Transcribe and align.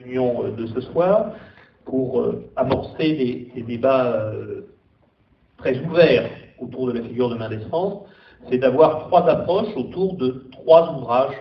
réunion 0.00 0.44
de 0.56 0.66
ce 0.68 0.80
soir 0.80 1.32
pour 1.84 2.24
amorcer 2.54 3.50
des, 3.54 3.62
débats 3.62 4.30
très 5.56 5.76
ouverts 5.80 6.30
autour 6.60 6.86
de 6.86 6.92
la 6.92 7.02
figure 7.02 7.28
de 7.30 7.34
Mendes 7.34 7.60
France, 7.68 8.04
c'est 8.48 8.58
d'avoir 8.58 9.08
trois 9.08 9.28
approches 9.28 9.74
autour 9.76 10.14
de 10.14 10.44
trois 10.52 10.92
ouvrages 10.92 11.34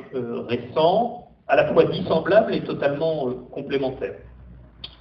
récents, 0.48 1.28
à 1.48 1.56
la 1.56 1.72
fois 1.72 1.84
dissemblables 1.86 2.56
et 2.56 2.62
totalement 2.62 3.32
complémentaires. 3.52 4.18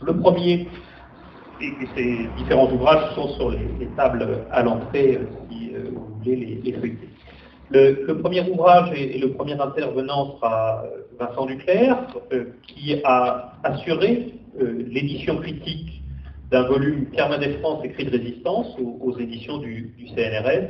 Le 0.02 0.14
premier, 0.20 0.68
et, 1.62 1.72
ces 1.94 2.28
différents 2.36 2.70
ouvrages 2.70 3.14
sont 3.14 3.28
sur 3.36 3.50
les, 3.52 3.88
tables 3.96 4.44
à 4.50 4.62
l'entrée 4.64 5.18
si 5.48 5.70
vous 5.94 6.18
voulez 6.18 6.36
les, 6.36 6.72
les. 6.72 6.98
Le, 7.70 8.12
premier 8.20 8.48
ouvrage 8.48 8.92
et, 8.94 9.18
le 9.18 9.32
premier 9.32 9.58
intervenant 9.60 10.36
sera 10.36 10.84
euh, 10.84 11.05
Vincent 11.18 11.46
Duclerc, 11.46 11.98
euh, 12.32 12.44
qui 12.66 13.00
a 13.04 13.52
assuré 13.64 14.34
euh, 14.60 14.84
l'édition 14.88 15.36
critique 15.38 16.02
d'un 16.50 16.62
volume 16.62 17.06
Permanent 17.06 17.58
France 17.60 17.84
écrit 17.84 18.04
de 18.04 18.10
résistance 18.10 18.76
aux, 18.78 19.18
éditions 19.18 19.58
du, 19.58 19.94
CNRS. 20.14 20.68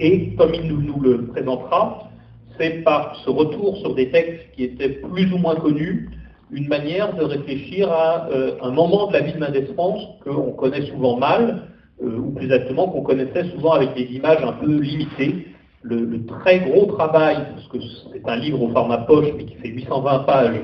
Et 0.00 0.34
comme 0.34 0.52
il 0.54 0.66
nous, 0.66 1.00
le 1.00 1.26
présentera, 1.26 2.10
c'est 2.58 2.82
par 2.82 3.14
ce 3.24 3.30
retour 3.30 3.76
sur 3.78 3.94
des 3.94 4.10
textes 4.10 4.50
qui 4.56 4.64
étaient 4.64 5.00
plus 5.12 5.32
ou 5.32 5.38
moins 5.38 5.54
connus, 5.54 6.10
une 6.50 6.66
manière 6.68 7.14
de 7.14 7.22
réfléchir 7.22 7.90
à 7.90 8.28
un 8.62 8.70
moment 8.70 9.06
de 9.08 9.12
la 9.12 9.20
vie 9.20 9.32
de 9.32 9.38
Mendes 9.38 9.66
France 9.74 10.02
qu'on 10.24 10.52
connaît 10.52 10.86
souvent 10.86 11.16
mal, 11.16 11.68
ou 12.02 12.32
plus 12.32 12.46
exactement 12.46 12.88
qu'on 12.88 13.02
connaissait 13.02 13.44
souvent 13.50 13.72
avec 13.72 13.94
des 13.94 14.12
images 14.12 14.42
un 14.42 14.52
peu 14.52 14.80
limitées, 14.80 15.46
le, 15.84 16.24
très 16.26 16.60
gros 16.60 16.86
travail, 16.86 17.36
parce 17.54 17.68
que 17.68 17.78
c'est 18.12 18.26
un 18.26 18.36
livre 18.36 18.62
au 18.62 18.70
format 18.70 18.98
poche, 18.98 19.28
mais 19.36 19.44
qui 19.44 19.54
fait 19.56 19.68
820 19.68 20.18
pages, 20.20 20.60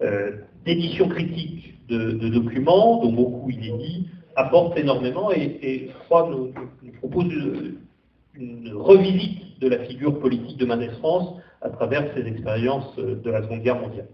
euh, 0.00 0.32
d'édition 0.64 1.08
critique 1.08 1.74
de, 1.88 2.28
documents, 2.28 3.02
dont 3.02 3.12
beaucoup 3.12 3.50
inédits, 3.50 4.08
apporte 4.34 4.78
énormément 4.78 5.30
et, 5.30 5.90
je 5.90 6.04
crois, 6.06 6.28
nous, 6.30 6.52
propose 7.00 7.26
une, 8.34 8.72
revisite 8.74 9.60
de 9.60 9.68
la 9.68 9.78
figure 9.80 10.18
politique 10.18 10.56
de 10.56 10.64
Mendes 10.64 10.90
France 11.00 11.36
à 11.60 11.68
travers 11.68 12.10
ses 12.14 12.26
expériences 12.26 12.96
de 12.96 13.30
la 13.30 13.42
Seconde 13.42 13.60
Guerre 13.60 13.78
mondiale. 13.78 14.08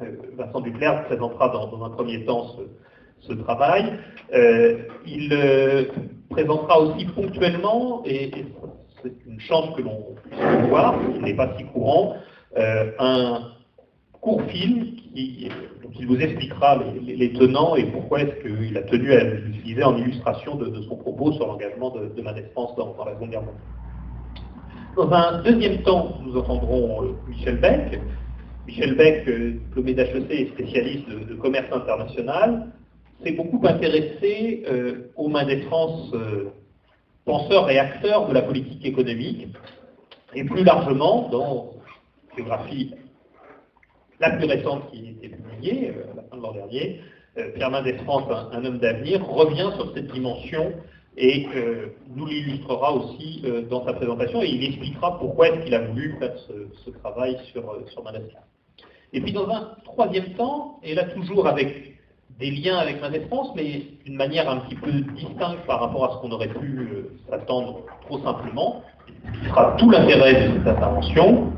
Euh, 0.00 0.06
Vincent 0.36 0.60
Duclerc 0.60 1.04
présentera 1.04 1.50
dans, 1.50 1.84
un 1.84 1.90
premier 1.90 2.24
temps 2.24 2.56
ce, 3.20 3.32
travail. 3.34 3.92
Euh, 4.32 4.78
il 5.06 5.36
présentera 6.30 6.80
aussi 6.80 7.04
ponctuellement, 7.04 8.02
et 8.06 8.30
c'est 9.02 9.14
une 9.26 9.40
chance 9.40 9.74
que 9.76 9.82
l'on 9.82 10.14
puisse 10.22 10.68
voir, 10.68 10.94
qui 11.12 11.20
n'est 11.20 11.34
pas 11.34 11.56
si 11.56 11.64
courant, 11.64 12.14
euh, 12.56 12.90
un 12.98 13.52
court 14.20 14.42
film 14.44 14.96
qui, 14.96 15.48
il 15.98 16.06
vous 16.06 16.18
expliquera 16.18 16.82
les, 17.06 17.32
tenants 17.32 17.76
et 17.76 17.84
pourquoi 17.84 18.20
est-ce 18.20 18.42
qu'il 18.42 18.76
a 18.76 18.82
tenu 18.82 19.12
à 19.12 19.24
l'utiliser 19.24 19.84
en 19.84 19.96
illustration 19.96 20.56
de, 20.56 20.82
son 20.82 20.96
propos 20.96 21.32
sur 21.32 21.46
l'engagement 21.46 21.90
de, 21.90 22.22
ma 22.22 22.32
défense 22.32 22.74
dans, 22.76 22.94
la 23.04 23.14
Seconde 23.14 23.30
Guerre 23.30 23.42
mondiale. 23.42 23.62
Dans 24.96 25.12
un 25.12 25.42
deuxième 25.42 25.82
temps, 25.82 26.18
nous 26.24 26.36
entendrons 26.36 27.04
euh, 27.04 27.12
Michel 27.28 27.58
Beck. 27.60 28.00
Michel 28.66 28.96
Beck, 28.96 29.28
euh, 29.28 29.52
diplômé 29.52 29.94
d'HEC 29.94 30.30
et 30.30 30.46
spécialiste 30.48 31.08
de, 31.08 31.34
commerce 31.34 31.70
international, 31.70 32.72
s'est 33.22 33.32
beaucoup 33.32 33.60
intéressé 33.66 34.64
aux 35.16 35.28
mains 35.28 35.46
des 35.46 35.62
France 35.62 36.12
penseur 37.26 37.68
et 37.68 37.78
acteur 37.78 38.28
de 38.28 38.32
la 38.32 38.40
politique 38.40 38.84
économique, 38.86 39.48
et 40.34 40.44
plus 40.44 40.64
largement, 40.64 41.28
dans 41.28 41.72
la 42.30 42.36
biographie 42.36 42.94
la 44.20 44.30
plus 44.30 44.46
récente 44.46 44.90
qui 44.90 45.06
a 45.06 45.10
été 45.10 45.36
publiée, 45.36 45.90
euh, 45.94 46.12
à 46.12 46.16
la 46.16 46.22
fin 46.22 46.36
de 46.38 46.42
l'an 46.42 46.52
dernier, 46.52 47.00
euh, 47.36 47.50
Pierre 47.54 47.70
Mendès 47.70 47.98
France, 47.98 48.24
un, 48.52 48.64
homme 48.64 48.78
d'avenir, 48.78 49.26
revient 49.26 49.70
sur 49.76 49.92
cette 49.92 50.10
dimension 50.12 50.72
et 51.18 51.46
euh, 51.54 51.88
nous 52.14 52.26
l'illustrera 52.26 52.94
aussi 52.94 53.42
dans 53.70 53.84
sa 53.84 53.94
présentation 53.94 54.42
et 54.42 54.48
il 54.48 54.64
expliquera 54.64 55.18
pourquoi 55.18 55.48
est-ce 55.48 55.64
qu'il 55.64 55.74
a 55.74 55.86
voulu 55.86 56.14
faire 56.18 56.34
ce, 56.84 56.90
travail 56.90 57.38
sur, 57.52 57.62
sur 57.88 58.04
Et 59.12 59.20
puis 59.20 59.32
dans 59.32 59.48
un 59.48 59.76
troisième 59.84 60.34
temps, 60.34 60.78
et 60.82 60.94
là 60.94 61.04
toujours 61.04 61.46
avec 61.46 61.95
des 62.38 62.50
liens 62.50 62.76
avec 62.76 63.00
la 63.00 63.08
France, 63.28 63.48
mais 63.56 63.82
d'une 64.04 64.16
manière 64.16 64.48
un 64.50 64.58
petit 64.58 64.74
peu 64.74 64.90
distincte 65.14 65.64
par 65.66 65.80
rapport 65.80 66.04
à 66.04 66.10
ce 66.12 66.20
qu'on 66.20 66.32
aurait 66.34 66.48
pu 66.48 66.78
euh, 66.78 67.10
s'attendre 67.30 67.80
trop 68.06 68.18
simplement, 68.18 68.82
ce 69.42 69.48
sera 69.48 69.74
tout 69.78 69.90
l'intérêt 69.90 70.34
de 70.34 70.52
cette 70.58 70.68
intervention. 70.68 71.52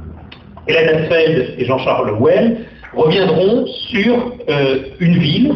Hélène 0.69 1.03
Asfeld 1.03 1.55
et 1.59 1.65
Jean-Charles 1.65 2.17
Well 2.21 2.59
reviendront 2.95 3.67
sur 3.67 4.33
euh, 4.49 4.79
une 5.01 5.19
ville, 5.19 5.53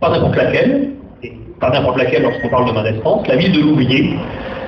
pas 0.00 0.10
n'importe 0.10 0.34
laquelle, 0.34 0.90
et 1.22 1.32
pas 1.60 1.70
n'importe 1.70 1.98
laquelle 1.98 2.22
lorsqu'on 2.22 2.48
parle 2.48 2.66
de 2.66 2.72
Mendès 2.72 2.94
France, 2.94 3.28
la 3.28 3.36
ville 3.36 3.52
de 3.52 3.60
Louviers. 3.60 4.10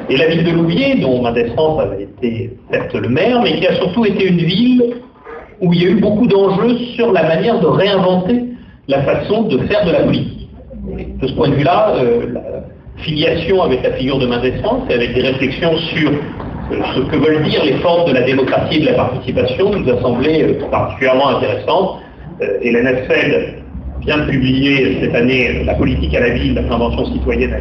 Et 0.08 0.16
la 0.16 0.28
ville 0.28 0.44
de 0.44 0.50
Louviers, 0.52 1.00
dont 1.00 1.20
Mendès 1.20 1.48
France 1.50 1.80
avait 1.80 2.04
été 2.04 2.56
certes 2.70 2.94
le 2.94 3.08
maire, 3.08 3.42
mais 3.42 3.58
qui 3.58 3.66
a 3.66 3.74
surtout 3.74 4.04
été 4.04 4.28
une 4.28 4.38
ville 4.38 4.94
où 5.60 5.72
il 5.72 5.82
y 5.82 5.86
a 5.86 5.90
eu 5.90 6.00
beaucoup 6.00 6.28
d'enjeux 6.28 6.76
sur 6.94 7.12
la 7.12 7.24
manière 7.24 7.60
de 7.60 7.66
réinventer 7.66 8.49
la 8.90 9.02
façon 9.02 9.42
de 9.42 9.58
faire 9.68 9.84
de 9.86 9.92
la 9.92 10.00
politique. 10.00 10.48
de 11.22 11.26
ce 11.26 11.32
point 11.34 11.48
de 11.48 11.54
vue-là, 11.54 11.94
euh, 11.96 12.32
la 12.32 13.02
filiation 13.02 13.62
avec 13.62 13.82
la 13.82 13.92
figure 13.92 14.18
de 14.18 14.26
Mendès 14.26 14.58
France 14.62 14.82
et 14.90 14.94
avec 14.94 15.14
des 15.14 15.22
réflexions 15.22 15.76
sur 15.76 16.10
euh, 16.10 16.76
ce 16.94 17.00
que 17.02 17.16
veulent 17.16 17.42
dire 17.44 17.64
les 17.64 17.74
formes 17.74 18.08
de 18.08 18.14
la 18.14 18.22
démocratie 18.22 18.78
et 18.78 18.80
de 18.80 18.86
la 18.86 18.94
participation 18.94 19.70
nous 19.70 19.88
a 19.88 20.00
semblé 20.02 20.42
euh, 20.42 20.68
particulièrement 20.70 21.28
intéressante. 21.28 22.00
Hélène 22.62 22.86
Esfeld 22.86 23.54
vient 24.00 24.16
de 24.16 24.30
publier 24.30 24.98
cette 25.02 25.14
année 25.14 25.62
La 25.64 25.74
politique 25.74 26.14
à 26.14 26.20
la 26.20 26.30
ville, 26.30 26.54
la 26.54 26.62
convention 26.62 27.04
citoyenne 27.12 27.52
à 27.52 27.58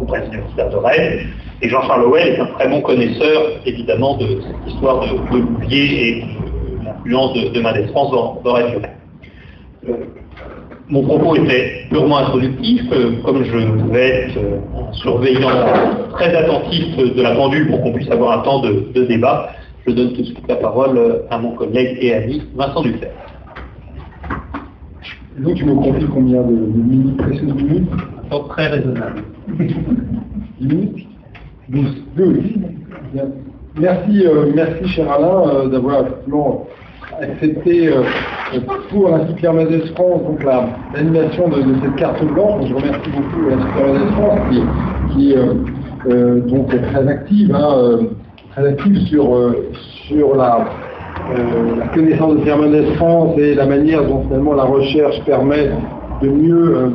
au 0.00 0.06
presse 0.06 0.26
universitaire 0.28 0.70
de 0.70 0.76
Rennes. 0.76 1.26
Et 1.60 1.68
Jean-Charles 1.68 2.04
Howell 2.04 2.28
est 2.28 2.40
un 2.40 2.46
très 2.46 2.68
bon 2.68 2.80
connaisseur, 2.80 3.42
évidemment, 3.66 4.16
de 4.16 4.40
cette 4.40 4.72
histoire 4.72 5.00
de, 5.00 5.36
Louvier 5.36 6.08
et 6.08 6.20
de 6.22 6.86
l'influence 6.86 7.34
de, 7.34 7.50
de 7.50 7.60
dans, 7.60 8.40
dans 8.42 8.56
mon 10.88 11.02
propos 11.02 11.36
était 11.36 11.86
purement 11.88 12.18
introductif, 12.18 12.82
euh, 12.92 13.12
comme 13.24 13.44
je 13.44 13.56
vais 13.90 14.08
être 14.08 14.38
un 14.38 14.92
surveillant 14.92 15.48
très 16.12 16.34
attentif 16.34 16.96
de 16.96 17.22
la 17.22 17.34
pendule 17.34 17.68
pour 17.68 17.80
qu'on 17.82 17.92
puisse 17.92 18.10
avoir 18.10 18.40
un 18.40 18.42
temps 18.42 18.60
de, 18.60 19.04
débat, 19.06 19.50
je 19.86 19.92
donne 19.92 20.12
tout 20.12 20.20
de 20.20 20.26
suite 20.26 20.48
la 20.48 20.56
parole 20.56 21.22
à 21.30 21.38
mon 21.38 21.52
collègue 21.52 21.96
et 22.00 22.14
ami 22.14 22.42
Vincent 22.54 22.82
Duclerc. 22.82 23.12
Donc 25.38 25.54
tu 25.54 25.64
me 25.64 25.74
confies 25.74 26.06
combien 26.12 26.42
de, 26.42 26.52
minutes, 26.52 27.16
précieuses 27.16 27.54
minutes 27.54 27.90
oh, 28.30 28.40
Très 28.48 28.66
raisonnable. 28.66 29.22
10 29.48 30.66
minutes 30.66 31.06
12. 31.68 32.04
12. 32.16 32.36
Merci, 33.76 34.26
euh, 34.26 34.50
merci 34.54 34.88
cher 34.88 35.10
Alain 35.10 35.48
euh, 35.48 35.68
d'avoir 35.68 36.02
effectivement 36.02 36.66
accepté 37.20 37.88
euh, 37.88 38.02
pour 38.90 39.10
Pierre 39.36 39.54
Mendès 39.54 39.86
France 39.94 40.22
donc 40.24 40.42
l'animation 40.94 41.48
de, 41.48 41.62
cette 41.82 41.96
carte 41.96 42.24
blanche. 42.24 42.66
Je 42.68 42.74
remercie 42.74 43.10
beaucoup 43.10 43.46
Pierre 43.46 43.86
Mendès 43.86 44.12
France 44.12 44.40
qui, 45.12 45.32
est 45.32 45.36
euh, 45.36 45.54
euh, 46.08 46.40
donc 46.40 46.68
très 46.68 47.08
active, 47.08 47.54
hein, 47.54 47.98
très 48.52 48.68
active 48.68 48.98
sur, 49.06 50.36
la, 50.36 50.68
la 51.78 51.86
connaissance 51.88 52.36
de 52.36 52.50
Mendès 52.50 52.94
France 52.96 53.38
et 53.38 53.54
la 53.54 53.66
manière 53.66 54.04
dont 54.04 54.22
finalement 54.22 54.54
la 54.54 54.64
recherche 54.64 55.22
permet 55.24 55.70
de 56.22 56.28
mieux 56.28 56.92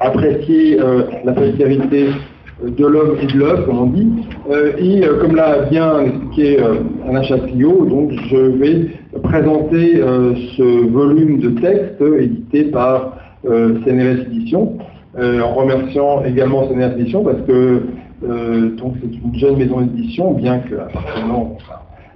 apprécier 0.00 0.78
la 1.24 1.32
postérité 1.32 2.08
de 2.62 2.86
l'homme 2.86 3.16
et 3.22 3.26
de 3.26 3.38
l'œuvre, 3.38 3.66
comme 3.66 3.78
on 3.78 3.86
dit. 3.86 4.08
Euh, 4.50 4.72
et 4.78 5.04
euh, 5.04 5.20
comme 5.20 5.36
l'a 5.36 5.62
bien 5.62 6.00
expliqué 6.00 6.60
euh, 6.60 6.76
Alain 7.08 7.22
Chassillot, 7.22 7.84
donc 7.84 8.12
je 8.30 8.36
vais 8.36 8.86
présenter 9.22 10.00
ce 10.56 10.90
volume 10.90 11.38
de 11.38 11.50
textes 11.60 12.02
édité 12.20 12.64
par 12.64 13.16
CNRS 13.44 14.26
Édition, 14.26 14.76
en 15.18 15.54
remerciant 15.54 16.22
également 16.24 16.68
CNRS 16.68 17.00
Édition 17.00 17.24
parce 17.24 17.40
que 17.46 17.82
c'est 18.20 18.26
une 18.26 19.34
jeune 19.34 19.56
maison 19.56 19.80
d'édition, 19.80 20.32
bien 20.32 20.58
qu'appartenant 20.58 21.56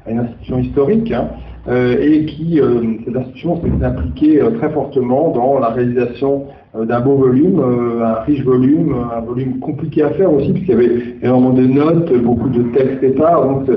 à 0.06 0.10
une 0.10 0.19
institution 0.19 0.58
historique, 0.58 1.10
hein, 1.10 1.28
et 1.68 2.24
qui, 2.24 2.60
cette 3.04 3.16
institution 3.16 3.60
s'est 3.62 3.84
impliquée 3.84 4.40
très 4.58 4.70
fortement 4.70 5.30
dans 5.30 5.58
la 5.58 5.68
réalisation 5.68 6.46
euh, 6.76 6.84
d'un 6.84 7.00
beau 7.00 7.16
volume, 7.16 7.58
euh, 7.58 8.04
un 8.04 8.20
riche 8.22 8.44
volume, 8.44 8.94
un 9.16 9.20
volume 9.22 9.58
compliqué 9.58 10.04
à 10.04 10.10
faire 10.10 10.32
aussi, 10.32 10.52
puisqu'il 10.52 10.70
y 10.70 10.74
avait 10.74 10.90
énormément 11.20 11.52
de 11.52 11.66
notes, 11.66 12.22
beaucoup 12.22 12.48
de 12.48 12.62
textes 12.72 13.02
épars. 13.02 13.44
Donc, 13.44 13.68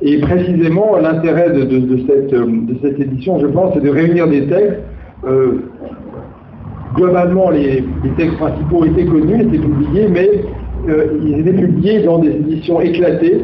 et 0.00 0.18
précisément, 0.18 0.96
l'intérêt 0.96 1.50
de, 1.50 1.98
cette, 2.06 2.30
de 2.30 2.76
cette 2.82 3.00
édition, 3.00 3.40
je 3.40 3.48
pense, 3.48 3.74
c'est 3.74 3.82
de 3.82 3.90
réunir 3.90 4.28
des 4.28 4.46
textes. 4.46 4.78
Euh, 5.26 5.64
globalement, 6.94 7.50
les, 7.50 7.82
textes 8.16 8.36
principaux 8.36 8.84
étaient 8.84 9.06
connus, 9.06 9.42
étaient 9.42 9.58
publiés, 9.58 10.08
mais 10.08 10.30
ils 11.24 11.40
étaient 11.40 11.52
publiés 11.52 12.02
dans 12.04 12.18
des 12.18 12.30
éditions 12.30 12.80
éclatées, 12.80 13.40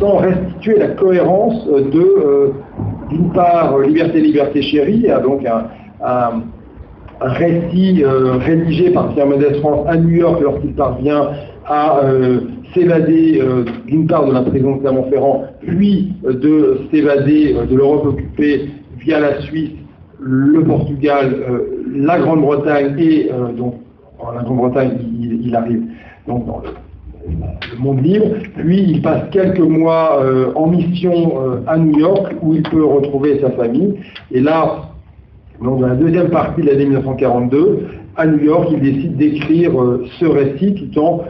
sans 0.00 0.16
restituer 0.16 0.78
la 0.78 0.88
cohérence 0.88 1.66
de, 1.66 2.52
d'une 3.10 3.30
part, 3.32 3.78
Liberté, 3.80 4.20
Liberté 4.20 4.62
Chérie, 4.62 5.06
donc 5.22 5.44
un, 5.46 6.42
récit 7.20 8.04
rédigé 8.04 8.90
par 8.90 9.12
Pierre 9.12 9.26
Mendès 9.26 9.54
France 9.60 9.86
à 9.88 9.96
New 9.96 10.10
York 10.10 10.40
lorsqu'il 10.40 10.72
parvient 10.74 11.30
à 11.66 12.00
s'évader 12.72 13.42
d'une 13.86 14.06
part 14.06 14.26
de 14.26 14.32
la 14.32 14.42
prison 14.42 14.76
de 14.76 14.80
Clermont-Ferrand, 14.80 15.46
puis 15.66 16.14
de 16.22 16.82
s'évader 16.92 17.56
de 17.68 17.76
l'Europe 17.76 18.06
occupée 18.06 18.70
via 19.00 19.18
la 19.18 19.40
Suisse, 19.40 19.72
le 20.20 20.62
Portugal, 20.62 21.34
la 21.92 22.18
Grande-Bretagne 22.20 22.94
et 22.98 23.30
donc 23.56 23.74
la 24.34 24.42
Grande-Bretagne, 24.42 24.98
il, 25.42 25.54
arrive 25.54 25.82
dans 26.26 26.36
le, 26.36 26.70
monde 27.78 28.02
libre. 28.02 28.26
Puis 28.56 28.82
il 28.82 29.02
passe 29.02 29.24
quelques 29.30 29.58
mois 29.58 30.20
euh, 30.22 30.52
en 30.54 30.66
mission 30.66 31.12
euh, 31.40 31.60
à 31.66 31.76
New 31.76 31.98
York 31.98 32.34
où 32.42 32.54
il 32.54 32.62
peut 32.62 32.84
retrouver 32.84 33.40
sa 33.40 33.50
famille. 33.50 33.94
Et 34.32 34.40
là, 34.40 34.90
dans 35.62 35.80
la 35.80 35.94
deuxième 35.94 36.30
partie 36.30 36.62
de 36.62 36.66
l'année 36.66 36.84
1942, 36.84 37.86
à 38.16 38.26
New 38.26 38.44
York, 38.44 38.68
il 38.72 38.80
décide 38.80 39.16
d'écrire 39.16 39.80
euh, 39.80 40.04
ce 40.18 40.26
récit 40.26 40.74
tout 40.74 41.00
en 41.00 41.22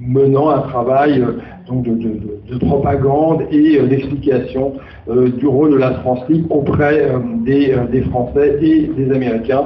menant 0.00 0.50
un 0.50 0.60
travail 0.60 1.22
donc 1.68 1.84
de, 1.84 2.58
propagande 2.60 3.42
et 3.50 3.78
d'explication 3.78 4.72
du 5.06 5.46
rôle 5.46 5.72
de 5.72 5.76
la 5.76 5.94
France 5.96 6.20
libre 6.30 6.56
auprès 6.56 7.08
des, 7.44 8.00
Français 8.10 8.58
et 8.62 8.90
des 8.96 9.12
Américains 9.12 9.64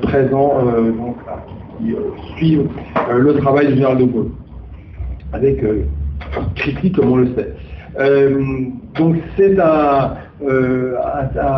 présents 0.00 0.54
qui 1.78 1.94
suivent 2.36 2.68
le 3.14 3.34
travail 3.34 3.66
du 3.66 3.74
général 3.74 3.98
de 3.98 4.04
Gaulle, 4.04 4.30
avec 5.34 5.62
euh, 5.62 5.82
critique 6.54 6.96
comme 6.96 7.12
on 7.12 7.16
le 7.16 7.28
sait. 7.36 7.52
donc 8.98 9.16
c'est 9.36 9.58
un, 9.58 10.14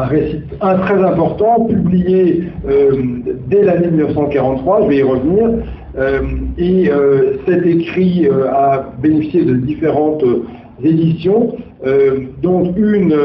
récit 0.08 0.42
très 0.60 1.02
important, 1.02 1.66
publié 1.66 2.44
dès 3.48 3.62
l'année 3.62 3.88
1943, 3.88 4.82
je 4.82 4.88
vais 4.88 4.96
y 4.96 5.02
revenir, 5.02 5.50
et 6.58 6.90
cet 7.46 7.66
écrit 7.66 8.28
a 8.28 8.92
bénéficié 9.02 9.44
de 9.44 9.54
différentes 9.54 10.24
éditions, 10.82 11.56
dont 12.42 12.74
une 12.76 13.16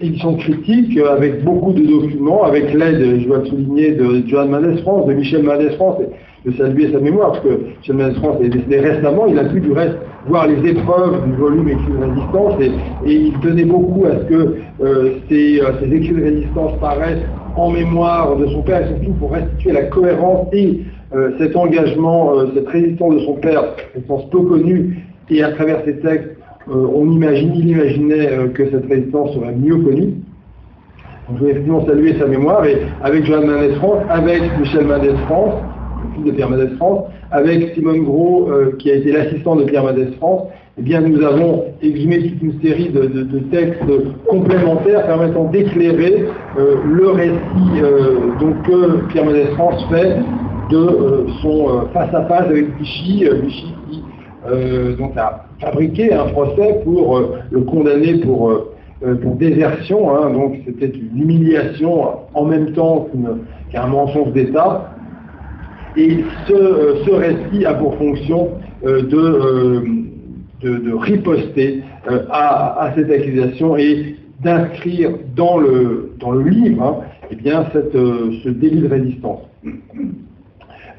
édition 0.00 0.36
critique 0.36 0.98
avec 0.98 1.44
beaucoup 1.44 1.72
de 1.72 1.84
documents, 1.84 2.44
avec 2.44 2.72
l'aide, 2.72 3.20
je 3.20 3.26
dois 3.26 3.44
souligner, 3.44 3.92
de 3.92 4.26
Johan 4.26 4.46
Mendes 4.46 4.80
France, 4.80 5.06
de 5.06 5.12
Michel 5.12 5.42
Mendes 5.42 5.70
France, 5.76 5.98
de 6.44 6.52
saluer 6.52 6.90
sa 6.92 7.00
mémoire, 7.00 7.32
parce 7.32 7.44
que 7.44 7.60
Michel 7.78 7.96
Mendes 7.96 8.16
France 8.16 8.36
est 8.42 8.48
décédé 8.48 8.80
récemment, 8.80 9.26
il 9.26 9.38
a 9.38 9.44
pu 9.44 9.60
du 9.60 9.72
reste 9.72 9.96
voir 10.26 10.46
les 10.46 10.70
épreuves 10.70 11.24
du 11.26 11.32
volume 11.34 11.68
écrit 11.68 11.92
de 11.92 12.04
résistance, 12.04 12.54
et, 12.60 12.70
il 13.06 13.32
tenait 13.40 13.64
beaucoup 13.64 14.06
à 14.06 14.18
ce 14.20 14.24
que 14.24 14.56
euh, 14.82 15.10
ces, 15.28 15.60
euh, 15.60 15.92
écrits 15.92 16.14
de 16.14 16.22
résistance 16.22 16.78
paraissent 16.80 17.24
en 17.56 17.70
mémoire 17.70 18.36
de 18.36 18.46
son 18.46 18.62
père, 18.62 18.82
et 18.82 18.88
surtout 18.88 19.12
pour 19.18 19.32
restituer 19.32 19.72
la 19.72 19.84
cohérence 19.84 20.48
et 20.52 20.80
euh, 21.14 21.32
cet 21.38 21.56
engagement, 21.56 22.32
cette 22.54 22.68
résistance 22.68 23.14
de 23.14 23.20
son 23.20 23.34
père, 23.34 23.64
résistance 23.94 24.30
peu 24.30 24.40
connue, 24.40 24.98
et 25.28 25.42
à 25.42 25.52
travers 25.52 25.82
ces 25.84 25.96
textes, 25.98 26.36
on 26.68 27.10
imagine, 27.10 27.52
il 27.54 27.70
imaginait 27.70 28.28
que 28.54 28.70
cette 28.70 28.86
résistance 28.86 29.32
serait 29.34 29.54
mieux 29.54 29.76
connue. 29.78 30.14
Donc, 31.28 31.38
je 31.38 31.44
vais 31.44 31.50
effectivement 31.52 31.84
saluer 31.86 32.16
sa 32.18 32.26
mémoire, 32.26 32.64
et 32.64 32.76
avec 33.02 33.24
Johan 33.24 33.46
Mendes 33.46 33.74
France, 33.76 34.02
avec 34.08 34.40
Michel 34.58 34.86
Mendes 34.86 35.16
France, 35.26 35.54
de 36.24 36.30
Pierre 36.32 36.50
Mendes 36.50 36.76
France, 36.76 37.04
avec 37.30 37.74
Simone 37.74 38.04
Gros, 38.04 38.48
euh, 38.50 38.76
qui 38.78 38.90
a 38.90 38.94
été 38.94 39.12
l'assistant 39.12 39.56
de 39.56 39.64
Pierre 39.64 39.84
Mendes 39.84 40.14
France, 40.18 40.42
eh 40.78 40.82
bien, 40.82 41.00
nous 41.00 41.22
avons 41.22 41.64
exhumé 41.82 42.22
toute 42.28 42.42
une 42.42 42.60
série 42.62 42.88
de, 42.88 43.38
textes 43.50 43.82
complémentaires 44.26 45.06
permettant 45.06 45.44
d'éclairer 45.44 46.24
le 46.56 47.08
récit 47.08 47.82
donc, 48.40 48.62
que 48.62 49.06
Pierre 49.08 49.26
Mendes 49.26 49.50
France 49.56 49.84
fait 49.90 50.16
de 50.70 51.26
son 51.42 51.86
face-à-face 51.92 52.46
avec 52.46 52.78
Vichy, 52.78 53.26
Vichy 53.42 53.74
qui 55.12 55.18
a 55.18 55.44
fabriqué 55.60 56.12
un 56.12 56.26
procès 56.26 56.80
pour 56.84 57.18
euh, 57.18 57.38
le 57.50 57.60
condamner 57.62 58.14
pour, 58.18 58.50
euh, 58.50 58.72
euh, 59.04 59.14
pour 59.16 59.34
désertion. 59.34 60.14
Hein. 60.14 60.30
donc 60.30 60.56
c'était 60.64 60.88
une 60.88 61.22
humiliation 61.22 62.02
en 62.34 62.44
même 62.44 62.72
temps 62.72 63.08
qu'un 63.70 63.86
mensonge 63.86 64.32
d'État. 64.32 64.94
Et 65.96 66.24
ce, 66.46 67.10
récit 67.12 67.64
a 67.64 67.74
pour 67.74 67.96
fonction 67.96 68.50
de, 68.82 69.82
de, 70.62 70.94
riposter 70.94 71.82
à, 72.30 72.92
cette 72.94 73.10
accusation 73.10 73.76
et 73.76 74.16
d'inscrire 74.42 75.10
dans 75.34 75.58
le, 75.58 76.12
livre 76.46 76.82
hein, 76.82 76.96
eh 77.30 77.36
bien, 77.36 77.66
ce 77.72 78.48
délit 78.48 78.82
de 78.82 78.88
résistance. 78.88 79.40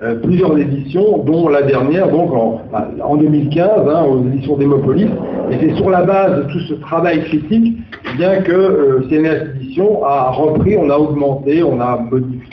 Euh, 0.04 0.16
plusieurs 0.16 0.58
éditions, 0.58 1.20
dont 1.20 1.48
la 1.48 1.62
dernière, 1.62 2.10
donc 2.10 2.32
en, 2.34 3.18
2015, 3.18 3.88
hein, 3.88 4.04
aux 4.06 4.26
éditions 4.30 4.58
Démopolis. 4.58 5.06
Et 5.52 5.58
c'est 5.60 5.76
sur 5.76 5.92
la 5.92 6.02
base 6.02 6.38
de 6.40 6.52
tout 6.52 6.60
ce 6.62 6.74
travail 6.74 7.24
critique 7.26 7.78
eh 8.12 8.18
bien 8.18 8.42
que 8.42 8.52
euh, 8.52 9.02
CNS 9.10 9.58
Édition 9.58 10.04
a 10.04 10.32
repris, 10.32 10.76
on 10.76 10.90
a 10.90 10.98
augmenté, 10.98 11.62
on 11.62 11.80
a 11.80 12.04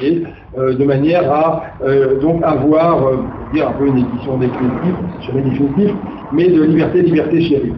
euh, 0.03 0.75
de 0.75 0.85
manière 0.85 1.31
à 1.33 1.63
donc 2.21 2.43
avoir, 2.43 3.01
dire 3.53 3.69
un 3.69 3.73
peu 3.73 3.87
une 3.87 3.99
édition 3.99 4.39
définitive, 4.39 4.95
jamais 5.27 5.43
définitive, 5.43 5.95
mais 6.33 6.49
de 6.49 6.63
liberté, 6.63 7.03
liberté 7.03 7.41
chérie. 7.43 7.73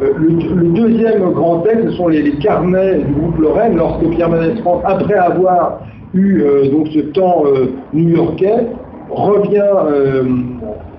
Le, 0.00 0.68
deuxième 0.70 1.32
grand 1.32 1.60
texte, 1.60 1.90
ce 1.90 1.96
sont 1.96 2.08
les, 2.08 2.32
carnets 2.38 2.98
du 2.98 3.12
groupe 3.12 3.38
Lorraine, 3.38 3.76
lorsque 3.76 4.08
Pierre 4.10 4.28
Manès 4.28 4.58
France, 4.60 4.82
après 4.84 5.14
avoir 5.14 5.80
eu 6.14 6.44
donc 6.70 6.88
ce 6.88 7.00
temps 7.00 7.44
new-yorkais, 7.92 8.66
revient 9.10 9.62
euh, 9.62 10.24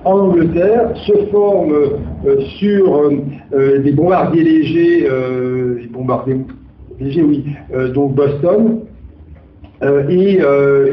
en 0.04 0.19
Angleterre, 0.19 0.92
se 1.06 1.25
forme 1.31 1.74
euh, 1.74 2.42
sur 2.57 2.95
euh, 3.54 3.80
des 3.80 3.92
bombardiers 3.92 4.44
légers, 4.44 5.07
des 5.81 5.88
bombardiers 5.88 6.38
légers, 7.00 7.24
oui, 7.24 7.45
donc 7.94 8.13
Boston, 8.16 8.81
et, 9.81 10.39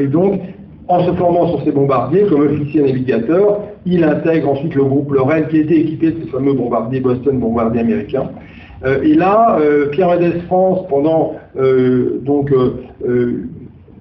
donc 0.07 0.41
en 0.87 1.05
se 1.05 1.13
formant 1.13 1.47
sur 1.47 1.63
ces 1.63 1.71
bombardiers 1.71 2.23
comme 2.23 2.41
officier 2.41 2.81
navigateur, 2.81 3.61
il 3.85 4.03
intègre 4.03 4.49
ensuite 4.49 4.75
le 4.75 4.83
groupe 4.83 5.11
Lorraine 5.11 5.47
qui 5.47 5.57
était 5.57 5.79
équipé 5.79 6.11
de 6.11 6.21
ce 6.25 6.27
fameux 6.27 6.53
bombardier 6.53 6.99
Boston, 6.99 7.39
bombardier 7.39 7.81
américain. 7.81 8.29
et 8.85 9.13
là, 9.13 9.57
Pierre 9.91 10.09
Mendès 10.09 10.39
France, 10.47 10.85
pendant 10.89 11.35
donc 11.55 12.51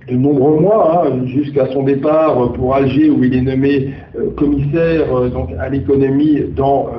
de 0.08 0.16
nombreux 0.16 0.60
mois, 0.60 1.06
hein, 1.06 1.26
jusqu'à 1.26 1.66
son 1.72 1.84
départ 1.84 2.52
pour 2.52 2.74
Alger, 2.74 3.10
où 3.10 3.22
il 3.24 3.34
est 3.34 3.42
nommé 3.42 3.90
euh, 4.16 4.30
commissaire 4.36 5.14
euh, 5.14 5.28
donc, 5.28 5.50
à 5.58 5.68
l'économie 5.68 6.40
dans 6.56 6.88
euh, 6.88 6.90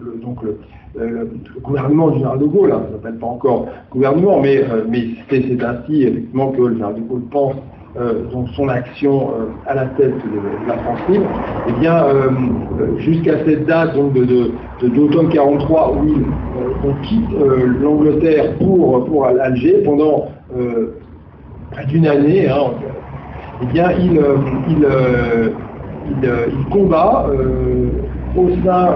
le, 0.00 0.20
donc, 0.20 0.42
le, 0.42 0.58
gouvernement 1.62 2.08
du 2.10 2.18
général 2.18 2.38
de 2.38 2.44
Gaulle. 2.44 2.72
Hein, 2.72 2.82
ça 2.82 2.88
ne 2.88 2.92
s'appelle 2.96 3.18
pas 3.18 3.26
encore 3.26 3.66
gouvernement, 3.90 4.40
mais, 4.40 4.64
mais 4.88 5.04
c'est 5.28 5.62
ainsi 5.62 6.02
effectivement 6.02 6.48
que 6.52 6.62
le 6.62 6.72
général 6.74 6.94
de 6.94 7.00
Gaulle 7.00 7.22
pense 7.30 7.54
donc 8.32 8.48
son 8.54 8.68
action 8.68 9.30
à 9.66 9.74
la 9.74 9.86
tête 9.86 10.14
de, 10.14 10.68
la 10.68 10.76
France 10.78 11.00
libre, 11.08 11.26
eh 11.68 11.72
bien 11.80 12.04
jusqu'à 12.98 13.44
cette 13.44 13.66
date 13.66 13.96
donc 13.96 14.12
de, 14.12 14.52
d'automne 14.80 15.28
43 15.28 15.96
où 15.96 16.06
il 16.06 17.08
quitte 17.08 17.30
l'Angleterre 17.82 18.56
pour, 18.58 19.04
pour 19.06 19.26
Alger 19.26 19.82
pendant 19.84 20.28
près 21.72 21.86
d'une 21.86 22.06
année, 22.06 22.48
hein, 22.48 22.70
eh 23.62 23.66
bien, 23.66 23.90
il, 23.92 24.18
euh, 24.18 24.36
euh, 24.84 25.50
euh, 26.24 26.46
il, 26.50 26.64
combat 26.70 27.26
au 28.36 28.48
sein 28.64 28.94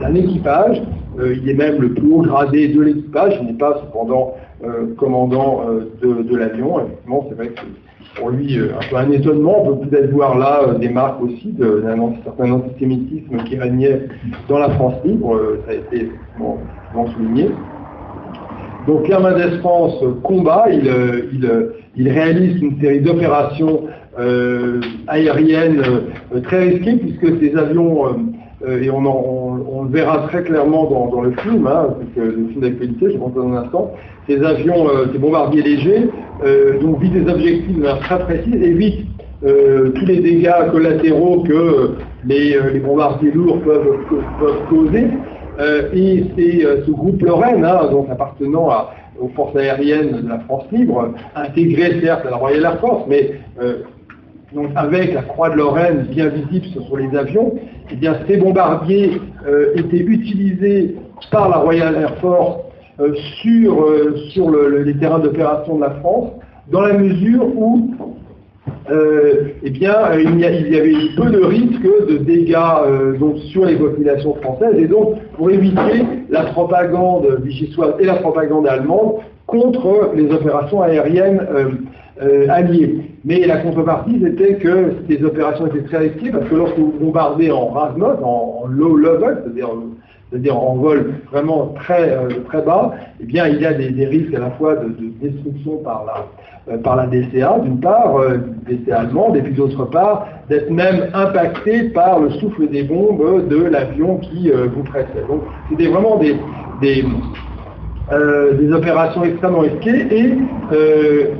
d'un 0.00 0.14
équipage. 0.14 0.82
Il 1.18 1.48
est 1.48 1.54
même 1.54 1.80
le 1.80 1.94
plus 1.94 2.12
haut 2.12 2.22
gradé 2.22 2.68
de 2.68 2.80
l'équipage. 2.80 3.38
Il 3.40 3.46
n'est 3.46 3.58
pas 3.58 3.80
cependant 3.84 4.34
commandant 4.96 5.64
de, 6.02 6.36
l'avion. 6.36 6.80
Effectivement, 6.80 7.26
c'est 7.28 7.34
vrai 7.34 7.48
que 7.48 7.60
pour 8.16 8.30
lui 8.30 8.58
un 8.58 8.88
peu 8.88 8.96
un 8.96 9.10
étonnement. 9.10 9.64
On 9.64 9.76
peut 9.76 9.88
peut-être 9.88 10.10
voir 10.10 10.38
là 10.38 10.74
des 10.80 10.88
marques 10.88 11.22
aussi 11.22 11.52
d'un 11.52 12.14
certain 12.24 12.52
antisémitisme 12.52 13.36
qui 13.44 13.58
régnait 13.58 14.08
dans 14.48 14.58
la 14.58 14.70
France 14.70 14.94
libre. 15.04 15.38
ça 15.66 15.72
a 15.72 15.74
été 15.74 16.10
bon, 16.38 16.58
souligné. 17.12 17.50
Donc 18.86 19.08
Mendès 19.08 19.58
France 19.60 19.94
combat, 20.22 20.66
il, 20.70 22.10
réalise 22.10 22.60
une 22.60 22.78
série 22.80 23.00
d'opérations 23.00 23.84
euh, 24.18 24.80
aériennes 25.06 25.82
euh, 26.34 26.40
très 26.40 26.68
risquées 26.68 26.96
puisque 26.96 27.40
ces 27.40 27.56
avions, 27.56 28.06
euh, 28.06 28.10
et 28.66 28.90
on, 28.90 29.84
le 29.84 29.90
verra 29.90 30.26
très 30.28 30.42
clairement 30.42 31.10
dans, 31.10 31.22
le 31.22 31.32
film, 31.32 31.66
hein, 31.66 31.88
le 32.16 32.48
film 32.48 32.60
d'actualité, 32.60 33.12
je 33.12 33.18
pense 33.18 33.34
dans 33.34 33.48
un 33.48 33.56
instant, 33.56 33.92
ces 34.28 34.42
avions, 34.42 34.86
ces 35.12 35.18
bombardiers 35.18 35.62
légers, 35.62 36.08
donc 36.80 37.00
visent 37.00 37.24
des 37.24 37.30
objectifs 37.30 37.76
très 38.00 38.18
précise, 38.20 38.54
évitent 38.54 39.06
tous 39.42 40.06
les 40.06 40.20
dégâts 40.20 40.70
collatéraux 40.72 41.42
que 41.42 41.90
les, 42.24 42.80
bombardiers 42.80 43.32
lourds 43.32 43.60
peuvent, 43.60 43.98
causer. 44.70 45.08
et 45.92 46.24
ce 46.34 46.90
groupe 46.90 47.20
Lorraine, 47.22 47.64
hein, 47.64 47.88
donc 47.90 48.08
appartenant 48.10 48.68
aux 49.20 49.28
forces 49.28 49.56
aériennes 49.56 50.22
de 50.22 50.28
la 50.28 50.38
France 50.40 50.64
libre, 50.72 51.10
intégrées 51.36 52.00
certes 52.02 52.26
à 52.26 52.30
la 52.30 52.36
Royal 52.36 52.64
Air 52.64 52.80
Force, 52.80 53.04
mais 53.08 53.32
donc 54.54 54.70
avec 54.76 55.12
la 55.14 55.22
croix 55.22 55.50
de 55.50 55.56
Lorraine 55.56 56.06
bien 56.10 56.28
visible 56.28 56.66
sur 56.86 56.96
les 56.96 57.16
avions, 57.16 57.54
eh 57.90 57.96
bien, 57.96 58.16
ces 58.26 58.36
bombardiers 58.36 59.20
étaient 59.74 59.98
utilisés 59.98 60.96
par 61.30 61.48
la 61.48 61.56
Royal 61.56 61.94
Air 61.96 62.16
Force 62.16 62.58
sur, 63.42 63.86
sur 64.30 64.50
les 64.50 64.96
terrains 64.96 65.18
d'opération 65.18 65.76
de 65.76 65.80
la 65.80 65.90
France, 65.90 66.30
dans 66.70 66.80
la 66.80 66.94
mesure 66.94 67.44
où 67.56 67.94
euh, 68.90 69.48
eh 69.62 69.70
bien, 69.70 69.94
euh, 70.10 70.22
il 70.22 70.38
y, 70.38 70.44
avait 70.44 70.92
peu 71.16 71.30
de 71.30 71.42
risques 71.42 72.08
de 72.08 72.18
dégâts 72.18 72.56
euh, 72.86 73.16
sur 73.50 73.64
les 73.64 73.76
populations 73.76 74.34
françaises, 74.34 74.74
et 74.78 74.86
donc 74.86 75.18
pour 75.36 75.50
éviter 75.50 76.04
la 76.28 76.44
propagande 76.44 77.40
vichysoise 77.42 77.94
et 77.98 78.04
la 78.04 78.16
propagande 78.16 78.66
allemande 78.66 79.20
contre 79.46 80.10
les 80.14 80.30
opérations 80.30 80.82
aériennes 80.82 81.46
alliées. 82.48 83.00
Mais 83.24 83.46
la 83.46 83.58
contrepartie, 83.58 84.20
c'était 84.22 84.54
que 84.56 84.92
ces 85.08 85.22
opérations 85.24 85.66
étaient 85.66 85.82
très 85.82 85.98
risquées, 85.98 86.30
parce 86.30 86.48
que 86.48 86.54
lorsque 86.54 86.78
vous 86.78 86.94
bombardez 87.00 87.50
en 87.50 87.66
rase 87.66 87.94
en, 88.22 88.66
low 88.68 88.96
level, 88.96 89.42
c'est-à-dire 89.42 89.68
c'est-à-dire 90.30 90.56
en 90.56 90.76
vol 90.76 91.14
vraiment 91.30 91.74
très, 91.76 92.16
très 92.46 92.62
bas, 92.62 92.94
eh 93.20 93.24
bien, 93.24 93.46
il 93.46 93.60
y 93.60 93.66
a 93.66 93.72
des, 93.72 94.06
risques 94.06 94.34
à 94.34 94.40
la 94.40 94.50
fois 94.52 94.74
de, 94.76 94.88
de 94.88 95.10
destruction 95.20 95.76
par 95.78 96.04
la, 96.06 96.26
euh, 96.72 96.78
par 96.78 96.96
la 96.96 97.06
DCA, 97.06 97.58
d'une 97.58 97.78
part, 97.78 98.16
euh, 98.16 98.38
DCA 98.66 99.00
allemande, 99.00 99.36
et 99.36 99.42
puis 99.42 99.52
d'autre 99.52 99.84
part, 99.84 100.26
d'être 100.48 100.70
même 100.70 101.10
impacté 101.12 101.90
par 101.90 102.20
le 102.20 102.30
souffle 102.30 102.68
des 102.70 102.84
bombes 102.84 103.48
de 103.48 103.64
l'avion 103.64 104.16
qui 104.16 104.50
euh, 104.50 104.68
vous 104.74 104.82
pressait. 104.82 105.26
Donc 105.28 105.42
c'était 105.68 105.88
vraiment 105.88 106.16
des, 106.16 106.36
opérations 108.72 109.24
extrêmement 109.24 109.60
risquées, 109.60 110.06
et, 110.10 110.34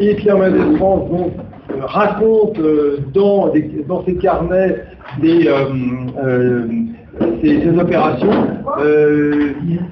et 0.00 0.14
Pierre 0.14 0.38
France 0.76 1.10
raconte 1.80 2.58
dans, 3.12 3.52
dans 3.86 4.04
ses 4.04 4.16
carnets 4.16 4.84
des, 5.20 5.48
ces, 7.42 7.78
opérations, 7.78 8.30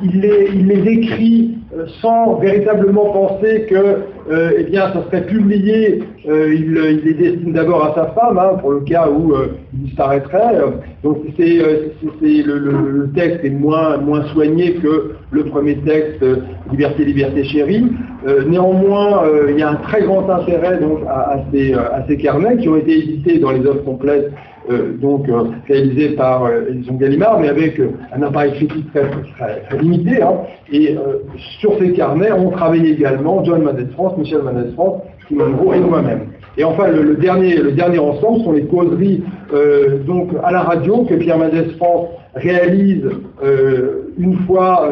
il, 0.02 0.20
les, 0.20 0.92
écrit 0.92 1.58
sans 2.00 2.36
véritablement 2.36 3.06
penser 3.12 3.66
que 3.68 4.02
euh, 4.30 4.50
eh 4.58 4.64
bien, 4.64 4.92
ça 4.92 5.04
serait 5.06 5.26
publié, 5.26 6.04
euh, 6.28 6.54
il, 6.54 6.76
il, 6.76 7.02
les 7.04 7.14
destine 7.14 7.52
d'abord 7.52 7.84
à 7.84 7.94
sa 7.94 8.06
femme, 8.12 8.38
hein, 8.38 8.56
pour 8.60 8.72
le 8.72 8.80
cas 8.80 9.08
où 9.08 9.34
euh, 9.82 9.88
il 9.88 9.96
s'arrêterait. 9.96 10.58
Donc 11.02 11.18
c'est, 11.36 11.58
le, 12.22 12.58
le, 12.58 13.10
texte 13.14 13.44
est 13.44 13.50
moins, 13.50 13.98
moins 13.98 14.24
soigné 14.32 14.74
que 14.74 15.12
le 15.30 15.44
premier 15.44 15.76
texte, 15.78 16.24
Liberté, 16.70 17.04
Liberté 17.04 17.44
chérie. 17.44 17.86
néanmoins, 18.48 19.24
il 19.48 19.58
y 19.58 19.62
a 19.62 19.70
un 19.70 19.76
très 19.76 20.02
grand 20.02 20.28
intérêt 20.30 20.78
donc, 20.78 21.00
à, 21.08 21.44
ces, 21.52 22.16
carnets 22.16 22.56
qui 22.58 22.68
ont 22.68 22.76
été 22.76 22.98
édités 22.98 23.38
dans 23.38 23.50
les 23.50 23.60
œuvres 23.60 23.84
complètes 23.84 24.32
euh, 24.70 24.96
donc 24.96 25.28
euh, 25.28 25.44
réalisé 25.66 26.10
par 26.10 26.44
euh, 26.44 26.68
Édition 26.70 26.94
Gallimard, 26.94 27.40
mais 27.40 27.48
avec 27.48 27.80
un 28.12 28.22
appareil 28.22 28.52
critique 28.52 28.86
très, 28.92 29.78
limité. 29.80 30.22
Hein. 30.22 30.34
Et 30.72 30.96
sur 31.60 31.76
ces 31.78 31.92
carnets, 31.92 32.32
on 32.32 32.50
travaillé 32.50 32.92
également 32.92 33.44
John 33.44 33.62
Mendès 33.62 33.86
France, 33.92 34.16
Michel 34.18 34.42
Mendès 34.42 34.70
France, 34.72 35.02
Simon 35.26 35.50
Gros 35.50 35.74
et 35.74 35.80
moi-même. 35.80 36.31
Et 36.58 36.64
enfin, 36.64 36.88
le, 36.88 37.14
dernier, 37.16 37.56
le 37.56 37.72
dernier 37.72 37.98
ensemble 37.98 38.44
sont 38.44 38.52
les 38.52 38.64
causeries 38.64 39.22
donc 40.06 40.30
à 40.42 40.52
la 40.52 40.62
radio 40.62 41.04
que 41.04 41.14
Pierre 41.14 41.38
Mendès 41.38 41.64
France 41.78 42.08
réalise 42.34 43.08
une 44.18 44.36
fois 44.46 44.88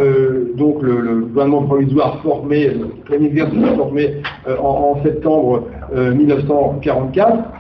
donc 0.57 0.83
le, 0.83 1.21
gouvernement 1.21 1.63
provisoire 1.65 2.21
formé, 2.23 2.69
le 2.69 2.87
plein 3.05 3.23
exercice 3.23 3.67
formé 3.77 4.23
en, 4.47 4.97
en, 4.97 5.03
septembre 5.03 5.65
1944 5.95 7.60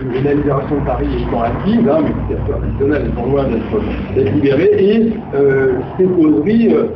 la 0.00 0.34
libération 0.34 0.76
de 0.76 0.84
Paris 0.84 1.06
étant 1.26 1.42
active, 1.42 1.88
hein, 1.88 1.98
mais 2.02 2.36
les 2.36 2.52
traditionnels 2.52 3.10
étant 3.12 3.26
loin 3.26 3.44
d'être 3.48 4.32
libérés, 4.32 4.70
et 4.78 5.12
euh, 5.34 5.72
ces 5.98 6.04
causeries 6.04 6.72
euh, 6.72 6.86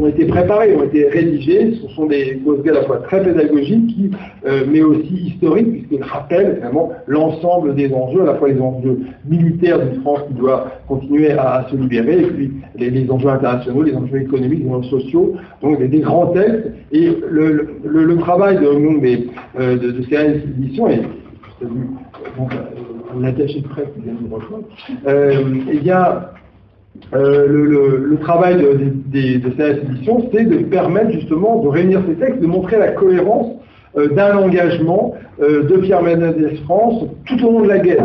ont 0.00 0.06
été 0.06 0.24
préparées, 0.24 0.74
ont 0.74 0.84
été 0.84 1.08
rédigées. 1.08 1.74
Ce 1.82 1.94
sont 1.94 2.06
des 2.06 2.40
causeries 2.44 2.70
à 2.70 2.74
la 2.74 2.82
fois 2.84 2.98
très 2.98 3.22
pédagogiques, 3.22 4.14
euh, 4.46 4.64
mais 4.70 4.82
aussi 4.82 5.32
historiques, 5.32 5.70
puisqu'elles 5.70 6.08
rappellent 6.08 6.58
vraiment 6.60 6.92
l'ensemble 7.06 7.74
des 7.74 7.92
enjeux, 7.92 8.22
à 8.22 8.26
la 8.26 8.34
fois 8.36 8.48
les 8.48 8.60
enjeux 8.60 9.00
militaires 9.28 9.78
d'une 9.78 10.00
France 10.00 10.20
qui 10.28 10.34
doit 10.34 10.66
continuer 10.88 11.32
à, 11.32 11.66
se 11.70 11.76
libérer, 11.76 12.20
et 12.20 12.26
puis 12.26 12.52
les, 12.76 13.10
enjeux 13.10 13.28
internationaux, 13.28 13.82
les 13.82 13.94
enjeux 13.94 14.22
économiques, 14.22 14.64
les 14.64 14.70
enjeux 14.70 15.00
sociaux, 15.00 15.34
donc 15.62 15.78
des, 15.82 16.00
grands 16.00 16.28
textes. 16.28 16.68
Et 16.92 17.10
le, 17.30 18.16
travail 18.18 18.58
de, 18.58 20.02
ces 20.08 20.42
éditions 20.58 20.88
est 20.88 21.02
donc, 22.36 22.52
l'attaché 23.20 23.60
de 23.60 23.68
presse 23.68 23.88
vient 23.98 24.14
nous 24.20 24.34
rejoindre, 24.34 24.64
euh, 25.06 25.42
eh 25.72 25.78
bien, 25.78 26.26
euh, 27.14 27.46
le, 27.46 28.16
travail 28.20 28.56
de, 28.56 28.72
de, 29.06 29.38
de 29.38 29.52
c'est 30.32 30.44
de 30.44 30.56
permettre 30.64 31.10
justement 31.12 31.62
de 31.62 31.68
réunir 31.68 32.02
ces 32.08 32.14
textes, 32.14 32.40
de 32.40 32.46
montrer 32.46 32.78
la 32.78 32.92
cohérence 32.92 33.52
euh, 33.96 34.08
d'un 34.08 34.36
engagement 34.36 35.14
euh, 35.40 35.62
de 35.62 35.76
Pierre 35.78 36.02
Mendès 36.02 36.56
France 36.64 37.04
tout 37.26 37.46
au 37.46 37.52
long 37.52 37.60
de 37.62 37.68
la 37.68 37.78
guerre. 37.78 38.04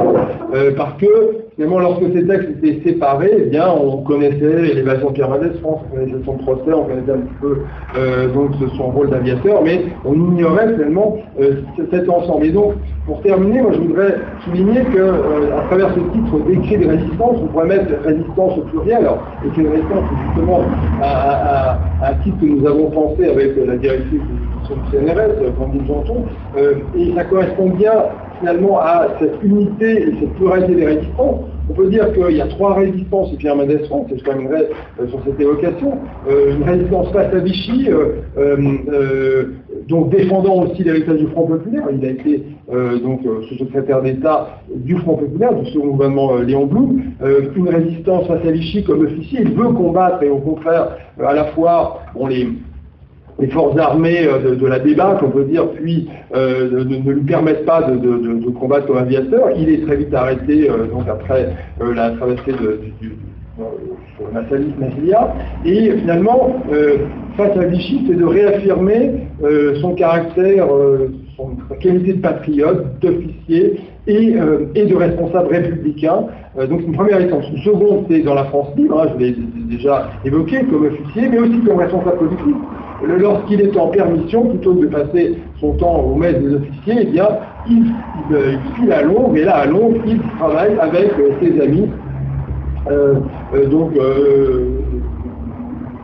Euh, 0.54 0.72
parce 0.76 0.98
que 0.98 1.41
finalement, 1.62 1.80
lorsque 1.80 2.12
ces 2.14 2.26
textes 2.26 2.50
étaient 2.64 2.90
séparés, 2.90 3.32
eh 3.38 3.50
bien, 3.50 3.68
on 3.70 3.98
connaissait 3.98 4.84
Pierre 5.14 5.30
Mendès 5.30 5.52
France, 5.62 5.82
on 5.86 5.96
connaissait 5.96 6.26
son 6.26 6.34
procès, 6.38 6.74
on 6.74 6.86
connaissait 6.86 7.12
un 7.12 7.18
petit 7.18 7.36
peu 7.40 7.58
donc, 8.34 8.52
son 8.78 8.86
rôle 8.86 9.10
d'aviateur, 9.12 9.62
mais 9.64 9.84
on 10.04 10.14
ignorait 10.14 10.74
finalement 10.74 11.18
cet 11.92 12.10
ensemble. 12.10 12.46
Et 12.48 12.52
donc, 12.52 12.74
pour 13.06 13.22
terminer, 13.22 13.62
moi 13.62 13.72
je 13.74 13.80
voudrais 13.80 14.16
souligner 14.44 14.82
que 14.86 15.54
à 15.54 15.62
travers 15.68 15.90
ce 15.94 16.00
titre 16.00 16.40
d'écrit 16.48 16.78
de 16.78 16.88
résistance, 16.88 17.38
on 17.44 17.48
pourrait 17.48 17.68
mettre 17.68 17.92
résistance 18.04 18.58
au 18.58 18.62
pluriel, 18.62 19.00
alors, 19.00 19.24
et 19.46 19.50
que 19.50 19.68
résistance 19.68 20.04
justement 20.28 20.62
à, 21.04 21.78
un 22.04 22.14
titre 22.24 22.40
que 22.42 22.46
nous 22.46 22.66
avons 22.66 22.90
pensé 22.90 23.28
avec 23.28 23.56
la 23.68 23.76
directive 23.76 24.22
du 24.22 24.98
CNRS, 24.98 25.36
nous 25.74 25.94
entendons, 25.94 26.26
et 26.98 27.14
ça 27.16 27.24
correspond 27.26 27.70
bien 27.70 27.92
finalement 28.42 28.80
à 28.80 29.08
cette 29.20 29.42
unité 29.44 30.10
et 30.10 30.14
cette 30.20 30.34
pluralité 30.34 30.76
des 30.76 30.86
résistances. 30.86 31.40
On 31.70 31.74
peut 31.74 31.90
dire 31.90 32.12
qu'il 32.12 32.36
y 32.36 32.42
a 32.42 32.48
trois 32.48 32.74
résistances, 32.74 33.32
et 33.32 33.38
Pierre 33.38 33.56
Mendès 33.56 33.86
France, 33.86 34.08
et 34.12 34.18
je 34.18 34.24
terminerai 34.26 34.68
euh, 35.00 35.08
sur 35.08 35.22
cette 35.26 35.40
évocation, 35.40 35.94
euh, 36.30 36.56
une 36.58 36.64
résistance 36.64 37.10
face 37.14 37.34
à 37.34 37.40
Vichy, 37.40 37.88
euh, 38.38 39.46
donc 39.88 40.10
défendant 40.10 40.64
aussi 40.64 40.84
l'héritage 40.84 41.20
du 41.20 41.28
Front 41.28 41.48
Populaire. 41.48 41.84
Il 41.94 42.06
a 42.06 42.10
été 42.10 42.44
donc 43.04 43.22
sous-secrétaire 43.50 44.02
d'État 44.02 44.62
du 44.74 44.96
Front 44.98 45.16
Populaire, 45.16 45.54
du 45.54 45.70
second 45.72 45.88
gouvernement 45.88 46.38
Léon 46.38 46.66
Blum. 46.66 47.02
une 47.56 47.70
résistance 47.70 48.28
face 48.28 48.46
à 48.46 48.52
Vichy 48.52 48.84
comme 48.84 49.04
officier. 49.06 49.42
Il 49.42 49.52
veut 49.52 49.70
combattre 49.70 50.24
et 50.24 50.30
au 50.30 50.38
contraire 50.38 50.98
à 51.26 51.34
la 51.34 51.46
fois 51.46 52.02
on 52.16 52.28
les 52.28 52.48
les 53.42 53.48
forces 53.48 53.78
armées 53.78 54.28
euh, 54.28 54.56
de, 54.56 54.68
la 54.68 54.80
débat, 54.80 55.20
on 55.22 55.30
peut 55.30 55.44
dire, 55.44 55.68
puis 55.72 56.08
euh, 56.36 56.86
ne, 56.86 57.12
lui 57.12 57.22
permettent 57.22 57.66
pas 57.66 57.82
de, 57.82 58.50
combattre 58.52 58.88
comme 58.88 58.98
aviateur. 58.98 59.50
Il 59.58 59.70
est 59.70 59.86
très 59.86 59.98
vite 59.98 60.14
arrêté 60.14 60.70
euh, 60.70 60.86
après 61.10 61.50
la 61.82 62.12
traversée 62.12 62.54
du, 63.02 63.14
Massilia. 64.80 65.34
Et 65.66 65.92
finalement, 65.98 66.56
face 67.38 67.58
à 67.58 67.64
Vichy, 67.66 68.06
c'est 68.08 68.16
de 68.16 68.26
réaffirmer 68.26 69.12
son 69.82 69.94
caractère, 69.94 70.68
son 71.36 71.52
qualité 71.80 72.14
de 72.14 72.22
patriote, 72.22 73.00
d'officier 73.02 73.82
et, 74.08 74.32
de 74.32 74.96
responsable 74.96 75.50
républicain. 75.50 76.26
donc 76.70 76.82
une 76.82 76.94
première 76.94 77.20
étape. 77.20 77.44
Une 77.52 77.62
seconde, 77.62 78.06
c'est 78.10 78.22
dans 78.22 78.36
la 78.36 78.46
France 78.46 78.70
libre, 78.78 79.02
hein, 79.02 79.10
je 79.14 79.26
l'ai 79.26 79.36
déjà 79.70 80.10
évoqué, 80.24 80.64
comme 80.66 80.86
officier, 80.86 81.28
mais 81.30 81.40
aussi 81.40 81.60
comme 81.66 81.78
responsable 81.78 82.18
politique 82.18 82.56
lorsqu'il 83.04 83.62
est 83.62 83.78
en 83.78 83.88
permission, 83.88 84.46
plutôt 84.48 84.76
que 84.76 84.86
de 84.86 84.88
passer 84.88 85.38
son 85.60 85.74
temps 85.74 86.02
au 86.02 86.16
maître 86.16 86.40
des 86.40 86.56
officiers, 86.56 86.96
eh 87.02 87.06
bien, 87.06 87.28
il, 87.70 87.86
il, 88.84 88.92
à 88.92 89.04
Londres, 89.04 89.36
et 89.36 89.44
là, 89.44 89.58
à 89.58 89.66
Londres, 89.66 89.98
il 90.06 90.20
travaille 90.38 90.78
avec 90.80 91.12
euh, 91.20 91.32
ses 91.42 91.60
amis, 91.62 91.90
euh, 92.90 93.16
euh, 93.54 93.66
donc 93.68 93.92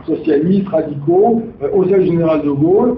socialistes, 0.06 0.68
radicaux, 0.68 1.42
au 1.74 1.84
sein 1.84 2.00
général 2.00 2.42
de 2.42 2.50
Gaulle, 2.50 2.96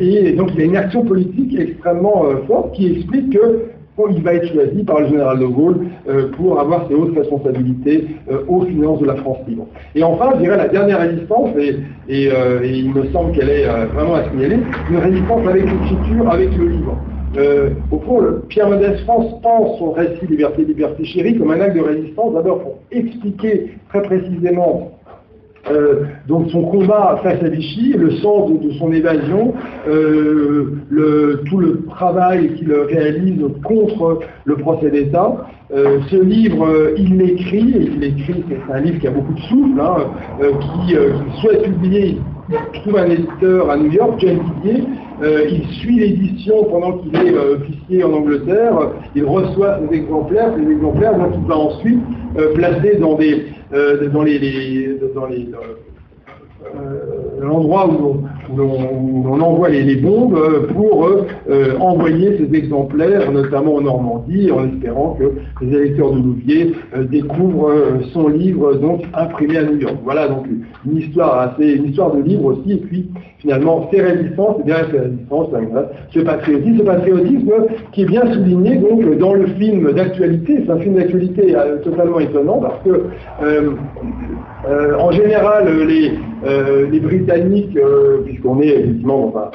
et 0.00 0.32
donc 0.32 0.50
il 0.54 0.60
y 0.60 0.62
a 0.62 0.66
une 0.66 0.76
action 0.76 1.04
politique 1.04 1.58
extrêmement 1.58 2.22
forte 2.46 2.72
qui 2.74 2.92
explique 2.92 3.32
que 3.32 3.62
il 4.10 4.22
va 4.22 4.34
être 4.34 4.52
choisi 4.52 4.84
par 4.84 5.00
le 5.00 5.08
général 5.08 5.38
de 5.38 5.46
Gaulle 5.46 5.86
euh, 6.08 6.30
pour 6.32 6.60
avoir 6.60 6.86
ses 6.88 6.94
hautes 6.94 7.16
responsabilités 7.16 8.06
euh, 8.30 8.40
aux 8.48 8.62
finances 8.62 9.00
de 9.00 9.06
la 9.06 9.16
France 9.16 9.38
libre. 9.48 9.66
Et 9.94 10.02
enfin, 10.02 10.32
je 10.34 10.40
dirais 10.40 10.56
la 10.56 10.68
dernière 10.68 11.00
résistance, 11.00 11.50
et, 11.56 12.28
euh, 12.30 12.60
il 12.64 12.92
me 12.92 13.06
semble 13.06 13.32
qu'elle 13.32 13.48
est 13.48 13.66
vraiment 13.94 14.16
à 14.16 14.24
signaler, 14.30 14.58
une 14.90 14.98
résistance 14.98 15.46
avec 15.46 15.64
l'écriture, 15.64 16.30
avec 16.30 16.56
le 16.56 16.68
livre. 16.68 16.98
au 17.90 17.98
fond, 18.00 18.20
Pierre 18.48 18.68
Mendès 18.70 18.96
France 19.04 19.40
pense 19.42 19.78
son 19.78 19.92
récit 19.92 20.26
Liberté, 20.28 20.64
Liberté 20.64 21.04
chérie 21.04 21.38
comme 21.38 21.50
un 21.50 21.60
acte 21.60 21.76
de 21.76 21.82
résistance, 21.82 22.34
d'abord 22.34 22.60
pour 22.60 22.78
expliquer 22.90 23.72
très 23.88 24.02
précisément 24.02 24.95
euh, 25.70 26.04
donc 26.28 26.50
son 26.50 26.62
combat 26.62 27.18
face 27.22 27.42
à 27.42 27.48
Vichy, 27.48 27.92
le 27.92 28.10
sens 28.12 28.50
de, 28.60 28.70
son 28.72 28.92
évasion, 28.92 29.54
euh, 29.88 31.42
tout 31.46 31.58
le 31.58 31.84
travail 31.90 32.54
qu'il 32.54 32.72
réalise 32.72 33.42
contre 33.64 34.20
le 34.44 34.56
procès 34.56 34.90
d'État. 34.90 35.46
Euh, 35.74 35.98
ce 36.08 36.16
livre, 36.16 36.92
il 36.96 37.16
l'écrit, 37.16 37.74
et 37.76 37.82
il 37.82 37.98
l'écrit, 37.98 38.44
c'est 38.48 38.72
un 38.72 38.80
livre 38.80 39.00
qui 39.00 39.08
a 39.08 39.10
beaucoup 39.10 39.32
de 39.32 39.40
souffle, 39.40 39.80
hein, 39.80 39.96
qui, 40.60 40.94
souhaite 41.40 41.62
publier, 41.64 42.18
il 42.50 42.80
trouve 42.80 42.96
un 42.98 43.10
éditeur 43.10 43.70
à 43.70 43.76
New 43.76 43.90
York, 43.90 44.14
John 44.18 44.38
Didier, 44.62 44.84
il 45.50 45.66
suit 45.78 45.98
l'édition 45.98 46.64
pendant 46.64 46.98
qu'il 46.98 47.14
est 47.16 47.36
officier 47.36 48.04
en 48.04 48.12
Angleterre, 48.12 48.92
il 49.14 49.24
reçoit 49.24 49.78
des 49.80 49.96
exemplaires, 49.96 50.52
ces 50.56 50.70
exemplaires 50.70 51.18
dont 51.18 51.32
il 51.34 51.46
va 51.46 51.56
ensuite 51.56 52.00
placer 52.54 52.96
dans 52.96 53.14
des, 53.14 53.46
dans 54.12 54.22
les, 54.22 54.98
dans 55.14 55.26
les 55.26 55.48
euh, 56.74 57.40
l'endroit 57.40 57.88
où, 57.88 58.24
on 58.50 59.40
envoie 59.40 59.68
les, 59.68 59.96
bombes 59.96 60.38
pour 60.72 61.06
euh, 61.06 61.76
envoyer 61.80 62.38
ces 62.38 62.56
exemplaires, 62.56 63.30
notamment 63.32 63.76
en 63.76 63.80
Normandie, 63.80 64.50
en 64.50 64.66
espérant 64.66 65.16
que 65.18 65.64
les 65.64 65.76
électeurs 65.76 66.12
de 66.12 66.18
Louvier 66.18 66.72
euh, 66.96 67.04
découvrent 67.04 67.72
son 68.12 68.28
livre 68.28 68.74
donc 68.74 69.02
imprimé 69.14 69.58
à 69.58 69.64
New 69.64 69.78
York. 69.78 69.96
Voilà 70.04 70.28
donc 70.28 70.46
une 70.86 70.98
histoire 70.98 71.54
une 71.58 71.86
histoire 71.86 72.14
de 72.14 72.22
livre 72.22 72.44
aussi, 72.44 72.72
et 72.72 72.76
puis 72.76 73.10
finalement 73.38 73.88
ces 73.92 74.00
résistances, 74.00 74.56
et 74.60 74.64
bien 74.64 74.76
ces 74.90 74.98
résistances, 74.98 75.48
ce 76.10 76.20
patriotisme, 76.20 76.78
ce 76.78 76.82
patriotisme 76.82 77.52
qui 77.92 78.02
est 78.02 78.06
bien 78.06 78.32
souligné 78.32 78.76
donc 78.76 79.18
dans 79.18 79.34
le 79.34 79.46
film 79.46 79.92
d'actualité, 79.92 80.62
c'est 80.64 80.72
un 80.72 80.78
film 80.78 80.94
d'actualité 80.94 81.54
totalement 81.82 82.20
étonnant 82.20 82.60
parce 82.60 82.82
que 82.84 83.06
en 84.98 85.10
général 85.12 85.68
euh, 86.44 86.86
les 86.90 87.00
Britanniques, 87.00 87.76
est 88.60 88.68
effectivement 88.68 89.32
dans 89.34 89.38
un 89.38 89.50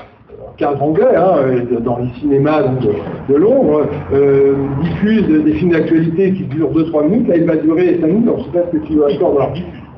cadre 0.57 0.83
anglais, 0.83 1.15
hein, 1.15 1.35
dans 1.83 1.97
les 1.97 2.19
cinémas 2.19 2.63
de, 3.29 3.35
Londres, 3.35 3.87
euh, 4.13 4.53
diffusent 4.83 5.43
des 5.43 5.53
films 5.53 5.71
d'actualité 5.71 6.33
qui 6.33 6.43
durent 6.43 6.71
2-3 6.71 7.09
minutes, 7.09 7.27
là 7.27 7.37
il 7.37 7.45
va 7.45 7.55
durer 7.55 7.97
5 7.99 8.07
minutes, 8.07 8.25
donc 8.25 8.39
je 8.39 8.43
sais 8.43 8.59
pas 8.59 8.71
ce 8.71 8.77
que 8.77 8.85
tu 8.85 8.95
vas 8.95 9.09
faire. 9.09 9.27
Euh, 9.29 9.90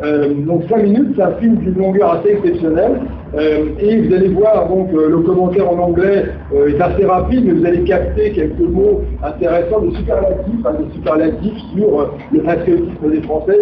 donc 0.45 0.63
5 0.69 0.83
minutes, 0.83 1.13
c'est 1.15 1.21
un 1.21 1.33
film 1.33 1.55
d'une 1.57 1.77
longueur 1.77 2.13
assez 2.13 2.29
exceptionnelle. 2.29 2.99
Euh, 3.35 3.69
et 3.79 4.01
vous 4.01 4.13
allez 4.13 4.27
voir, 4.27 4.67
donc 4.69 4.89
euh, 4.93 5.09
le 5.09 5.19
commentaire 5.19 5.67
en 5.67 5.79
anglais 5.79 6.25
est 6.67 6.79
assez 6.79 7.03
rapide, 7.03 7.45
mais 7.45 7.53
vous 7.53 7.65
allez 7.65 7.83
capter 7.83 8.31
quelques 8.31 8.59
mots 8.59 9.01
intéressants 9.23 9.81
de 9.81 9.95
superlatifs, 9.95 10.61
de 10.61 10.93
superlatifs 10.93 11.57
sur 11.75 12.11
le 12.31 12.39
patriotisme 12.41 13.09
des 13.09 13.21
Français, 13.21 13.57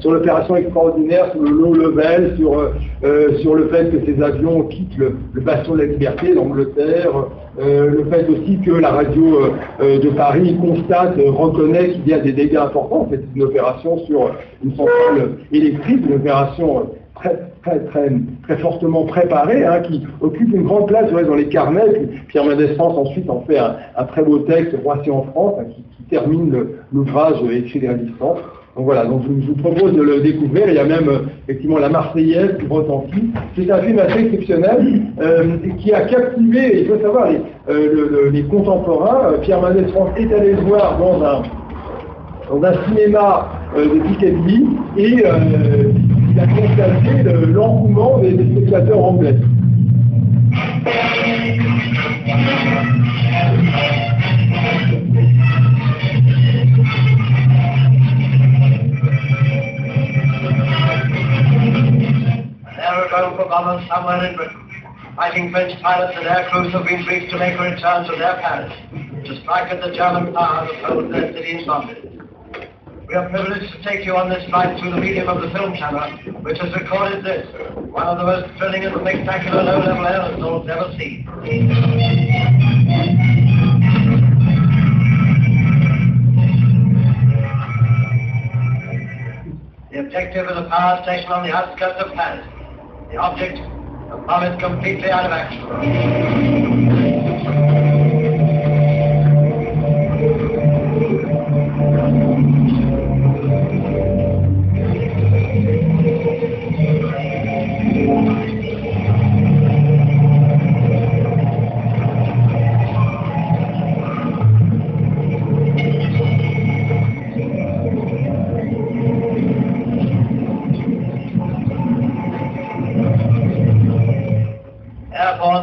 sur, 0.00 0.12
l'opération 0.12 0.56
extraordinaire, 0.56 1.30
sur 1.32 1.42
le 1.42 1.50
low 1.50 1.72
level, 1.72 2.34
sur, 2.36 2.72
sur 3.40 3.54
le 3.54 3.68
fait 3.68 3.90
que 3.90 4.04
ces 4.04 4.22
avions 4.22 4.64
quittent 4.64 4.98
le, 4.98 5.16
le 5.32 5.40
bastion 5.40 5.74
de 5.74 5.78
la 5.78 5.86
liberté, 5.86 6.34
l'Angleterre, 6.34 7.12
le 7.58 8.04
fait 8.10 8.26
aussi 8.28 8.58
que 8.64 8.70
la 8.70 8.90
radio 8.90 9.50
de 9.80 10.08
Paris 10.10 10.56
constate, 10.60 11.14
reconnaît 11.16 11.90
qu'il 11.90 12.08
y 12.08 12.12
a 12.12 12.20
des 12.20 12.32
dégâts 12.32 12.56
importants. 12.56 13.08
C'est 13.10 13.20
une 13.34 13.42
opération 13.42 13.98
sur 14.06 14.30
une 14.64 14.70
centrale 14.76 15.38
électrique, 15.52 16.00
une 16.06 16.14
opération 16.14 16.90
très, 17.20 17.50
très, 17.62 17.80
très, 17.86 18.10
très 18.44 18.56
fortement 18.58 19.04
préparée, 19.04 19.64
hein, 19.64 19.80
qui 19.80 20.06
occupe 20.20 20.54
une 20.54 20.64
grande 20.64 20.88
place 20.88 21.10
dans 21.10 21.34
les 21.34 21.48
carnets. 21.48 22.08
Pierre 22.28 22.44
Mendès 22.44 22.74
France 22.74 22.96
ensuite 22.96 23.28
en 23.28 23.40
fait 23.42 23.58
un, 23.58 24.04
très 24.04 24.22
beau 24.22 24.38
texte, 24.40 24.76
Roissy 24.82 25.10
en 25.10 25.22
France, 25.22 25.54
hein, 25.60 25.64
qui, 25.74 25.84
termine 26.08 26.64
l'ouvrage 26.90 27.36
écrit 27.52 27.86
à 27.86 27.92
distance. 27.92 28.38
Donc 28.78 28.86
voilà, 28.86 29.06
donc 29.06 29.22
je, 29.24 29.48
vous 29.48 29.56
propose 29.56 29.92
de 29.92 30.02
le 30.02 30.20
découvrir. 30.20 30.68
Il 30.68 30.74
y 30.74 30.78
a 30.78 30.84
même 30.84 31.10
effectivement 31.48 31.78
la 31.78 31.88
Marseillaise 31.88 32.58
qui 32.60 32.66
retentit. 32.68 33.30
C'est 33.56 33.68
un 33.72 33.82
film 33.82 33.98
assez 33.98 34.20
exceptionnel 34.20 35.02
euh, 35.20 35.56
qui 35.78 35.92
a 35.92 36.02
captivé, 36.02 36.82
il 36.82 36.86
faut 36.86 37.00
savoir, 37.02 37.28
les, 37.28 37.40
euh, 37.74 38.48
contemporains. 38.48 39.32
Pierre 39.42 39.60
Mendès 39.60 39.88
France 39.88 40.10
est 40.16 40.32
allé 40.32 40.52
le 40.52 40.60
voir 40.60 40.96
dans 40.96 41.20
un 41.24 41.42
dans 42.48 42.62
un 42.62 42.72
cinéma 42.86 43.48
euh, 43.76 43.94
de 43.94 44.00
Piccadilly 44.00 44.66
et 44.96 45.26
euh, 45.26 45.90
il 46.30 46.38
a 46.38 46.46
constaté 46.46 47.24
l'engouement 47.48 48.18
des, 48.18 48.30
spectateurs 48.30 49.04
anglais. 49.04 49.34
Somewhere 63.88 64.24
in 64.30 64.36
Britain. 64.36 64.64
Fighting 65.16 65.50
French 65.50 65.80
pilots 65.82 66.16
and 66.16 66.26
air 66.26 66.48
crews 66.50 66.72
have 66.72 66.86
been 66.86 67.04
briefed 67.04 67.32
to 67.32 67.38
make 67.38 67.58
a 67.58 67.62
return 67.62 68.06
to 68.06 68.14
their 68.16 68.38
Paris, 68.38 68.72
to 69.26 69.40
strike 69.42 69.72
at 69.72 69.80
the 69.80 69.90
German 69.96 70.32
power 70.32 70.66
that 70.66 70.84
holds 70.84 71.10
their 71.10 71.32
city 71.32 71.58
in. 71.58 71.66
We 73.08 73.14
are 73.14 73.28
privileged 73.28 73.72
to 73.72 73.82
take 73.82 74.04
you 74.04 74.14
on 74.16 74.28
this 74.28 74.48
flight 74.48 74.78
through 74.78 74.90
the 74.90 75.00
medium 75.00 75.28
of 75.28 75.42
the 75.42 75.50
film 75.50 75.74
camera, 75.74 76.16
which 76.42 76.58
has 76.58 76.72
recorded 76.74 77.24
this, 77.24 77.48
one 77.90 78.06
of 78.06 78.18
the 78.18 78.24
most 78.24 78.56
thrilling 78.58 78.84
and 78.84 78.94
spectacular 79.00 79.62
low-level 79.64 80.04
aerosols 80.04 80.68
ever 80.68 80.94
seen. 80.98 81.24
The 89.90 89.98
objective 90.00 90.46
is 90.46 90.56
a 90.56 90.68
power 90.68 91.02
station 91.02 91.32
on 91.32 91.46
the 91.46 91.52
outskirts 91.52 91.98
of 92.04 92.12
Paris. 92.14 92.46
The 93.10 93.16
object, 93.16 93.58
a 94.12 94.18
bomb 94.18 94.44
is 94.44 94.60
completely 94.60 95.10
out 95.10 95.24
of 95.24 95.32
action. 95.32 96.68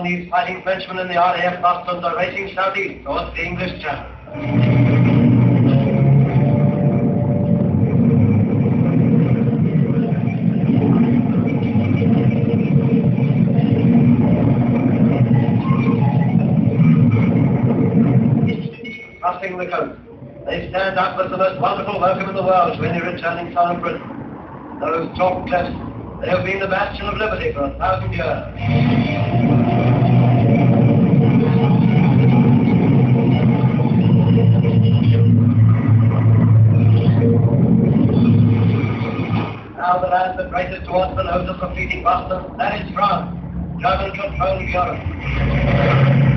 These 0.05 0.29
fighting 0.29 0.61
Frenchmen 0.61 0.99
in 0.99 1.07
the 1.07 1.15
RAF 1.15 1.61
Boston 1.63 2.03
are 2.03 2.15
racing 2.15 2.53
southeast 2.53 3.03
towards 3.03 3.35
the 3.35 3.43
English 3.43 3.81
Channel. 3.81 4.05
Crossing 19.21 19.57
the 19.57 19.65
coast, 19.65 19.99
they 20.45 20.69
stand 20.69 20.99
up 20.99 21.19
as 21.19 21.31
the 21.31 21.37
most 21.37 21.59
wonderful 21.59 21.99
welcome 21.99 22.29
in 22.29 22.35
the 22.35 22.43
world 22.43 22.77
to 22.77 22.87
any 22.87 23.01
returning 23.01 23.51
son 23.55 23.75
of 23.75 23.81
Britain. 23.81 24.79
Those 24.79 25.17
chalk 25.17 25.47
cliffs, 25.47 25.73
they 26.21 26.29
have 26.29 26.45
been 26.45 26.59
the 26.59 26.67
bastion 26.67 27.07
of 27.07 27.17
liberty 27.17 27.51
for 27.53 27.63
a 27.63 27.77
thousand 27.79 28.13
years. 28.13 29.34
Rises 40.55 40.87
towards 40.87 41.17
the 41.17 41.23
nose 41.23 41.49
of 41.49 41.59
the 41.59 41.67
competing 41.67 42.01
Buster. 42.01 42.41
that 42.57 42.79
is 42.79 42.93
France, 42.93 43.37
German 43.81 44.11
controlled 44.11 44.69
Europe. 44.69 46.34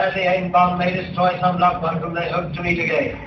They 0.00 0.06
know 0.06 0.12
that 0.12 0.16
a 0.16 0.22
badly 0.22 0.22
aimed 0.22 0.52
bomb 0.52 0.78
may 0.78 0.94
destroy 0.94 1.38
some 1.40 1.60
loved 1.60 1.82
one 1.82 2.00
whom 2.00 2.14
they 2.14 2.30
hope 2.30 2.54
to 2.54 2.62
meet 2.62 2.78
again. 2.78 3.20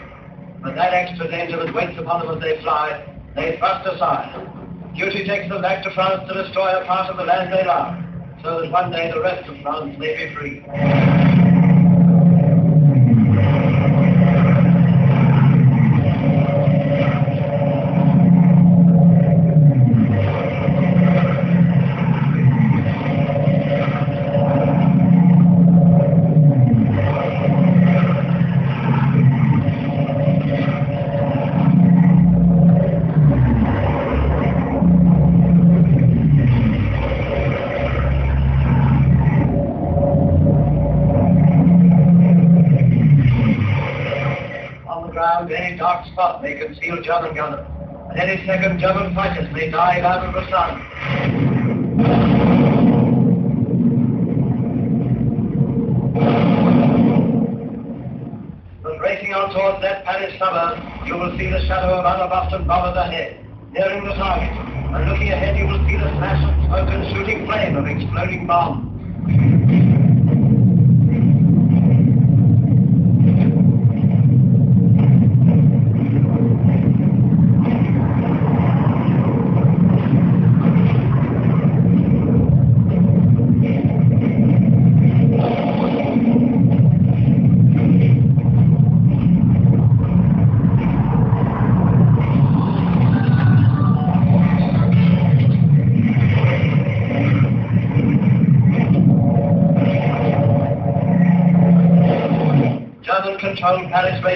But 0.64 0.74
that 0.76 0.92
extra 0.92 1.30
danger 1.30 1.64
that 1.64 1.74
waits 1.74 2.00
upon 2.00 2.26
them 2.26 2.36
as 2.36 2.42
they 2.42 2.62
fly, 2.64 3.16
they 3.36 3.58
thrust 3.58 3.88
aside. 3.88 4.48
Duty 4.96 5.24
takes 5.26 5.50
them 5.50 5.62
back 5.62 5.84
to 5.84 5.92
France 5.92 6.28
to 6.28 6.34
destroy 6.34 6.82
a 6.82 6.86
part 6.86 7.12
of 7.12 7.18
the 7.18 7.26
land 7.26 7.54
they 7.54 7.64
love, 7.64 7.94
so 8.42 8.62
that 8.62 8.72
one 8.72 8.92
day 8.92 9.12
the 9.12 9.22
rest 9.22 9.48
of 9.48 9.62
France 9.62 9.96
may 10.00 10.16
be 10.16 10.34
free. 10.34 11.53
Spot 46.24 46.42
conceal 46.42 47.02
German 47.02 47.36
gunners. 47.36 47.68
At 48.16 48.30
any 48.30 48.46
second, 48.46 48.80
German 48.80 49.14
fighters 49.14 49.52
may 49.52 49.70
dive 49.70 50.04
out 50.04 50.26
of 50.26 50.34
the 50.34 50.50
sun. 50.50 50.80
Racing 59.02 59.34
on 59.34 59.54
towards 59.54 59.82
that 59.82 60.06
Paris 60.06 60.34
suburb, 60.40 60.80
you 61.06 61.16
will 61.16 61.38
see 61.38 61.50
the 61.50 61.60
shadow 61.68 62.00
of 62.00 62.06
other 62.06 62.30
Boston 62.30 62.66
bombers 62.66 62.96
ahead, 62.96 63.46
nearing 63.74 64.06
the 64.06 64.14
target. 64.14 64.52
And 64.96 65.10
looking 65.10 65.30
ahead, 65.30 65.58
you 65.58 65.68
will 65.68 65.84
see 65.86 65.98
the 65.98 66.10
flash 66.20 66.40
of 66.48 66.66
smoke 66.68 66.90
and 66.90 67.04
shooting 67.14 67.46
flame 67.46 67.76
of 67.76 67.86
exploding 67.86 68.48
bombs. 68.48 68.93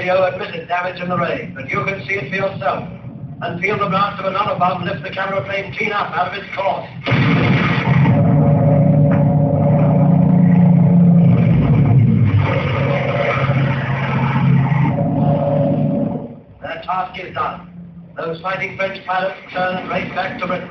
Radio 0.07 0.25
admitted 0.25 0.67
damage 0.69 1.01
in 1.01 1.09
the 1.09 1.17
rain, 1.17 1.53
but 1.53 1.69
you 1.69 1.83
can 1.83 1.99
see 2.07 2.13
it 2.13 2.29
for 2.29 2.35
yourself. 2.35 2.87
And 3.41 3.59
feel 3.59 3.77
the 3.77 3.89
blast 3.89 4.19
of 4.21 4.25
another 4.25 4.57
bomb 4.57 4.85
lift 4.85 5.03
the 5.03 5.09
camera 5.09 5.43
plane 5.43 5.75
clean 5.75 5.91
up 5.91 6.15
out 6.15 6.31
of 6.31 6.41
its 6.41 6.47
course. 6.55 6.87
Their 16.61 16.81
task 16.87 17.19
is 17.19 17.33
done. 17.33 17.67
Those 18.15 18.39
fighting 18.41 18.77
French 18.77 19.05
pilots 19.05 19.37
turn 19.51 19.89
race 19.89 20.09
back 20.15 20.39
to 20.39 20.47
Britain. 20.47 20.69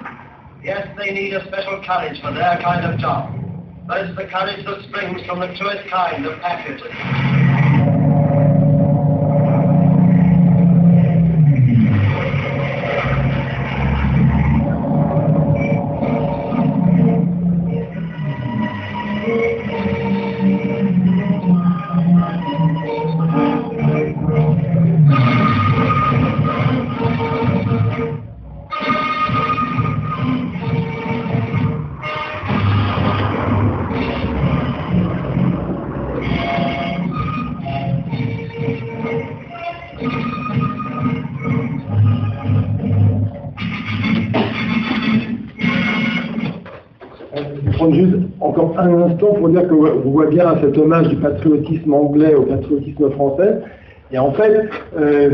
Yes, 0.64 0.88
they 0.96 1.12
need 1.12 1.34
a 1.34 1.46
special 1.46 1.82
courage 1.84 2.20
for 2.22 2.32
their 2.32 2.58
kind 2.62 2.90
of 2.90 2.98
job. 2.98 3.34
But 3.86 4.06
it's 4.06 4.16
the 4.16 4.26
courage 4.26 4.64
that 4.64 4.82
springs 4.88 5.20
from 5.26 5.40
the 5.40 5.54
truest 5.58 5.88
kind 5.90 6.24
of 6.24 6.40
patriotism. 6.40 7.35
Instant 49.56 49.68
pour 49.68 49.84
dire 49.84 49.92
que 49.92 49.98
vous 50.02 50.12
voyez 50.12 50.30
bien 50.30 50.56
cet 50.60 50.76
hommage 50.78 51.08
du 51.08 51.16
patriotisme 51.16 51.92
anglais 51.92 52.34
au 52.34 52.42
patriotisme 52.42 53.10
français. 53.10 53.60
Et 54.12 54.18
en 54.18 54.32
fait, 54.32 54.68
euh, 54.98 55.30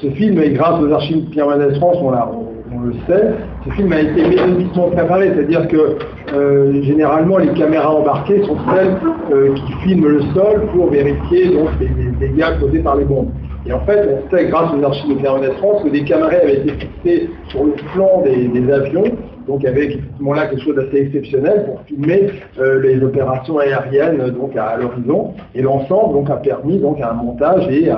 ce 0.00 0.08
film, 0.10 0.40
et 0.40 0.50
grâce 0.50 0.80
aux 0.80 0.90
archives 0.90 1.28
Pierre 1.30 1.48
Mendès 1.48 1.74
France, 1.76 1.98
on, 2.00 2.80
le 2.80 2.92
sait, 3.06 3.32
ce 3.64 3.70
film 3.72 3.92
a 3.92 4.00
été 4.00 4.26
méthodiquement 4.26 4.90
préparé, 4.90 5.32
c'est-à-dire 5.34 5.68
que 5.68 5.96
euh, 6.32 6.82
généralement 6.82 7.38
les 7.38 7.48
caméras 7.48 7.94
embarquées 7.94 8.42
sont 8.44 8.56
celles 8.74 8.96
euh, 9.32 9.54
qui 9.54 9.72
filment 9.84 10.08
le 10.08 10.20
sol 10.34 10.62
pour 10.72 10.90
vérifier 10.90 11.50
donc, 11.50 11.68
les, 11.80 11.88
dégâts 12.28 12.58
causés 12.60 12.80
par 12.80 12.96
les 12.96 13.04
bombes. 13.04 13.30
Et 13.66 13.72
en 13.72 13.80
fait, 13.80 14.08
on 14.08 14.30
sait 14.34 14.46
grâce 14.46 14.72
aux 14.72 14.82
archives 14.82 15.14
de 15.14 15.20
Pierre 15.20 15.34
Mendès 15.34 15.52
France 15.58 15.82
que 15.82 15.88
des 15.90 16.04
caméras 16.04 16.30
avaient 16.30 16.56
été 16.56 16.72
fixées 16.72 17.30
sur 17.48 17.64
le 17.64 17.74
flanc 17.92 18.22
des 18.24 18.72
avions, 18.72 19.04
donc 19.46 19.64
avec 19.64 19.90
effectivement 19.90 20.34
là 20.34 20.46
quelque 20.46 20.62
chose 20.62 20.76
d'assez 20.76 21.02
exceptionnel 21.02 21.64
pour 21.66 21.80
filmer 21.82 22.30
euh, 22.58 22.80
les 22.80 23.02
opérations 23.02 23.58
aériennes 23.58 24.20
euh, 24.20 24.30
donc 24.30 24.56
à, 24.56 24.76
l'horizon. 24.76 25.34
Et 25.54 25.62
l'ensemble 25.62 26.14
donc 26.14 26.30
a 26.30 26.36
permis 26.36 26.78
donc 26.78 27.00
un 27.00 27.12
montage 27.12 27.68
et 27.68 27.90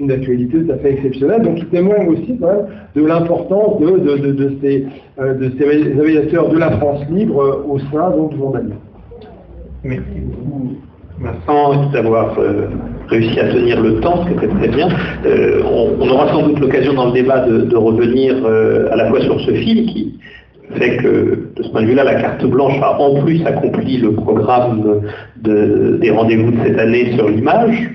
une 0.00 0.10
actualité 0.10 0.58
tout 0.64 0.72
à 0.72 0.76
fait 0.78 0.92
exceptionnelle, 0.92 1.42
donc 1.42 1.56
qui 1.56 1.66
témoigne 1.66 2.08
aussi 2.08 2.36
quand 2.40 2.48
même 2.48 2.66
de 2.96 3.06
l'importance 3.06 3.80
de, 3.80 4.56
ces, 4.60 4.86
euh, 5.20 5.34
de 5.34 6.00
aviateurs 6.00 6.48
de 6.48 6.58
la 6.58 6.70
France 6.72 7.02
libre 7.10 7.40
euh, 7.40 7.66
au 7.68 7.78
sein 7.78 8.10
du 8.10 8.56
allié. 8.56 8.74
Merci 9.84 10.20
beaucoup, 10.20 10.72
Vincent, 11.20 11.90
d'avoir 11.92 12.36
réussi 13.08 13.38
à 13.38 13.48
tenir 13.52 13.80
le 13.80 14.00
temps, 14.00 14.24
ce 14.24 14.30
qui 14.30 14.34
était 14.34 14.54
très 14.54 14.68
bien. 14.68 14.88
On, 15.24 15.90
on 16.00 16.08
aura 16.08 16.28
sans 16.32 16.48
doute 16.48 16.58
l'occasion 16.58 16.94
dans 16.94 17.06
le 17.06 17.12
débat 17.12 17.46
de, 17.46 17.76
revenir 17.76 18.34
à 18.90 18.96
la 18.96 19.10
fois 19.10 19.20
sur 19.20 19.38
ce 19.40 19.52
film 19.52 19.86
qui 19.86 20.18
fait 20.76 20.96
que, 20.96 21.48
de 21.56 21.62
ce 21.62 21.68
point 21.70 21.82
de 21.82 21.86
vue-là, 21.86 22.04
la 22.04 22.14
carte 22.14 22.44
blanche 22.46 22.74
a 22.82 23.00
en 23.00 23.22
plus 23.22 23.44
accompli 23.46 23.98
le 23.98 24.12
programme 24.12 25.02
de- 25.36 25.98
des 26.00 26.10
rendez-vous 26.10 26.50
de 26.52 26.56
cette 26.64 26.78
année 26.78 27.12
sur 27.16 27.28
l'image. 27.28 27.90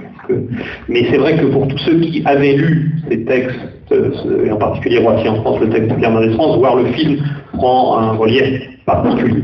Mais 0.88 1.05
c'est 1.10 1.17
vrai 1.17 1.36
que 1.38 1.45
pour 1.47 1.67
tous 1.67 1.77
ceux 1.79 1.99
qui 1.99 2.21
avaient 2.25 2.53
lu 2.53 2.91
ces 3.10 3.25
textes, 3.25 3.60
euh, 3.91 4.12
et 4.45 4.51
en 4.51 4.58
particulier 4.58 4.99
Roissy 4.99 5.27
en 5.27 5.41
France, 5.41 5.60
le 5.60 5.69
texte 5.69 5.89
de 5.89 5.95
Pierre 5.95 6.12
Mendès 6.12 6.34
France, 6.34 6.58
voir 6.60 6.75
le 6.75 6.86
film 6.86 7.17
prend 7.53 7.97
un 7.97 8.12
relief 8.12 8.62
particulier. 8.86 9.43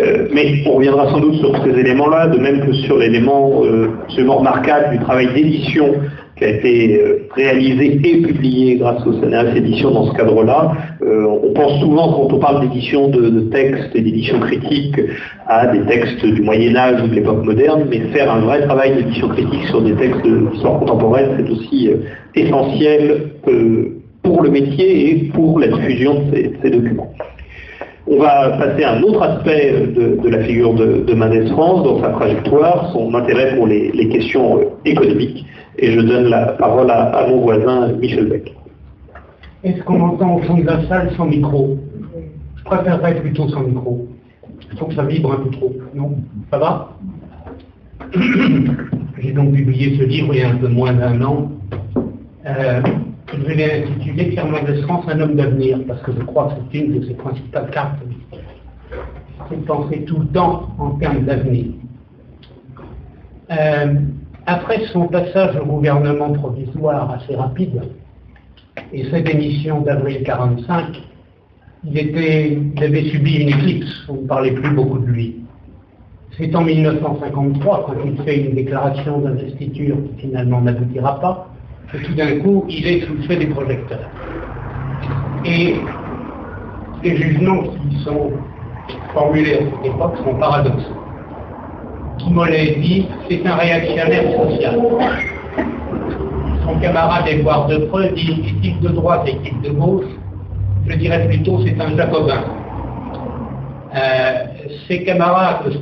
Euh, 0.00 0.28
mais 0.34 0.62
on 0.66 0.72
reviendra 0.72 1.08
sans 1.10 1.20
doute 1.20 1.36
sur 1.36 1.56
ces 1.64 1.70
éléments-là, 1.80 2.28
de 2.28 2.38
même 2.38 2.60
que 2.66 2.72
sur 2.74 2.98
l'élément 2.98 3.62
euh, 3.64 3.88
absolument 4.04 4.36
remarquable 4.36 4.98
du 4.98 5.02
travail 5.04 5.28
d'édition 5.34 5.94
qui 6.36 6.44
a 6.44 6.48
été 6.48 7.00
euh, 7.00 7.28
réalisé 7.34 8.00
et 8.04 8.22
publié 8.22 8.76
grâce 8.76 9.04
au 9.06 9.12
CNRS 9.14 9.56
Édition 9.56 9.90
dans 9.90 10.06
ce 10.06 10.16
cadre-là. 10.16 10.72
Euh, 11.02 11.26
on 11.42 11.52
pense 11.54 11.80
souvent, 11.80 12.12
quand 12.12 12.34
on 12.34 12.38
parle 12.38 12.60
d'édition 12.60 13.08
de, 13.08 13.40
textes 13.50 13.94
et 13.94 14.02
d'édition 14.02 14.38
critique, 14.40 15.00
à 15.46 15.68
des 15.68 15.80
textes 15.86 16.24
du 16.26 16.42
Moyen-Âge 16.42 17.02
ou 17.02 17.08
de 17.08 17.14
l'époque 17.14 17.42
moderne, 17.44 17.86
mais 17.88 18.00
faire 18.12 18.30
un 18.30 18.40
vrai 18.40 18.62
travail 18.66 18.96
d'édition 18.96 19.28
critique 19.28 19.64
sur 19.68 19.80
des 19.80 19.94
textes 19.94 20.26
d'histoire 20.26 20.78
contemporaine, 20.80 21.30
c'est 21.38 21.50
aussi 21.50 21.88
euh, 21.88 21.96
essentiel 22.34 23.30
pour 24.22 24.42
le 24.42 24.50
métier 24.50 25.10
et 25.10 25.14
pour 25.32 25.58
la 25.58 25.68
diffusion 25.68 26.24
de 26.24 26.50
ces, 26.62 26.70
documents. 26.70 27.12
On 28.08 28.18
va 28.18 28.50
passer 28.58 28.84
à 28.84 28.94
un 28.94 29.02
autre 29.02 29.22
aspect 29.22 29.72
de, 29.72 30.28
la 30.28 30.44
figure 30.44 30.74
de, 30.74 31.04
de 31.06 31.46
France 31.52 31.82
dans 31.82 32.00
sa 32.02 32.10
trajectoire, 32.10 32.92
son 32.92 33.14
intérêt 33.14 33.56
pour 33.56 33.66
les, 33.66 34.08
questions 34.08 34.60
économiques. 34.84 35.44
Et 35.78 35.92
je 35.92 36.00
donne 36.00 36.28
la 36.28 36.52
parole 36.52 36.90
à, 36.90 37.26
mon 37.28 37.42
voisin 37.42 37.92
Michel 37.92 38.28
Beck. 38.28 38.54
Est-ce 39.62 39.82
qu'on 39.82 40.00
entend 40.00 40.36
au 40.36 40.42
fond 40.42 40.58
de 40.58 40.64
la 40.64 40.86
salle 40.88 41.10
sans 41.16 41.26
micro? 41.26 41.76
Je 42.56 42.64
préférerais 42.64 43.20
plutôt 43.20 43.48
sans 43.48 43.60
micro. 43.60 44.06
Je 44.70 44.76
trouve 44.76 44.88
que 44.88 44.94
ça 44.94 45.04
vibre 45.04 45.32
un 45.32 45.36
peu 45.36 45.50
trop. 45.50 45.72
Non? 45.94 46.16
Ça 46.50 46.58
va? 46.58 46.96
J'ai 49.18 49.32
donc 49.32 49.52
publié 49.52 49.96
ce 49.98 50.04
livre 50.04 50.34
il 50.34 50.40
y 50.40 50.42
a 50.42 50.50
un 50.50 50.56
peu 50.56 50.68
moins 50.68 50.92
d'un 50.92 51.20
an. 51.22 51.50
Euh, 52.46 52.80
je 53.32 53.52
l'ai 53.52 53.84
intitulé 53.84 54.26
Pierre 54.26 54.46
de 54.64 54.82
France, 54.82 55.04
un 55.08 55.20
homme 55.20 55.34
d'avenir, 55.34 55.80
parce 55.86 56.00
que 56.02 56.12
je 56.12 56.22
crois 56.24 56.48
que 56.48 56.52
c'est 56.72 56.78
une 56.78 57.00
de 57.00 57.06
ses 57.06 57.14
principales 57.14 57.70
caractéristiques. 57.70 58.44
C'est 59.48 59.64
penser 59.64 60.04
tout 60.06 60.20
le 60.20 60.26
temps 60.26 60.68
en 60.78 60.90
termes 60.90 61.24
d'avenir. 61.24 61.66
Euh, 63.50 63.94
après 64.46 64.86
son 64.92 65.08
passage 65.08 65.56
au 65.56 65.66
gouvernement 65.66 66.32
provisoire 66.32 67.10
assez 67.10 67.34
rapide 67.34 67.82
et 68.92 69.04
sa 69.10 69.20
démission 69.20 69.80
d'avril 69.80 70.22
45, 70.22 71.02
il, 71.84 72.82
avait 72.82 73.04
subi 73.10 73.36
une 73.38 73.48
éclipse, 73.48 74.04
on 74.08 74.22
ne 74.22 74.26
parlait 74.26 74.52
plus 74.52 74.70
beaucoup 74.74 74.98
de 74.98 75.06
lui. 75.06 75.36
C'est 76.36 76.54
en 76.54 76.62
1953, 76.62 77.86
quand 77.86 77.94
il 78.04 78.22
fait 78.22 78.44
une 78.44 78.54
déclaration 78.54 79.18
d'investiture 79.20 79.96
qui 80.18 80.26
finalement 80.26 80.60
n'aboutira 80.60 81.18
pas, 81.20 81.48
que 81.90 81.98
tout 81.98 82.14
d'un 82.14 82.38
coup, 82.40 82.64
il 82.68 82.86
est 82.86 83.00
sous 83.06 83.14
le 83.14 83.22
fait 83.22 83.36
des 83.36 83.46
projecteurs. 83.46 84.10
Et 85.44 85.76
les 87.02 87.16
jugements 87.16 87.62
qui 87.62 88.02
sont 88.04 88.32
formulés 89.12 89.54
à 89.54 89.58
cette 89.58 89.86
époque 89.86 90.16
sont 90.24 90.34
paradoxaux. 90.34 91.05
Guy 92.18 92.30
Mollet 92.30 92.76
dit 92.80 93.06
c'est 93.28 93.46
un 93.46 93.56
réactionnaire 93.56 94.24
social. 94.36 94.80
Son 96.64 96.78
camarade 96.80 97.28
Édouard 97.28 97.68
Depreux 97.68 98.10
dit 98.14 98.42
équipe 98.48 98.80
de 98.80 98.88
droite, 98.88 99.28
équipe 99.28 99.60
de 99.62 99.70
gauche. 99.70 100.06
Je 100.88 100.96
dirais 100.96 101.26
plutôt 101.28 101.60
c'est 101.64 101.80
un 101.80 101.96
jacobin. 101.96 102.44
Euh, 103.94 104.32
ses 104.88 105.04
camarades, 105.04 105.72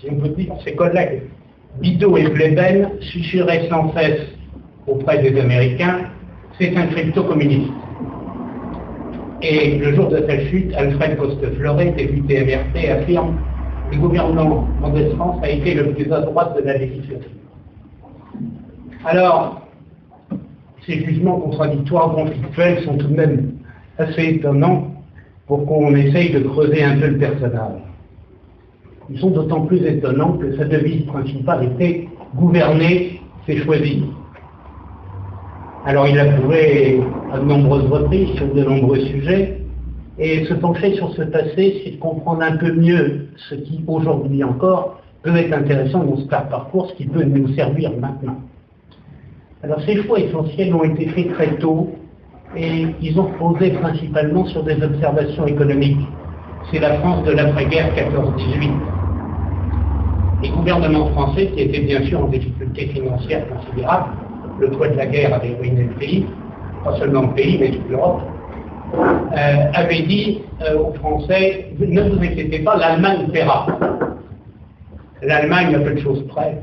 si 0.00 0.08
on 0.10 0.16
peut 0.16 0.28
dire, 0.28 0.52
ses 0.64 0.74
collègues, 0.74 1.22
Bidot 1.80 2.16
et 2.16 2.28
Bleben, 2.28 2.88
susurraient 3.00 3.68
sans 3.68 3.92
cesse 3.94 4.20
auprès 4.86 5.18
des 5.18 5.40
Américains, 5.40 6.00
c'est 6.58 6.76
un 6.76 6.86
crypto-communiste. 6.86 7.72
Et 9.42 9.78
le 9.78 9.94
jour 9.94 10.08
de 10.08 10.18
sa 10.26 10.38
chute, 10.46 10.72
Alfred 10.74 11.16
Costefleuret, 11.16 11.92
député 11.96 12.44
MRT, 12.44 12.90
affirme 12.90 13.36
le 13.94 14.00
gouvernement 14.00 14.66
Mendès 14.80 15.10
France 15.10 15.40
a 15.42 15.50
été 15.50 15.74
le 15.74 15.92
plus 15.92 16.10
à 16.12 16.20
droite 16.20 16.56
de 16.56 16.62
la 16.62 16.78
législature. 16.78 17.30
Alors, 19.04 19.62
ces 20.86 21.04
jugements 21.04 21.40
contradictoires, 21.40 22.14
conflictuels, 22.14 22.84
sont 22.84 22.96
tout 22.96 23.06
de 23.06 23.16
même 23.16 23.52
assez 23.98 24.24
étonnants 24.24 24.88
pour 25.46 25.66
qu'on 25.66 25.94
essaye 25.94 26.32
de 26.32 26.40
creuser 26.40 26.82
un 26.82 26.98
peu 26.98 27.08
le 27.08 27.18
personnage. 27.18 27.80
Ils 29.10 29.18
sont 29.18 29.30
d'autant 29.30 29.62
plus 29.62 29.84
étonnants 29.84 30.38
que 30.38 30.56
sa 30.56 30.64
devise 30.64 31.04
principale 31.06 31.72
était 31.74 32.08
gouverner, 32.34 33.20
c'est 33.46 33.58
choisir. 33.58 34.04
Alors 35.86 36.08
il 36.08 36.18
a 36.18 36.24
prouvé 36.24 37.00
à 37.30 37.38
de 37.38 37.44
nombreuses 37.44 37.90
reprises 37.90 38.34
sur 38.36 38.52
de 38.54 38.64
nombreux 38.64 39.00
sujets, 39.00 39.63
et 40.18 40.44
se 40.44 40.54
pencher 40.54 40.94
sur 40.94 41.12
ce 41.14 41.22
passé, 41.22 41.82
c'est 41.84 41.90
de 41.92 41.96
comprendre 41.96 42.42
un 42.42 42.56
peu 42.56 42.72
mieux 42.72 43.26
ce 43.48 43.54
qui, 43.56 43.82
aujourd'hui 43.86 44.44
encore, 44.44 45.00
peut 45.22 45.36
être 45.36 45.52
intéressant 45.52 46.04
dans 46.04 46.16
ce 46.16 46.26
parcours, 46.26 46.90
ce 46.90 46.94
qui 46.94 47.06
peut 47.06 47.24
nous 47.24 47.48
servir 47.54 47.90
maintenant. 47.98 48.36
Alors 49.62 49.80
ces 49.82 50.02
choix 50.02 50.20
essentiels 50.20 50.74
ont 50.74 50.84
été 50.84 51.06
faits 51.08 51.32
très 51.32 51.56
tôt, 51.56 51.90
et 52.56 52.86
ils 53.00 53.18
ont 53.18 53.30
posé 53.38 53.70
principalement 53.70 54.44
sur 54.46 54.62
des 54.62 54.80
observations 54.82 55.46
économiques. 55.46 56.06
C'est 56.70 56.78
la 56.78 56.94
France 56.98 57.24
de 57.24 57.32
l'après-guerre 57.32 57.92
14-18. 57.96 58.70
Les 60.42 60.50
gouvernements 60.50 61.06
français, 61.08 61.46
qui 61.48 61.62
étaient 61.62 61.80
bien 61.80 62.02
sûr 62.04 62.22
en 62.22 62.28
difficulté 62.28 62.86
financière 62.88 63.48
considérable, 63.48 64.10
le 64.60 64.68
poids 64.68 64.88
de 64.88 64.96
la 64.96 65.06
guerre 65.06 65.34
avait 65.34 65.56
ruiné 65.58 65.84
le 65.84 65.94
pays, 65.94 66.26
pas 66.84 66.96
seulement 66.98 67.22
le 67.22 67.34
pays, 67.34 67.58
mais 67.58 67.70
toute 67.70 67.88
l'Europe, 67.90 68.20
euh, 68.94 69.70
avait 69.74 70.02
dit 70.02 70.42
euh, 70.62 70.78
aux 70.78 70.92
Français, 70.94 71.72
ne 71.78 72.02
vous 72.02 72.22
inquiétez 72.22 72.60
pas, 72.60 72.76
l'Allemagne 72.76 73.28
paiera. 73.32 73.66
L'Allemagne, 75.22 75.74
à 75.74 75.78
peu 75.78 75.92
de 75.92 76.00
choses 76.00 76.26
près, 76.28 76.58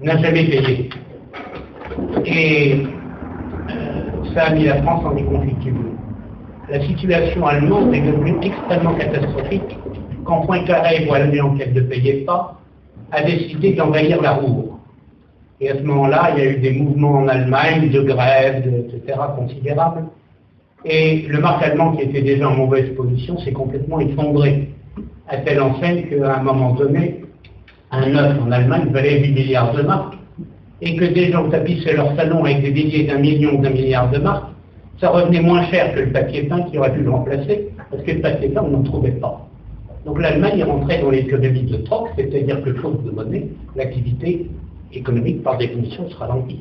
n'a 0.00 0.16
jamais 0.18 0.44
payé. 0.44 0.90
Et 2.24 2.82
euh, 3.70 4.34
ça 4.34 4.44
a 4.44 4.54
mis 4.54 4.64
la 4.64 4.82
France 4.82 5.04
en 5.04 5.14
déconfiture. 5.14 5.74
La 6.70 6.80
situation 6.82 7.46
allemande 7.46 7.94
est 7.94 8.00
devenue 8.00 8.36
extrêmement 8.42 8.94
catastrophique 8.94 9.76
quand 10.24 10.42
Poincaré, 10.42 11.04
voyant 11.06 11.56
qu'elle 11.56 11.72
ne 11.72 11.80
payait 11.80 12.24
pas, 12.24 12.60
a 13.10 13.22
décidé 13.22 13.72
d'envahir 13.72 14.22
la 14.22 14.32
Roue. 14.34 14.78
Et 15.60 15.70
à 15.70 15.76
ce 15.76 15.82
moment-là, 15.82 16.30
il 16.32 16.42
y 16.42 16.46
a 16.46 16.50
eu 16.52 16.56
des 16.58 16.72
mouvements 16.72 17.18
en 17.18 17.28
Allemagne 17.28 17.90
de 17.90 18.00
grève, 18.00 18.64
etc., 18.66 19.18
considérables. 19.36 20.04
Et 20.84 21.26
le 21.28 21.40
marque 21.40 21.62
allemand, 21.62 21.92
qui 21.92 22.02
était 22.02 22.22
déjà 22.22 22.48
en 22.48 22.56
mauvaise 22.56 22.94
position, 22.96 23.38
s'est 23.38 23.52
complètement 23.52 24.00
effondré, 24.00 24.70
à 25.28 25.36
telle 25.38 25.60
enseigne 25.60 26.06
qu'à 26.08 26.36
un 26.36 26.42
moment 26.42 26.72
donné, 26.74 27.22
un 27.90 28.14
œuf 28.14 28.36
en 28.40 28.50
Allemagne 28.50 28.88
valait 28.90 29.20
8 29.20 29.32
milliards 29.32 29.74
de 29.74 29.82
marques, 29.82 30.14
et 30.80 30.96
que 30.96 31.04
des 31.04 31.30
gens 31.30 31.48
tapissaient 31.50 31.94
leur 31.94 32.16
salon 32.16 32.44
avec 32.44 32.62
des 32.62 32.70
milliers 32.70 33.04
d'un 33.04 33.18
million, 33.18 33.60
d'un 33.60 33.70
milliard 33.70 34.10
de 34.10 34.18
marques, 34.18 34.48
ça 35.00 35.10
revenait 35.10 35.40
moins 35.40 35.64
cher 35.66 35.94
que 35.94 36.00
le 36.00 36.12
papier 36.12 36.44
peint 36.44 36.62
qui 36.62 36.78
aurait 36.78 36.92
pu 36.94 37.02
le 37.02 37.10
remplacer, 37.10 37.68
parce 37.90 38.02
que 38.02 38.12
le 38.12 38.20
papier 38.20 38.48
peint, 38.48 38.62
on 38.62 38.70
n'en 38.70 38.82
trouvait 38.82 39.12
pas. 39.12 39.46
Donc 40.06 40.18
l'Allemagne 40.18 40.60
est 40.60 40.64
rentrée 40.64 41.00
dans 41.00 41.10
l'économie 41.10 41.62
de 41.62 41.76
troc, 41.78 42.08
c'est-à-dire 42.16 42.62
que 42.62 42.72
faute 42.74 43.04
de 43.04 43.10
monnaie, 43.10 43.48
l'activité 43.76 44.48
économique, 44.92 45.42
par 45.42 45.58
définition, 45.58 46.08
sera 46.08 46.26
ralentie. 46.26 46.60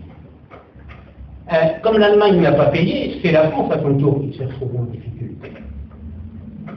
Euh, 1.51 1.55
comme 1.81 1.97
l'Allemagne 1.97 2.41
n'a 2.41 2.51
pas 2.51 2.67
payé, 2.67 3.19
c'est 3.23 3.31
la 3.31 3.49
France 3.49 3.71
à 3.71 3.81
son 3.81 3.95
tour 3.95 4.21
qui 4.21 4.37
s'est 4.37 4.45
retrouvée 4.45 4.77
en 4.77 4.83
difficulté. 4.83 5.51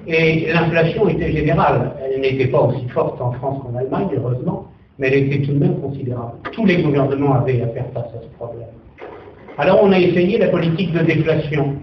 Et 0.06 0.52
l'inflation 0.52 1.08
était 1.08 1.30
générale. 1.30 1.92
Elle 2.02 2.22
n'était 2.22 2.46
pas 2.46 2.62
aussi 2.62 2.88
forte 2.88 3.20
en 3.20 3.32
France 3.32 3.62
qu'en 3.62 3.78
Allemagne, 3.78 4.08
heureusement, 4.16 4.68
mais 4.98 5.08
elle 5.08 5.26
était 5.26 5.42
tout 5.46 5.52
de 5.52 5.58
même 5.58 5.78
considérable. 5.80 6.32
Tous 6.52 6.64
les 6.64 6.82
gouvernements 6.82 7.34
avaient 7.34 7.60
à 7.60 7.68
faire 7.68 7.86
face 7.92 8.06
à 8.06 8.22
ce 8.22 8.36
problème. 8.36 8.68
Alors 9.58 9.80
on 9.82 9.92
a 9.92 9.98
essayé 9.98 10.38
la 10.38 10.48
politique 10.48 10.92
de 10.92 11.00
déflation. 11.00 11.76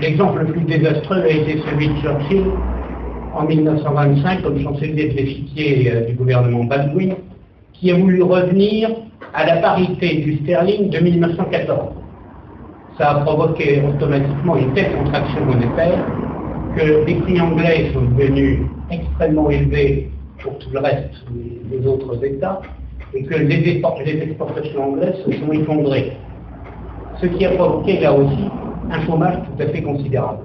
L'exemple 0.00 0.40
le 0.40 0.52
plus 0.52 0.60
désastreux 0.60 1.22
a 1.22 1.28
été 1.28 1.58
celui 1.70 1.88
de 1.88 1.94
Churchill 2.02 2.44
en 3.34 3.44
1925 3.44 4.42
comme 4.42 4.60
chancelier 4.60 5.08
de 5.08 5.16
l'échiquier 5.16 5.90
euh, 5.90 6.06
du 6.06 6.14
gouvernement 6.14 6.64
Baldwin, 6.64 7.14
qui 7.80 7.90
a 7.90 7.96
voulu 7.96 8.22
revenir 8.22 8.90
à 9.34 9.46
la 9.46 9.56
parité 9.56 10.16
du 10.16 10.38
sterling 10.38 10.90
de 10.90 10.98
1914. 10.98 11.88
Ça 12.98 13.10
a 13.10 13.14
provoqué 13.20 13.82
automatiquement 13.86 14.56
une 14.56 14.72
telle 14.72 14.92
contraction 14.96 15.44
monétaire 15.44 16.04
que 16.76 17.04
les 17.06 17.14
prix 17.16 17.40
anglais 17.40 17.90
sont 17.92 18.02
devenus 18.02 18.60
extrêmement 18.90 19.50
élevés 19.50 20.10
pour 20.42 20.58
tout 20.58 20.70
le 20.72 20.80
reste 20.80 21.24
des 21.70 21.86
autres 21.86 22.24
États 22.24 22.60
et 23.14 23.22
que 23.24 23.34
les, 23.34 23.68
exportations 23.68 24.84
anglaises 24.92 25.16
se 25.24 25.32
sont 25.32 25.52
effondrées. 25.52 26.12
Ce 27.20 27.26
qui 27.26 27.44
a 27.46 27.50
provoqué 27.50 28.00
là 28.00 28.12
aussi 28.12 28.44
un 28.90 29.04
chômage 29.06 29.36
tout 29.36 29.62
à 29.62 29.66
fait 29.66 29.82
considérable. 29.82 30.40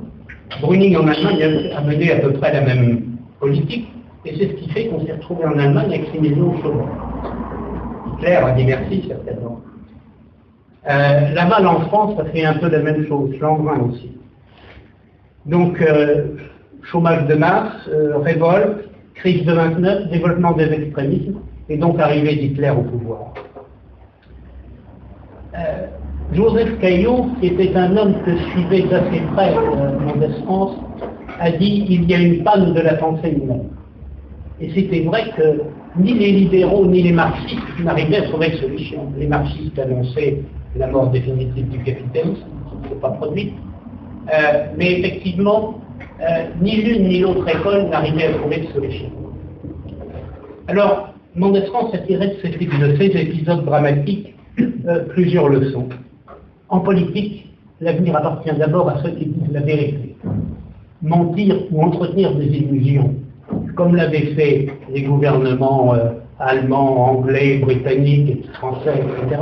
Bruning 0.61 0.95
en 0.97 1.07
Allemagne 1.07 1.71
a 1.75 1.81
mené 1.81 2.11
à 2.11 2.15
peu 2.17 2.33
près 2.33 2.53
la 2.53 2.61
même 2.61 3.17
politique, 3.39 3.90
et 4.25 4.35
c'est 4.37 4.47
ce 4.49 4.53
qui 4.53 4.69
fait 4.69 4.87
qu'on 4.87 5.03
s'est 5.05 5.13
retrouvé 5.13 5.45
en 5.45 5.57
Allemagne 5.57 5.87
avec 5.87 6.09
6 6.11 6.19
millions 6.19 6.53
de 6.53 6.61
chômeurs. 6.61 6.87
Hitler 8.13 8.35
a 8.35 8.51
dit 8.51 8.65
merci, 8.65 9.05
certainement. 9.07 9.59
Euh, 10.89 11.33
la 11.33 11.45
malle 11.45 11.67
en 11.67 11.81
France, 11.81 12.15
ça 12.17 12.25
fait 12.25 12.43
un 12.43 12.55
peu 12.55 12.69
la 12.69 12.79
même 12.79 13.07
chose, 13.07 13.31
Langevin 13.39 13.79
aussi. 13.89 14.11
Donc, 15.45 15.81
euh, 15.81 16.35
chômage 16.83 17.27
de 17.27 17.35
masse, 17.35 17.87
euh, 17.87 18.17
révolte, 18.17 18.89
crise 19.15 19.45
de 19.45 19.53
29, 19.53 20.09
développement 20.09 20.53
des 20.53 20.71
extrémismes, 20.71 21.39
et 21.69 21.77
donc 21.77 21.99
arrivée 21.99 22.35
d'Hitler 22.35 22.71
au 22.71 22.83
pouvoir. 22.83 23.33
Joseph 26.33 26.79
Caillot, 26.79 27.27
qui 27.39 27.47
était 27.47 27.75
un 27.75 27.97
homme 27.97 28.15
que 28.23 28.37
suivait 28.37 28.83
d'assez 28.83 29.21
près 29.33 29.53
Mendès 29.99 30.41
France, 30.45 30.77
a 31.39 31.51
dit 31.51 31.85
il 31.89 32.09
y 32.09 32.15
a 32.15 32.19
une 32.19 32.43
panne 32.43 32.73
de 32.73 32.79
la 32.79 32.93
pensée 32.93 33.31
humaine. 33.31 33.67
Et 34.61 34.69
c'était 34.75 35.01
vrai 35.01 35.31
que 35.35 35.61
ni 35.99 36.13
les 36.13 36.31
libéraux 36.31 36.85
ni 36.85 37.01
les 37.01 37.11
marxistes 37.11 37.79
n'arrivaient 37.83 38.17
à 38.17 38.21
trouver 38.23 38.51
de 38.51 38.57
solution. 38.57 39.11
Les 39.17 39.27
marxistes 39.27 39.77
annonçaient 39.79 40.37
la 40.75 40.87
mort 40.87 41.09
définitive 41.09 41.67
du 41.69 41.79
capitalisme, 41.79 42.35
qui 42.69 42.83
ne 42.83 42.89
s'est 42.89 43.01
pas 43.01 43.09
produite. 43.09 43.53
Euh, 44.31 44.65
mais 44.77 44.99
effectivement, 44.99 45.81
euh, 46.21 46.45
ni 46.61 46.75
l'une 46.77 47.07
ni 47.07 47.19
l'autre 47.19 47.47
école 47.47 47.89
n'arrivait 47.89 48.27
à 48.27 48.33
trouver 48.33 48.57
de 48.59 48.67
solution. 48.67 49.09
Alors, 50.67 51.13
Mendès 51.35 51.65
France 51.65 51.93
a 51.93 51.97
tiré 51.99 52.27
de, 52.27 52.35
ces 52.41 53.19
épisodes 53.19 53.65
dramatiques 53.65 54.35
euh, 54.59 55.05
plusieurs 55.09 55.49
leçons. 55.49 55.89
En 56.69 56.81
politique, 56.81 57.47
l'avenir 57.79 58.15
appartient 58.15 58.53
d'abord 58.57 58.89
à 58.89 59.01
ceux 59.01 59.11
qui 59.11 59.25
disent 59.25 59.51
la 59.51 59.61
vérité. 59.61 60.15
mentir 61.01 61.55
ou 61.71 61.81
entretenir 61.81 62.35
des 62.35 62.45
illusions, 62.45 63.15
comme 63.75 63.95
l'avaient 63.95 64.33
fait 64.35 64.67
les 64.89 65.03
gouvernements 65.03 65.93
euh, 65.93 66.11
allemands, 66.39 67.11
anglais, 67.11 67.59
britanniques, 67.59 68.45
français, 68.53 68.95
etc., 68.95 69.41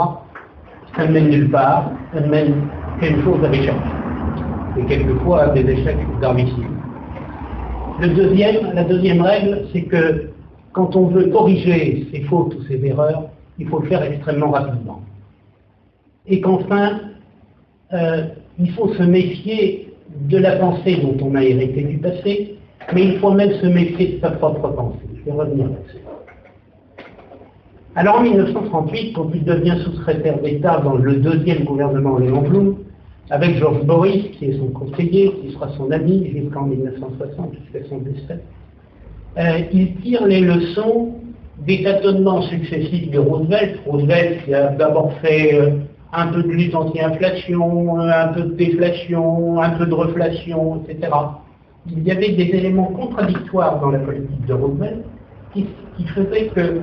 ça 0.95 1.06
ne 1.06 1.13
mène 1.13 1.30
nulle 1.30 1.52
part, 1.52 1.91
ça 2.13 2.22
ne 2.22 2.28
mène 2.28 2.54
quelque 3.00 3.24
chose 3.24 3.43
à 3.43 3.50
l'échec. 3.50 3.74
Et 4.78 4.84
quelquefois 4.86 5.43
à 5.43 5.50
des 5.50 5.69
échecs 5.69 5.98
deuxième, 8.08 8.74
la 8.74 8.84
deuxième 8.84 9.22
règle, 9.22 9.65
c'est 9.74 9.84
que 9.84 10.30
quand 10.74 10.95
on 10.95 11.08
veut 11.08 11.26
corriger 11.26 12.08
ses 12.12 12.22
fautes 12.22 12.56
ou 12.56 12.63
ses 12.63 12.84
erreurs, 12.86 13.30
il 13.58 13.67
faut 13.67 13.80
le 13.80 13.88
faire 13.88 14.04
extrêmement 14.04 14.52
rapidement. 14.52 15.02
Et 16.28 16.41
qu'enfin, 16.41 17.00
euh, 17.93 18.24
il 18.60 18.72
faut 18.72 18.93
se 18.93 19.04
méfier 19.04 19.93
de 20.30 20.38
la 20.38 20.58
pensée 20.58 20.98
dont 21.02 21.17
on 21.26 21.36
a 21.36 21.43
hérité 21.43 21.84
du 21.84 21.98
passé, 21.98 22.59
mais 22.93 23.06
il 23.06 23.19
faut 23.19 23.32
même 23.32 23.52
se 23.54 23.65
méfier 23.65 24.15
de 24.15 24.19
sa 24.21 24.32
propre 24.32 24.69
pensée. 24.69 25.06
Je 25.15 25.25
vais 25.25 25.38
revenir 25.38 25.65
là-dessus. 25.65 26.04
Alors 27.95 28.19
en 28.19 28.21
1938, 28.21 29.13
quand 29.13 29.30
il 29.34 29.43
devient 29.43 29.78
sous-secrétaire 29.84 30.39
d'État 30.41 30.82
dans 30.84 30.95
le 30.95 31.15
deuxième 31.17 31.63
gouvernement 31.63 32.17
Léon 32.17 32.41
Blum, 32.41 32.75
avec 33.30 33.58
Georges 33.58 33.84
Boris, 33.84 34.30
qui 34.38 34.45
est 34.45 34.58
son 34.58 34.67
conseiller, 34.67 35.34
qui 35.41 35.52
sera 35.54 35.69
son 35.78 35.91
ami 35.91 36.30
jusqu'en 36.32 36.63
1960, 36.63 37.54
jusqu'à 37.62 37.88
son 37.89 37.97
décès, 37.99 38.39
euh, 39.38 39.60
il 39.71 39.95
tire 39.97 40.25
les 40.25 40.41
leçons 40.41 41.13
des 41.65 41.84
tâtonnements 41.84 42.41
successifs 42.43 43.12
de 43.12 43.19
Roosevelt. 43.19 43.80
Roosevelt 43.86 44.45
qui 44.45 44.54
a 44.54 44.67
d'abord 44.67 45.13
fait 45.21 45.60
euh, 45.60 45.71
un 46.13 46.28
peu 46.28 46.41
de 46.41 46.49
lutte 46.49 46.73
anti-inflation, 46.73 47.99
un 47.99 48.28
peu 48.30 48.41
de 48.41 48.54
déflation, 48.54 49.62
un 49.62 49.69
peu 49.71 49.86
de 49.86 49.93
reflation, 49.93 50.82
etc. 50.88 51.12
Il 51.91 52.04
y 52.04 52.12
avait 52.12 52.34
des 52.34 52.56
éléments 52.56 52.86
contradictoires 52.86 53.80
dans 53.80 53.91
la 53.91 53.99
politique 53.99 54.45
de 54.45 54.54
Roosevelt 54.54 55.06
qui, 55.54 55.67
faisaient 56.15 56.47
que, 56.47 56.82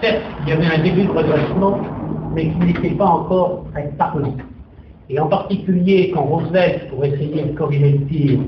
certes, 0.00 0.22
il 0.42 0.48
y 0.48 0.52
avait 0.52 0.66
un 0.66 0.82
début 0.82 1.04
de 1.04 1.10
redressement, 1.10 1.78
mais 2.34 2.48
qui 2.48 2.58
n'était 2.58 2.96
pas 2.96 3.06
encore 3.06 3.64
très 3.72 3.92
parlant. 3.96 4.34
Et 5.08 5.18
en 5.20 5.26
particulier 5.26 6.10
quand 6.12 6.22
Roosevelt, 6.22 6.88
pour 6.90 7.04
essayer 7.04 7.42
de 7.42 7.56
corriger 7.56 7.98
le 7.98 8.06
tir, 8.06 8.40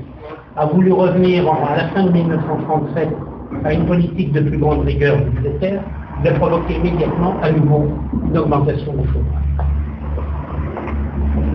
a 0.57 0.65
voulu 0.65 0.91
revenir 0.91 1.49
à 1.49 1.77
la 1.77 1.87
fin 1.89 2.03
de 2.03 2.11
1937 2.11 3.07
à 3.63 3.73
une 3.73 3.85
politique 3.85 4.31
de 4.33 4.41
plus 4.41 4.57
grande 4.57 4.85
rigueur 4.85 5.17
budgétaire, 5.17 5.81
il 6.21 6.27
a 6.27 6.33
provoqué 6.33 6.75
immédiatement 6.75 7.35
à 7.41 7.51
nouveau 7.51 7.87
une 8.27 8.37
augmentation 8.37 8.93
du 8.93 9.07
chômage. 9.07 9.41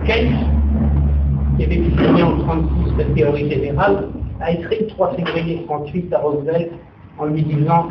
Keynes, 0.05 0.35
qui 1.57 1.65
avait 1.65 1.77
publié 1.77 2.23
en 2.23 2.35
1936 2.35 2.97
la 2.97 3.03
théorie 3.15 3.49
générale, 3.49 4.09
a 4.39 4.51
écrit 4.51 4.79
le 4.81 4.87
3 4.87 5.15
février 5.15 5.55
1938 5.55 6.13
à 6.13 6.19
Roosevelt 6.19 6.71
en 7.17 7.25
lui 7.25 7.43
disant 7.43 7.87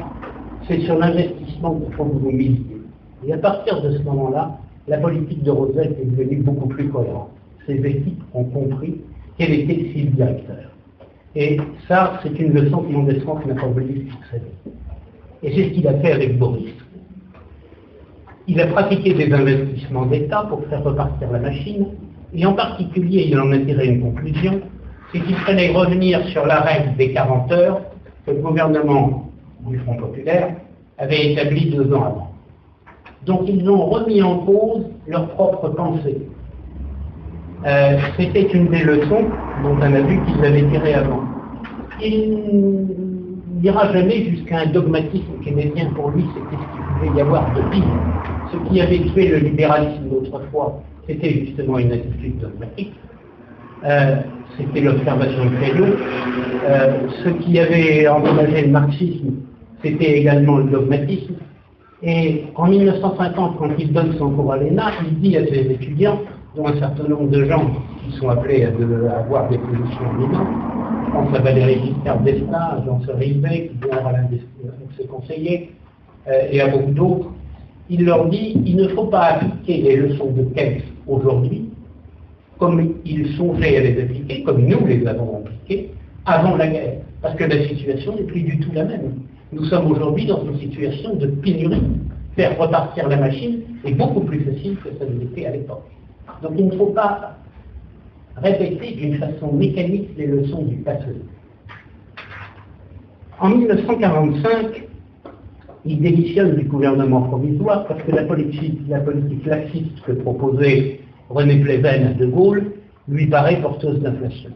c'est 0.68 0.80
sur 0.80 0.98
l'investissement 0.98 1.74
qu'il 1.74 1.94
faut 1.94 2.04
vous 2.04 2.30
miser. 2.30 2.62
Et 3.26 3.32
à 3.32 3.38
partir 3.38 3.82
de 3.82 3.96
ce 3.96 4.02
moment-là, 4.02 4.59
la 4.88 4.98
politique 4.98 5.42
de 5.42 5.50
Roosevelt 5.50 5.96
est 6.00 6.04
devenue 6.04 6.42
beaucoup 6.42 6.68
plus 6.68 6.88
cohérente. 6.88 7.30
Ses 7.66 7.85
équipes 7.85 8.22
ont 8.35 8.44
compris 8.44 9.00
quel 9.38 9.52
était 9.52 9.74
le 9.74 9.85
fil 9.90 10.11
directeur. 10.12 10.70
Et 11.35 11.59
ça, 11.87 12.20
c'est 12.22 12.38
une 12.38 12.52
leçon 12.52 12.78
que 12.78 12.92
Mondescamps 12.92 13.40
n'a 13.46 13.54
pas 13.54 13.66
voulu 13.66 14.09
succéder. 14.11 14.52
Et 15.42 15.54
c'est 15.54 15.68
ce 15.68 15.74
qu'il 15.74 15.87
a 15.87 15.94
fait 15.94 16.12
avec 16.12 16.38
Boris. 16.38 16.72
Il 18.48 18.61
a 18.61 18.66
pratiqué 18.68 19.12
des 19.12 19.32
investissements 19.32 20.06
d'État 20.06 20.46
pour 20.48 20.64
faire 20.66 20.82
repartir 20.85 21.30
la 21.30 21.40
machine, 21.40 21.88
et 22.32 22.46
en 22.46 22.54
particulier, 22.54 23.26
il 23.28 23.38
en 23.38 23.52
a 23.52 23.59
tiré 23.59 23.88
une 23.88 24.00
conclusion, 24.00 24.61
c'est 25.16 25.24
qu'il 25.24 25.37
fallait 25.37 25.72
revenir 25.72 26.26
sur 26.29 26.46
la 26.46 26.61
règle 26.61 26.96
des 26.96 27.12
40 27.12 27.52
heures 27.52 27.81
que 28.26 28.33
le 28.33 28.38
gouvernement 28.38 29.31
du 29.66 29.79
Front 29.79 29.96
populaire 29.96 30.55
avait 30.98 31.33
établie 31.33 31.70
deux 31.70 31.92
ans 31.92 32.05
avant. 32.05 32.31
Donc 33.24 33.42
ils 33.48 33.68
ont 33.68 33.87
remis 33.87 34.22
en 34.22 34.38
cause 34.38 34.85
leur 35.07 35.29
propre 35.29 35.68
pensée. 35.70 36.18
Euh, 37.66 37.98
C'était 38.16 38.46
une 38.52 38.68
des 38.68 38.85
leçons 38.85 39.24
dont 39.62 39.76
on 39.76 39.83
a 39.83 40.00
vu 40.00 40.20
qu'ils 40.24 40.44
avaient 40.44 40.68
tiré 40.68 40.94
avant. 40.94 41.22
Il 42.02 42.87
n'ira 43.61 43.92
jamais 43.92 44.24
jusqu'à 44.24 44.61
un 44.61 44.66
dogmatisme 44.66 45.40
keynésien 45.42 45.90
pour 45.94 46.11
lui, 46.11 46.24
c'était 46.35 46.57
ce 46.62 46.76
qu'il 46.76 47.09
pouvait 47.09 47.18
y 47.18 47.20
avoir 47.22 47.52
de 47.55 47.62
pire. 47.70 47.83
Ce 48.52 48.68
qui 48.68 48.81
avait 48.81 49.00
tué 49.00 49.29
le 49.29 49.38
libéralisme 49.38 50.09
d'autrefois, 50.11 50.83
c'était 51.09 51.46
justement 51.46 51.79
une 51.79 51.92
attitude 51.92 52.38
dogmatique. 52.38 52.92
Euh, 53.85 54.16
c'était 54.56 54.80
l'observation 54.80 55.44
de 55.44 55.56
Créneau. 55.56 55.86
Euh, 56.68 57.08
ce 57.24 57.28
qui 57.30 57.58
avait 57.58 58.08
endommagé 58.08 58.62
le 58.62 58.68
marxisme, 58.68 59.34
c'était 59.82 60.20
également 60.20 60.58
le 60.58 60.64
dogmatisme. 60.64 61.34
Et 62.02 62.44
en 62.54 62.66
1950, 62.66 63.58
quand 63.58 63.70
il 63.78 63.92
donne 63.92 64.14
son 64.18 64.30
cours 64.30 64.52
à 64.52 64.58
l'ENA, 64.58 64.90
il 65.06 65.20
dit 65.20 65.36
à 65.36 65.46
ses 65.46 65.70
étudiants, 65.70 66.20
dont 66.54 66.66
un 66.66 66.78
certain 66.78 67.08
nombre 67.08 67.28
de 67.28 67.44
gens 67.44 67.70
qui 68.04 68.16
sont 68.18 68.28
appelés 68.28 68.64
à, 68.64 69.18
avoir 69.18 69.48
des 69.48 69.58
positions 69.58 70.04
éminentes, 70.14 70.48
je 71.06 71.12
pense 71.12 71.34
à 71.34 71.42
Valérie 71.42 71.80
Giscard 71.84 72.20
d'Estaing, 72.20 72.52
à 72.52 72.82
Jean-Claude 72.84 73.18
Rivet, 73.18 73.70
à 73.90 74.12
l'un 74.12 74.24
de 74.24 74.38
ses 74.98 75.06
conseillers, 75.06 75.70
euh, 76.28 76.48
et 76.50 76.60
à 76.60 76.68
beaucoup 76.68 76.92
d'autres, 76.92 77.30
il 77.88 78.04
leur 78.04 78.28
dit 78.28 78.60
il 78.64 78.76
ne 78.76 78.88
faut 78.88 79.04
pas 79.06 79.22
appliquer 79.34 79.82
les 79.82 79.96
leçons 79.96 80.32
de 80.32 80.42
Keynes 80.54 80.80
aujourd'hui 81.06 81.65
comme 82.58 82.94
ils 83.04 83.36
songeaient 83.36 83.76
à 83.76 83.80
les 83.80 84.02
appliquer, 84.02 84.42
comme 84.42 84.62
nous 84.62 84.86
les 84.86 85.06
avons 85.06 85.38
appliquées 85.38 85.90
avant 86.24 86.56
la 86.56 86.68
guerre, 86.68 86.98
parce 87.22 87.36
que 87.36 87.44
la 87.44 87.66
situation 87.68 88.16
n'est 88.16 88.24
plus 88.24 88.42
du 88.42 88.58
tout 88.60 88.70
la 88.74 88.84
même. 88.84 89.12
Nous 89.52 89.64
sommes 89.64 89.90
aujourd'hui 89.90 90.26
dans 90.26 90.44
une 90.44 90.58
situation 90.58 91.14
de 91.14 91.26
pénurie. 91.26 91.82
Faire 92.34 92.58
repartir 92.58 93.08
la 93.08 93.16
machine 93.16 93.60
est 93.84 93.92
beaucoup 93.92 94.20
plus 94.20 94.40
facile 94.40 94.76
que 94.76 94.90
ça 94.98 95.04
ne 95.06 95.20
l'était 95.20 95.46
à 95.46 95.52
l'époque. 95.52 95.84
Donc 96.42 96.52
il 96.58 96.66
ne 96.66 96.72
faut 96.72 96.86
pas 96.86 97.36
répéter 98.36 98.92
d'une 98.92 99.16
façon 99.16 99.52
mécanique 99.52 100.10
les 100.16 100.26
leçons 100.26 100.62
du 100.62 100.76
passé. 100.76 101.06
En 103.38 103.50
1945, 103.50 104.86
il 105.84 106.00
démissionne 106.00 106.56
du 106.56 106.64
gouvernement 106.64 107.22
provisoire 107.22 107.86
parce 107.86 108.02
que 108.02 108.10
la 108.10 108.24
politique, 108.24 108.80
la 108.88 109.00
politique 109.00 109.46
laxiste 109.46 110.00
que 110.04 110.12
proposait 110.12 111.00
René 111.28 111.56
Pleven 111.56 112.06
à 112.06 112.12
De 112.12 112.26
Gaulle 112.26 112.72
lui 113.08 113.26
paraît 113.26 113.60
porteuse 113.60 114.00
d'inflation. 114.00 114.50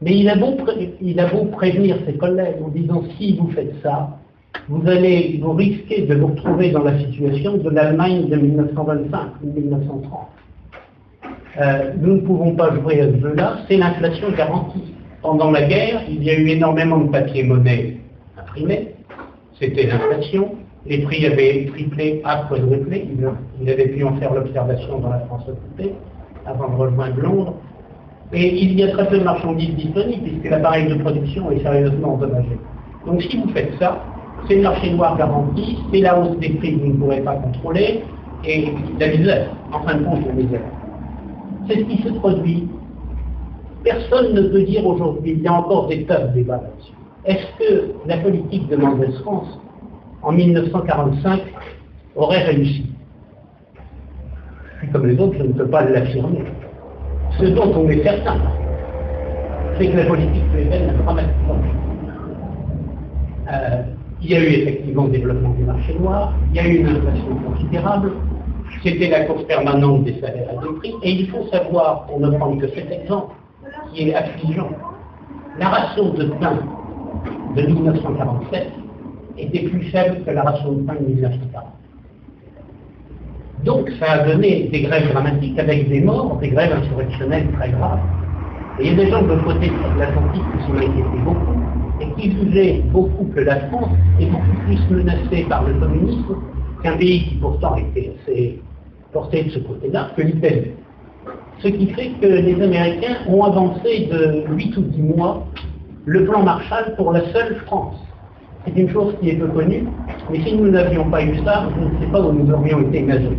Mais 0.00 0.16
il 0.18 0.28
a, 0.28 0.36
beau 0.36 1.44
prévenir 1.46 1.96
ses 2.06 2.14
collègues 2.14 2.56
en 2.64 2.68
disant 2.68 3.04
si 3.16 3.36
vous 3.36 3.48
faites 3.52 3.74
ça, 3.82 4.18
vous 4.68 4.86
allez 4.88 5.38
vous 5.40 5.52
risquer 5.52 6.02
de 6.02 6.14
vous 6.14 6.28
retrouver 6.28 6.70
dans 6.70 6.82
la 6.82 6.98
situation 6.98 7.56
de 7.56 7.70
l'Allemagne 7.70 8.28
de 8.28 8.36
1925 8.36 9.20
ou 9.44 9.60
1930. 9.60 10.28
Euh, 11.60 11.92
nous 12.00 12.14
ne 12.14 12.20
pouvons 12.20 12.56
pas 12.56 12.74
jouer 12.74 13.00
à 13.00 13.06
ce 13.12 13.20
jeu-là, 13.20 13.58
c'est 13.68 13.76
l'inflation 13.76 14.30
garantie. 14.32 14.94
Pendant 15.20 15.50
la 15.50 15.62
guerre, 15.62 16.02
il 16.08 16.24
y 16.24 16.30
a 16.30 16.34
eu 16.34 16.48
énormément 16.48 16.98
de 16.98 17.08
papier-monnaie 17.10 17.98
imprimé, 18.36 18.94
c'était 19.60 19.86
l'inflation, 19.86 20.56
les 20.86 20.98
prix 20.98 21.24
avaient 21.26 21.66
triplé 21.66 22.20
à 22.24 22.44
quadruplé, 22.48 23.08
il, 23.60 23.70
avait 23.70 23.88
pu 23.88 24.02
en 24.04 24.16
faire 24.16 24.34
l'observation 24.34 24.98
dans 24.98 25.10
la 25.10 25.20
France 25.20 25.44
occupée 25.48 25.94
avant 26.44 26.70
de 26.70 26.76
rejoindre 26.76 27.20
Londres. 27.20 27.54
Et 28.32 28.62
il 28.62 28.78
y 28.78 28.82
a 28.82 28.88
très 28.88 29.08
peu 29.08 29.18
de 29.18 29.24
marchandises 29.24 29.74
disponibles 29.76 30.22
puisque 30.22 30.50
l'appareil 30.50 30.88
de 30.88 30.94
production 30.94 31.50
est 31.50 31.60
sérieusement 31.62 32.14
endommagé. 32.14 32.58
Donc 33.06 33.22
si 33.22 33.36
vous 33.36 33.48
faites 33.50 33.72
ça, 33.78 34.02
c'est 34.48 34.56
le 34.56 34.62
marché 34.62 34.90
noir 34.90 35.16
garanti, 35.16 35.78
c'est 35.92 36.00
la 36.00 36.18
hausse 36.18 36.36
des 36.38 36.50
prix 36.50 36.74
que 36.76 36.80
vous 36.80 36.92
ne 36.92 36.96
pourrez 36.96 37.20
pas 37.20 37.36
contrôler 37.36 38.02
et 38.44 38.72
la 38.98 39.08
misère, 39.08 39.50
en 39.72 39.80
fin 39.80 39.94
de 39.94 40.04
compte 40.04 40.26
la 40.26 40.32
misère. 40.32 40.62
C'est 41.68 41.78
ce 41.78 41.84
qui 41.84 42.02
se 42.02 42.08
produit. 42.14 42.68
Personne 43.84 44.34
ne 44.34 44.42
peut 44.48 44.62
dire 44.62 44.84
aujourd'hui, 44.86 45.32
il 45.32 45.42
y 45.42 45.46
a 45.46 45.52
encore 45.52 45.88
des 45.88 46.04
tas 46.04 46.26
de 46.26 46.34
débats 46.34 46.56
là-dessus. 46.62 46.92
Est-ce 47.24 47.64
que 47.64 47.92
la 48.06 48.18
politique 48.18 48.68
de 48.68 48.76
Mendès 48.76 49.12
France, 49.22 49.60
en 50.22 50.32
1945, 50.32 51.40
aurait 52.14 52.42
réussi 52.44 52.92
comme 54.90 55.06
les 55.06 55.18
autres, 55.18 55.36
je 55.38 55.44
ne 55.44 55.52
peux 55.52 55.68
pas 55.68 55.84
l'affirmer. 55.84 56.44
Ce 57.38 57.44
dont 57.46 57.72
on 57.76 57.88
est 57.88 58.02
certain, 58.02 58.36
c'est 59.78 59.88
que 59.88 59.96
la 59.96 60.04
politique 60.06 60.50
plébienne 60.52 60.90
a 60.90 61.02
dramatiquement 61.02 61.56
euh, 63.50 63.82
Il 64.20 64.30
y 64.30 64.34
a 64.34 64.40
eu 64.40 64.46
effectivement 64.46 65.04
le 65.04 65.10
développement 65.10 65.50
du 65.50 65.64
marché 65.64 65.94
noir, 65.98 66.34
il 66.50 66.56
y 66.56 66.60
a 66.60 66.68
eu 66.68 66.78
une 66.78 66.88
inflation 66.88 67.34
considérable, 67.46 68.12
c'était 68.82 69.08
la 69.08 69.24
course 69.24 69.44
permanente 69.44 70.04
des 70.04 70.20
salaires 70.20 70.48
à 70.50 70.62
deux 70.62 70.74
prix, 70.76 70.94
et 71.02 71.10
il 71.10 71.28
faut 71.28 71.46
savoir, 71.50 72.06
pour 72.06 72.20
ne 72.20 72.30
prendre 72.30 72.60
que 72.60 72.68
cet 72.68 72.90
exemple, 72.90 73.34
qui 73.92 74.08
est 74.08 74.14
affligeant, 74.14 74.70
la 75.58 75.68
ration 75.68 76.12
de 76.14 76.24
pain 76.40 76.58
de 77.56 77.62
1947 77.62 78.72
était 79.38 79.68
plus 79.68 79.82
faible 79.90 80.24
que 80.24 80.30
la 80.30 80.42
ration 80.42 80.72
de 80.72 80.82
pain 80.82 80.94
de 80.94 81.06
1940. 81.06 81.64
Donc 83.64 83.90
ça 84.00 84.12
a 84.12 84.26
donné 84.26 84.68
des 84.72 84.82
grèves 84.82 85.12
dramatiques 85.12 85.58
avec 85.58 85.88
des 85.88 86.00
morts, 86.00 86.36
des 86.40 86.48
grèves 86.48 86.72
insurrectionnelles 86.72 87.46
très 87.58 87.70
graves. 87.70 88.00
Et 88.80 88.86
il 88.86 88.90
y 88.90 89.00
a 89.00 89.04
des 89.04 89.10
gens 89.10 89.22
de 89.22 89.36
côté 89.36 89.68
de 89.68 89.98
l'Atlantique 89.98 90.42
qui 90.56 90.66
s'en 90.66 90.76
inquiétaient 90.76 91.24
beaucoup 91.24 91.60
et 92.00 92.20
qui 92.20 92.32
jugeaient 92.32 92.82
beaucoup 92.92 93.26
que 93.34 93.40
la 93.40 93.60
France 93.68 93.90
est 94.18 94.26
beaucoup 94.26 94.56
plus 94.66 94.96
menacée 94.96 95.46
par 95.48 95.62
le 95.64 95.74
communisme 95.74 96.36
qu'un 96.82 96.96
pays 96.96 97.28
qui 97.28 97.34
pourtant 97.36 97.76
était 97.76 98.12
assez 98.22 98.60
porté 99.12 99.44
de 99.44 99.50
ce 99.50 99.58
côté-là, 99.60 100.10
que 100.16 100.22
l'Italie. 100.22 100.72
Ce 101.58 101.68
qui 101.68 101.86
fait 101.88 102.10
que 102.20 102.26
les 102.26 102.60
Américains 102.60 103.18
ont 103.28 103.44
avancé 103.44 104.08
de 104.10 104.44
8 104.52 104.76
ou 104.78 104.82
10 104.82 105.02
mois 105.02 105.46
le 106.06 106.24
plan 106.24 106.42
Marshall 106.42 106.94
pour 106.96 107.12
la 107.12 107.20
seule 107.32 107.56
France. 107.66 108.00
C'est 108.64 108.80
une 108.80 108.90
chose 108.90 109.14
qui 109.20 109.30
est 109.30 109.34
peu 109.34 109.48
connue, 109.48 109.84
mais 110.30 110.40
si 110.40 110.56
nous 110.56 110.68
n'avions 110.70 111.10
pas 111.10 111.22
eu 111.22 111.36
ça, 111.44 111.68
je 111.76 111.84
ne 111.84 112.00
sais 112.00 112.12
pas 112.12 112.20
où 112.20 112.32
nous 112.32 112.52
aurions 112.52 112.80
été 112.82 113.00
imaginés. 113.00 113.38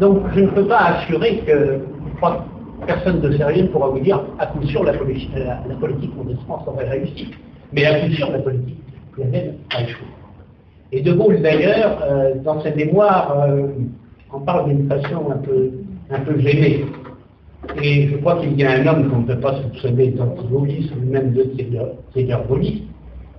Donc 0.00 0.22
je 0.34 0.40
ne 0.40 0.48
peux 0.48 0.66
pas 0.66 0.96
assurer 0.96 1.38
que, 1.46 1.80
je 2.10 2.16
crois 2.16 2.44
que 2.80 2.86
personne 2.86 3.20
de 3.20 3.32
sérieux 3.32 3.62
ne 3.62 3.68
pourra 3.68 3.88
vous 3.88 4.00
dire 4.00 4.20
à 4.38 4.46
coup 4.46 4.62
sûr 4.66 4.84
la, 4.84 4.92
politique, 4.92 5.30
la, 5.34 5.62
la 5.66 5.74
politique 5.76 6.12
France 6.44 6.64
aurait 6.66 6.88
réussi, 6.88 7.28
mais 7.72 7.86
à 7.86 8.00
coup 8.00 8.12
sûr 8.12 8.30
la 8.30 8.40
politique 8.40 8.78
même 9.24 9.54
a 9.74 9.82
échoué. 9.82 10.06
Et 10.92 11.02
De 11.02 11.12
Gaulle 11.12 11.40
d'ailleurs, 11.42 11.98
euh, 12.04 12.34
dans 12.44 12.60
ses 12.62 12.72
mémoires, 12.74 13.34
euh, 13.40 13.68
en 14.30 14.40
parle 14.40 14.68
d'une 14.68 14.88
façon 14.88 15.30
un 15.30 15.38
peu, 15.38 15.70
un 16.10 16.38
gênée. 16.38 16.84
Et 17.82 18.08
je 18.08 18.16
crois 18.18 18.36
qu'il 18.40 18.58
y 18.58 18.64
a 18.64 18.72
un 18.72 18.86
homme 18.86 19.10
qu'on 19.10 19.20
ne 19.20 19.26
peut 19.26 19.40
pas 19.40 19.56
soupçonner 19.56 20.08
d'antigolisme, 20.08 20.94
même 21.10 21.32
de 21.32 21.42
gaulliste, 22.48 22.84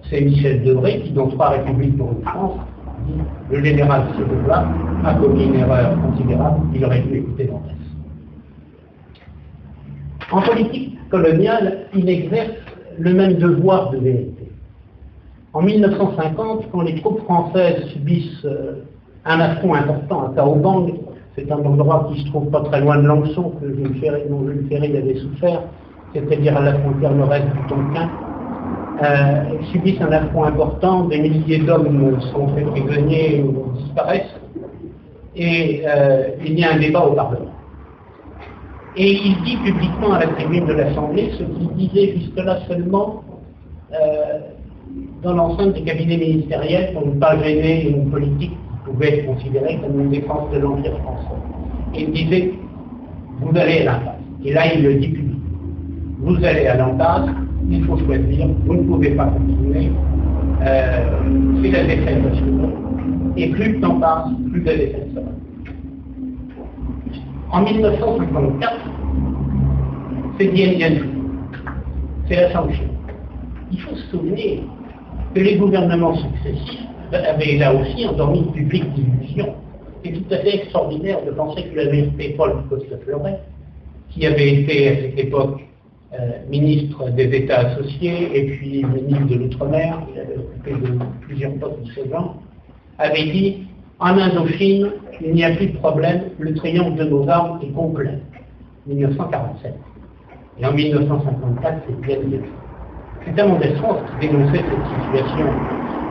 c'est 0.10 0.22
Michel 0.22 0.64
Debré 0.64 1.01
qui, 1.01 1.12
dans 1.12 1.28
Trois 1.28 1.49
Républiques 1.49 1.97
pour 1.97 2.12
une 2.12 2.22
France, 2.24 2.60
dit 3.05 3.22
le 3.51 3.64
général 3.64 4.03
Sénégal 4.18 4.66
a 5.05 5.14
commis 5.16 5.45
une 5.45 5.55
erreur 5.55 5.95
considérable, 6.01 6.60
il 6.74 6.86
aurait 6.86 7.01
dû 7.01 7.18
écouter 7.20 7.45
Dantès. 7.45 7.74
En 10.32 10.41
politique 10.41 10.97
coloniale, 11.10 11.86
il 11.95 12.10
exerce 12.10 12.51
le 12.99 13.14
même 13.14 13.36
devoir 13.36 13.91
de 13.91 13.97
vérité. 13.97 14.51
En 15.53 15.62
1950, 15.62 16.70
quand 16.72 16.82
les 16.82 16.99
troupes 17.01 17.24
françaises 17.24 17.86
subissent 17.93 18.45
euh, 18.45 18.84
un 19.26 19.39
affront 19.39 19.74
important 19.74 20.28
à 20.28 20.30
Taobang, 20.36 20.88
c'est 21.36 21.51
un 21.51 21.58
endroit 21.58 22.10
qui 22.12 22.22
se 22.24 22.28
trouve 22.28 22.49
pas 22.49 22.62
très 22.62 22.82
loin 22.82 22.97
de 22.97 23.08
Langson, 23.08 23.53
que 23.62 23.66
dont 23.66 24.47
Jules 24.47 24.68
Ferry 24.70 24.97
avait 24.97 25.16
souffert, 25.16 25.62
c'est-à-dire 26.14 26.58
à 26.58 26.62
la 26.62 26.74
frontière 26.80 27.14
nord-est 27.14 27.45
du 27.45 27.68
Tonkin. 27.70 28.10
Euh, 29.04 29.62
subissent 29.72 30.02
un 30.02 30.12
affront 30.12 30.45
important, 30.45 31.04
des 31.04 31.20
milliers 31.20 31.60
d'hommes 31.60 32.20
sont 32.32 32.48
faits 32.48 32.66
prisonniers 32.66 33.43
ou 33.43 33.72
disparaissent, 33.78 34.36
et 35.36 35.84
euh, 35.86 36.30
il 36.43 36.60
y 36.60 36.64
a 36.64 36.74
un 36.74 36.80
débat 36.80 37.06
au 37.06 37.14
Parlement. 37.14 37.52
Et 38.95 39.12
il 39.14 39.36
dit 39.43 39.58
publiquement 39.58 40.14
à 40.14 40.22
la 40.22 40.28
tribune 40.28 40.66
de 40.66 40.74
l'Assemblée 40.74 41.30
ce 41.38 41.43
qu'il 41.43 41.70
disait 41.76 42.18
jusque-là 42.18 42.62
seulement 42.68 43.22
euh, 43.93 44.39
dans 45.22 45.34
l'enceinte 45.34 45.74
des 45.76 45.84
cabinets 45.84 46.18
ministériels 46.18 46.93
pour 46.93 47.06
ne 47.06 47.20
pas 47.20 47.38
gêner 47.43 47.89
une 47.89 48.10
politique 48.10 48.58
pouvait 48.84 49.20
être 49.20 49.28
considéré 49.28 49.78
comme 49.80 50.00
une 50.02 50.10
défense 50.10 50.50
de 50.52 50.58
l'Empire 50.58 50.98
français. 51.04 51.36
Il 51.93 52.12
disait, 52.14 52.54
vous 53.41 53.56
allez 53.56 53.82
à 53.82 53.84
l'impasse. 53.84 54.16
Et 54.43 54.54
là, 54.54 54.74
il 54.74 54.82
le 54.82 54.95
dit 54.95 55.10
publiquement. 55.10 55.38
Vous 56.20 56.43
allez 56.43 56.66
à 56.66 56.78
l'impasse, 56.78 57.30
il 57.70 57.84
faut 57.84 57.97
choisir, 57.97 58.47
vous 58.65 58.74
ne 58.76 58.84
pouvez 58.84 59.11
pas 59.11 59.26
continuer. 59.26 59.91
Euh, 60.61 61.61
c'est 61.61 61.72
la 61.72 61.84
défaite 61.84 62.24
nationale. 62.24 62.72
Et 63.36 63.49
plus 63.49 63.74
le 63.74 63.82
temps 63.82 63.99
passe, 63.99 64.30
plus 64.51 64.63
la 64.63 64.76
défaite 64.76 65.07
sera. 65.13 65.26
En 67.51 67.61
1954, 67.63 68.74
c'est 70.39 70.47
Dien 70.53 70.74
Bien 70.74 70.91
C'est 72.28 72.36
la 72.36 72.51
sanction. 72.51 72.86
Il 73.72 73.80
faut 73.82 73.95
se 73.95 74.07
souvenir 74.07 74.59
que 75.34 75.39
les 75.39 75.55
gouvernements 75.55 76.15
successifs 76.15 76.84
avait 77.11 77.57
là 77.57 77.74
aussi 77.74 78.05
endormi 78.05 78.45
le 78.45 78.51
public 78.51 78.84
d'illusion. 78.93 79.55
C'est 80.03 80.11
tout 80.11 80.34
à 80.34 80.38
fait 80.38 80.55
extraordinaire 80.55 81.24
de 81.26 81.32
penser 81.32 81.63
que 81.63 81.76
la 81.76 81.89
vérité 81.89 82.36
Paul 82.38 82.63
Costa-Fleuret, 82.70 83.39
qui 84.09 84.26
avait 84.26 84.61
été 84.61 84.88
à 84.89 84.95
cette 84.95 85.20
époque 85.20 85.66
ministre 86.49 87.10
des 87.12 87.36
États 87.36 87.60
associés 87.60 88.30
et 88.34 88.51
puis 88.51 88.84
ministre 88.86 89.28
de 89.28 89.36
l'Outre-mer, 89.36 90.01
il 90.14 90.20
avait 90.20 90.38
occupé 90.38 90.74
plusieurs 91.22 91.53
postes 91.55 91.84
de 91.84 91.91
ce 91.91 92.10
genre, 92.10 92.41
avait 92.97 93.26
dit 93.26 93.68
en 93.99 94.18
Indochine, 94.18 94.91
il 95.22 95.34
n'y 95.34 95.43
a 95.43 95.55
plus 95.55 95.68
de 95.68 95.78
problème, 95.78 96.22
le 96.39 96.53
triomphe 96.53 96.95
de 96.95 97.03
nos 97.03 97.28
armes 97.28 97.60
est 97.64 97.72
complet. 97.72 98.20
1947. 98.88 99.74
Et 100.60 100.66
en 100.66 100.74
1954, 100.74 101.84
c'est 101.88 102.01
bien 102.01 102.18
mieux. 102.20 102.43
C'est 103.26 103.41
un 103.41 103.76
France 103.76 103.99
qui 104.20 104.28
dénonçait 104.28 104.60
cette 104.60 104.88
situation 105.03 105.45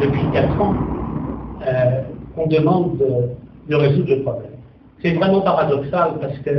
depuis 0.01 0.32
4 0.32 0.61
ans 0.61 0.74
euh, 1.66 2.03
qu'on 2.34 2.47
demande 2.47 2.99
de, 3.68 3.74
résoudre 3.74 4.16
le 4.16 4.22
problème. 4.22 4.51
C'est 5.03 5.12
vraiment 5.14 5.40
paradoxal 5.40 6.12
parce 6.20 6.38
que 6.38 6.51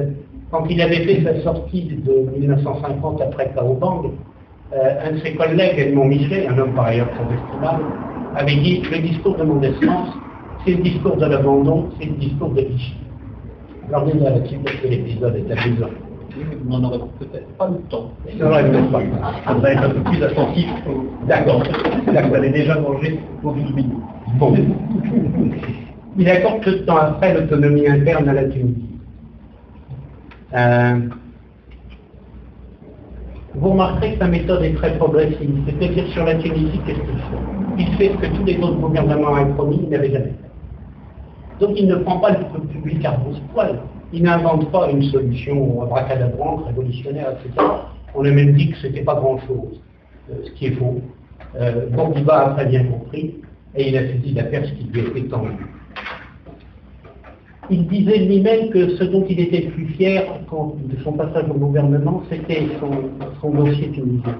quand 0.51 0.65
il 0.69 0.81
avait 0.81 1.03
fait 1.05 1.23
sa 1.23 1.41
sortie 1.43 1.83
de 1.83 2.11
1950 2.37 3.21
après 3.21 3.51
Kaobang, 3.55 4.11
euh, 4.73 5.07
un 5.07 5.11
de 5.13 5.19
ses 5.19 5.35
collègues, 5.35 5.77
Edmond 5.77 6.05
Michelet, 6.05 6.47
un 6.47 6.57
homme 6.57 6.73
par 6.73 6.85
ailleurs 6.85 7.09
très 7.11 7.23
estimable, 7.23 7.83
avait 8.35 8.55
dit 8.55 8.81
le 8.91 8.99
discours 8.99 9.35
de 9.37 9.43
mon 9.43 9.61
essence, 9.61 10.09
c'est 10.65 10.71
le 10.71 10.83
discours 10.83 11.17
de 11.17 11.25
l'abandon, 11.25 11.89
c'est 11.99 12.07
le 12.07 12.15
discours 12.15 12.49
de 12.49 12.61
Vichy. 12.61 12.95
Alors, 13.89 14.05
nous, 14.05 14.21
là-dessus, 14.21 14.57
parce 14.63 14.75
que 14.77 14.87
l'épisode 14.87 15.35
est 15.35 15.51
amusant 15.51 15.87
on 16.69 16.79
n'en 16.79 16.87
aurait 16.87 16.99
peut-être 17.19 17.47
pas 17.57 17.67
le 17.67 17.77
temps. 17.89 18.11
Non, 18.39 18.49
peut-être 18.49 18.91
pas. 18.91 19.01
On 19.49 19.59
va 19.59 19.71
être 19.71 19.83
un 19.83 19.89
peu 19.89 20.01
plus 20.01 20.23
attentif. 20.23 20.69
D'accord. 21.27 21.63
Vous 22.05 22.35
allez 22.35 22.49
déjà 22.49 22.79
manger 22.79 23.19
pour 23.41 23.53
12 23.53 23.73
minutes. 23.73 23.93
Bon. 24.39 24.53
Il 26.17 26.29
accorde 26.29 26.61
peu 26.63 26.71
de 26.71 26.77
temps 26.79 26.97
après 26.97 27.33
l'autonomie 27.33 27.87
interne 27.87 28.27
à 28.29 28.33
la 28.33 28.45
Tunisie. 28.45 28.96
Euh, 30.55 30.99
vous 33.55 33.69
remarquerez 33.69 34.13
que 34.13 34.19
sa 34.19 34.27
méthode 34.27 34.63
est 34.63 34.75
très 34.75 34.97
progressive. 34.97 35.63
C'est-à-dire 35.65 36.07
sur 36.13 36.25
la 36.25 36.35
Tunisie, 36.35 36.79
qu'est-ce 36.85 36.99
qu'il 36.99 37.07
fait 37.17 37.77
Il 37.77 37.87
fait 37.95 38.11
ce 38.13 38.17
que 38.17 38.37
tous 38.37 38.43
les 38.45 38.57
autres 38.57 38.77
gouvernements 38.79 39.35
avaient 39.35 39.53
promis, 39.53 39.79
il 39.83 39.89
n'avait 39.89 40.11
jamais 40.11 40.25
fait. 40.25 41.59
Donc 41.59 41.71
il 41.75 41.87
ne 41.87 41.95
prend 41.95 42.19
pas 42.19 42.31
le 42.31 42.67
public 42.67 43.03
à 43.05 43.17
poil 43.53 43.79
il 44.13 44.23
n'invente 44.23 44.71
pas 44.71 44.89
une 44.89 45.03
solution 45.03 45.81
abracadabrante, 45.81 46.65
révolutionnaire, 46.67 47.31
etc. 47.31 47.65
On 48.15 48.23
a 48.23 48.31
même 48.31 48.53
dit 48.53 48.69
que 48.71 48.77
ce 48.77 48.87
n'était 48.87 49.03
pas 49.03 49.15
grand-chose, 49.15 49.81
euh, 50.31 50.35
ce 50.45 50.51
qui 50.51 50.67
est 50.67 50.71
faux. 50.71 51.01
Euh, 51.55 51.87
a 52.29 52.49
très 52.53 52.65
bien 52.65 52.85
compris, 52.85 53.35
et 53.75 53.89
il 53.89 53.97
a 53.97 54.01
saisi 54.01 54.33
la 54.33 54.43
perche 54.43 54.69
qui 54.75 54.85
lui 54.85 55.01
était 55.01 55.27
tendue. 55.27 55.65
Il 57.69 57.87
disait 57.87 58.19
lui-même 58.19 58.69
que 58.69 58.95
ce 58.95 59.03
dont 59.03 59.25
il 59.29 59.39
était 59.39 59.61
le 59.61 59.71
plus 59.71 59.85
fier 59.87 60.25
de 60.51 61.03
son 61.03 61.13
passage 61.13 61.45
au 61.49 61.55
gouvernement, 61.55 62.23
c'était 62.29 62.67
son, 62.79 63.49
dossier 63.51 63.89
tunisien. 63.89 64.37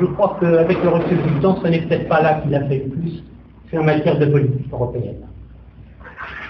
Je 0.00 0.06
crois 0.06 0.36
qu'avec 0.40 0.82
le 0.82 0.88
recul 0.88 1.18
du 1.18 1.40
temps, 1.40 1.58
ce 1.62 1.68
n'est 1.68 1.82
peut-être 1.82 2.08
pas 2.08 2.22
là 2.22 2.40
qu'il 2.42 2.54
a 2.54 2.64
fait 2.64 2.84
le 2.84 2.90
plus, 2.90 3.22
c'est 3.70 3.78
en 3.78 3.84
matière 3.84 4.18
de 4.18 4.26
politique 4.26 4.72
européenne 4.72 5.26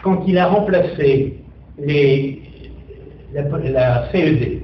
quand 0.02 0.22
il 0.26 0.36
a 0.38 0.48
remplacé 0.48 1.36
la, 1.78 1.92
CED, 4.12 4.62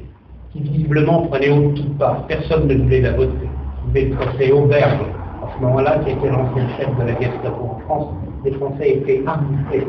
qui 0.53 0.61
visiblement 0.61 1.27
prenait 1.27 1.51
au 1.51 1.73
tout 1.73 1.91
part, 1.99 2.27
personne 2.27 2.67
ne 2.69 2.75
voulait 2.75 3.03
la 3.03 3.13
voter. 3.13 3.49
Le 3.95 4.11
procès 4.11 4.51
Auberge, 4.53 5.01
à 5.43 5.49
ce 5.55 5.61
moment-là, 5.63 6.01
qui 6.05 6.11
était 6.11 6.31
l'ancien 6.31 6.69
chef 6.77 6.89
de 6.99 7.05
la 7.05 7.19
Gestapo 7.21 7.65
en 7.65 7.79
France, 7.81 8.09
les 8.45 8.53
Français 8.53 8.91
étaient 8.91 9.23
arbitrés 9.27 9.87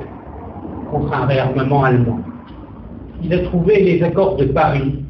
contre 0.92 1.14
un 1.14 1.26
réarmement 1.26 1.84
allemand. 1.84 2.20
Il 3.24 3.34
a 3.34 3.40
trouvé 3.40 3.82
les 3.84 4.04
accords 4.04 4.36
de 4.36 4.46
Paris, 4.46 5.04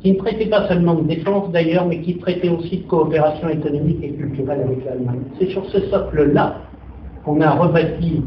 qui 0.00 0.12
ne 0.12 0.16
traitaient 0.18 0.46
pas 0.46 0.68
seulement 0.68 0.94
de 0.94 1.02
défense 1.02 1.50
d'ailleurs, 1.50 1.86
mais 1.86 2.00
qui 2.00 2.16
traitaient 2.18 2.48
aussi 2.48 2.78
de 2.78 2.86
coopération 2.86 3.48
économique 3.48 3.98
et 4.02 4.10
culturelle 4.12 4.62
avec 4.64 4.84
l'Allemagne. 4.84 5.20
C'est 5.38 5.48
sur 5.50 5.64
ce 5.66 5.80
socle-là 5.88 6.56
qu'on 7.24 7.40
a 7.40 7.50
rebâti 7.50 8.22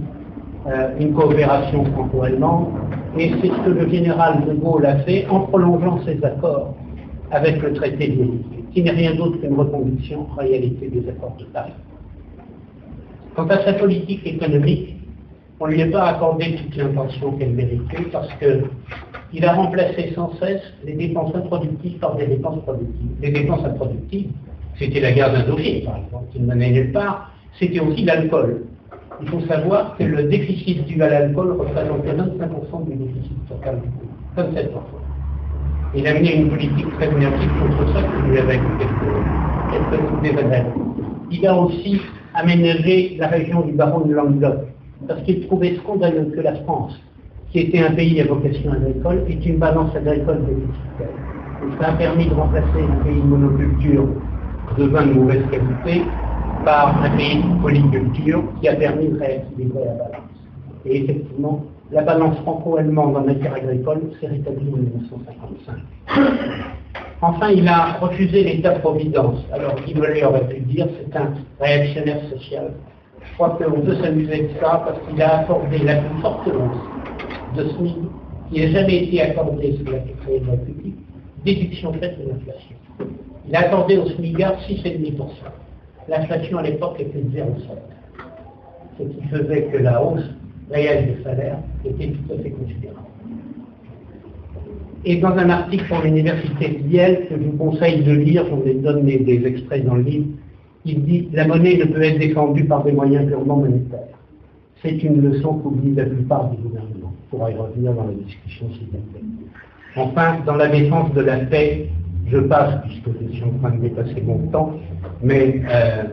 euh, 0.68 0.90
une 1.00 1.14
coopération 1.14 1.86
franco-allemande, 1.86 2.68
et 3.18 3.32
c'est 3.42 3.48
ce 3.48 3.66
que 3.66 3.70
le 3.70 3.90
général 3.90 4.46
de 4.46 4.54
Gaulle 4.54 4.86
a 4.86 4.98
fait 5.00 5.26
en 5.30 5.42
prolongeant 5.42 6.00
ses 6.06 6.24
accords 6.24 6.76
avec 7.32 7.62
le 7.62 7.74
traité 7.74 8.10
de 8.10 8.26
qui 8.74 8.84
n'est 8.84 8.92
rien 8.92 9.16
d'autre 9.16 9.40
qu'une 9.40 9.56
reconduction 9.56 10.28
en 10.32 10.36
réalité 10.36 10.90
des 10.90 11.08
accords 11.10 11.36
de 11.40 11.46
Paris. 11.46 11.74
Quant 13.36 13.48
à 13.48 13.64
sa 13.64 13.74
politique 13.74 14.26
économique, 14.26 14.99
on 15.60 15.68
ne 15.68 15.74
lui 15.74 15.82
a 15.82 15.88
pas 15.88 16.06
accordé 16.06 16.56
toute 16.56 16.76
l'intention 16.78 17.34
qu'elle 17.34 17.52
méritait 17.52 18.04
parce 18.12 18.30
qu'il 18.36 19.46
a 19.46 19.54
remplacé 19.54 20.14
sans 20.16 20.34
cesse 20.40 20.62
les 20.86 20.94
dépenses 20.94 21.36
improductives 21.36 21.98
par 22.00 22.16
des 22.16 22.28
dépenses 22.28 22.64
productives. 22.64 23.12
Les 23.22 23.32
dépenses 23.32 23.66
improductives, 23.66 24.32
c'était 24.78 25.02
la 25.02 25.12
guerre 25.12 25.34
d'Indochine, 25.34 25.84
par 25.84 25.98
exemple, 25.98 26.26
qui 26.32 26.40
ne 26.40 26.48
menait 26.48 26.72
nulle 26.72 26.92
part, 26.94 27.34
c'était 27.60 27.82
aussi 27.82 28.06
l'alcool. 28.06 28.64
Il 29.22 29.28
faut 29.28 29.42
savoir 29.42 29.98
que 29.98 30.04
le 30.04 30.24
déficit 30.24 30.86
dû 30.86 31.02
à 31.04 31.10
l'alcool 31.10 31.52
représentait 31.60 32.14
25% 32.14 32.90
du 32.90 32.96
déficit 32.96 33.50
total 33.50 33.82
du 33.82 33.90
pays, 33.90 34.66
27%. 34.66 34.70
Il 35.96 36.08
a 36.08 36.14
mené 36.14 36.38
une 36.38 36.50
politique 36.50 36.90
très 36.98 37.08
énergique 37.08 37.50
contre 37.60 37.94
ça, 37.94 38.02
que 38.02 38.40
avez 38.40 38.56
écouté 38.56 38.86
quelques 39.72 40.22
des 40.22 40.64
Il 41.32 41.48
a 41.48 41.58
aussi 41.58 42.00
aménagé 42.34 43.18
la 43.20 43.28
région 43.28 43.62
du 43.62 43.74
baron 43.74 44.06
de 44.06 44.14
Languedoc, 44.14 44.60
parce 45.08 45.22
qu'il 45.24 45.46
trouvait 45.48 45.76
scandaleux 45.78 46.32
que 46.36 46.42
la 46.42 46.56
France, 46.56 47.00
qui 47.52 47.60
était 47.60 47.80
un 47.80 47.92
pays 47.92 48.20
à 48.22 48.26
vocation 48.26 48.72
agricole, 48.72 49.24
ait 49.30 49.34
une 49.34 49.58
balance 49.58 49.96
agricole 49.96 50.46
déficitaire. 50.46 51.16
Ça 51.80 51.90
a 51.90 51.94
permis 51.94 52.28
de 52.28 52.34
remplacer 52.34 52.84
un 52.84 53.04
pays 53.04 53.22
de 53.22 53.28
monoculture 53.28 54.08
de 54.78 54.84
vin 54.86 55.06
de 55.06 55.14
mauvaise 55.14 55.44
qualité 55.50 56.04
par 56.66 57.04
un 57.04 57.10
pays 57.18 57.42
de 57.42 57.62
polyculture 57.62 58.44
qui 58.60 58.68
a 58.68 58.76
permis 58.76 59.08
de 59.08 59.20
rééquilibrer 59.20 59.86
la 59.86 59.94
balance. 59.94 60.30
Et 60.86 61.04
effectivement, 61.04 61.64
la 61.92 62.04
balance 62.04 62.38
franco-allemande 62.40 63.18
en 63.18 63.26
matière 63.26 63.56
agricole 63.56 64.02
s'est 64.20 64.28
rétablie 64.28 64.72
en 64.72 64.78
1955. 64.78 65.76
Enfin, 67.22 67.50
il 67.50 67.68
a 67.68 67.94
refusé 68.00 68.44
l'État-providence. 68.44 69.40
Alors, 69.52 69.76
Guy 69.86 69.94
aurait 70.24 70.48
pu 70.48 70.62
dire 70.62 70.88
c'est 70.98 71.18
un 71.18 71.34
réactionnaire 71.60 72.22
social. 72.30 72.72
Je 73.24 73.34
crois 73.34 73.50
qu'on 73.50 73.82
peut 73.82 73.96
s'amuser 73.96 74.44
de 74.44 74.50
ça 74.60 74.84
parce 74.86 75.00
qu'il 75.08 75.22
a 75.22 75.40
accordé 75.40 75.80
la 75.80 75.96
plus 75.96 76.22
forte 76.22 76.48
hausse 76.48 77.58
de 77.58 77.70
SMIC 77.70 77.96
qui 78.52 78.62
n'a 78.62 78.72
jamais 78.72 79.04
été 79.04 79.22
accordée 79.22 79.78
sous 79.78 79.92
la 79.92 80.00
de 80.00 80.46
la 80.46 80.52
République, 80.52 80.96
déduction 81.46 81.94
faite 81.94 82.18
de 82.20 82.30
l'inflation. 82.30 82.76
Il 83.48 83.56
a 83.56 83.60
accordé 83.62 83.98
au 83.98 84.06
SMIGAR 84.06 84.56
6,5%. 84.68 85.18
L'inflation 86.08 86.58
à 86.58 86.64
l'époque 86.64 87.00
était 87.00 87.20
de 87.20 87.38
0,7. 87.38 87.44
Ce 88.98 89.04
qui 89.04 89.28
faisait 89.28 89.64
que 89.72 89.78
la 89.78 90.04
hausse 90.04 90.26
réelle 90.70 91.16
des 91.16 91.24
salaires 91.24 91.60
était 91.86 92.08
tout 92.08 92.34
à 92.34 92.42
fait 92.42 92.52
considérable. 92.52 93.00
Et 95.06 95.16
dans 95.18 95.30
un 95.30 95.50
article 95.50 95.86
pour 95.88 96.02
l'université 96.02 96.70
de 96.70 96.90
Yale, 96.90 97.28
que 97.30 97.36
je 97.38 97.44
vous 97.44 97.58
conseille 97.58 98.04
de 98.04 98.12
lire, 98.12 98.46
on 98.52 98.64
les 98.66 98.74
donne 98.74 99.06
des, 99.06 99.42
extraits 99.46 99.86
dans 99.86 99.96
le 99.96 100.02
livre, 100.02 100.28
il 100.86 101.04
dit 101.04 101.30
La 101.34 101.48
monnaie 101.48 101.78
ne 101.78 101.86
peut 101.86 102.02
être 102.02 102.20
défendue 102.20 102.66
par 102.66 102.84
des 102.84 102.92
moyens 102.92 103.28
purement 103.28 103.58
monétaires. 103.58 104.00
C'est 104.82 105.04
une 105.04 105.22
leçon 105.22 105.56
qu'oublie 105.56 105.94
la 105.94 106.06
plupart 106.06 106.50
des 106.50 106.58
gouvernements. 106.58 107.14
On 107.28 107.30
pourra 107.30 107.52
y 107.52 107.56
revenir 107.56 107.94
dans 107.94 108.06
la 108.06 108.14
discussion 108.14 108.68
y 108.70 108.96
a 108.96 110.02
Enfin, 110.02 110.38
dans 110.46 110.56
la 110.56 110.68
défense 110.68 111.14
de 111.14 111.22
la 111.22 111.38
paix, 111.40 111.90
je 112.28 112.38
passe, 112.38 112.76
puisque 112.84 113.10
je 113.22 113.36
suis 113.36 113.44
en 113.44 113.58
train 113.60 113.76
de 113.76 113.82
dépasser 113.82 114.22
mon 114.22 114.38
temps, 114.48 114.74
mais 115.22 115.62
euh, 115.70 116.04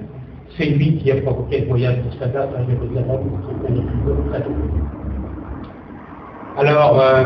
c'est 0.56 0.66
lui 0.66 0.96
qui 0.96 1.12
a 1.12 1.16
provoqué 1.20 1.60
le 1.60 1.66
voyage 1.68 1.98
de 1.98 2.18
Sadat 2.18 2.48
à 2.56 2.64
Jérusalem, 2.64 3.20
Alors, 6.56 7.00
euh, 7.00 7.24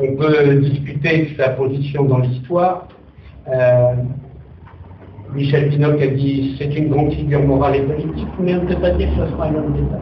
on 0.00 0.16
peut 0.16 0.54
discuter 0.60 1.26
de 1.26 1.36
sa 1.42 1.50
position 1.50 2.04
dans 2.04 2.18
l'histoire. 2.18 2.88
Euh, 3.48 3.94
Michel 5.34 5.68
Pinoc 5.68 6.00
a 6.00 6.06
dit 6.08 6.56
c'est 6.58 6.74
une 6.76 6.88
grande 6.88 7.12
figure 7.12 7.42
morale 7.42 7.76
et 7.76 7.82
politique, 7.82 8.26
mais 8.40 8.54
on 8.56 8.62
ne 8.62 8.68
peut 8.68 8.80
pas 8.80 8.90
dire 8.90 9.08
que 9.10 9.26
ce 9.26 9.32
soit 9.32 9.44
un 9.46 9.54
homme 9.54 9.72
d'État. 9.72 10.00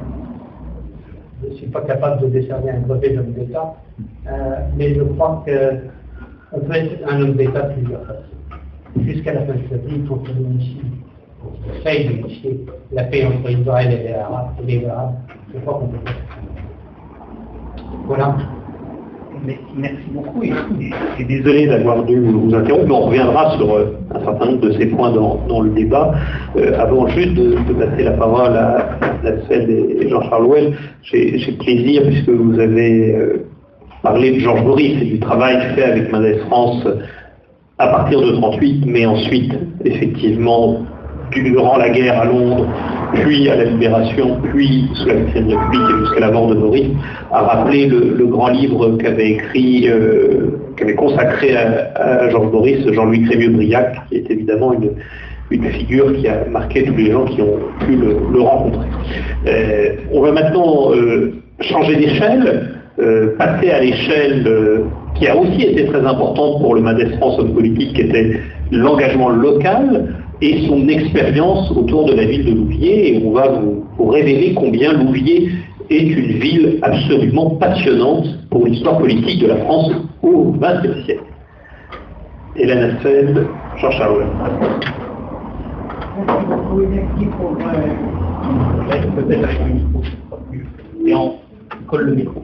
Je 1.43 1.49
ne 1.51 1.55
suis 1.55 1.67
pas 1.67 1.83
capable 1.83 2.23
de 2.23 2.27
décerner 2.29 2.71
un 2.71 2.81
brevet 2.81 3.11
d'homme 3.11 3.33
d'État, 3.33 3.75
euh, 4.27 4.31
mais 4.77 4.95
je 4.95 5.03
crois 5.03 5.45
qu'on 5.45 6.61
peut 6.61 6.75
être 6.75 7.09
un 7.09 7.21
homme 7.21 7.35
d'État 7.35 7.61
plusieurs 7.61 8.07
façons. 8.07 8.23
Jusqu'à 9.05 9.35
la 9.35 9.43
fin 9.43 9.53
de 9.53 9.61
sa 9.69 9.77
vie, 9.77 9.97
il 9.97 10.05
continue 10.07 10.61
ici. 10.61 10.79
On 11.45 11.79
essaye 11.79 12.09
d'initier 12.09 12.67
la 12.93 13.05
paix 13.05 13.27
entre 13.27 13.51
Israël 13.51 13.93
et 13.93 14.09
les 14.09 14.15
Arabes. 14.15 14.49
Et 14.63 14.79
les 14.79 14.87
Arabes. 14.87 15.15
Je 15.55 15.61
crois 15.61 15.75
qu'on 15.79 15.89
peut 15.89 15.99
faire 16.05 16.17
Voilà. 18.07 18.37
Merci 19.45 20.05
beaucoup. 20.11 20.43
Et, 20.43 20.51
je 20.51 21.15
suis 21.17 21.25
désolé 21.25 21.67
d'avoir 21.67 22.05
dû 22.05 22.19
vous 22.21 22.55
interrompre, 22.55 22.87
mais 22.87 22.95
on 22.95 23.01
reviendra 23.03 23.57
sur 23.57 23.75
euh, 23.75 23.97
un 24.15 24.25
certain 24.25 24.47
nombre 24.47 24.61
de 24.61 24.73
ces 24.73 24.87
points 24.87 25.13
dans, 25.13 25.61
le 25.61 25.71
débat. 25.71 26.15
Euh, 26.57 26.79
avant 26.79 27.07
juste 27.09 27.35
de, 27.35 27.57
passer 27.79 28.05
la 28.05 28.13
parole 28.13 28.57
à, 28.57 28.99
celle 29.49 29.67
de 29.67 30.09
Jean-Charles 30.09 30.47
Well, 30.47 30.73
j'ai 31.03 31.53
plaisir, 31.59 32.03
puisque 32.07 32.31
vous 32.31 32.59
avez 32.59 33.15
euh, 33.15 33.47
parlé 34.03 34.33
de 34.33 34.41
Georges 34.41 34.65
Boris 34.65 35.03
et 35.03 35.05
du 35.05 35.19
travail 35.21 35.57
fait 35.75 35.85
avec 35.85 36.13
Mendes 36.13 36.39
France 36.47 36.87
à 37.79 37.89
partir 37.89 38.21
de 38.21 38.33
38, 38.33 38.85
mais 38.87 39.07
ensuite, 39.07 39.53
effectivement, 39.85 40.85
durant 41.33 41.77
la 41.77 41.91
guerre 41.91 42.21
à 42.21 42.25
Londres, 42.25 42.67
puis 43.15 43.49
à 43.49 43.57
la 43.57 43.65
Libération, 43.65 44.39
puis 44.43 44.89
sous 44.95 45.07
la 45.07 45.15
Quatrième 45.15 45.49
République 45.49 45.91
et 45.91 45.99
jusqu'à 46.01 46.21
la 46.21 46.31
mort 46.31 46.49
de 46.49 46.55
Maurice, 46.55 46.91
a 47.33 47.43
rappelé 47.43 47.87
le, 47.87 48.27
grand 48.27 48.49
livre 48.49 48.97
qu'avait 48.99 49.31
écrit, 49.31 49.89
euh, 49.89 50.51
qu'avait 50.77 50.95
consacré 50.95 51.57
à, 51.57 52.29
Georges 52.31 52.51
Boris, 52.51 52.87
Jean-Louis 52.93 53.25
Crémieux-Briac, 53.25 53.97
qui 54.09 54.17
est 54.17 54.31
évidemment 54.31 54.73
une, 54.73 54.91
figure 55.51 56.15
qui 56.17 56.29
a 56.29 56.45
marqué 56.51 56.85
tous 56.85 56.95
les 56.95 57.11
gens 57.11 57.25
qui 57.25 57.41
ont 57.41 57.59
pu 57.81 57.97
le, 57.97 58.41
rencontrer. 58.41 58.87
Euh, 59.47 59.93
on 60.13 60.21
va 60.21 60.33
maintenant 60.33 60.93
euh, 60.93 61.33
changer 61.61 61.97
d'échelle, 61.97 62.75
passer 63.39 63.71
à 63.71 63.81
l'échelle 63.81 64.45
qui 65.15 65.27
a 65.29 65.37
aussi 65.37 65.63
été 65.63 65.87
très 65.87 66.05
importante 66.05 66.61
pour 66.61 66.75
le 66.75 66.81
Madès 66.81 67.17
France 67.17 67.39
homme 67.39 67.55
politique, 67.55 67.95
qui 67.95 68.03
était 68.03 68.41
l'engagement 68.71 69.31
local 69.31 70.09
et 70.41 70.67
son 70.67 70.89
expérience 70.89 71.71
autour 71.73 72.07
de 72.07 72.15
la 72.15 72.25
ville 72.25 72.45
de 72.45 72.53
Louviers. 72.53 73.15
Et 73.15 73.23
on 73.25 73.33
va 73.33 73.49
vous, 73.49 73.85
révéler 74.09 74.55
combien 74.55 74.93
Louviers 74.93 75.51
est 75.91 76.03
une 76.03 76.39
ville 76.39 76.79
absolument 76.83 77.51
passionnante 77.57 78.27
pour 78.51 78.67
l'histoire 78.67 78.99
politique 78.99 79.41
de 79.41 79.49
la 79.49 79.57
France 79.57 79.93
au 80.23 80.53
XXe 80.53 81.05
siècle. 81.05 81.25
Hélène 82.57 82.97
Asfeld, 82.97 83.47
Jean 83.79 83.91
Charles. 83.93 84.27
Et 91.07 91.15
on 91.15 91.35
colle 91.87 92.05
le 92.05 92.15
micro. 92.15 92.43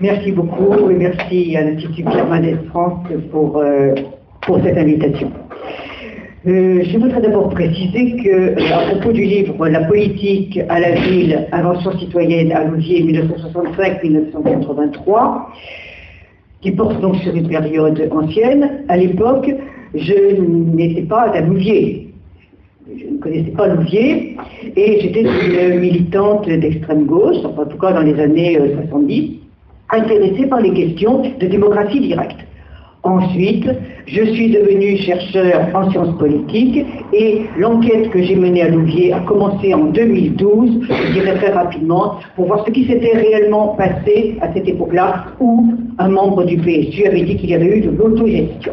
Merci 0.00 0.32
beaucoup 0.32 0.90
et 0.90 0.94
merci 0.94 1.56
à 1.56 1.62
l'Institut 1.62 2.02
Pierre 2.04 2.26
France 2.70 3.06
pour, 3.30 3.58
euh, 3.58 3.94
pour 4.42 4.60
cette 4.62 4.76
invitation. 4.76 5.30
Euh, 6.46 6.82
je 6.84 6.98
voudrais 6.98 7.22
d'abord 7.22 7.48
préciser 7.48 8.16
que, 8.22 8.28
euh, 8.28 8.54
à 8.74 8.90
propos 8.90 9.12
du 9.12 9.24
livre 9.24 9.66
La 9.66 9.80
politique 9.84 10.60
à 10.68 10.78
la 10.78 10.94
ville, 10.94 11.48
invention 11.52 11.98
citoyenne 11.98 12.52
à 12.52 12.64
Louviers 12.64 13.02
1965-1983, 13.02 15.46
qui 16.60 16.70
porte 16.72 17.00
donc 17.00 17.16
sur 17.16 17.34
une 17.34 17.48
période 17.48 18.06
ancienne, 18.10 18.84
à 18.88 18.98
l'époque, 18.98 19.50
je 19.94 20.38
n'étais 20.76 21.00
pas 21.02 21.30
à 21.32 21.40
Louviers. 21.40 22.10
Je 22.94 23.06
ne 23.06 23.16
connaissais 23.16 23.52
pas 23.52 23.68
Louviers 23.68 24.36
et 24.76 25.00
j'étais 25.00 25.22
une 25.22 25.80
militante 25.80 26.46
d'extrême 26.46 27.06
gauche, 27.06 27.38
en 27.42 27.64
tout 27.64 27.78
cas 27.78 27.94
dans 27.94 28.02
les 28.02 28.20
années 28.20 28.60
70, 28.90 29.38
intéressé 29.88 30.46
par 30.46 30.60
les 30.60 30.74
questions 30.74 31.22
de 31.40 31.46
démocratie 31.46 32.00
directe. 32.00 32.44
Ensuite, 33.04 33.68
je 34.06 34.24
suis 34.32 34.50
devenu 34.50 34.96
chercheur 34.96 35.68
en 35.74 35.90
sciences 35.90 36.16
politiques 36.18 36.86
et 37.12 37.42
l'enquête 37.58 38.08
que 38.08 38.22
j'ai 38.22 38.34
menée 38.34 38.62
à 38.62 38.70
Louvier 38.70 39.12
a 39.12 39.20
commencé 39.20 39.74
en 39.74 39.84
2012, 39.84 40.86
je 40.88 41.12
dirais 41.12 41.36
très 41.36 41.52
rapidement, 41.52 42.14
pour 42.34 42.46
voir 42.46 42.64
ce 42.66 42.70
qui 42.70 42.86
s'était 42.86 43.14
réellement 43.14 43.76
passé 43.76 44.38
à 44.40 44.50
cette 44.54 44.66
époque-là 44.66 45.26
où 45.38 45.74
un 45.98 46.08
membre 46.08 46.44
du 46.44 46.56
PSU 46.56 47.06
avait 47.06 47.24
dit 47.24 47.36
qu'il 47.36 47.50
y 47.50 47.54
avait 47.54 47.76
eu 47.76 47.82
de 47.82 47.90
l'autogestion. 47.90 48.72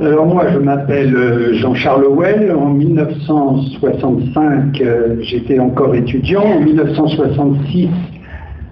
Alors 0.00 0.26
moi, 0.26 0.44
je 0.52 0.58
m'appelle 0.58 1.16
euh, 1.16 1.54
Jean-Charles 1.54 2.06
Well. 2.16 2.54
En 2.56 2.68
1965, 2.70 4.80
euh, 4.80 5.16
j'étais 5.20 5.58
encore 5.58 5.92
étudiant. 5.94 6.44
En 6.44 6.60
1966, 6.60 7.88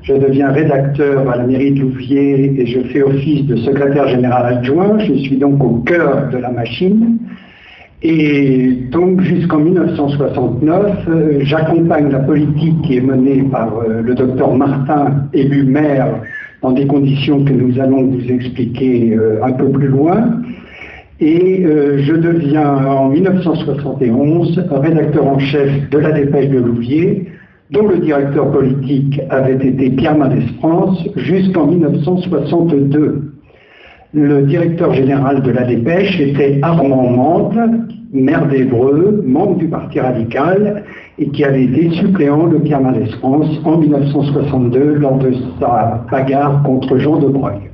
je 0.03 0.15
deviens 0.15 0.51
rédacteur 0.51 1.29
à 1.29 1.37
la 1.37 1.45
mairie 1.45 1.73
de 1.73 1.81
Louviers 1.81 2.61
et 2.61 2.67
je 2.67 2.81
fais 2.89 3.03
office 3.03 3.47
de 3.47 3.57
secrétaire 3.57 4.09
général 4.09 4.55
adjoint. 4.59 4.99
Je 4.99 5.15
suis 5.15 5.37
donc 5.37 5.63
au 5.63 5.79
cœur 5.79 6.29
de 6.33 6.39
la 6.39 6.51
machine. 6.51 7.19
Et 8.03 8.79
donc 8.91 9.21
jusqu'en 9.21 9.59
1969, 9.59 11.09
euh, 11.09 11.39
j'accompagne 11.43 12.11
la 12.11 12.21
politique 12.21 12.81
qui 12.83 12.97
est 12.97 13.03
menée 13.03 13.43
par 13.43 13.73
le 13.87 14.15
docteur 14.15 14.55
Martin, 14.55 15.29
élu 15.35 15.65
maire, 15.65 16.23
dans 16.63 16.73
des 16.73 16.87
conditions 16.87 17.45
que 17.45 17.53
nous 17.53 17.79
allons 17.79 18.05
vous 18.05 18.31
expliquer 18.31 19.19
un 19.43 19.53
peu 19.53 19.69
plus 19.69 19.89
loin. 19.89 20.41
Et 21.21 21.67
euh, 21.67 21.99
je 21.99 22.15
deviens 22.15 22.77
en 22.87 23.11
1971 23.11 24.65
rédacteur 24.71 25.27
en 25.27 25.39
chef 25.39 25.91
de 25.91 25.99
la 25.99 26.13
dépêche 26.13 26.49
de 26.49 26.59
Louviers, 26.59 27.30
dont 27.71 27.87
le 27.87 27.99
directeur 27.99 28.51
politique 28.51 29.21
avait 29.31 29.55
été 29.55 29.91
Pierre 29.91 30.17
Mendès 30.17 30.47
France 30.59 31.07
jusqu'en 31.17 31.67
1962. 31.67 33.33
Le 34.13 34.43
directeur 34.43 34.93
général 34.93 35.43
de 35.43 35.53
la 35.53 35.65
dépêche 35.65 36.19
était 36.19 36.59
Armand 36.63 37.11
Mande, 37.11 37.87
maire 38.13 38.47
d'Evreux, 38.49 39.23
membre 39.25 39.57
du 39.59 39.69
Parti 39.69 40.01
radical, 40.01 40.83
et 41.19 41.29
qui 41.29 41.45
avait 41.45 41.63
été 41.63 41.91
suppléant 41.91 42.49
de 42.49 42.59
Pierre 42.59 42.81
Mendès 42.81 43.07
France 43.21 43.49
en 43.65 43.79
1962 43.79 44.95
lors 44.95 45.19
de 45.19 45.33
sa 45.61 46.05
bagarre 46.11 46.63
contre 46.65 46.99
Jean 46.99 47.19
de 47.19 47.29
Broglie. 47.29 47.69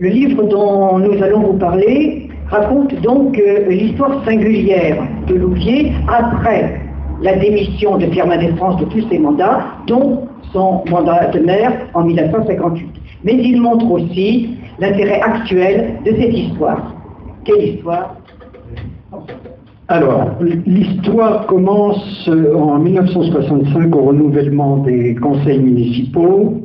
Le 0.00 0.08
livre 0.08 0.42
dont 0.42 0.98
nous 0.98 1.22
allons 1.22 1.52
vous 1.52 1.58
parler 1.58 2.28
raconte 2.48 3.00
donc 3.02 3.38
euh, 3.38 3.68
l'histoire 3.68 4.24
singulière 4.24 5.04
de 5.28 5.36
Louvier 5.36 5.92
après 6.08 6.81
la 7.22 7.36
démission 7.36 7.98
de 7.98 8.06
Pierre 8.06 8.26
Mendès 8.26 8.54
France 8.56 8.80
de 8.80 8.84
tous 8.86 9.08
ses 9.08 9.18
mandats, 9.18 9.64
dont 9.86 10.28
son 10.52 10.82
mandat 10.90 11.28
de 11.28 11.38
maire 11.40 11.72
en 11.94 12.04
1958. 12.04 12.88
Mais 13.24 13.34
il 13.34 13.60
montre 13.60 13.90
aussi 13.90 14.50
l'intérêt 14.78 15.20
actuel 15.20 15.98
de 16.04 16.10
cette 16.10 16.34
histoire. 16.34 16.94
Quelle 17.44 17.76
histoire 17.76 18.16
alors, 19.88 20.30
l'histoire 20.64 21.44
commence 21.46 22.26
en 22.26 22.78
1965 22.78 23.94
au 23.94 24.02
renouvellement 24.04 24.78
des 24.78 25.14
conseils 25.16 25.58
municipaux. 25.58 26.62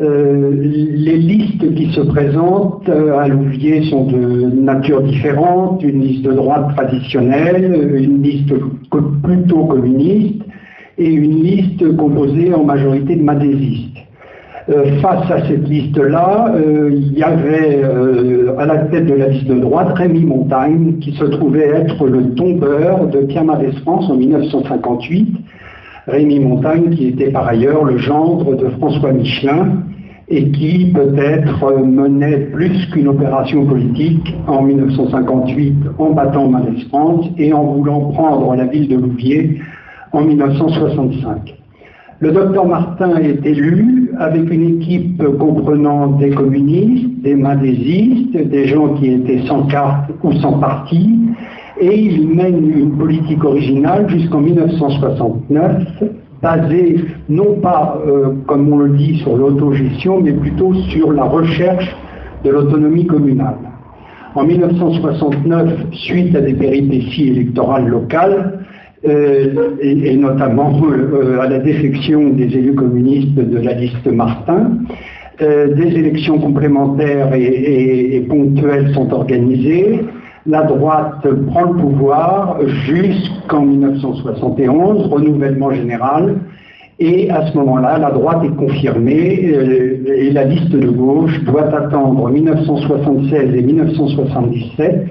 Euh, 0.00 0.52
les 0.54 1.18
listes 1.18 1.74
qui 1.74 1.92
se 1.92 2.00
présentent 2.00 2.88
euh, 2.88 3.18
à 3.18 3.28
Louviers 3.28 3.82
sont 3.90 4.06
de 4.06 4.50
nature 4.50 5.02
différente, 5.02 5.82
une 5.82 6.00
liste 6.00 6.22
de 6.22 6.32
droite 6.32 6.74
traditionnelle, 6.74 7.98
une 7.98 8.22
liste 8.22 8.54
plutôt 9.22 9.66
communiste 9.66 10.40
et 10.96 11.10
une 11.10 11.42
liste 11.42 11.96
composée 11.98 12.54
en 12.54 12.64
majorité 12.64 13.14
de 13.14 13.22
madésistes. 13.22 13.98
Euh, 14.70 15.00
face 15.02 15.30
à 15.30 15.46
cette 15.46 15.68
liste-là, 15.68 16.54
il 16.90 17.18
y 17.18 17.22
avait 17.22 17.82
à 18.56 18.64
la 18.64 18.78
tête 18.78 19.04
de 19.04 19.14
la 19.14 19.28
liste 19.28 19.48
de 19.48 19.58
droite 19.60 19.92
Rémi 19.98 20.24
Montagne, 20.24 20.94
qui 21.00 21.12
se 21.12 21.24
trouvait 21.24 21.68
être 21.68 22.06
le 22.06 22.34
tombeur 22.34 23.06
de 23.06 23.18
Pierre 23.26 23.44
Mendès 23.44 23.72
France 23.82 24.08
en 24.08 24.16
1958. 24.16 25.28
Rémi 26.06 26.40
Montagne, 26.40 26.88
qui 26.90 27.08
était 27.08 27.30
par 27.30 27.46
ailleurs 27.46 27.84
le 27.84 27.98
gendre 27.98 28.56
de 28.56 28.68
François 28.70 29.12
Michelin, 29.12 29.84
et 30.30 30.50
qui 30.52 30.92
peut-être 30.94 31.82
menait 31.84 32.46
plus 32.52 32.86
qu'une 32.92 33.08
opération 33.08 33.66
politique 33.66 34.34
en 34.46 34.62
1958 34.62 35.74
en 35.98 36.10
battant 36.10 36.48
Mendès 36.48 36.80
France 36.88 37.26
et 37.36 37.52
en 37.52 37.64
voulant 37.64 38.12
prendre 38.12 38.54
la 38.54 38.66
ville 38.66 38.88
de 38.88 38.96
Louviers 38.96 39.60
en 40.12 40.22
1965. 40.22 41.54
Le 42.20 42.32
docteur 42.32 42.66
Martin 42.66 43.16
est 43.16 43.44
élu 43.44 44.10
avec 44.18 44.52
une 44.52 44.76
équipe 44.76 45.22
comprenant 45.38 46.08
des 46.08 46.30
communistes, 46.30 47.22
des 47.22 47.34
madésistes, 47.34 48.36
des 48.36 48.66
gens 48.66 48.94
qui 48.94 49.10
étaient 49.10 49.40
sans 49.46 49.66
carte 49.66 50.10
ou 50.22 50.32
sans 50.34 50.58
parti, 50.58 51.18
et 51.80 51.98
il 51.98 52.28
mène 52.28 52.70
une 52.70 52.98
politique 52.98 53.42
originale 53.42 54.08
jusqu'en 54.10 54.42
1969, 54.42 56.04
basée 56.42 56.96
non 57.28 57.54
pas, 57.60 58.00
euh, 58.06 58.30
comme 58.46 58.72
on 58.72 58.78
le 58.78 58.90
dit, 58.90 59.18
sur 59.18 59.36
l'autogestion, 59.36 60.20
mais 60.20 60.32
plutôt 60.32 60.74
sur 60.90 61.12
la 61.12 61.24
recherche 61.24 61.94
de 62.44 62.50
l'autonomie 62.50 63.06
communale. 63.06 63.58
En 64.34 64.44
1969, 64.44 65.86
suite 65.92 66.34
à 66.36 66.40
des 66.40 66.54
péripéties 66.54 67.28
électorales 67.28 67.88
locales, 67.88 68.60
euh, 69.08 69.76
et, 69.80 70.14
notamment 70.16 70.78
euh, 70.84 71.40
à 71.40 71.48
la 71.48 71.58
défection 71.58 72.30
des 72.30 72.44
élus 72.44 72.74
communistes 72.74 73.34
de 73.34 73.58
la 73.58 73.74
liste 73.74 74.06
Martin. 74.06 74.78
Des 75.40 75.96
élections 75.96 76.38
complémentaires 76.38 77.32
et, 77.34 78.22
ponctuelles 78.28 78.92
sont 78.92 79.10
organisées. 79.10 80.00
La 80.46 80.62
droite 80.62 81.26
prend 81.48 81.64
le 81.64 81.76
pouvoir 81.80 82.58
jusqu'en 82.86 83.60
1971, 83.60 85.08
renouvellement 85.08 85.70
général, 85.70 86.36
et 86.98 87.30
à 87.30 87.46
ce 87.46 87.56
moment-là, 87.56 87.98
la 87.98 88.10
droite 88.10 88.44
est 88.44 88.56
confirmée 88.56 89.54
et 90.06 90.30
la 90.30 90.44
liste 90.44 90.70
de 90.70 90.88
gauche 90.88 91.42
doit 91.44 91.74
attendre 91.74 92.30
1976 92.30 93.54
et 93.54 93.62
1977 93.62 95.06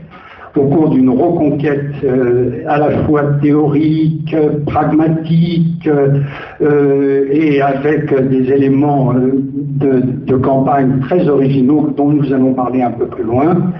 au 0.55 0.63
cours 0.63 0.89
d'une 0.89 1.09
reconquête 1.09 1.93
euh, 2.03 2.63
à 2.67 2.77
la 2.77 3.05
fois 3.05 3.23
théorique, 3.41 4.35
pragmatique 4.65 5.87
euh, 5.87 7.27
et 7.31 7.61
avec 7.61 8.13
des 8.29 8.51
éléments 8.51 9.13
euh, 9.13 9.31
de, 9.35 10.35
campagne 10.37 10.99
très 11.01 11.27
originaux 11.27 11.93
dont 11.95 12.09
nous 12.09 12.33
allons 12.33 12.53
parler 12.53 12.81
un 12.81 12.91
peu 12.91 13.07
plus 13.07 13.23
loin. 13.23 13.71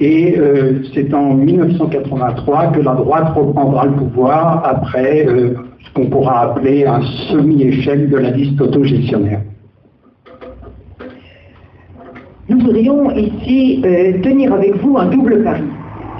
Et 0.00 0.36
c'est 0.92 1.14
en 1.14 1.34
1983 1.34 2.66
que 2.72 2.80
la 2.80 2.94
droite 2.94 3.32
reprendra 3.36 3.86
le 3.86 3.92
pouvoir 3.92 4.62
après 4.64 5.26
ce 5.26 5.92
qu'on 5.94 6.06
pourra 6.06 6.50
appeler 6.50 6.84
un 6.84 7.00
semi-échec 7.30 8.10
de 8.10 8.16
la 8.16 8.30
liste 8.30 8.60
autogestionnaire. 8.60 9.42
Nous 12.48 12.58
voudrions 12.58 13.10
ici 13.12 13.82
tenir 14.22 14.52
avec 14.52 14.76
vous 14.78 14.98
un 14.98 15.06
double 15.06 15.44
pari 15.44 15.62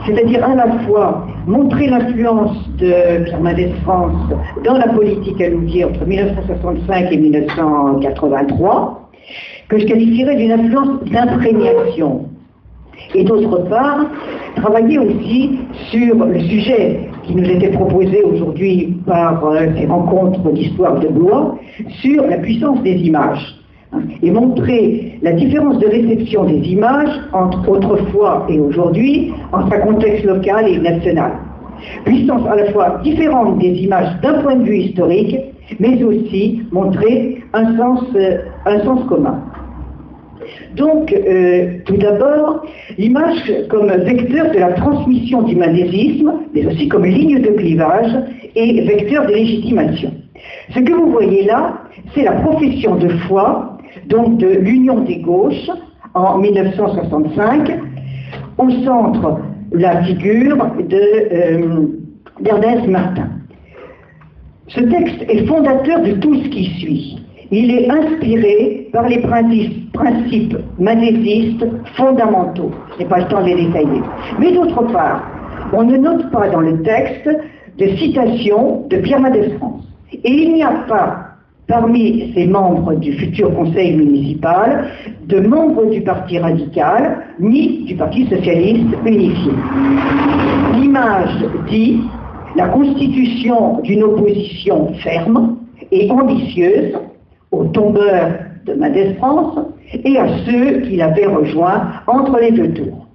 c'est-à-dire 0.06 0.44
à 0.44 0.54
la 0.54 0.78
fois 0.80 1.26
montrer 1.46 1.86
l'influence 1.88 2.56
de 2.78 3.24
Pierre 3.24 3.40
Mendès 3.40 3.72
France 3.82 4.16
dans 4.64 4.74
la 4.76 4.88
politique 4.88 5.40
à 5.40 5.48
Louviers 5.48 5.84
entre 5.84 6.04
1965 6.04 7.12
et 7.12 7.16
1983, 7.16 9.10
que 9.68 9.78
je 9.78 9.86
qualifierais 9.86 10.36
d'une 10.36 10.52
influence 10.52 11.04
d'imprégnation. 11.04 12.26
Et 13.14 13.24
d'autre 13.24 13.68
part, 13.68 14.06
travailler 14.56 14.98
aussi 14.98 15.58
sur 15.90 16.24
le 16.24 16.40
sujet 16.40 17.08
qui 17.24 17.34
nous 17.34 17.48
était 17.48 17.70
proposé 17.70 18.22
aujourd'hui 18.22 18.94
par 19.06 19.44
euh, 19.44 19.66
ces 19.76 19.86
rencontres 19.86 20.50
d'histoire 20.52 20.98
de 21.00 21.08
Blois, 21.08 21.58
sur 22.02 22.26
la 22.26 22.38
puissance 22.38 22.82
des 22.82 22.96
images 22.96 23.56
et 24.22 24.30
montrer 24.30 25.18
la 25.22 25.32
différence 25.32 25.78
de 25.78 25.86
réception 25.86 26.44
des 26.44 26.60
images 26.68 27.20
entre 27.32 27.68
autrefois 27.68 28.46
et 28.48 28.58
aujourd'hui, 28.58 29.32
entre 29.52 29.72
un 29.72 29.80
contexte 29.80 30.24
local 30.24 30.68
et 30.68 30.78
national. 30.78 31.32
Puissance 32.04 32.42
à 32.50 32.56
la 32.56 32.72
fois 32.72 33.00
différente 33.02 33.58
des 33.58 33.72
images 33.82 34.20
d'un 34.22 34.42
point 34.42 34.56
de 34.56 34.64
vue 34.64 34.78
historique, 34.78 35.36
mais 35.78 36.02
aussi 36.02 36.62
montrer 36.72 37.42
un 37.52 37.76
sens, 37.76 38.02
euh, 38.16 38.38
un 38.66 38.80
sens 38.84 39.04
commun. 39.08 39.42
Donc, 40.76 41.12
euh, 41.12 41.78
tout 41.84 41.96
d'abord, 41.96 42.64
l'image 42.98 43.52
comme 43.68 43.88
vecteur 43.88 44.50
de 44.50 44.58
la 44.58 44.72
transmission 44.72 45.42
du 45.42 45.56
madésisme, 45.56 46.32
mais 46.52 46.66
aussi 46.66 46.88
comme 46.88 47.04
ligne 47.04 47.40
de 47.40 47.50
clivage 47.50 48.12
et 48.56 48.82
vecteur 48.82 49.26
de 49.26 49.32
légitimation. 49.32 50.12
Ce 50.74 50.80
que 50.80 50.92
vous 50.92 51.10
voyez 51.12 51.44
là, 51.44 51.78
c'est 52.14 52.24
la 52.24 52.32
profession 52.32 52.96
de 52.96 53.08
foi 53.28 53.78
donc 54.06 54.38
de 54.38 54.48
l'Union 54.48 55.00
des 55.00 55.18
gauches 55.18 55.70
en 56.14 56.38
1965, 56.38 57.72
au 58.58 58.70
centre 58.84 59.40
la 59.72 60.02
figure 60.02 60.56
euh, 60.92 61.86
d'Ernest 62.40 62.86
Martin. 62.86 63.28
Ce 64.68 64.80
texte 64.80 65.22
est 65.28 65.46
fondateur 65.46 66.02
de 66.02 66.12
tout 66.12 66.34
ce 66.34 66.48
qui 66.48 66.64
suit. 66.80 67.23
Il 67.56 67.70
est 67.70 67.88
inspiré 67.88 68.88
par 68.92 69.08
les 69.08 69.20
principes, 69.20 69.92
principes 69.92 70.56
fondamentaux. 71.94 72.72
Je 72.94 72.98
n'ai 72.98 73.08
pas 73.08 73.20
le 73.20 73.28
temps 73.28 73.42
de 73.42 73.46
les 73.46 73.66
détailler. 73.66 74.02
Mais 74.40 74.50
d'autre 74.50 74.82
part, 74.92 75.22
on 75.72 75.84
ne 75.84 75.96
note 75.96 76.32
pas 76.32 76.48
dans 76.48 76.62
le 76.62 76.82
texte 76.82 77.30
de 77.78 77.86
citation 77.96 78.88
de 78.90 78.96
Pierre 78.96 79.20
Mendès 79.20 79.50
France. 79.50 79.84
Et 80.12 80.32
il 80.32 80.54
n'y 80.54 80.64
a 80.64 80.84
pas 80.88 81.28
parmi 81.68 82.32
ces 82.34 82.48
membres 82.48 82.94
du 82.94 83.12
futur 83.12 83.54
conseil 83.54 83.98
municipal 83.98 84.88
de 85.28 85.38
membres 85.38 85.88
du 85.90 86.00
Parti 86.00 86.40
radical 86.40 87.18
ni 87.38 87.84
du 87.84 87.94
Parti 87.94 88.26
socialiste 88.26 88.96
unifié. 89.06 89.52
L'image 90.74 91.46
dit 91.68 92.00
la 92.56 92.66
constitution 92.66 93.80
d'une 93.82 94.02
opposition 94.02 94.92
ferme 94.94 95.56
et 95.92 96.10
ambitieuse 96.10 96.94
aux 97.60 97.64
tombeurs 97.66 98.30
de 98.66 98.74
Mendès 98.74 99.14
France 99.14 99.58
et 99.92 100.18
à 100.18 100.26
ceux 100.44 100.80
qui 100.80 100.96
l'avaient 100.96 101.26
rejoint 101.26 101.92
entre 102.06 102.38
les 102.38 102.50
deux 102.50 102.72
tours. 102.72 103.06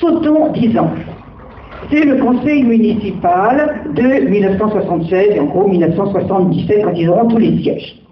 Sautons 0.00 0.52
dix 0.52 0.78
ans 0.78 0.90
c'est 1.90 2.04
le 2.04 2.16
conseil 2.16 2.64
municipal 2.64 3.82
de 3.94 4.28
1976 4.28 5.28
et 5.34 5.40
en 5.40 5.46
gros 5.46 5.68
1977 5.68 6.82
quand 6.84 6.92
ils 6.92 7.08
auront 7.08 7.28
tous 7.28 7.38
les 7.38 7.62
sièges. 7.62 8.02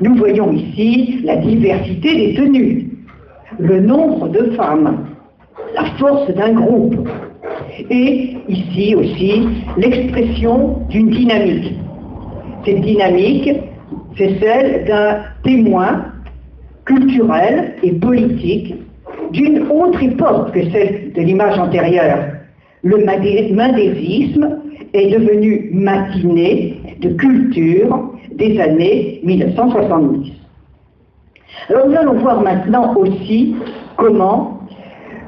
Nous 0.00 0.14
voyons 0.16 0.52
ici 0.52 1.20
la 1.24 1.36
diversité 1.36 2.14
des 2.14 2.34
tenues, 2.34 2.90
le 3.58 3.80
nombre 3.80 4.28
de 4.28 4.50
femmes, 4.52 5.06
la 5.74 5.84
force 5.98 6.30
d'un 6.32 6.52
groupe 6.52 7.08
et 7.90 8.36
ici 8.48 8.94
aussi 8.94 9.42
l'expression 9.76 10.82
d'une 10.88 11.10
dynamique. 11.10 11.74
Cette 12.64 12.80
dynamique, 12.80 13.50
c'est 14.16 14.38
celle 14.40 14.84
d'un 14.86 15.18
témoin 15.44 16.06
culturel 16.84 17.74
et 17.82 17.92
politique 17.92 18.74
d'une 19.32 19.66
autre 19.70 20.02
époque 20.02 20.52
que 20.52 20.70
celle 20.70 21.12
de 21.12 21.20
l'image 21.20 21.58
antérieure. 21.58 22.18
Le 22.82 23.04
madérisme 23.04 24.60
est 24.94 25.10
devenu 25.10 25.70
matinée 25.72 26.80
de 27.00 27.10
culture 27.10 28.12
des 28.32 28.58
années 28.60 29.20
1970. 29.24 30.32
Alors 31.68 31.88
nous 31.88 31.96
allons 31.96 32.14
voir 32.14 32.40
maintenant 32.42 32.94
aussi 32.96 33.54
comment 33.96 34.57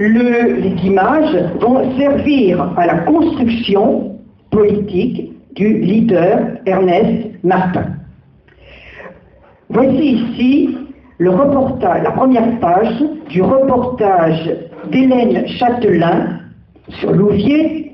les 0.08 0.86
images 0.86 1.36
vont 1.60 1.96
servir 1.98 2.72
à 2.76 2.86
la 2.86 2.98
construction 3.00 4.16
politique 4.50 5.32
du 5.54 5.78
leader 5.78 6.58
Ernest 6.64 7.28
Martin. 7.44 7.84
Voici 9.68 10.14
ici 10.14 10.76
la 11.18 12.10
première 12.12 12.58
page 12.60 13.04
du 13.28 13.42
reportage 13.42 14.50
d'Hélène 14.90 15.46
Châtelain 15.46 16.40
sur 16.88 17.12
Louvier, 17.12 17.92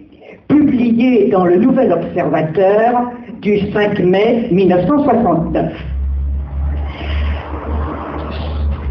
publié 0.49 1.29
dans 1.31 1.45
le 1.45 1.57
Nouvel 1.57 1.93
Observateur 1.93 3.11
du 3.43 3.73
5 3.73 3.99
mai 3.99 4.49
1969. 4.53 5.96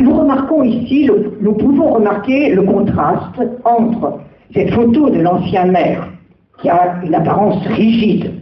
Nous 0.05 0.13
remarquons 0.13 0.61
ici, 0.61 1.09
nous 1.41 1.53
pouvons 1.53 1.93
remarquer 1.93 2.53
le 2.53 2.61
contraste 2.61 3.41
entre 3.63 4.19
cette 4.53 4.69
photo 4.69 5.09
de 5.09 5.19
l'ancien 5.19 5.65
maire, 5.65 6.07
qui 6.61 6.69
a 6.69 7.01
une 7.03 7.15
apparence 7.15 7.65
rigide, 7.65 8.33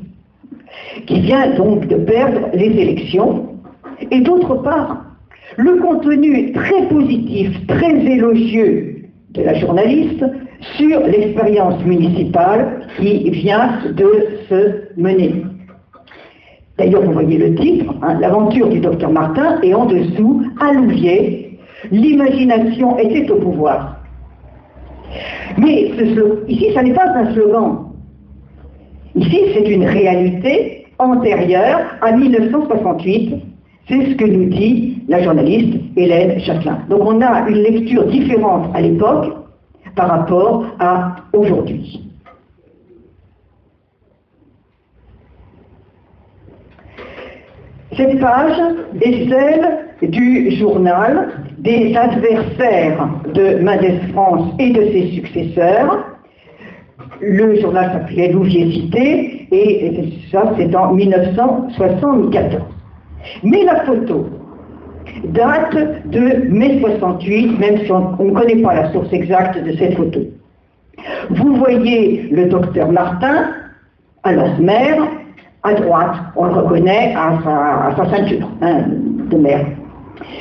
qui 1.07 1.21
vient 1.21 1.55
donc 1.55 1.87
de 1.87 1.95
perdre 1.95 2.49
les 2.53 2.65
élections, 2.65 3.45
et 4.11 4.19
d'autre 4.19 4.55
part, 4.55 5.05
le 5.55 5.75
contenu 5.75 6.51
très 6.51 6.85
positif, 6.89 7.65
très 7.67 7.95
élogieux 7.95 9.05
de 9.29 9.43
la 9.43 9.53
journaliste 9.53 10.25
sur 10.75 10.99
l'expérience 10.99 11.81
municipale 11.85 12.89
qui 12.99 13.29
vient 13.29 13.69
de 13.95 14.11
se 14.49 14.99
mener. 14.99 15.45
D'ailleurs, 16.77 17.03
vous 17.03 17.13
voyez 17.13 17.37
le 17.37 17.55
titre, 17.55 17.93
hein, 18.01 18.17
l'aventure 18.19 18.67
du 18.67 18.81
docteur 18.81 19.11
Martin, 19.11 19.61
et 19.61 19.73
en 19.73 19.85
dessous, 19.85 20.43
à 20.59 20.73
Louvier, 20.73 21.42
l'imagination 21.91 22.97
était 22.97 23.29
au 23.29 23.37
pouvoir. 23.37 23.97
Mais 25.57 25.91
ici, 26.47 26.71
ça 26.73 26.83
n'est 26.83 26.93
pas 26.93 27.07
un 27.15 27.33
slogan. 27.33 27.85
Ici, 29.15 29.39
c'est 29.53 29.69
une 29.69 29.85
réalité 29.85 30.87
antérieure 30.99 31.81
à 32.01 32.11
1968. 32.11 33.35
C'est 33.87 34.05
ce 34.11 34.15
que 34.15 34.25
nous 34.25 34.49
dit 34.49 35.03
la 35.07 35.21
journaliste 35.21 35.77
Hélène 35.97 36.39
Châtelain. 36.39 36.79
Donc 36.89 37.01
on 37.03 37.21
a 37.21 37.49
une 37.49 37.57
lecture 37.57 38.05
différente 38.07 38.73
à 38.73 38.81
l'époque 38.81 39.33
par 39.95 40.09
rapport 40.09 40.65
à 40.79 41.15
aujourd'hui. 41.33 42.09
Cette 47.95 48.19
page 48.19 48.57
est 49.01 49.29
celle 49.29 50.09
du 50.09 50.51
journal 50.51 51.29
des 51.63 51.95
adversaires 51.95 53.07
de 53.33 53.63
Mendes 53.63 54.01
France 54.11 54.53
et 54.59 54.71
de 54.71 54.81
ses 54.91 55.11
successeurs. 55.11 56.05
Le 57.21 57.59
journal 57.61 57.91
s'appelait 57.93 58.33
Louvier 58.33 58.69
Cité 58.71 59.47
et 59.49 60.13
ça 60.29 60.53
c'est 60.57 60.75
en 60.75 60.93
1974. 60.93 62.61
Mais 63.43 63.63
la 63.63 63.85
photo 63.85 64.27
date 65.25 66.07
de 66.07 66.49
mai 66.49 66.81
68, 66.81 67.59
même 67.59 67.77
si 67.85 67.91
on, 67.91 68.17
ne 68.21 68.31
connaît 68.31 68.61
pas 68.61 68.73
la 68.73 68.91
source 68.91 69.13
exacte 69.13 69.63
de 69.63 69.71
cette 69.77 69.95
photo. 69.95 70.19
Vous 71.29 71.55
voyez 71.55 72.27
le 72.29 72.49
docteur 72.49 72.91
Martin, 72.91 73.51
alors 74.23 74.59
maire, 74.59 75.01
à 75.63 75.73
droite, 75.75 76.15
on 76.35 76.45
le 76.45 76.51
reconnaît 76.51 77.15
à 77.15 77.95
sa, 77.95 78.09
ceinture 78.09 78.49
hein, 78.61 78.83
de 79.29 79.37
mer, 79.37 79.65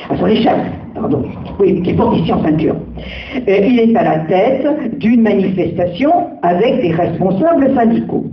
à 0.09 0.17
son 0.17 0.27
échelle, 0.27 0.82
pardon, 1.03 1.23
oui, 1.59 1.81
qui 1.81 1.93
porte 1.93 2.17
ici 2.17 2.31
en 2.31 2.41
ceinture. 2.43 2.75
Euh, 3.47 3.57
il 3.57 3.79
est 3.79 3.95
à 3.95 4.03
la 4.03 4.19
tête 4.19 4.97
d'une 4.99 5.21
manifestation 5.21 6.11
avec 6.41 6.81
des 6.81 6.91
responsables 6.91 7.75
syndicaux. 7.75 8.25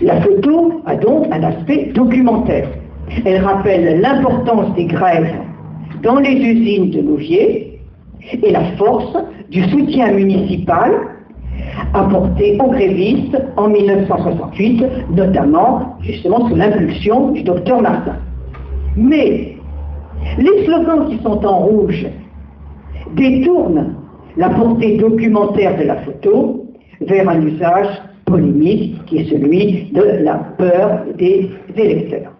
La 0.00 0.20
photo 0.20 0.82
a 0.86 0.96
donc 0.96 1.26
un 1.30 1.42
aspect 1.44 1.90
documentaire. 1.94 2.68
Elle 3.24 3.44
rappelle 3.44 4.00
l'importance 4.00 4.74
des 4.74 4.86
grèves 4.86 5.34
dans 6.02 6.18
les 6.18 6.32
usines 6.32 6.90
de 6.90 7.00
Louviers 7.00 7.80
et 8.42 8.50
la 8.50 8.64
force 8.76 9.16
du 9.50 9.62
soutien 9.68 10.12
municipal 10.12 10.90
apporté 11.94 12.58
aux 12.60 12.70
grévistes 12.70 13.38
en 13.56 13.68
1968, 13.68 14.84
notamment 15.14 15.96
justement 16.00 16.48
sous 16.48 16.56
l'impulsion 16.56 17.30
du 17.30 17.42
docteur 17.42 17.80
Martin. 17.82 18.16
Mais 18.96 19.51
les 20.38 20.64
slogans 20.64 21.08
qui 21.08 21.22
sont 21.22 21.44
en 21.44 21.58
rouge 21.58 22.06
détournent 23.14 23.94
la 24.36 24.50
portée 24.50 24.96
documentaire 24.96 25.76
de 25.78 25.84
la 25.84 25.96
photo 25.96 26.66
vers 27.00 27.28
un 27.28 27.42
usage 27.42 28.02
polémique 28.24 29.04
qui 29.06 29.18
est 29.18 29.30
celui 29.30 29.90
de 29.92 30.02
la 30.22 30.34
peur 30.56 31.04
des 31.18 31.50
électeurs. 31.76 32.32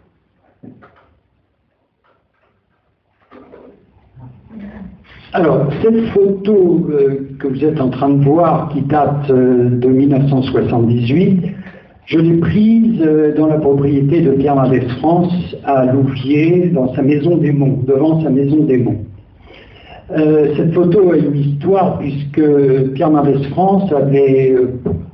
Alors, 5.35 5.68
cette 5.83 6.09
photo 6.09 6.87
euh, 6.91 7.30
que 7.39 7.49
vous 7.49 7.64
êtes 7.64 7.80
en 7.80 7.89
train 7.89 8.11
de 8.11 8.22
voir, 8.22 8.68
qui 8.68 8.83
date 8.83 9.30
euh, 9.30 9.70
de 9.70 9.89
1978, 9.89 11.55
je 12.13 12.19
l'ai 12.19 12.37
prise 12.37 13.01
euh, 13.01 13.35
dans 13.35 13.47
la 13.47 13.57
propriété 13.57 14.21
de 14.21 14.33
Pierre 14.33 14.55
Mendès 14.55 14.87
France 15.01 15.57
à 15.65 15.87
Louviers, 15.87 16.71
dans 16.75 16.95
sa 16.95 17.01
maison 17.01 17.39
des 17.39 17.53
Monts, 17.53 17.79
devant 17.87 18.23
sa 18.23 18.29
maison 18.29 18.65
des 18.65 18.79
Monts. 18.79 19.01
cette 20.57 20.75
photo 20.75 21.13
a 21.13 21.17
une 21.17 21.37
histoire 21.37 21.99
puisque 21.99 22.43
Pierre 22.95 23.11
Mendès 23.11 23.43
France 23.53 23.91
avait 23.93 24.55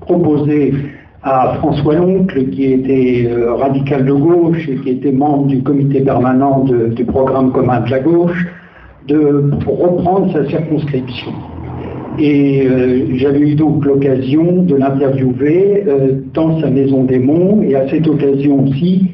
proposé 0.00 0.74
à 1.22 1.54
François 1.58 1.94
Loncle, 1.94 2.48
qui 2.50 2.64
était 2.64 3.30
radical 3.46 4.04
de 4.04 4.12
gauche 4.12 4.68
et 4.68 4.76
qui 4.76 4.90
était 4.90 5.12
membre 5.12 5.46
du 5.46 5.62
comité 5.62 6.00
permanent 6.00 6.64
du 6.64 7.04
programme 7.04 7.52
commun 7.52 7.80
de 7.80 7.90
la 7.90 8.00
gauche, 8.00 8.46
de 9.06 9.50
reprendre 9.66 10.32
sa 10.32 10.48
circonscription. 10.48 11.32
Et 12.20 12.66
euh, 12.66 13.06
j'avais 13.14 13.40
eu 13.40 13.54
donc 13.54 13.84
l'occasion 13.84 14.62
de 14.62 14.74
l'interviewer 14.74 15.84
euh, 15.86 16.12
dans 16.34 16.60
sa 16.60 16.68
maison 16.68 17.04
des 17.04 17.20
Monts, 17.20 17.62
et 17.62 17.76
à 17.76 17.88
cette 17.88 18.08
occasion 18.08 18.64
aussi, 18.64 19.06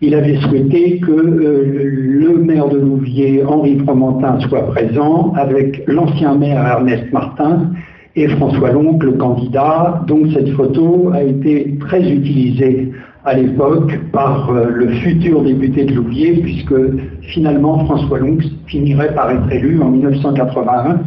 il 0.00 0.14
avait 0.14 0.36
souhaité 0.36 0.98
que 0.98 1.10
euh, 1.10 1.64
le 1.64 2.38
maire 2.38 2.68
de 2.68 2.78
Louviers, 2.78 3.42
Henri 3.44 3.78
Fromentin, 3.80 4.38
soit 4.48 4.68
présent, 4.68 5.32
avec 5.36 5.82
l'ancien 5.88 6.36
maire 6.36 6.64
Ernest 6.64 7.12
Martin 7.12 7.70
et 8.14 8.28
François 8.28 8.70
Loncle, 8.70 9.06
le 9.06 9.12
candidat. 9.12 10.04
Donc 10.06 10.28
cette 10.32 10.50
photo 10.50 11.10
a 11.12 11.22
été 11.22 11.76
très 11.80 12.00
utilisée 12.00 12.92
à 13.24 13.34
l'époque 13.34 13.98
par 14.12 14.52
le 14.52 14.88
futur 14.88 15.42
député 15.42 15.84
de 15.84 15.94
Louviers, 15.94 16.34
puisque 16.42 16.74
finalement 17.22 17.84
François 17.86 18.18
Lonx 18.18 18.44
finirait 18.66 19.14
par 19.14 19.30
être 19.30 19.50
élu 19.50 19.80
en 19.80 19.90
1981 19.90 21.00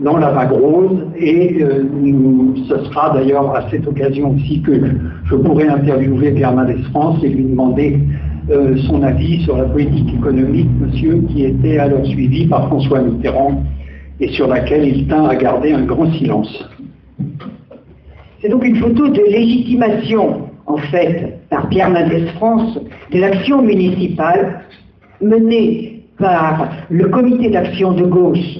dans 0.00 0.18
la 0.18 0.30
vague 0.30 0.52
rose, 0.52 1.06
et 1.16 1.62
euh, 1.62 1.84
ce 2.68 2.84
sera 2.84 3.14
d'ailleurs 3.14 3.54
à 3.56 3.70
cette 3.70 3.86
occasion 3.86 4.34
aussi 4.34 4.60
que 4.60 4.72
je 5.24 5.36
pourrai 5.36 5.68
interviewer 5.68 6.32
Pierre 6.32 6.54
Mendès 6.54 6.82
France 6.90 7.18
et 7.22 7.28
lui 7.28 7.44
demander 7.44 7.98
euh, 8.50 8.76
son 8.88 9.02
avis 9.02 9.42
sur 9.44 9.56
la 9.56 9.64
politique 9.64 10.14
économique, 10.14 10.68
monsieur, 10.80 11.22
qui 11.28 11.44
était 11.44 11.78
alors 11.78 12.04
suivi 12.06 12.46
par 12.46 12.66
François 12.68 13.00
Mitterrand 13.00 13.62
et 14.20 14.28
sur 14.28 14.48
laquelle 14.48 14.86
il 14.86 15.08
tint 15.08 15.24
à 15.24 15.34
garder 15.34 15.72
un 15.72 15.82
grand 15.82 16.12
silence. 16.12 16.68
C'est 18.40 18.50
donc 18.50 18.64
une 18.64 18.76
photo 18.76 19.08
de 19.08 19.22
légitimation 19.30 20.42
en 20.66 20.76
fait, 20.76 21.38
par 21.48 21.68
Pierre 21.68 21.90
Mendès 21.90 22.26
France, 22.36 22.78
de 23.12 23.18
l'action 23.18 23.62
municipale 23.62 24.60
menée 25.22 26.02
par 26.18 26.68
le 26.90 27.08
comité 27.08 27.50
d'action 27.50 27.92
de 27.92 28.04
gauche, 28.04 28.58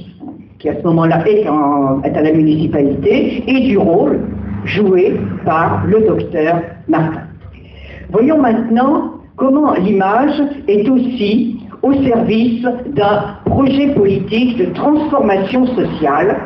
qui 0.58 0.68
à 0.68 0.76
ce 0.78 0.82
moment-là 0.84 1.26
est, 1.28 1.46
à 1.46 2.22
la 2.22 2.32
municipalité, 2.32 3.44
et 3.46 3.60
du 3.68 3.78
rôle 3.78 4.20
joué 4.64 5.16
par 5.44 5.84
le 5.86 6.00
docteur 6.06 6.60
Martin. 6.88 7.22
Voyons 8.10 8.40
maintenant 8.40 9.12
comment 9.36 9.74
l'image 9.74 10.42
est 10.66 10.88
aussi 10.88 11.60
au 11.82 11.92
service 12.04 12.62
d'un 12.94 13.36
projet 13.44 13.88
politique 13.94 14.56
de 14.58 14.66
transformation 14.66 15.66
sociale 15.66 16.36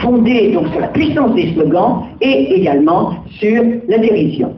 fondée 0.00 0.52
donc 0.52 0.68
sur 0.68 0.80
la 0.80 0.88
puissance 0.88 1.34
des 1.34 1.52
slogans 1.54 2.02
et 2.20 2.54
également 2.54 3.14
sur 3.40 3.62
la 3.88 3.98
dérision. 3.98 4.54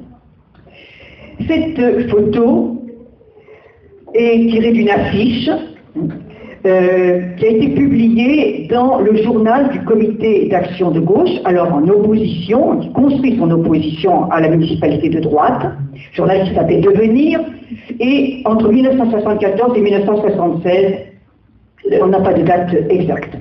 Cette 1.47 2.11
photo 2.11 2.83
est 4.15 4.51
tirée 4.51 4.73
d'une 4.73 4.91
affiche 4.91 5.51
euh, 6.67 7.21
qui 7.37 7.47
a 7.47 7.49
été 7.51 7.69
publié 7.69 8.67
dans 8.69 8.99
le 8.99 9.17
journal 9.23 9.69
du 9.71 9.81
comité 9.85 10.49
d'action 10.49 10.91
de 10.91 10.99
gauche, 10.99 11.31
alors 11.45 11.73
en 11.73 11.89
opposition, 11.89 12.81
qui 12.81 12.91
construit 12.91 13.39
son 13.39 13.49
opposition 13.53 14.29
à 14.33 14.41
la 14.41 14.49
municipalité 14.49 15.09
de 15.09 15.21
droite, 15.21 15.67
journal 16.15 16.49
qui 16.49 16.55
s'appelait 16.57 16.81
Devenir, 16.81 17.41
et 18.01 18.43
entre 18.45 18.73
1974 18.73 19.77
et 19.77 19.81
1976, 19.81 20.95
on 22.03 22.07
n'a 22.09 22.21
pas 22.21 22.35
de 22.35 22.43
date 22.43 22.75
exacte. 22.91 23.39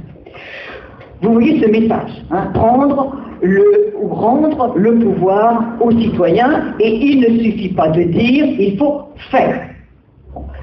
Vous 1.24 1.34
voyez 1.34 1.60
ce 1.60 1.72
message, 1.72 2.12
hein, 2.30 2.52
prendre 2.54 3.16
le, 3.42 3.96
ou 4.00 4.10
rendre 4.10 4.74
le 4.76 4.94
pouvoir 4.94 5.64
aux 5.82 5.92
citoyens, 5.92 6.76
et 6.80 6.90
il 6.90 7.22
ne 7.22 7.44
suffit 7.44 7.70
pas 7.70 7.90
de 7.90 8.04
dire, 8.04 8.46
il 8.60 8.78
faut 8.78 9.02
faire. 9.32 9.60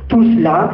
Tout 0.08 0.22
cela 0.36 0.70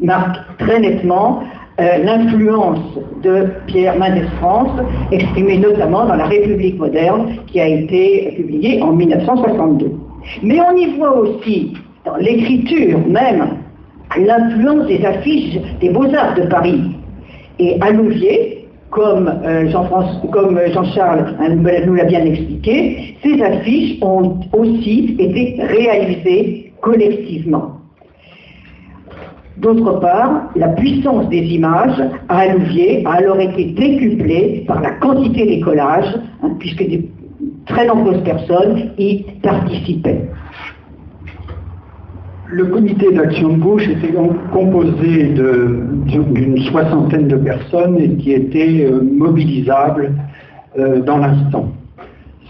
marque 0.00 0.36
très 0.58 0.80
nettement 0.80 1.42
euh, 1.80 1.98
l'influence 2.02 2.80
de 3.22 3.46
Pierre 3.68 3.96
Mendès 3.96 4.26
France, 4.38 4.80
exprimée 5.12 5.58
notamment 5.58 6.06
dans 6.06 6.16
La 6.16 6.26
République 6.26 6.76
moderne, 6.76 7.36
qui 7.46 7.60
a 7.60 7.68
été 7.68 8.32
publiée 8.36 8.82
en 8.82 8.92
1962. 8.92 9.92
Mais 10.42 10.58
on 10.60 10.76
y 10.76 10.96
voit 10.96 11.16
aussi, 11.16 11.74
dans 12.04 12.16
l'écriture 12.16 12.98
même, 13.06 13.58
l'influence 14.16 14.88
des 14.88 15.04
affiches 15.04 15.58
des 15.80 15.90
beaux-arts 15.90 16.34
de 16.34 16.48
Paris. 16.48 16.96
Et 17.60 17.76
à 17.80 17.92
Louvier, 17.92 18.66
comme 18.90 19.28
euh, 19.44 19.70
Jean-Charles 19.70 21.34
nous 21.86 21.94
l'a 21.94 22.04
bien 22.04 22.24
expliqué, 22.24 23.14
ces 23.22 23.40
affiches 23.42 24.02
ont 24.02 24.40
aussi 24.52 25.14
été 25.18 25.62
réalisées 25.62 26.72
collectivement. 26.80 27.78
D'autre 29.60 29.98
part, 29.98 30.50
la 30.54 30.68
puissance 30.68 31.28
des 31.30 31.38
images 31.38 32.00
à 32.28 32.42
a 32.42 33.12
alors 33.12 33.40
été 33.40 33.64
décuplée 33.64 34.64
par 34.68 34.80
la 34.80 34.90
quantité 34.92 35.46
des 35.46 35.60
collages, 35.60 36.14
hein, 36.42 36.50
puisque 36.60 36.88
de 36.88 37.00
très 37.66 37.86
nombreuses 37.86 38.22
personnes 38.22 38.90
y 38.98 39.24
participaient. 39.42 40.28
Le 42.50 42.66
comité 42.66 43.12
d'action 43.12 43.48
de 43.48 43.58
gauche 43.58 43.88
était 43.88 44.14
composé 44.52 45.34
d'une 46.06 46.58
soixantaine 46.70 47.28
de 47.28 47.36
personnes 47.36 47.98
et 47.98 48.14
qui 48.16 48.32
étaient 48.32 48.86
euh, 48.86 49.02
mobilisables 49.02 50.14
euh, 50.78 51.00
dans 51.00 51.18
l'instant. 51.18 51.68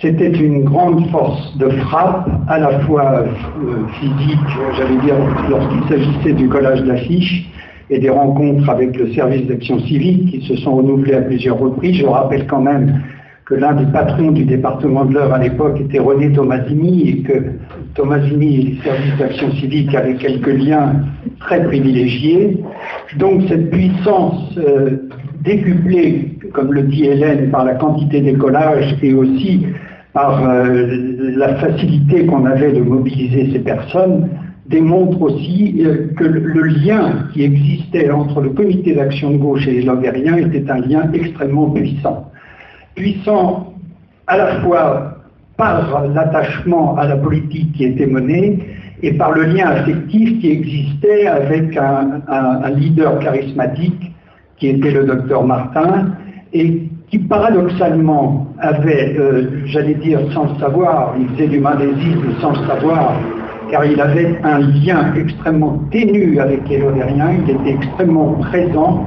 C'était 0.01 0.30
une 0.30 0.62
grande 0.62 1.09
force 1.11 1.57
de 1.59 1.68
frappe, 1.70 2.30
à 2.46 2.61
la 2.61 2.78
fois 2.80 3.24
euh, 3.24 3.86
physique, 3.99 4.38
j'allais 4.76 5.01
dire, 5.03 5.16
lorsqu'il 5.51 5.82
s'agissait 5.88 6.32
du 6.34 6.49
collage 6.49 6.84
d'affiches 6.84 7.51
et 7.90 7.99
des 7.99 8.11
rencontres 8.11 8.68
avec 8.70 8.96
le 8.96 9.12
service 9.12 9.46
d'action 9.49 9.80
civique 9.80 10.30
qui 10.30 10.46
se 10.46 10.55
sont 10.57 10.76
renouvelées 10.76 11.14
à 11.14 11.22
plusieurs 11.22 11.59
reprises. 11.59 11.96
Je 11.96 12.07
rappelle 12.07 12.46
quand 12.46 12.61
même 12.61 13.03
que 13.44 13.55
l'un 13.55 13.72
des 13.72 13.90
patrons 13.90 14.30
du 14.30 14.44
département 14.44 15.05
de 15.05 15.14
l'œuvre 15.14 15.34
à 15.34 15.38
l'époque 15.38 15.80
était 15.80 15.99
René 15.99 16.30
Tomasini 16.32 17.09
et 17.09 17.22
que 17.22 17.32
Tomasini 17.94 18.55
et 18.55 18.62
les 18.62 18.78
services 18.82 19.16
d'action 19.18 19.51
civique 19.53 19.92
avaient 19.96 20.14
quelques 20.14 20.46
liens 20.46 20.92
très 21.40 21.64
privilégiés. 21.64 22.59
Donc 23.16 23.42
cette 23.49 23.70
puissance 23.70 24.57
euh, 24.59 25.09
décuplée, 25.40 26.38
comme 26.53 26.72
le 26.72 26.82
dit 26.82 27.07
Hélène, 27.07 27.51
par 27.51 27.64
la 27.64 27.74
quantité 27.74 28.20
des 28.20 28.34
collages 28.34 28.96
et 29.03 29.14
aussi 29.14 29.66
par 30.12 30.42
euh, 30.42 31.34
la 31.36 31.56
facilité 31.56 32.26
qu'on 32.26 32.44
avait 32.46 32.72
de 32.72 32.80
mobiliser 32.80 33.52
ces 33.52 33.59
personnes, 33.61 34.28
démontre 34.66 35.20
aussi 35.22 35.76
euh, 35.80 36.09
que 36.16 36.24
le, 36.24 36.62
lien 36.62 37.28
qui 37.32 37.42
existait 37.42 38.11
entre 38.11 38.40
le 38.40 38.50
comité 38.50 38.94
d'action 38.94 39.30
de 39.30 39.36
gauche 39.38 39.66
et 39.66 39.72
les 39.72 39.82
Logériens 39.82 40.36
était 40.36 40.70
un 40.70 40.80
lien 40.80 41.11
extrêmement 41.12 41.70
puissant. 41.70 42.30
Puissant 42.94 43.72
à 44.26 44.36
la 44.36 44.61
fois 44.61 45.14
par 45.56 46.06
l'attachement 46.09 46.96
à 46.96 47.06
la 47.06 47.16
politique 47.16 47.72
qui 47.72 47.84
était 47.84 48.06
menée 48.06 48.59
et 49.02 49.12
par 49.12 49.32
le 49.32 49.44
lien 49.44 49.68
affectif 49.68 50.40
qui 50.40 50.50
existait 50.50 51.26
avec 51.26 51.76
un, 51.76 52.20
un 52.28 52.70
leader 52.70 53.18
charismatique 53.20 54.12
qui 54.59 54.68
était 54.68 54.90
le 54.90 55.04
docteur 55.04 55.44
Martin 55.44 56.11
et 56.52 56.88
qui 57.11 57.18
paradoxalement 57.18 58.46
avait, 58.59 59.16
euh, 59.18 59.62
j'allais 59.66 59.94
dire 59.94 60.20
sans 60.34 60.59
savoir, 60.59 61.14
il 61.18 61.28
faisait 61.28 61.48
du 61.48 61.59
malaisisme 61.59 62.34
sans 62.40 62.50
le 62.50 62.66
savoir, 62.66 63.14
car 63.70 63.84
il 63.84 64.00
avait 64.00 64.38
un 64.44 64.59
lien 64.59 65.14
extrêmement 65.16 65.78
ténu 65.90 66.38
avec 66.38 66.68
les 66.68 66.78
Lodériens, 66.78 67.32
il 67.46 67.50
était 67.50 67.70
extrêmement 67.70 68.32
présent, 68.50 69.06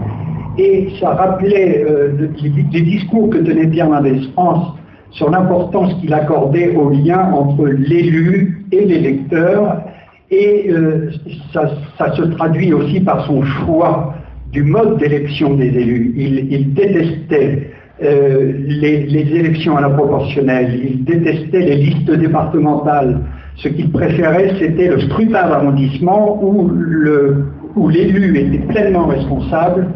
et 0.58 0.90
ça 1.00 1.12
rappelait 1.12 1.86
euh, 1.88 2.30
les, 2.42 2.82
discours 2.82 3.30
que 3.30 3.38
tenait 3.38 3.68
Pierre 3.68 3.90
Mendès 3.90 4.20
France 4.34 4.76
sur 5.12 5.30
l'importance 5.30 5.94
qu'il 5.96 6.14
accordait 6.14 6.76
au 6.76 6.90
lien 6.90 7.32
entre 7.34 7.68
l'élu 7.68 8.66
et 8.72 8.86
l'électeur, 8.86 9.84
et 10.32 10.72
euh, 10.72 11.12
ça, 11.54 12.16
se 12.16 12.22
traduit 12.22 12.74
aussi 12.74 13.02
par 13.02 13.26
son 13.28 13.44
choix 13.44 14.16
du 14.52 14.64
mode 14.64 14.98
d'élection 14.98 15.54
des 15.54 15.68
élus. 15.68 16.14
Il 16.18 16.74
détestait 16.74 17.71
euh, 18.04 18.54
les, 18.68 19.36
élections 19.36 19.78
à 19.78 19.82
la 19.82 19.90
proportionnelle, 19.90 20.80
il 20.84 21.04
détestait 21.04 21.60
les 21.60 21.76
listes 21.76 22.12
départementales. 22.12 23.22
Ce 23.58 23.68
qu'il 23.68 23.92
préférait, 23.92 24.56
c'était 24.60 24.88
le 24.88 25.02
scrutin 25.02 25.48
d'arrondissement 25.48 26.42
où 26.42 27.90
l'élu 27.90 28.38
était 28.38 28.66
pleinement 28.66 29.08
responsable 29.08 29.88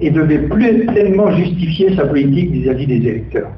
et 0.00 0.10
devait 0.10 0.40
pleinement 0.40 1.30
justifier 1.30 1.94
sa 1.96 2.06
politique 2.06 2.50
vis-à-vis 2.50 2.86
des 2.86 3.08
électeurs. 3.08 3.50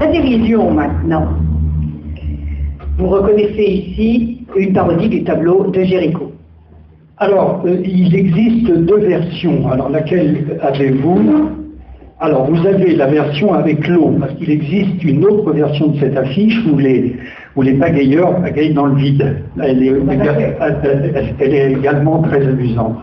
La 0.00 0.06
division 0.08 0.70
maintenant. 0.72 1.28
Vous 2.98 3.08
reconnaissez 3.08 3.62
ici 3.62 4.46
une 4.56 4.72
parodie 4.74 5.08
du 5.08 5.24
tableau 5.24 5.70
de 5.70 5.82
Géricault. 5.82 6.32
Alors, 7.22 7.62
euh, 7.64 7.76
il 7.84 8.12
existe 8.16 8.68
deux 8.68 8.98
versions. 8.98 9.70
Alors, 9.70 9.88
laquelle 9.90 10.58
avez-vous? 10.60 11.20
Alors, 12.18 12.50
vous 12.50 12.66
avez 12.66 12.96
la 12.96 13.06
version 13.06 13.54
avec 13.54 13.86
l'eau, 13.86 14.16
parce 14.18 14.34
qu'il 14.34 14.50
existe 14.50 15.04
une 15.04 15.24
autre 15.24 15.52
version 15.52 15.86
de 15.88 16.00
cette 16.00 16.16
affiche 16.16 16.60
où 16.66 16.78
les, 16.78 17.14
où 17.54 17.62
les 17.62 17.74
pagayeurs 17.74 18.42
pagayent 18.42 18.74
dans 18.74 18.86
le 18.86 18.96
vide. 18.96 19.36
Elle 19.62 19.84
est, 19.84 21.72
également 21.78 22.22
très 22.22 22.44
amusante. 22.44 22.96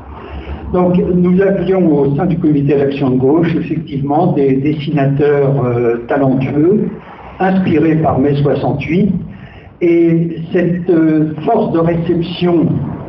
Donc, 0.73 0.97
nous 0.97 1.41
avions 1.41 1.87
au 1.87 2.13
sein 2.17 2.25
du 2.25 2.37
comité 2.39 2.75
d'action 2.75 3.11
de 3.11 3.19
gauche, 3.19 3.55
effectivement, 3.55 4.33
des 4.33 4.57
dessinateurs 4.57 5.63
euh, 5.63 6.03
talentueux, 6.09 6.89
inspirés 7.39 7.95
par 7.95 8.19
mai 8.19 8.35
68, 8.35 9.13
et 9.79 10.41
cette 10.51 10.89
euh, 10.89 11.35
force 11.45 11.71
de 11.71 11.79
réception 11.79 12.65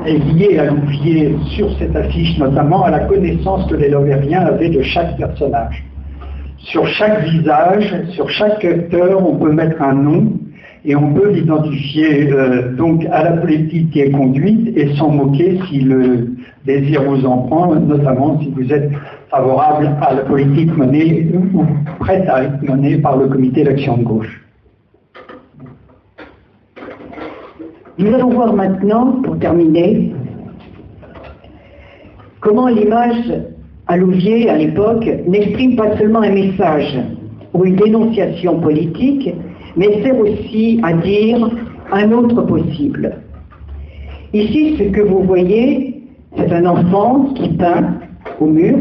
est 0.06 0.18
liée 0.18 0.58
à 0.58 0.66
l'oublier 0.66 1.34
sur 1.56 1.68
cette 1.78 1.94
affiche, 1.94 2.38
notamment 2.38 2.84
à 2.84 2.90
la 2.90 3.00
connaissance 3.00 3.70
que 3.70 3.76
les 3.76 3.88
Lovériens 3.88 4.46
avaient 4.46 4.70
de 4.70 4.82
chaque 4.82 5.16
personnage. 5.16 5.84
Sur 6.58 6.86
chaque 6.86 7.24
visage, 7.24 7.94
sur 8.10 8.28
chaque 8.28 8.64
acteur, 8.64 9.26
on 9.26 9.36
peut 9.36 9.52
mettre 9.52 9.80
un 9.80 9.94
nom 9.94 10.32
et 10.84 10.96
on 10.96 11.12
peut 11.12 11.30
l'identifier 11.30 12.30
euh, 12.32 12.74
donc 12.74 13.04
à 13.10 13.24
la 13.24 13.32
politique 13.32 13.90
qui 13.90 14.00
est 14.00 14.10
conduite 14.10 14.76
et 14.76 14.94
s'en 14.96 15.10
moquer 15.10 15.58
si 15.68 15.80
le 15.80 16.36
désir 16.64 17.02
vous 17.02 17.24
en 17.26 17.38
prend, 17.38 17.74
notamment 17.74 18.40
si 18.40 18.50
vous 18.50 18.72
êtes 18.72 18.90
favorable 19.30 19.90
à 20.00 20.14
la 20.14 20.22
politique 20.22 20.74
menée 20.76 21.28
ou 21.54 21.64
prête 21.98 22.28
à 22.28 22.44
être 22.44 22.62
menée 22.62 22.98
par 22.98 23.16
le 23.16 23.26
comité 23.28 23.64
d'action 23.64 23.98
de 23.98 24.04
gauche. 24.04 24.39
Nous 28.00 28.14
allons 28.14 28.30
voir 28.30 28.54
maintenant, 28.54 29.20
pour 29.22 29.38
terminer, 29.38 30.10
comment 32.40 32.68
l'image 32.68 33.30
à 33.88 33.98
Louvier, 33.98 34.48
à 34.48 34.56
l'époque, 34.56 35.06
n'exprime 35.28 35.76
pas 35.76 35.98
seulement 35.98 36.22
un 36.22 36.30
message 36.30 36.98
ou 37.52 37.66
une 37.66 37.76
dénonciation 37.76 38.58
politique, 38.60 39.34
mais 39.76 40.02
sert 40.02 40.18
aussi 40.18 40.80
à 40.82 40.94
dire 40.94 41.50
un 41.92 42.10
autre 42.12 42.40
possible. 42.40 43.18
Ici, 44.32 44.76
ce 44.78 44.84
que 44.84 45.02
vous 45.02 45.22
voyez, 45.24 46.02
c'est 46.38 46.50
un 46.54 46.64
enfant 46.64 47.34
qui 47.34 47.50
peint 47.50 47.96
au 48.40 48.46
mur. 48.46 48.78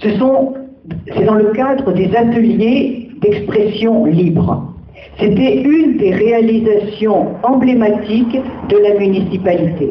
c'est 0.00 0.16
dans 0.16 1.34
le 1.34 1.50
cadre 1.56 1.92
des 1.92 2.14
ateliers 2.14 3.08
d'expression 3.20 4.04
libre. 4.04 4.73
C'était 5.18 5.62
une 5.62 5.96
des 5.96 6.10
réalisations 6.10 7.34
emblématiques 7.44 8.38
de 8.68 8.76
la 8.78 8.98
municipalité. 8.98 9.90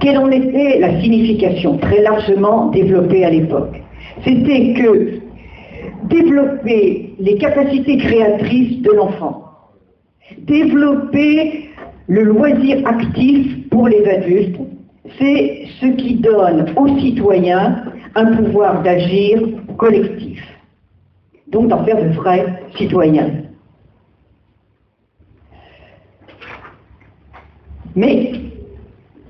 Quelle 0.00 0.18
en 0.18 0.30
était 0.30 0.78
la 0.78 1.00
signification 1.00 1.78
très 1.78 2.02
largement 2.02 2.66
développée 2.66 3.24
à 3.24 3.30
l'époque? 3.30 3.82
C'était 4.24 4.74
que 4.74 5.18
développer 6.04 7.14
les 7.18 7.36
capacités 7.38 7.96
créatrices 7.96 8.82
de 8.82 8.92
l'enfant, 8.92 9.44
développer 10.38 11.70
le 12.06 12.22
loisir 12.22 12.86
actif 12.86 13.68
pour 13.70 13.88
les 13.88 14.04
adultes, 14.06 14.60
c'est 15.18 15.66
ce 15.80 15.86
qui 15.86 16.16
donne 16.16 16.66
aux 16.76 16.98
citoyens 16.98 17.84
un 18.14 18.26
pouvoir 18.36 18.82
d'agir 18.82 19.40
collectif, 19.76 20.42
donc 21.48 21.68
d'en 21.68 21.84
faire 21.84 22.02
de 22.02 22.10
vrais 22.10 22.62
citoyens. 22.76 23.43
Mais 27.96 28.32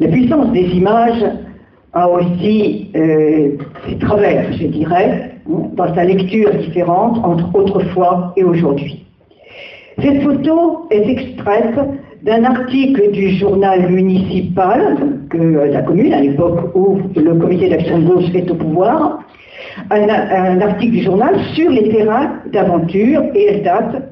la 0.00 0.08
puissance 0.08 0.52
des 0.52 0.66
images 0.76 1.24
a 1.92 2.08
aussi 2.08 2.90
euh, 2.96 3.50
ses 3.86 3.98
travers, 3.98 4.52
je 4.52 4.66
dirais, 4.66 5.30
dans 5.46 5.94
sa 5.94 6.04
lecture 6.04 6.52
différente 6.54 7.18
entre 7.24 7.54
autrefois 7.54 8.32
et 8.36 8.44
aujourd'hui. 8.44 9.04
Cette 10.02 10.22
photo 10.22 10.86
est 10.90 11.08
extraite 11.08 11.78
d'un 12.22 12.42
article 12.44 13.12
du 13.12 13.30
journal 13.36 13.90
municipal, 13.90 14.96
euh, 15.34 15.66
la 15.70 15.82
commune, 15.82 16.12
à 16.12 16.20
l'époque 16.20 16.74
où 16.74 16.98
le 17.14 17.34
comité 17.34 17.68
d'action 17.68 18.00
gauche 18.00 18.24
est 18.34 18.50
au 18.50 18.54
pouvoir, 18.54 19.20
un, 19.90 20.08
un, 20.08 20.60
article 20.60 20.92
du 20.92 21.02
journal 21.02 21.34
sur 21.54 21.70
les 21.70 21.88
terrains 21.90 22.40
d'aventure 22.52 23.22
et 23.34 23.46
elle 23.46 23.62
date 23.62 24.02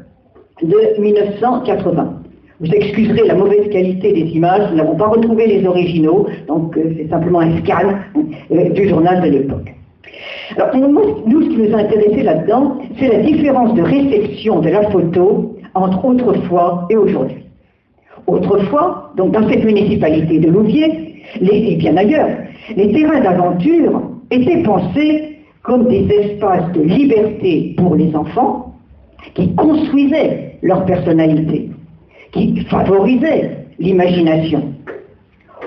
de 0.62 1.00
1980. 1.00 2.21
Vous 2.62 2.70
excuserez 2.70 3.26
la 3.26 3.34
mauvaise 3.34 3.68
qualité 3.70 4.12
des 4.12 4.30
images, 4.30 4.70
nous 4.70 4.76
n'avons 4.76 4.94
pas 4.94 5.08
retrouvé 5.08 5.48
les 5.48 5.66
originaux, 5.66 6.28
donc 6.46 6.76
euh, 6.76 6.94
c'est 6.96 7.08
simplement 7.10 7.40
un 7.40 7.58
scan 7.58 7.88
euh, 8.52 8.68
du 8.68 8.88
journal 8.88 9.20
de 9.20 9.30
l'époque. 9.30 9.74
Alors, 10.56 10.76
nous, 10.76 11.42
ce 11.42 11.48
qui 11.48 11.56
nous 11.56 11.74
a 11.74 11.80
intéressé 11.80 12.22
là-dedans, 12.22 12.78
c'est 13.00 13.08
la 13.08 13.18
différence 13.18 13.74
de 13.74 13.82
réception 13.82 14.60
de 14.60 14.68
la 14.68 14.88
photo 14.90 15.56
entre 15.74 16.04
autrefois 16.04 16.86
et 16.88 16.96
aujourd'hui. 16.96 17.38
Autrefois, 18.28 19.12
donc 19.16 19.32
dans 19.32 19.48
cette 19.48 19.64
municipalité 19.64 20.38
de 20.38 20.48
Louviers, 20.48 21.16
et 21.40 21.74
bien 21.74 21.96
ailleurs, 21.96 22.28
les 22.76 22.92
terrains 22.92 23.22
d'aventure 23.22 24.02
étaient 24.30 24.62
pensés 24.62 25.38
comme 25.64 25.88
des 25.88 26.06
espaces 26.08 26.70
de 26.74 26.82
liberté 26.82 27.74
pour 27.76 27.96
les 27.96 28.14
enfants 28.14 28.76
qui 29.34 29.52
construisaient 29.56 30.58
leur 30.62 30.84
personnalité 30.84 31.71
qui 32.32 32.64
favorisait 32.68 33.66
l'imagination. 33.78 34.72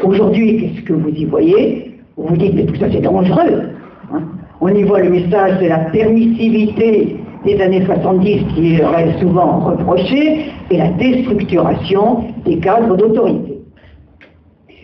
Aujourd'hui, 0.03 0.57
qu'est-ce 0.59 0.85
que 0.85 0.93
vous 0.93 1.09
y 1.09 1.25
voyez? 1.25 1.95
Vous 2.17 2.27
vous 2.27 2.37
dites, 2.37 2.53
mais 2.53 2.65
tout 2.65 2.75
ça 2.75 2.87
c'est 2.91 3.01
dangereux. 3.01 3.69
Hein. 4.13 4.21
On 4.61 4.69
y 4.69 4.83
voit 4.83 5.01
le 5.01 5.09
message 5.09 5.59
de 5.61 5.67
la 5.67 5.79
permissivité 5.91 7.17
des 7.45 7.61
années 7.61 7.85
70 7.85 8.43
qui 8.55 8.75
est 8.75 9.19
souvent 9.19 9.59
reproché 9.59 10.45
et 10.71 10.77
la 10.77 10.89
déstructuration 10.89 12.25
des 12.45 12.57
cadres 12.57 12.97
d'autorité. 12.97 13.59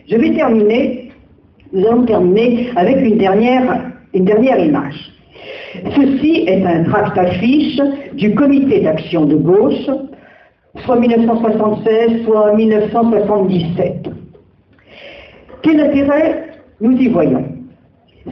Je 0.07 0.15
vais 0.15 0.33
terminer, 0.33 1.11
nous 1.73 1.85
allons 1.87 2.03
terminer 2.03 2.69
avec 2.75 2.97
une 2.97 3.17
dernière, 3.17 3.91
une 4.13 4.25
dernière 4.25 4.59
image. 4.59 5.11
Ceci 5.95 6.43
est 6.47 6.63
un 6.63 6.83
tract 6.83 7.17
affiche 7.17 7.79
du 8.13 8.35
comité 8.35 8.81
d'action 8.81 9.25
de 9.25 9.35
gauche 9.35 9.89
soit 10.85 10.99
1976, 10.99 12.23
soit 12.23 12.53
1977. 12.53 14.09
Quel 15.61 15.79
intérêt? 15.79 16.47
Nous 16.79 16.97
y 16.97 17.07
voyons 17.07 17.45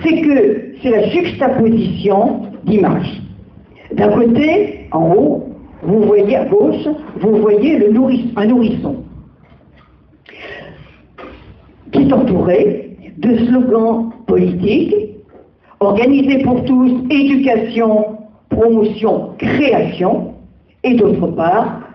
C'est 0.02 0.22
que 0.22 0.74
c'est 0.82 0.90
la 0.90 1.10
juxtaposition 1.10 2.42
d'images. 2.64 3.22
D'un 3.94 4.10
côté, 4.10 4.88
en 4.92 5.14
haut, 5.14 5.50
vous 5.84 6.02
voyez 6.04 6.36
à 6.36 6.46
gauche, 6.46 6.88
vous 7.20 7.38
voyez 7.38 7.78
le 7.78 7.88
un 8.36 8.46
nourrisson 8.46 9.04
qui 11.92 12.02
est 12.04 12.14
entouré 12.14 12.98
de 13.18 13.38
slogans 13.46 14.12
politiques, 14.28 14.96
organisés 15.80 16.44
pour 16.44 16.64
tous, 16.66 16.92
éducation, 17.10 18.18
promotion, 18.50 19.32
création, 19.38 20.34
et 20.84 20.96
d'autre 20.96 21.28
part, 21.28 21.89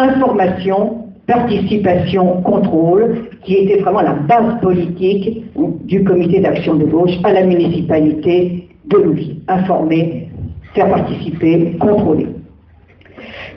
information, 0.00 1.04
participation, 1.26 2.42
contrôle, 2.42 3.28
qui 3.44 3.54
était 3.54 3.80
vraiment 3.80 4.02
la 4.02 4.14
base 4.14 4.60
politique 4.60 5.44
du 5.84 6.04
comité 6.04 6.40
d'action 6.40 6.74
de 6.74 6.84
gauche 6.84 7.16
à 7.24 7.32
la 7.32 7.44
municipalité 7.44 8.68
de 8.86 8.96
Louviers. 8.96 9.36
Informer, 9.48 10.28
faire 10.74 10.90
participer, 10.90 11.76
contrôler. 11.78 12.26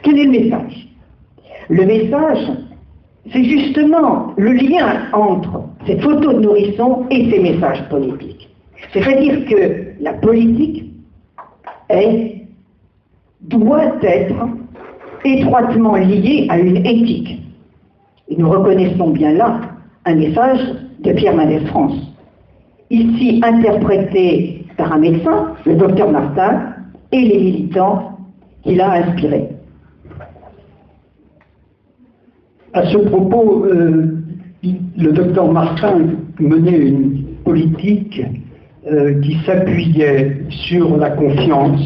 Quel 0.03 0.19
est 0.19 0.25
le 0.25 0.31
message? 0.31 0.87
Le 1.69 1.85
message, 1.85 2.51
c'est 3.31 3.43
justement 3.43 4.33
le 4.37 4.51
lien 4.51 5.07
entre 5.13 5.63
cette 5.87 6.01
photo 6.01 6.33
de 6.33 6.39
nourrisson 6.39 7.05
et 7.09 7.31
ces 7.31 7.39
messages 7.39 7.87
politiques. 7.89 8.49
C'est-à-dire 8.91 9.45
que 9.45 9.93
la 10.01 10.13
politique 10.13 10.91
est, 11.89 12.45
doit 13.41 13.95
être 14.01 14.35
étroitement 15.23 15.95
lié 15.95 16.47
à 16.49 16.59
une 16.59 16.77
éthique. 16.77 17.41
Et 18.29 18.35
nous 18.35 18.49
reconnaissons 18.49 19.09
bien 19.09 19.33
là 19.33 19.61
un 20.05 20.15
message 20.15 20.59
de 20.99 21.11
Pierre 21.13 21.35
Mendès 21.35 21.65
France, 21.67 21.95
ici 22.89 23.41
interprété 23.43 24.65
par 24.77 24.93
un 24.93 24.99
médecin, 24.99 25.53
le 25.65 25.75
docteur 25.75 26.11
Martin, 26.11 26.73
et 27.11 27.21
les 27.21 27.37
militants 27.39 28.17
qu'il 28.63 28.81
a 28.81 28.91
inspirés. 28.93 29.49
À 32.73 32.85
ce 32.87 32.97
propos, 32.97 33.65
euh, 33.65 34.17
le 34.97 35.11
docteur 35.11 35.51
Martin 35.51 36.07
menait 36.39 36.77
une 36.77 37.23
politique 37.45 38.21
euh, 38.91 39.21
qui 39.21 39.37
s'appuyait 39.45 40.41
sur 40.49 40.97
la 40.97 41.11
confiance, 41.11 41.81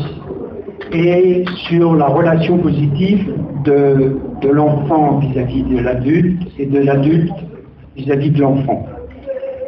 et 0.93 1.43
sur 1.67 1.95
la 1.95 2.07
relation 2.07 2.57
positive 2.57 3.33
de, 3.63 4.17
l'enfant 4.51 5.19
vis-à-vis 5.19 5.63
de 5.63 5.79
l'adulte 5.79 6.41
et 6.57 6.65
de 6.65 6.79
l'adulte 6.79 7.33
vis-à-vis 7.95 8.31
de 8.31 8.41
l'enfant. 8.41 8.85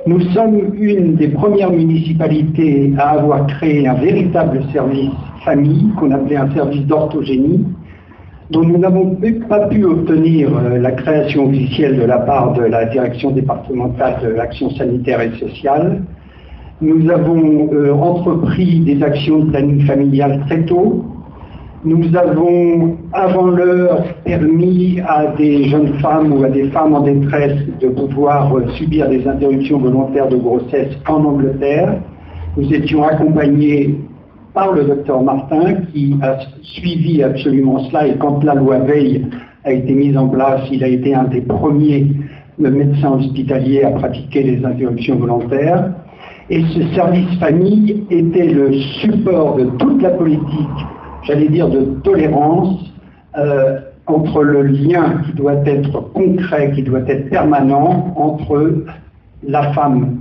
Nous 0.08 0.22
sommes 0.32 0.74
une 0.76 1.16
des 1.16 1.28
premières 1.28 1.72
municipalités 1.72 2.94
à 2.98 3.10
avoir 3.12 3.48
créé 3.48 3.88
un 3.88 3.96
véritable 3.96 4.64
service 4.72 5.12
famille 5.44 5.90
qu'on 6.00 6.12
appelait 6.12 6.38
un 6.38 6.54
service 6.54 6.86
d'orthogénie, 6.86 7.66
dont 8.52 8.64
nous 8.64 8.78
n'avons 8.78 9.18
pas 9.48 9.68
pu 9.68 9.84
obtenir 9.86 10.50
euh, 10.58 10.80
la 10.80 10.92
création 10.92 11.50
officielle 11.50 12.00
de 12.00 12.06
la 12.06 12.18
part 12.20 12.54
de 12.54 12.64
la 12.64 12.86
direction 12.86 13.32
départementale 13.32 14.16
de 14.24 14.30
l'action 14.30 14.72
sanitaire 14.72 15.22
et 15.22 15.32
sociale, 15.38 16.02
nous 16.82 17.10
avons 17.10 17.70
euh, 17.74 17.92
entrepris 17.94 18.80
des 18.80 19.04
actions 19.04 19.40
de 19.40 19.52
planning 19.52 19.86
familial 19.86 20.44
très 20.48 20.64
tôt. 20.64 21.04
Nous 21.84 22.16
avons, 22.16 22.96
avant 23.12 23.48
l'heure, 23.48 24.04
permis 24.24 25.02
à 25.06 25.28
des 25.38 25.66
jeunes 25.66 25.94
femmes 26.00 26.32
ou 26.32 26.44
à 26.44 26.50
des 26.50 26.70
femmes 26.70 26.94
en 26.94 27.02
détresse 27.02 27.58
de 27.82 27.90
pouvoir 27.90 28.56
euh, 28.56 28.66
subir 28.78 29.10
des 29.10 29.28
interruptions 29.28 29.80
volontaires 29.80 30.30
de 30.30 30.38
grossesse 30.38 30.96
en 31.08 31.26
Angleterre. 31.26 31.96
Nous 32.56 32.74
étions 32.74 33.04
accompagnés 33.04 33.96
par 34.54 34.72
le 34.72 34.86
docteur 34.86 35.22
Martin 35.22 35.82
qui 35.92 36.16
a 36.22 36.38
suivi 36.64 37.22
absolument 37.24 37.80
cela 37.90 38.08
et 38.08 38.16
quand 38.18 38.42
la 38.44 38.56
loi 38.56 38.80
Veille 38.80 39.26
a 39.66 39.74
été 39.74 39.94
mise 39.94 40.18
en 40.18 40.30
place, 40.30 40.62
il 40.72 40.82
a 40.84 40.88
été 40.88 41.14
un 41.14 41.26
des 41.26 41.42
premiers 41.42 42.08
médecins 42.58 43.12
hospitaliers 43.12 43.84
à 43.84 43.92
pratiquer 43.92 44.44
les 44.44 44.66
interruptions 44.66 45.18
volontaires. 45.18 45.92
Et 46.52 46.64
ce 46.74 46.96
service 46.96 47.38
famille 47.40 48.04
était 48.10 48.48
le 48.48 48.74
support 48.74 49.58
de 49.58 49.66
toute 49.78 50.02
la 50.02 50.10
politique, 50.10 50.80
j'allais 51.24 51.48
dire 51.48 51.70
de 51.70 51.82
tolérance, 52.04 52.92
euh, 53.38 53.80
entre 54.08 54.42
le 54.42 54.64
lien 54.64 55.22
qui 55.26 55.34
doit 55.34 55.62
être 55.68 56.12
concret, 56.14 56.72
qui 56.74 56.82
doit 56.82 57.08
être 57.08 57.30
permanent 57.30 58.14
entre 58.16 58.84
la 59.48 59.72
femme 59.74 60.18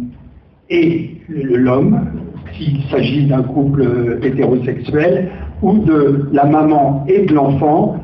et 0.68 1.12
l'homme, 1.28 1.98
s'il 2.52 2.82
s'agit 2.90 3.26
d'un 3.26 3.42
couple 3.42 4.18
hétérosexuel, 4.22 5.30
ou 5.62 5.78
de 5.78 6.28
la 6.32 6.44
maman 6.44 7.04
et 7.08 7.24
de 7.24 7.32
l'enfant, 7.32 7.96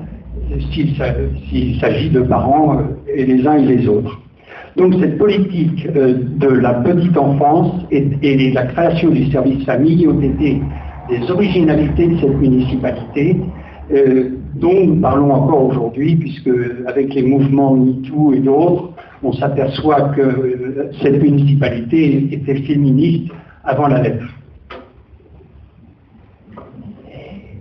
s'il 0.73 0.97
s'agit 0.97 2.11
de 2.11 2.21
parents 2.23 2.79
et 3.15 3.27
les 3.27 3.47
uns 3.47 3.59
et 3.59 3.77
les 3.77 3.87
autres. 3.87 4.24
Donc 4.77 4.95
cette 5.01 5.19
politique 5.19 5.87
euh, 5.95 6.15
de 6.37 6.49
la 6.49 6.75
petite 6.75 7.17
enfance 7.17 7.83
et, 7.93 8.51
la 8.53 8.67
création 8.67 9.11
du 9.11 9.31
service 9.31 9.65
famille 9.65 10.07
ont 10.09 10.21
été 10.21 10.61
des 11.09 11.31
originalités 11.31 12.09
de 12.09 12.19
cette 12.19 12.41
municipalité 12.41 13.37
euh, 13.93 14.31
dont 14.57 14.87
nous 14.87 14.97
parlons 14.97 15.31
encore 15.31 15.67
aujourd'hui, 15.67 16.17
puisque 16.17 16.51
avec 16.87 17.15
les 17.15 17.23
mouvements 17.23 17.77
MeToo 17.77 18.33
et 18.33 18.41
d'autres, 18.41 18.91
on 19.23 19.33
s'aperçoit 19.33 20.09
que 20.17 20.21
euh, 20.21 20.91
cette 21.03 21.23
municipalité 21.23 22.29
était 22.33 22.57
féministe 22.63 23.31
avant 23.65 23.87
la 23.87 24.03
lettre. 24.03 24.27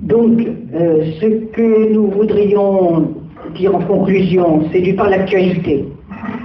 Donc, 0.01 0.41
ce 0.41 1.45
que 1.53 1.93
nous 1.93 2.07
voudrions 2.07 3.13
dire 3.55 3.73
en 3.73 3.79
conclusion, 3.79 4.63
c'est 4.73 4.81
du 4.81 4.95
par 4.95 5.09
l'actualité 5.09 5.85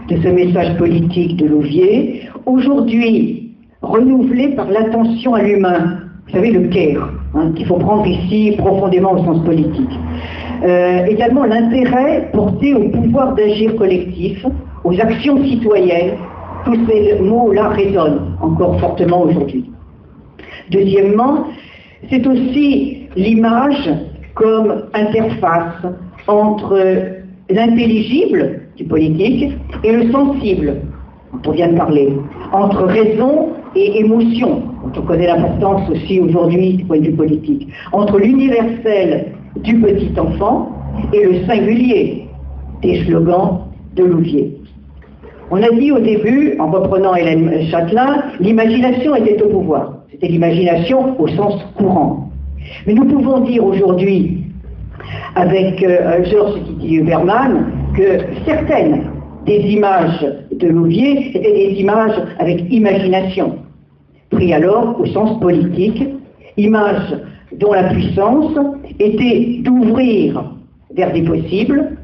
de 0.08 0.16
ce 0.16 0.28
message 0.28 0.76
politique 0.76 1.36
de 1.36 1.46
Louvier, 1.46 2.22
aujourd'hui 2.46 3.52
renouvelé 3.82 4.48
par 4.48 4.70
l'attention 4.70 5.34
à 5.34 5.42
l'humain, 5.42 6.00
vous 6.26 6.34
savez, 6.34 6.50
le 6.50 6.68
care, 6.68 7.10
hein, 7.34 7.52
qu'il 7.54 7.66
faut 7.66 7.78
prendre 7.78 8.06
ici 8.06 8.54
profondément 8.58 9.12
au 9.12 9.24
sens 9.24 9.44
politique. 9.44 9.90
Euh, 10.64 11.06
également 11.06 11.44
l'intérêt 11.44 12.30
porté 12.32 12.74
au 12.74 12.88
pouvoir 12.88 13.34
d'agir 13.34 13.76
collectif, 13.76 14.44
aux 14.84 15.00
actions 15.00 15.42
citoyennes, 15.44 16.14
tous 16.64 16.78
ces 16.86 17.18
mots-là 17.20 17.68
résonnent 17.68 18.36
encore 18.42 18.78
fortement 18.80 19.22
aujourd'hui. 19.22 19.70
Deuxièmement, 20.70 21.46
c'est 22.10 22.26
aussi 22.26 23.06
l'image 23.16 23.90
comme 24.34 24.84
interface 24.94 25.86
entre 26.26 26.78
l'intelligible 27.50 28.67
du 28.78 28.84
politique 28.84 29.52
et 29.84 29.92
le 29.92 30.10
sensible, 30.10 30.76
dont 31.32 31.50
on 31.50 31.52
vient 31.52 31.68
de 31.68 31.76
parler, 31.76 32.08
entre 32.52 32.84
raison 32.84 33.48
et 33.76 34.00
émotion, 34.00 34.62
dont 34.84 35.00
on 35.00 35.02
connaît 35.02 35.26
l'importance 35.26 35.90
aussi 35.90 36.20
aujourd'hui 36.20 36.74
du 36.74 36.84
point 36.84 36.98
de 36.98 37.06
vue 37.06 37.16
politique, 37.16 37.68
entre 37.92 38.18
l'universel 38.18 39.32
du 39.56 39.80
petit 39.80 40.18
enfant 40.18 40.70
et 41.12 41.24
le 41.24 41.44
singulier 41.46 42.28
des 42.82 43.04
slogans 43.04 43.60
de 43.96 44.04
Louvier. 44.04 44.56
On 45.50 45.62
a 45.62 45.70
dit 45.70 45.90
au 45.90 45.98
début, 45.98 46.56
en 46.58 46.70
reprenant 46.70 47.14
Hélène 47.14 47.66
Châtelain, 47.70 48.22
l'imagination 48.38 49.16
était 49.16 49.42
au 49.42 49.48
pouvoir. 49.48 49.94
C'était 50.10 50.28
l'imagination 50.28 51.20
au 51.20 51.26
sens 51.28 51.54
courant. 51.76 52.30
Mais 52.86 52.94
nous 52.94 53.06
pouvons 53.06 53.40
dire 53.40 53.64
aujourd'hui, 53.64 54.44
avec 55.34 55.82
euh, 55.82 56.24
Georges 56.24 56.60
Huberman, 56.82 57.77
que 57.98 58.20
certaines 58.46 59.10
des 59.44 59.58
images 59.58 60.24
de 60.52 60.68
Louvier 60.68 61.30
étaient 61.34 61.52
des 61.52 61.80
images 61.80 62.16
avec 62.38 62.60
imagination, 62.70 63.58
pris 64.30 64.52
alors 64.54 65.00
au 65.00 65.06
sens 65.06 65.40
politique, 65.40 66.04
images 66.56 67.16
dont 67.58 67.72
la 67.72 67.84
puissance 67.84 68.56
était 69.00 69.58
d'ouvrir 69.64 70.44
vers 70.94 71.12
des 71.12 71.22
possibles, 71.22 71.96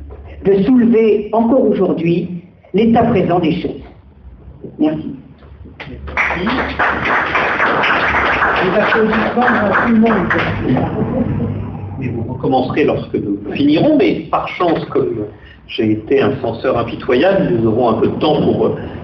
de 0.44 0.62
soulever 0.64 1.28
encore 1.32 1.64
aujourd'hui 1.64 2.42
l'état 2.72 3.04
présent 3.04 3.38
des 3.38 3.52
choses. 3.62 3.84
Merci. 4.80 5.10
vous 12.12 12.32
recommencerez 12.32 12.84
lorsque 12.84 13.14
nous 13.14 13.38
finirons, 13.52 13.96
mais 13.96 14.26
par 14.30 14.48
chance, 14.48 14.84
comme 14.86 15.26
j'ai 15.68 15.92
été 15.92 16.20
un 16.20 16.32
censeur 16.42 16.78
impitoyable, 16.78 17.52
nous 17.58 17.68
aurons 17.68 17.90
un 17.90 17.94
peu 17.94 18.08
de 18.08 18.14
temps 18.16 18.40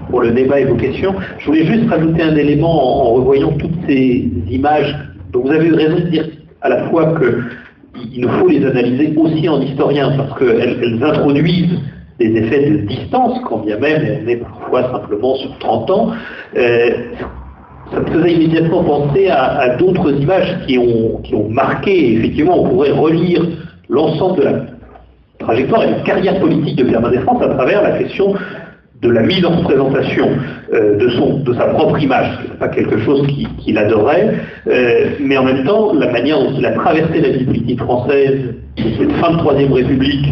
pour, 0.09 0.21
le 0.21 0.31
débat 0.31 0.59
et 0.59 0.65
vos 0.65 0.75
questions. 0.75 1.15
Je 1.39 1.45
voulais 1.45 1.65
juste 1.65 1.89
rajouter 1.89 2.21
un 2.21 2.35
élément 2.35 3.07
en, 3.07 3.13
revoyant 3.13 3.51
toutes 3.53 3.85
ces 3.87 4.29
images 4.49 4.95
dont 5.31 5.41
vous 5.41 5.51
avez 5.51 5.67
eu 5.67 5.73
raison 5.73 5.95
de 5.95 6.09
dire 6.09 6.25
à 6.61 6.69
la 6.69 6.89
fois 6.89 7.13
qu'il 7.17 8.21
nous 8.21 8.29
faut 8.29 8.47
les 8.47 8.65
analyser 8.65 9.13
aussi 9.15 9.47
en 9.47 9.61
historien, 9.61 10.11
parce 10.17 10.37
qu'elles 10.37 10.77
elles 10.83 11.03
introduisent 11.03 11.79
des 12.19 12.35
effets 12.37 12.69
de 12.69 12.77
distance, 12.87 13.39
quand 13.47 13.65
bien 13.65 13.79
même 13.79 14.19
on 14.23 14.27
est 14.27 14.35
parfois 14.35 14.91
simplement 14.91 15.35
sur 15.35 15.57
30 15.59 15.91
ans. 15.91 16.11
Euh, 16.57 16.89
ça 17.91 17.99
me 17.99 18.05
faisait 18.05 18.33
immédiatement 18.33 18.83
penser 18.83 19.27
à, 19.29 19.75
d'autres 19.77 20.13
images 20.21 20.59
qui 20.67 20.77
ont 20.77 21.49
marqué, 21.49 22.13
effectivement, 22.13 22.61
on 22.61 22.69
pourrait 22.69 22.91
relire 22.91 23.45
l'ensemble 23.89 24.39
de 24.39 24.43
la 24.43 24.53
trajectoire 25.41 25.83
et 25.83 25.91
la 25.91 25.99
carrière 26.01 26.39
politique 26.39 26.77
de 26.77 26.83
Pierre 26.83 27.01
Mendès 27.01 27.19
France 27.19 27.41
à 27.43 27.49
travers 27.49 27.81
la 27.83 27.91
question 27.97 28.33
de 29.01 29.09
la 29.09 29.21
mise 29.23 29.43
en 29.43 29.57
représentation 29.57 30.27
euh, 30.73 30.97
de, 30.97 31.09
son, 31.09 31.39
de 31.39 31.53
sa 31.53 31.65
propre 31.65 31.99
image. 32.01 32.27
Ce 32.47 32.57
pas 32.57 32.67
quelque 32.67 32.99
chose 32.99 33.25
qu'il 33.59 33.77
adorait, 33.77 34.35
euh, 34.67 35.05
mais 35.19 35.37
en 35.37 35.43
même 35.43 35.63
temps, 35.65 35.93
la 35.93 36.11
manière 36.11 36.39
dont 36.39 36.53
il 36.55 36.65
a 36.65 36.71
traversé 36.73 37.19
la 37.19 37.29
vie 37.29 37.45
politique 37.45 37.79
française 37.79 38.53
cette 38.77 39.11
fin 39.13 39.31
de 39.31 39.37
Troisième 39.37 39.73
République 39.73 40.27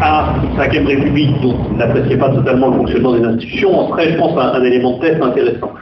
à 0.00 0.34
la 0.58 0.68
Ve 0.68 0.86
République, 0.86 1.40
dont 1.40 1.56
il 1.70 1.78
n'appréciait 1.78 2.18
pas 2.18 2.28
totalement 2.28 2.68
le 2.68 2.76
fonctionnement 2.76 3.12
des 3.12 3.24
institutions, 3.24 3.78
en 3.78 3.88
serait, 3.88 4.12
je 4.12 4.18
pense, 4.18 4.36
un, 4.38 4.62
élément 4.62 4.98
de 4.98 5.00
test 5.00 5.22
intéressant. 5.22 5.72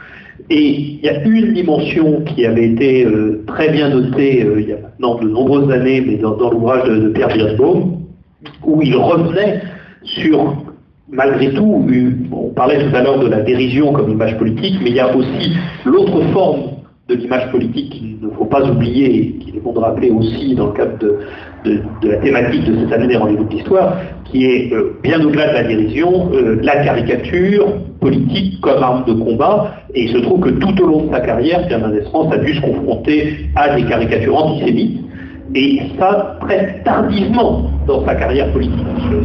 Et 0.49 0.61
il 0.61 0.99
y 1.03 1.09
a 1.09 1.23
une 1.23 1.53
dimension 1.53 2.21
qui 2.21 2.45
avait 2.45 2.67
été 2.67 3.05
euh, 3.05 3.43
très 3.47 3.69
bien 3.69 3.89
notée 3.89 4.43
euh, 4.43 4.61
il 4.61 4.69
y 4.69 4.73
a 4.73 4.77
maintenant 4.77 5.15
de 5.15 5.27
nombreuses 5.27 5.71
années, 5.71 6.01
mais 6.01 6.17
dans, 6.17 6.37
l'ouvrage 6.51 6.87
de, 6.87 7.09
Pierre 7.09 7.29
Birnbaum, 7.29 7.97
où 8.63 8.81
il 8.83 8.95
revenait 8.95 9.61
sur, 10.03 10.55
malgré 11.09 11.51
tout, 11.51 11.87
on 12.31 12.49
parlait 12.49 12.77
tout 12.77 12.95
à 12.95 13.01
l'heure 13.01 13.19
de 13.19 13.27
la 13.27 13.41
dérision 13.41 13.91
comme 13.91 14.11
image 14.11 14.37
politique, 14.37 14.75
mais 14.83 14.91
il 14.91 14.95
y 14.95 14.99
a 14.99 15.15
aussi 15.15 15.53
l'autre 15.83 16.21
forme 16.31 16.74
de 17.07 17.13
l'image 17.13 17.51
politique 17.51 17.91
qu'il 17.91 18.17
ne 18.19 18.29
faut 18.31 18.45
pas 18.45 18.67
oublier 18.67 19.15
et 19.15 19.31
qu'il 19.33 19.55
est 19.55 19.59
bon 19.59 19.73
de 19.73 19.79
rappeler 19.79 20.09
aussi 20.09 20.55
dans 20.55 20.67
le 20.67 20.73
cadre 20.73 20.97
de, 21.63 21.83
la 22.01 22.17
thématique 22.17 22.63
de 22.63 22.79
cette 22.79 22.93
année 22.93 23.07
des 23.07 23.17
rendez-vous 23.17 23.43
de 23.43 23.51
l'histoire, 23.51 23.97
qui 24.23 24.45
est 24.45 24.73
euh, 24.73 24.97
bien 25.03 25.23
au-delà 25.23 25.49
de 25.49 25.53
la 25.53 25.63
dérision, 25.65 26.31
euh, 26.33 26.57
la 26.63 26.83
caricature 26.83 27.67
politique 27.99 28.59
comme 28.61 28.81
arme 28.81 29.05
de 29.05 29.13
combat, 29.13 29.75
et 29.93 30.05
il 30.05 30.09
se 30.13 30.17
trouve 30.17 30.39
que 30.39 30.49
tout 30.49 30.81
au 30.81 30.87
long 30.87 31.05
de 31.05 31.11
sa 31.11 31.19
carrière, 31.19 31.67
Pierre 31.67 31.79
Mendès 31.79 32.05
a 32.05 32.37
dû 32.37 32.55
se 32.55 32.61
confronter 32.61 33.49
à 33.55 33.75
des 33.75 33.83
caricatures 33.85 34.35
antisémites, 34.35 35.04
et 35.55 35.81
ça 35.97 36.37
très 36.41 36.81
tardivement 36.83 37.71
dans 37.87 38.05
sa 38.05 38.15
carrière 38.15 38.51
politique. 38.51 38.73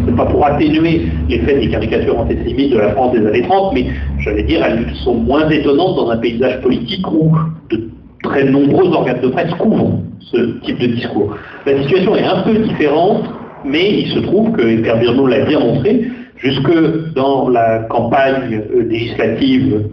Ce 0.04 0.10
n'est 0.10 0.16
pas 0.16 0.26
pour 0.26 0.46
atténuer 0.46 1.02
l'effet 1.28 1.58
des 1.58 1.68
caricatures 1.68 2.18
antisémites 2.18 2.72
de 2.72 2.78
la 2.78 2.92
France 2.92 3.12
des 3.12 3.26
années 3.26 3.42
30, 3.42 3.74
mais 3.74 3.86
j'allais 4.20 4.44
dire, 4.44 4.64
elles 4.64 4.86
sont 5.02 5.14
moins 5.14 5.48
étonnantes 5.50 5.96
dans 5.96 6.10
un 6.10 6.18
paysage 6.18 6.60
politique 6.60 7.04
où 7.10 7.36
de 7.70 7.90
très 8.22 8.44
nombreux 8.44 8.88
organes 8.92 9.20
de 9.20 9.28
presse 9.28 9.52
couvrent 9.54 9.98
ce 10.20 10.60
type 10.64 10.78
de 10.78 10.86
discours. 10.86 11.36
La 11.66 11.82
situation 11.82 12.14
est 12.14 12.24
un 12.24 12.42
peu 12.42 12.58
différente, 12.58 13.24
mais 13.64 14.02
il 14.02 14.08
se 14.12 14.20
trouve 14.20 14.52
que, 14.52 14.62
et 14.62 14.76
Pierre 14.82 15.00
l'a 15.02 15.44
bien 15.46 15.58
montré, 15.58 16.04
jusque 16.36 17.14
dans 17.14 17.48
la 17.48 17.80
campagne 17.88 18.62
législative 18.88 19.86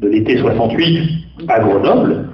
de 0.00 0.08
l'été 0.08 0.38
68 0.38 0.98
à 1.48 1.60
Grenoble, 1.60 2.24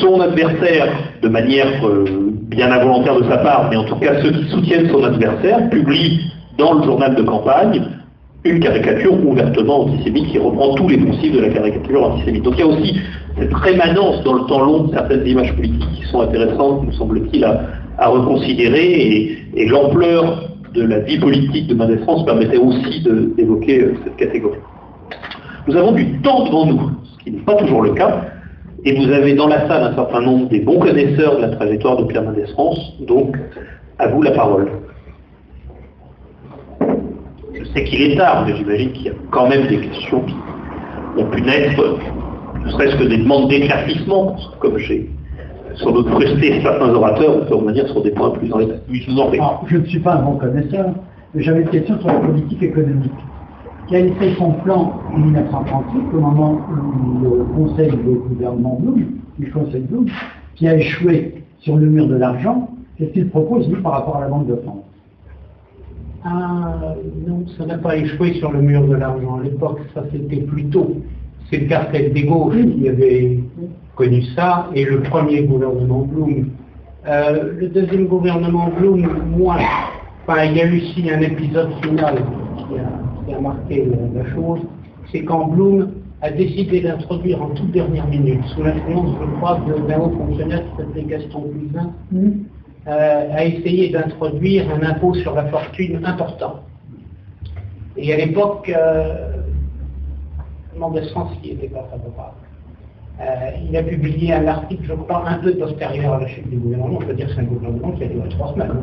son 0.00 0.20
adversaire, 0.20 0.88
de 1.22 1.28
manière 1.28 1.66
euh, 1.84 2.04
bien 2.48 2.70
involontaire 2.70 3.16
de 3.16 3.24
sa 3.24 3.38
part, 3.38 3.68
mais 3.70 3.76
en 3.76 3.84
tout 3.84 3.96
cas 3.96 4.20
ceux 4.22 4.30
qui 4.30 4.48
soutiennent 4.50 4.88
son 4.90 5.04
adversaire, 5.04 5.68
publient 5.70 6.30
dans 6.58 6.74
le 6.74 6.84
journal 6.84 7.14
de 7.14 7.22
campagne 7.22 7.82
une 8.44 8.60
caricature 8.60 9.12
ouvertement 9.26 9.82
antisémite 9.82 10.28
qui 10.28 10.38
reprend 10.38 10.74
tous 10.74 10.88
les 10.88 10.98
principes 10.98 11.34
de 11.34 11.40
la 11.40 11.48
caricature 11.50 12.04
antisémite. 12.04 12.44
Donc 12.44 12.54
il 12.56 12.60
y 12.60 12.62
a 12.62 12.66
aussi 12.66 13.00
cette 13.38 13.54
rémanence 13.54 14.22
dans 14.24 14.34
le 14.34 14.46
temps 14.46 14.60
long 14.60 14.84
de 14.84 14.92
certaines 14.92 15.26
images 15.26 15.54
politiques 15.54 15.92
qui 15.96 16.04
sont 16.06 16.20
intéressantes, 16.20 16.86
me 16.86 16.92
semble-t-il, 16.92 17.44
à, 17.44 18.08
reconsidérer, 18.08 19.38
et, 19.54 19.66
l'ampleur 19.66 20.50
de 20.74 20.82
la 20.82 21.00
vie 21.00 21.18
politique 21.18 21.66
de 21.66 21.74
Mendès 21.74 21.98
France 21.98 22.24
permettait 22.24 22.58
aussi 22.58 23.02
d'évoquer 23.36 23.80
euh, 23.80 23.94
cette 24.04 24.16
catégorie. 24.16 24.58
Nous 25.66 25.76
avons 25.76 25.92
du 25.92 26.20
temps 26.20 26.44
devant 26.44 26.66
nous, 26.66 26.90
ce 27.04 27.24
qui 27.24 27.30
n'est 27.32 27.40
pas 27.40 27.54
toujours 27.56 27.82
le 27.82 27.94
cas, 27.94 28.26
et 28.86 28.94
vous 28.94 29.12
avez 29.12 29.34
dans 29.34 29.48
la 29.48 29.66
salle 29.66 29.82
un 29.82 29.94
certain 29.94 30.20
nombre 30.20 30.48
des 30.48 30.60
bons 30.60 30.78
connaisseurs 30.78 31.36
de 31.36 31.42
la 31.42 31.48
trajectoire 31.48 31.96
de 31.96 32.04
Pierre 32.04 32.22
Mendès 32.22 32.46
France, 32.52 32.78
donc 33.00 33.36
à 33.98 34.06
vous 34.06 34.22
la 34.22 34.30
parole. 34.30 34.70
Je 37.52 37.64
sais 37.74 37.82
qu'il 37.82 38.00
est 38.02 38.16
tard, 38.16 38.46
mais 38.46 38.54
j'imagine 38.54 38.92
qu'il 38.92 39.06
y 39.06 39.08
a 39.08 39.14
quand 39.32 39.48
même 39.48 39.66
des 39.66 39.78
questions 39.78 40.20
qui 40.20 40.34
ont 41.18 41.26
pu 41.26 41.42
naître 41.42 41.98
ne 42.64 42.70
serait-ce 42.70 42.96
que 42.96 43.04
des 43.04 43.18
demandes 43.18 43.48
d'éclaircissement, 43.48 44.36
comme 44.60 44.78
j'ai 44.78 45.10
sans 45.76 45.90
doute 45.90 46.08
frustré 46.08 46.60
certains 46.62 46.88
orateurs, 46.88 47.36
on 47.36 47.44
peut 47.44 47.54
revenir 47.54 47.86
sur 47.88 48.02
des 48.02 48.10
points 48.10 48.30
plus 48.30 48.52
en 48.52 48.58
détail. 48.58 48.80
Je 49.66 49.76
ne 49.76 49.84
suis 49.84 49.98
pas 49.98 50.14
un 50.14 50.22
bon 50.22 50.36
connaisseur, 50.36 50.86
mais 51.34 51.42
j'avais 51.42 51.62
une 51.62 51.68
question 51.68 51.98
sur 51.98 52.08
la 52.08 52.20
politique 52.20 52.62
économique. 52.62 53.12
Quel 53.88 54.08
était 54.08 54.34
son 54.34 54.52
plan 54.52 55.00
en 55.14 55.18
1938, 55.18 56.00
au 56.12 56.20
moment 56.20 56.60
où 56.70 57.22
le 57.22 57.44
Conseil 57.54 57.90
de 57.90 58.14
gouvernement 58.28 58.78
Blum, 58.80 59.04
le 59.38 59.50
Conseil 59.50 59.82
Blum, 59.82 60.06
qui 60.56 60.66
a 60.66 60.76
échoué 60.76 61.44
sur 61.60 61.76
le 61.76 61.86
mur 61.86 62.08
de 62.08 62.16
l'argent, 62.16 62.70
qu'est-ce 62.98 63.10
qu'il 63.10 63.28
propose, 63.28 63.68
lui, 63.68 63.80
par 63.82 63.92
rapport 63.92 64.16
à 64.16 64.22
la 64.22 64.28
Banque 64.28 64.48
de 64.48 64.56
France? 64.56 64.84
Ah, 66.24 66.94
non, 67.28 67.44
ça 67.56 67.64
n'a 67.66 67.78
pas 67.78 67.96
échoué 67.96 68.34
sur 68.34 68.50
le 68.50 68.60
mur 68.60 68.88
de 68.88 68.96
l'argent. 68.96 69.38
À 69.38 69.44
l'époque, 69.44 69.78
ça 69.94 70.02
c'était 70.10 70.42
plutôt 70.42 70.96
c'est 71.50 71.58
le 71.58 71.66
cartel 71.66 72.12
des 72.12 72.24
gauches 72.24 72.56
qui 72.56 72.88
avait 72.88 73.38
connu 73.94 74.22
ça, 74.34 74.68
et 74.74 74.84
le 74.84 75.00
premier 75.02 75.42
gouvernement 75.44 76.00
Blum. 76.00 76.48
Euh, 77.08 77.52
le 77.58 77.68
deuxième 77.68 78.06
gouvernement 78.06 78.68
Blum, 78.76 79.06
moi, 79.36 79.56
il 80.44 80.56
y 80.56 80.60
a 80.60 80.66
eu 80.66 80.78
aussi 80.78 81.08
un 81.08 81.20
épisode 81.20 81.70
final 81.82 82.16
qui 82.56 82.78
a, 82.78 83.05
marqué 83.40 83.86
la, 84.14 84.24
chose, 84.34 84.60
c'est 85.12 85.24
quand 85.24 85.48
Blum 85.48 85.92
a 86.22 86.30
décidé 86.30 86.80
d'introduire 86.80 87.42
en 87.42 87.50
toute 87.50 87.70
dernière 87.72 88.06
minute, 88.06 88.44
sous 88.54 88.62
l'influence, 88.62 89.16
je 89.20 89.36
crois, 89.36 89.60
d'un 89.88 89.98
haut 89.98 90.10
fonctionnaire 90.10 90.62
qui 90.62 90.76
s'appelait 90.76 91.04
Gaston 91.04 91.42
Cousin, 91.42 91.92
euh, 92.88 93.34
a 93.34 93.44
essayé 93.44 93.90
d'introduire 93.90 94.66
un 94.70 94.82
impôt 94.82 95.14
sur 95.14 95.34
la 95.34 95.46
fortune 95.46 96.04
important. 96.04 96.60
Et 97.96 98.12
à 98.12 98.16
l'époque, 98.16 98.72
euh, 98.74 99.32
France 101.10 101.32
n'y 101.42 101.50
était 101.50 101.68
pas 101.68 101.88
favorable. 101.90 102.36
Euh, 103.18 103.50
il 103.66 103.74
a 103.76 103.82
publié 103.82 104.34
un 104.34 104.46
article, 104.46 104.84
je 104.86 104.92
crois, 104.92 105.26
un 105.26 105.38
peu 105.38 105.54
postérieur 105.54 106.14
à 106.14 106.20
la 106.20 106.28
chute 106.28 106.48
du 106.50 106.56
gouvernement. 106.58 107.00
Je 107.00 107.06
veux 107.06 107.14
dire 107.14 107.28
que 107.28 107.34
c'est 107.34 107.40
un 107.40 107.44
gouvernement 107.44 107.92
qui 107.92 108.04
a 108.04 108.08
duré 108.08 108.28
trois 108.28 108.52
semaines. 108.52 108.82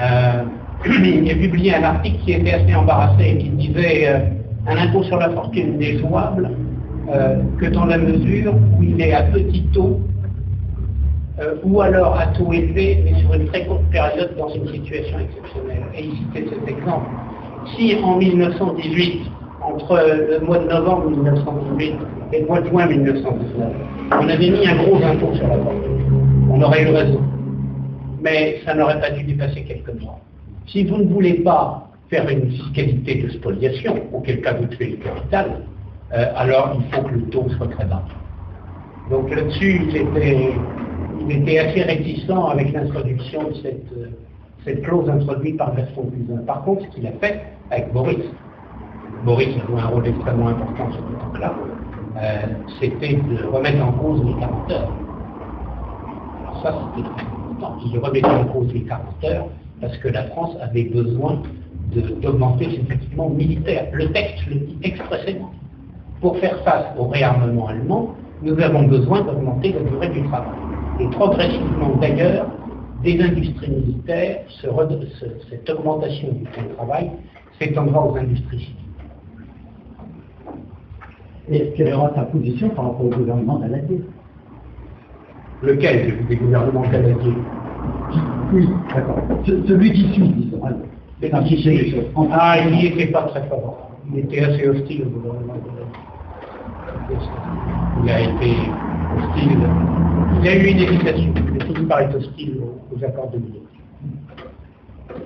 Euh, 0.00 0.44
il 0.86 1.30
a 1.30 1.34
publié 1.34 1.74
un 1.74 1.82
article 1.82 2.18
qui 2.24 2.32
était 2.32 2.52
assez 2.52 2.74
embarrassé 2.74 3.24
et 3.24 3.38
qui 3.38 3.48
disait 3.50 4.08
euh, 4.08 4.18
un 4.66 4.76
impôt 4.76 5.02
sur 5.04 5.18
la 5.18 5.30
fortune 5.30 5.78
n'est 5.78 5.98
jouable 5.98 6.50
euh, 7.12 7.42
que 7.58 7.66
dans 7.66 7.86
la 7.86 7.98
mesure 7.98 8.54
où 8.54 8.82
il 8.82 9.00
est 9.00 9.12
à 9.12 9.22
petit 9.22 9.62
taux 9.72 10.00
euh, 11.40 11.56
ou 11.64 11.80
alors 11.80 12.18
à 12.18 12.26
taux 12.28 12.52
élevé, 12.52 13.02
mais 13.04 13.18
sur 13.20 13.34
une 13.34 13.46
très 13.46 13.66
courte 13.66 13.84
période 13.90 14.36
dans 14.38 14.48
une 14.50 14.68
situation 14.68 15.18
exceptionnelle. 15.18 15.84
Et 15.96 16.04
il 16.04 16.12
citait 16.18 16.46
cet 16.48 16.68
exemple. 16.68 17.06
Si 17.76 17.96
en 18.02 18.18
1918, 18.18 19.22
entre 19.62 19.98
le 20.30 20.44
mois 20.44 20.58
de 20.58 20.68
novembre 20.68 21.10
1918 21.10 21.94
et 22.32 22.40
le 22.40 22.46
mois 22.46 22.60
de 22.60 22.68
juin 22.68 22.86
1919, 22.86 23.68
on 24.12 24.28
avait 24.28 24.50
mis 24.50 24.66
un 24.66 24.76
gros 24.76 24.96
impôt 24.96 25.34
sur 25.34 25.48
la 25.48 25.56
fortune, 25.56 26.50
on 26.50 26.62
aurait 26.62 26.82
eu 26.82 26.94
raison. 26.94 27.20
Mais 28.22 28.60
ça 28.64 28.74
n'aurait 28.74 29.00
pas 29.00 29.10
dû 29.10 29.24
dépasser 29.24 29.62
quelques 29.62 30.00
mois. 30.00 30.20
Si 30.66 30.84
vous 30.84 30.96
ne 30.96 31.12
voulez 31.12 31.34
pas 31.34 31.90
faire 32.08 32.28
une 32.28 32.50
fiscalité 32.50 33.22
de 33.22 33.28
spoliation, 33.30 33.94
auquel 34.12 34.40
cas 34.40 34.54
vous 34.54 34.66
tuez 34.66 34.90
le 34.90 34.96
capital, 34.96 35.62
euh, 36.12 36.26
alors 36.36 36.76
il 36.78 36.94
faut 36.94 37.02
que 37.02 37.14
le 37.14 37.22
taux 37.24 37.48
soit 37.56 37.68
très 37.68 37.84
bas. 37.84 38.02
Donc 39.10 39.30
là-dessus, 39.30 39.82
il 39.88 41.30
était, 41.30 41.58
assez 41.58 41.82
réticent 41.82 42.30
avec 42.50 42.72
l'introduction 42.72 43.50
de 43.50 43.54
cette, 43.54 43.92
euh, 44.66 44.82
clause 44.82 45.08
introduite 45.10 45.58
par 45.58 45.74
Gaston 45.74 46.04
Cousin. 46.04 46.40
Par 46.46 46.64
contre, 46.64 46.84
ce 46.84 46.88
qu'il 46.94 47.06
a 47.06 47.12
fait 47.12 47.42
avec 47.70 47.92
Boris, 47.92 48.24
Boris 49.24 49.48
a 49.62 49.66
joué 49.66 49.80
un 49.80 49.86
rôle 49.86 50.06
extrêmement 50.06 50.48
important 50.48 50.90
sur 50.92 51.00
ce 51.00 51.38
temps-là, 51.38 51.54
euh, 52.16 52.46
c'était 52.80 53.14
de 53.14 53.44
remettre 53.44 53.84
en 53.84 53.92
cause 53.92 54.24
les 54.24 54.34
40 54.40 54.70
heures. 54.70 54.92
Alors 56.42 56.62
ça, 56.62 56.74
c'était 56.96 57.08
très 57.08 57.26
important. 57.26 57.76
Il 57.84 57.98
remettait 57.98 58.26
en 58.26 58.44
cause 58.44 58.72
les 58.72 58.82
40 58.82 59.24
heures 59.24 59.48
parce 59.84 59.98
que 59.98 60.08
la 60.08 60.22
France 60.24 60.56
avait 60.62 60.84
besoin 60.84 61.42
d'augmenter 62.22 62.64
ses 62.70 62.94
équipements 62.94 63.28
militaires. 63.28 63.88
Le 63.92 64.06
texte 64.12 64.46
le 64.48 64.54
dit 64.54 64.78
expressément. 64.82 65.50
Pour 66.22 66.38
faire 66.38 66.58
face 66.64 66.86
au 66.98 67.06
réarmement 67.08 67.66
allemand, 67.68 68.14
nous 68.40 68.58
avons 68.60 68.84
besoin 68.84 69.20
d'augmenter 69.20 69.74
la 69.74 69.80
durée 69.80 70.08
du 70.08 70.22
travail. 70.22 70.56
Et 71.00 71.06
progressivement, 71.08 71.96
d'ailleurs, 72.00 72.46
des 73.02 73.20
industries 73.20 73.70
militaires, 73.70 74.38
ce 74.48 74.68
re- 74.68 75.06
ce- 75.20 75.26
cette 75.50 75.68
augmentation 75.68 76.28
du 76.32 76.44
temps 76.44 76.62
de 76.62 76.74
travail 76.76 77.10
s'étendra 77.60 78.06
aux 78.06 78.16
industries 78.16 78.60
civiles. 78.60 78.74
Et 81.50 81.72
quelle 81.76 81.90
sera 81.90 82.08
ta 82.08 82.22
position 82.22 82.70
par 82.70 82.86
rapport 82.86 83.04
au 83.04 83.10
gouvernement 83.10 83.58
d'Aladier 83.58 84.00
Lequel? 85.62 86.26
Des 86.26 86.36
gouvernements 86.36 86.82
canadiens 86.82 87.34
Oui, 88.54 88.68
d'accord. 88.94 89.18
Ce- 89.46 89.66
Celui 89.66 89.92
qui 89.92 90.12
suit, 90.12 90.28
disons. 90.28 90.60
Ah, 92.32 92.56
il 92.66 92.76
n'y 92.76 92.86
était 92.86 93.06
pas 93.06 93.22
très 93.24 93.40
favorable. 93.48 93.76
Il 94.12 94.18
était 94.20 94.40
assez 94.40 94.68
hostile 94.68 95.02
au 95.02 95.10
gouvernement 95.18 95.54
de 95.54 95.60
Il 98.02 98.10
a 98.10 98.20
été 98.20 98.56
hostile. 99.16 99.58
Il 100.42 100.48
a 100.48 100.56
eu 100.56 100.66
une 100.70 100.78
hésitation. 100.78 101.34
Il 101.54 101.62
a 101.62 101.64
fini 101.66 101.86
par 101.86 102.00
être 102.00 102.16
hostile 102.16 102.54
aux, 102.60 102.94
aux 102.96 103.04
accords 103.04 103.30
de 103.30 103.38
Munich. 103.38 103.62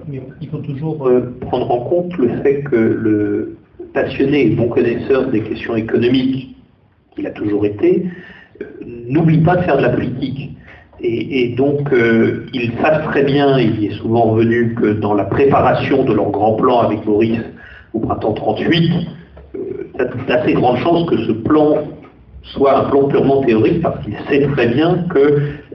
Mais 0.08 0.22
Il 0.40 0.48
faut 0.48 0.58
toujours 0.58 1.06
euh, 1.08 1.34
prendre 1.42 1.70
en 1.70 1.80
compte 1.80 2.16
le 2.18 2.28
fait 2.42 2.62
que 2.62 2.76
le 2.76 3.56
passionné 3.94 4.46
et 4.46 4.50
bon 4.54 4.68
connaisseur 4.68 5.30
des 5.30 5.40
questions 5.42 5.76
économiques 5.76 6.56
qu'il 7.14 7.26
a 7.26 7.30
toujours 7.30 7.64
été, 7.66 8.04
euh, 8.62 8.64
n'oublie 9.08 9.38
pas 9.38 9.56
de 9.56 9.62
faire 9.62 9.76
de 9.76 9.82
la 9.82 9.90
politique. 9.90 10.56
Et, 11.00 11.54
donc, 11.56 11.92
euh, 11.92 12.46
ils 12.52 12.72
savent 12.82 13.04
très 13.04 13.22
bien, 13.22 13.56
il 13.58 13.84
est 13.84 13.94
souvent 13.98 14.32
revenu 14.32 14.74
que 14.74 14.94
dans 14.94 15.14
la 15.14 15.24
préparation 15.24 16.04
de 16.04 16.12
leur 16.12 16.30
grand 16.30 16.54
plan 16.54 16.80
avec 16.80 17.04
Boris 17.04 17.38
au 17.94 18.00
printemps 18.00 18.32
38, 18.32 18.92
euh, 19.54 19.58
il 19.94 19.98
y 19.98 20.02
a 20.02 20.36
d'assez 20.36 20.54
grandes 20.54 20.78
chances 20.78 21.08
que 21.08 21.16
ce 21.18 21.32
plan 21.32 21.76
soit 22.42 22.78
un 22.78 22.90
plan 22.90 23.04
purement 23.04 23.42
théorique 23.42 23.80
parce 23.82 24.02
qu'il 24.04 24.14
sait 24.28 24.46
très 24.54 24.68
bien 24.68 25.04
que 25.10 25.18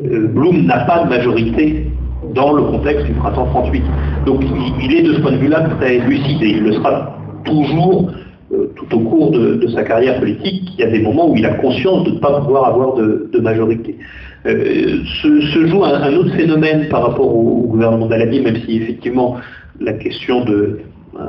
euh, 0.04 0.28
Blum 0.28 0.66
n'a 0.66 0.80
pas 0.86 1.04
de 1.04 1.10
majorité 1.10 1.88
dans 2.34 2.54
le 2.54 2.64
contexte 2.64 3.06
du 3.06 3.14
printemps 3.14 3.46
38. 3.46 3.84
Donc 4.26 4.44
il, 4.82 4.94
est 4.94 5.04
de 5.04 5.14
ce 5.14 5.22
point 5.22 5.34
de 5.34 5.38
vue-là 5.38 5.62
très 5.80 6.00
lucide 6.00 6.42
et 6.42 6.50
il 6.50 6.64
le 6.64 6.74
sera 6.74 7.18
toujours 7.46 8.12
euh, 8.52 8.72
tout 8.76 8.96
au 8.96 9.00
cours 9.02 9.32
de, 9.32 9.68
sa 9.68 9.84
carrière 9.84 10.20
politique. 10.20 10.70
Il 10.78 10.82
y 10.82 10.84
a 10.84 10.92
des 10.92 11.02
moments 11.02 11.30
où 11.30 11.36
il 11.36 11.46
a 11.46 11.54
conscience 11.56 12.04
de 12.06 12.12
ne 12.12 12.20
pas 12.20 12.42
pouvoir 12.42 12.66
avoir 12.66 12.96
de 12.96 13.40
majorité. 13.40 13.98
Euh, 14.46 15.04
se, 15.22 15.68
joue 15.68 15.86
un, 15.86 16.14
autre 16.16 16.36
phénomène 16.36 16.90
par 16.90 17.04
rapport 17.04 17.34
au, 17.34 17.68
gouvernement 17.68 18.08
d'Aladi, 18.08 18.42
même 18.42 18.58
si 18.66 18.78
effectivement 18.78 19.38
la 19.80 19.94
question 19.94 20.44
de 20.44 20.80
euh, 21.16 21.20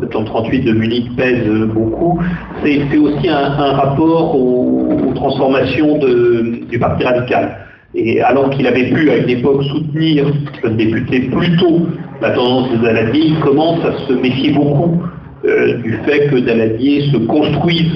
septembre 0.00 0.26
38 0.26 0.62
de 0.62 0.72
Munich 0.72 1.06
pèse 1.16 1.48
beaucoup, 1.72 2.18
c'est 2.64 2.98
aussi 2.98 3.28
un, 3.28 3.72
rapport 3.72 4.34
aux, 4.36 5.12
transformations 5.14 5.98
du 5.98 6.78
Parti 6.78 7.04
radical. 7.04 7.56
Et 7.94 8.20
alors 8.20 8.50
qu'il 8.50 8.66
avait 8.66 8.90
pu 8.90 9.10
à 9.10 9.16
une 9.16 9.30
époque 9.30 9.62
soutenir 9.64 10.26
comme 10.60 10.76
député 10.76 11.20
plutôt 11.20 11.86
la 12.20 12.30
tendance 12.30 12.70
de 12.72 12.76
Daladier, 12.78 13.26
il 13.28 13.38
commence 13.40 13.82
à 13.84 13.92
se 14.06 14.12
méfier 14.12 14.52
beaucoup 14.52 15.02
euh, 15.44 15.78
du 15.78 15.92
fait 16.04 16.28
que 16.28 16.36
Daladier 16.36 17.10
se 17.12 17.16
construise, 17.18 17.92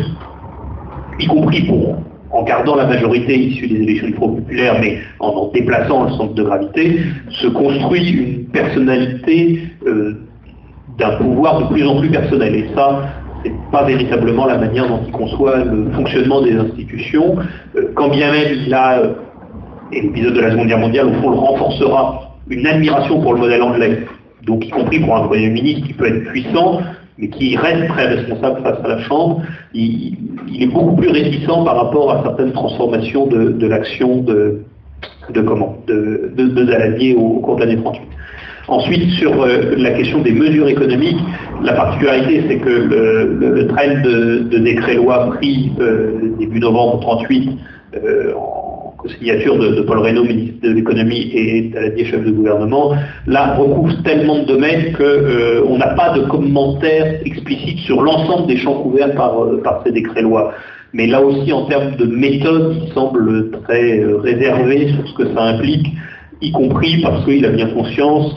y 1.18 1.26
compris 1.26 1.62
pour, 1.62 1.96
en 2.32 2.42
gardant 2.44 2.76
la 2.76 2.86
majorité 2.86 3.36
issue 3.36 3.66
des 3.66 3.82
élections 3.82 4.06
du 4.06 4.14
Front 4.14 4.34
populaire, 4.34 4.76
mais 4.80 4.98
en 5.18 5.28
en 5.28 5.46
déplaçant 5.48 6.04
le 6.04 6.10
centre 6.12 6.34
de 6.34 6.42
gravité, 6.42 7.00
se 7.30 7.48
construit 7.48 8.10
une 8.10 8.44
personnalité 8.46 9.62
euh, 9.86 10.14
d'un 10.98 11.16
pouvoir 11.16 11.62
de 11.62 11.74
plus 11.74 11.86
en 11.86 11.98
plus 11.98 12.10
personnel. 12.10 12.54
Et 12.54 12.66
ça, 12.74 13.02
c'est 13.44 13.52
pas 13.72 13.84
véritablement 13.84 14.46
la 14.46 14.58
manière 14.58 14.88
dont 14.88 15.00
il 15.06 15.12
conçoit 15.12 15.64
le 15.64 15.90
fonctionnement 15.92 16.42
des 16.42 16.54
institutions, 16.54 17.36
euh, 17.76 17.90
quand 17.94 18.08
bien 18.08 18.30
même 18.32 18.58
il 18.66 18.74
a, 18.74 19.00
euh, 19.00 19.14
et 19.92 20.02
l'épisode 20.02 20.34
de 20.34 20.40
la 20.40 20.50
Seconde 20.52 20.68
Guerre 20.68 20.78
mondiale, 20.78 21.06
au 21.06 21.12
fond, 21.14 21.30
le 21.30 21.36
renforcera, 21.36 22.36
une 22.48 22.66
admiration 22.66 23.20
pour 23.20 23.34
le 23.34 23.40
modèle 23.40 23.62
anglais, 23.62 24.06
donc 24.44 24.66
y 24.66 24.70
compris 24.70 25.00
pour 25.00 25.16
un 25.16 25.26
Premier 25.26 25.50
ministre 25.50 25.86
qui 25.86 25.94
peut 25.94 26.06
être 26.06 26.24
puissant, 26.30 26.80
mais 27.20 27.28
qui 27.28 27.56
reste 27.56 27.88
très 27.88 28.06
responsable 28.06 28.62
face 28.62 28.78
à 28.82 28.88
la 28.88 28.98
Chambre, 29.00 29.42
il, 29.74 30.16
est 30.58 30.66
beaucoup 30.66 30.96
plus 30.96 31.10
réticent 31.10 31.46
par 31.46 31.76
rapport 31.76 32.10
à 32.12 32.22
certaines 32.22 32.52
transformations 32.52 33.26
de, 33.26 33.66
l'action 33.66 34.22
de, 34.22 34.62
comment 35.34 35.76
de, 35.86 36.32
Daladier 36.36 37.14
au, 37.14 37.40
cours 37.40 37.56
de 37.56 37.60
l'année 37.60 37.76
38. 37.76 38.02
Ensuite, 38.68 39.10
sur 39.18 39.42
euh, 39.42 39.74
la 39.76 39.90
question 39.90 40.20
des 40.20 40.32
mesures 40.32 40.68
économiques, 40.68 41.18
la 41.62 41.72
particularité, 41.72 42.44
c'est 42.48 42.58
que 42.58 42.68
le, 42.68 43.36
le, 43.38 43.64
de, 43.64 44.58
décret-loi 44.58 45.30
pris 45.36 45.72
euh, 45.80 46.34
début 46.38 46.60
novembre 46.60 47.00
38 47.00 47.50
euh, 47.96 48.32
en 48.34 48.59
signature 49.08 49.58
de, 49.58 49.82
Paul 49.82 49.98
Reynaud, 49.98 50.24
ministre 50.24 50.60
de 50.62 50.70
l'économie, 50.70 51.30
et 51.32 51.62
Daladier, 51.62 52.04
chef 52.04 52.24
de 52.24 52.30
gouvernement, 52.30 52.94
là, 53.26 53.54
recouvre 53.54 54.02
tellement 54.02 54.40
de 54.40 54.44
domaines 54.44 54.92
qu'on 54.92 55.78
n'a 55.78 55.94
pas 55.94 56.10
de 56.10 56.22
commentaires 56.22 57.20
explicites 57.24 57.78
sur 57.80 58.02
l'ensemble 58.02 58.46
des 58.46 58.56
champs 58.56 58.82
couverts 58.82 59.14
par, 59.14 59.42
euh, 59.42 59.60
par 59.62 59.82
ces 59.84 59.92
décrets-lois. 59.92 60.52
Mais 60.92 61.06
là 61.06 61.22
aussi, 61.22 61.52
en 61.52 61.66
termes 61.66 61.96
de 61.96 62.04
méthode, 62.04 62.76
il 62.82 62.92
semble 62.92 63.50
très 63.62 64.00
euh, 64.00 64.18
réservé 64.18 64.88
sur 64.88 65.08
ce 65.08 65.14
que 65.14 65.34
ça 65.34 65.42
implique, 65.42 65.86
y 66.42 66.50
compris 66.52 67.00
parce 67.02 67.24
qu'il 67.24 67.44
a 67.44 67.50
bien 67.50 67.68
conscience 67.68 68.34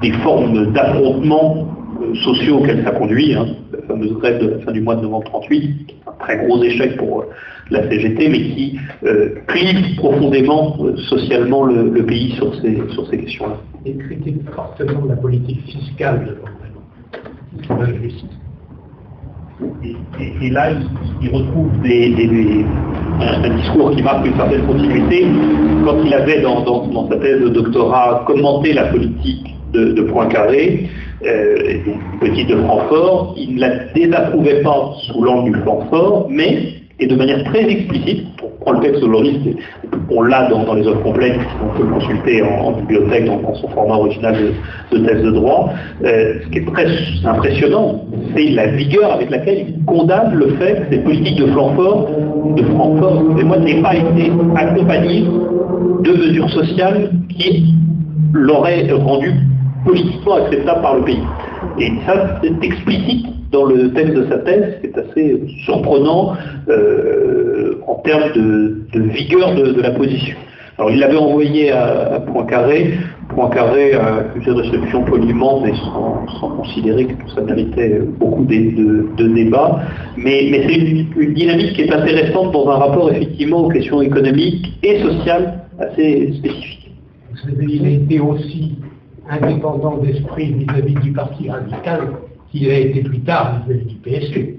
des 0.00 0.12
formes 0.12 0.72
d'affrontements 0.72 1.68
euh, 2.02 2.14
sociaux 2.16 2.58
auxquels 2.58 2.84
ça 2.84 2.92
conduit. 2.92 3.34
hein. 3.34 3.46
La 3.72 3.86
fameuse 3.86 4.12
grève 4.14 4.42
de 4.42 4.48
la 4.50 4.58
fin 4.60 4.72
du 4.72 4.80
mois 4.80 4.96
de 4.96 5.02
novembre 5.02 5.24
38, 5.24 5.86
qui 5.86 5.94
est 5.94 6.08
un 6.08 6.12
très 6.18 6.46
gros 6.46 6.62
échec 6.62 6.96
pour 6.96 7.24
euh, 7.72 7.76
la 7.76 7.88
CGT, 7.88 8.28
mais 8.28 8.38
qui 8.38 8.78
euh, 9.04 9.34
clive 9.46 9.96
profondément 9.96 10.76
euh, 10.80 10.96
socialement 10.96 11.64
le, 11.64 12.04
pays 12.04 12.32
sur 12.32 12.54
ces, 12.60 12.82
sur 12.92 13.06
ces 13.08 13.18
questions-là. 13.18 13.56
Il 13.86 13.98
critique 13.98 14.42
fortement 14.54 15.04
la 15.08 15.16
politique 15.16 15.60
fiscale 15.66 16.26
de 16.26 17.72
injuste. 17.74 18.26
Et, 19.84 19.90
et- 20.20 20.46
et 20.46 20.50
là, 20.50 20.70
il, 21.22 21.28
retrouve 21.30 21.70
des- 21.82 22.64
un, 23.20 23.56
discours 23.56 23.92
qui 23.92 24.02
marque 24.02 24.26
une 24.26 24.34
certaine 24.34 24.66
continuité. 24.66 25.26
Quand 25.84 25.96
il 26.04 26.12
avait 26.12 26.40
dans, 26.42 26.62
dans- 26.62 26.86
dans 26.88 27.08
sa 27.08 27.16
thèse 27.18 27.40
de 27.40 27.48
doctorat 27.48 28.24
commenté 28.26 28.72
la 28.72 28.86
politique 28.86 29.54
de, 29.72 29.92
de 29.92 30.02
Poincaré, 30.02 30.88
euh, 31.24 31.56
et 31.68 31.80
petite 32.20 32.48
de 32.48 32.56
Francfort, 32.56 33.34
il 33.38 33.54
ne 33.54 33.60
la 33.60 33.70
désapprouvait 33.94 34.60
pas 34.62 34.92
sous 35.06 35.22
l'angle 35.22 35.52
du 35.52 35.60
Francfort, 35.60 36.26
mais 36.30 36.74
et 37.00 37.06
de 37.06 37.16
manière 37.16 37.42
très 37.44 37.68
explicite, 37.68 38.26
on 38.42 38.64
prend 38.64 38.72
le 38.74 38.80
texte 38.80 39.02
aujourd'hui, 39.02 39.56
on 40.10 40.22
l'a 40.22 40.48
dans, 40.48 40.74
les 40.74 40.86
œuvres 40.86 41.02
complètes, 41.02 41.38
on 41.62 41.76
peut 41.76 41.86
consulter 41.86 42.42
en, 42.42 42.72
bibliothèque 42.72 43.24
dans, 43.24 43.54
son 43.54 43.68
format 43.68 43.96
original 43.96 44.36
de, 44.92 44.96
de 44.96 45.04
texte 45.04 45.24
de 45.24 45.30
droit. 45.32 45.70
Euh, 46.04 46.34
ce 46.44 46.48
qui 46.50 46.58
est 46.58 46.72
très 46.72 46.86
impressionnant, 47.24 48.04
c'est 48.34 48.50
la 48.50 48.68
vigueur 48.68 49.12
avec 49.12 49.30
laquelle 49.30 49.66
il 49.68 49.84
condamne 49.86 50.34
le 50.34 50.50
fait 50.56 50.82
que 50.82 50.94
ces 50.94 50.98
politiques 51.00 51.38
de 51.38 51.46
Francfort, 51.46 52.08
de 52.56 52.62
Francfort, 52.62 53.22
moi, 53.44 53.58
n'aient 53.58 53.82
pas 53.82 53.96
été 53.96 54.30
accompagnées 54.56 55.24
de 56.02 56.12
mesures 56.12 56.50
sociales 56.50 57.10
qui 57.28 57.74
l'auraient 58.32 58.88
rendu 58.92 59.32
politiquement 59.84 60.34
acceptable 60.34 60.82
par 60.82 60.96
le 60.96 61.02
pays. 61.02 61.22
Et 61.80 61.90
ça, 62.06 62.40
c'est 62.42 62.64
explicite 62.64 63.26
dans 63.50 63.64
le 63.64 63.92
texte 63.92 64.14
de 64.14 64.26
sa 64.28 64.38
thèse, 64.38 64.80
qui 64.80 64.86
est 64.86 64.98
assez 64.98 65.42
surprenant 65.64 66.34
euh, 66.68 67.74
en 67.86 67.94
termes 67.96 68.32
de, 68.34 69.00
vigueur 69.00 69.54
de, 69.54 69.80
la 69.80 69.90
position. 69.90 70.36
Alors 70.78 70.90
il 70.90 70.98
l'avait 70.98 71.16
envoyé 71.16 71.70
à, 71.70 72.20
Poincaré, 72.26 72.94
Poincaré 73.28 73.94
a 73.94 74.16
accusé 74.16 74.50
de 74.50 74.56
réception 74.56 75.04
poliment, 75.04 75.60
mais 75.60 75.72
sans, 75.74 76.48
considérer 76.56 77.06
que 77.06 77.30
ça 77.34 77.42
méritait 77.42 78.00
beaucoup 78.18 78.44
de, 78.44 79.28
débats. 79.34 79.80
Mais, 80.16 80.50
c'est 80.50 80.74
une, 80.74 81.34
dynamique 81.34 81.74
qui 81.74 81.82
est 81.82 81.92
intéressante 81.92 82.52
dans 82.52 82.68
un 82.68 82.76
rapport 82.76 83.10
effectivement 83.12 83.64
aux 83.64 83.68
questions 83.68 84.02
économiques 84.02 84.72
et 84.82 85.00
sociales 85.00 85.64
assez 85.78 86.32
spécifiques. 86.38 86.90
Il 87.60 87.86
a 87.86 87.90
été 87.90 88.20
aussi 88.20 88.76
indépendant 89.28 89.98
d'esprit 89.98 90.52
vis-à-vis 90.52 90.94
du 90.94 91.12
parti 91.12 91.48
radical 91.48 92.08
qu'il 92.54 92.70
a 92.70 92.78
été 92.78 93.02
plus 93.02 93.20
tard 93.20 93.62
vis-à-vis 93.66 93.86
du 93.86 93.96
PSU. 93.96 94.56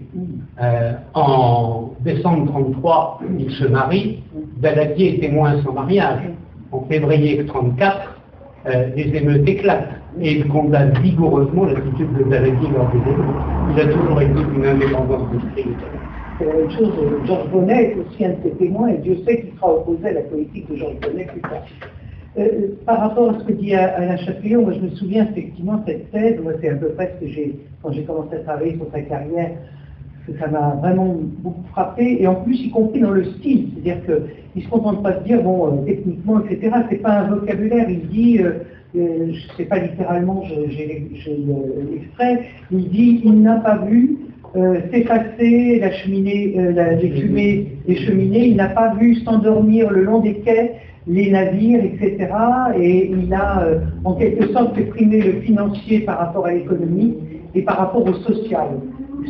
Euh, 0.62 0.94
en 1.14 1.92
décembre 2.02 2.44
1933, 2.44 3.22
il 3.40 3.52
se 3.52 3.66
marie, 3.66 4.24
Daladier 4.58 5.16
est 5.16 5.20
témoin 5.20 5.62
sans 5.64 5.72
mariage. 5.72 6.24
En 6.72 6.82
février 6.82 7.38
1934, 7.38 8.22
euh, 8.66 8.88
les 8.96 9.16
émeutes 9.16 9.48
éclatent 9.48 10.02
et 10.20 10.40
il 10.40 10.48
condamne 10.48 10.94
vigoureusement 11.02 11.66
l'attitude 11.66 12.12
de 12.18 12.24
Daladier 12.24 12.70
lors 12.74 12.90
des 12.92 12.98
émeutes. 12.98 13.74
Il 13.74 13.80
a 13.80 13.94
toujours 13.94 14.22
été 14.22 14.42
une 14.56 14.66
indépendance 14.66 15.32
d'esprit. 15.32 15.72
Même 16.42 16.72
chose, 16.72 16.92
Georges 17.26 17.50
Bonnet 17.50 17.92
est 17.92 17.98
aussi 17.98 18.26
un 18.26 18.30
de 18.32 18.36
ses 18.44 18.52
témoins 18.58 18.90
et 18.90 18.98
Dieu 18.98 19.18
sait 19.26 19.42
qu'il 19.42 19.56
sera 19.56 19.74
opposé 19.74 20.10
à 20.10 20.14
la 20.14 20.22
politique 20.22 20.70
de 20.70 20.76
Georges 20.76 21.00
Bonnet 21.02 21.28
plus 21.32 21.42
tard. 21.42 21.64
Euh, 22.38 22.76
par 22.86 23.00
rapport 23.00 23.30
à 23.30 23.40
ce 23.40 23.46
que 23.46 23.54
dit 23.54 23.74
Alain 23.74 24.18
Chapillon, 24.18 24.64
moi 24.64 24.74
je 24.74 24.82
me 24.82 24.90
souviens 24.90 25.26
effectivement 25.32 25.82
cette 25.88 26.12
thèse, 26.12 26.38
moi 26.44 26.52
c'est 26.60 26.70
à 26.70 26.76
peu 26.76 26.90
près 26.90 27.16
ce 27.16 27.26
que 27.26 27.32
j'ai, 27.32 27.56
quand 27.86 27.94
j'ai 27.94 28.04
commencé 28.04 28.36
à 28.36 28.40
travailler 28.40 28.76
sur 28.76 28.88
sa 28.92 29.02
carrière, 29.02 29.52
que 30.26 30.38
ça 30.40 30.48
m'a 30.48 30.76
vraiment 30.82 31.16
beaucoup 31.44 31.68
frappé, 31.72 32.18
et 32.20 32.28
en 32.28 32.36
plus 32.36 32.56
y 32.56 32.72
compris 32.72 33.00
dans 33.00 33.12
le 33.12 33.26
style, 33.26 33.70
c'est-à-dire 33.74 34.04
qu'il 34.06 34.24
ne 34.56 34.62
se 34.62 34.70
contente 34.70 35.04
pas 35.04 35.12
de 35.12 35.24
dire, 35.24 35.44
bon, 35.44 35.68
euh, 35.68 35.86
techniquement, 35.86 36.42
etc., 36.42 36.76
c'est 36.90 36.98
pas 36.98 37.20
un 37.20 37.28
vocabulaire, 37.28 37.88
il 37.88 38.08
dit, 38.08 38.40
euh, 38.40 38.54
je 38.96 39.02
ne 39.02 39.58
sais 39.58 39.66
pas 39.66 39.78
littéralement, 39.78 40.44
j'ai 40.70 41.12
l'extrait, 41.92 42.46
il 42.72 42.90
dit, 42.90 43.22
il 43.24 43.42
n'a 43.42 43.58
pas 43.58 43.78
vu 43.78 44.18
s'effacer 44.90 45.80
la 45.80 45.92
cheminée, 45.92 46.56
la, 46.74 46.94
les 46.94 47.10
fumées 47.10 47.74
des 47.86 47.98
cheminées, 47.98 48.48
il 48.48 48.56
n'a 48.56 48.70
pas 48.70 48.96
vu 48.96 49.16
s'endormir 49.16 49.92
le 49.92 50.06
long 50.06 50.20
des 50.20 50.36
quais 50.36 50.76
les 51.08 51.30
navires, 51.32 51.84
etc. 51.84 52.28
Et 52.78 53.12
il 53.12 53.34
a 53.34 53.64
euh, 53.64 53.80
en 54.04 54.16
quelque 54.16 54.52
sorte 54.52 54.78
exprimé 54.78 55.22
le 55.22 55.42
financier 55.42 56.00
par 56.02 56.20
rapport 56.20 56.46
à 56.46 56.54
l'économie 56.54 57.16
et 57.54 57.62
par 57.62 57.78
rapport 57.78 58.06
au 58.06 58.14
social. 58.14 58.80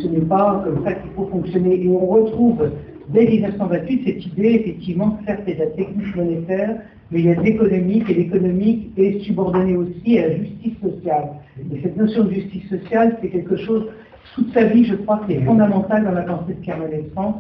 Ce 0.02 0.08
n'est 0.08 0.26
pas 0.26 0.64
comme 0.66 0.84
ça 0.84 0.94
qu'il 0.94 1.12
faut 1.12 1.28
fonctionner. 1.28 1.84
Et 1.84 1.88
on 1.88 2.06
retrouve 2.06 2.70
dès 3.10 3.26
1928 3.26 4.04
cette 4.06 4.26
idée, 4.26 4.62
effectivement, 4.62 5.20
certes, 5.26 5.42
y 5.48 5.52
a 5.52 5.66
la 5.66 5.72
technique 5.72 6.16
monétaire, 6.16 6.78
mais 7.12 7.20
il 7.20 7.26
y 7.26 7.30
a 7.30 7.42
l'économique, 7.42 8.10
et 8.10 8.14
l'économique 8.14 8.92
est 8.98 9.20
subordonné 9.20 9.76
aussi 9.76 10.18
à 10.18 10.30
la 10.30 10.38
justice 10.38 10.74
sociale. 10.82 11.26
Et 11.74 11.82
cette 11.84 11.98
notion 11.98 12.24
de 12.24 12.32
justice 12.32 12.68
sociale, 12.70 13.18
c'est 13.22 13.30
quelque 13.30 13.58
chose 13.58 13.86
toute 14.34 14.54
sa 14.54 14.66
vie, 14.66 14.86
je 14.86 14.96
crois, 14.96 15.22
c'est 15.28 15.40
fondamental 15.42 16.04
dans 16.04 16.12
la 16.12 16.24
pensée 16.24 16.56
de 16.56 16.66
Kermel 16.66 17.06
France. 17.14 17.36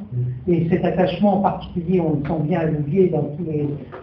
Et 0.47 0.67
cet 0.69 0.85
attachement 0.85 1.39
en 1.39 1.41
particulier, 1.41 1.99
on 1.99 2.11
le 2.11 2.27
sent 2.27 2.43
bien 2.43 2.59
à 2.59 2.65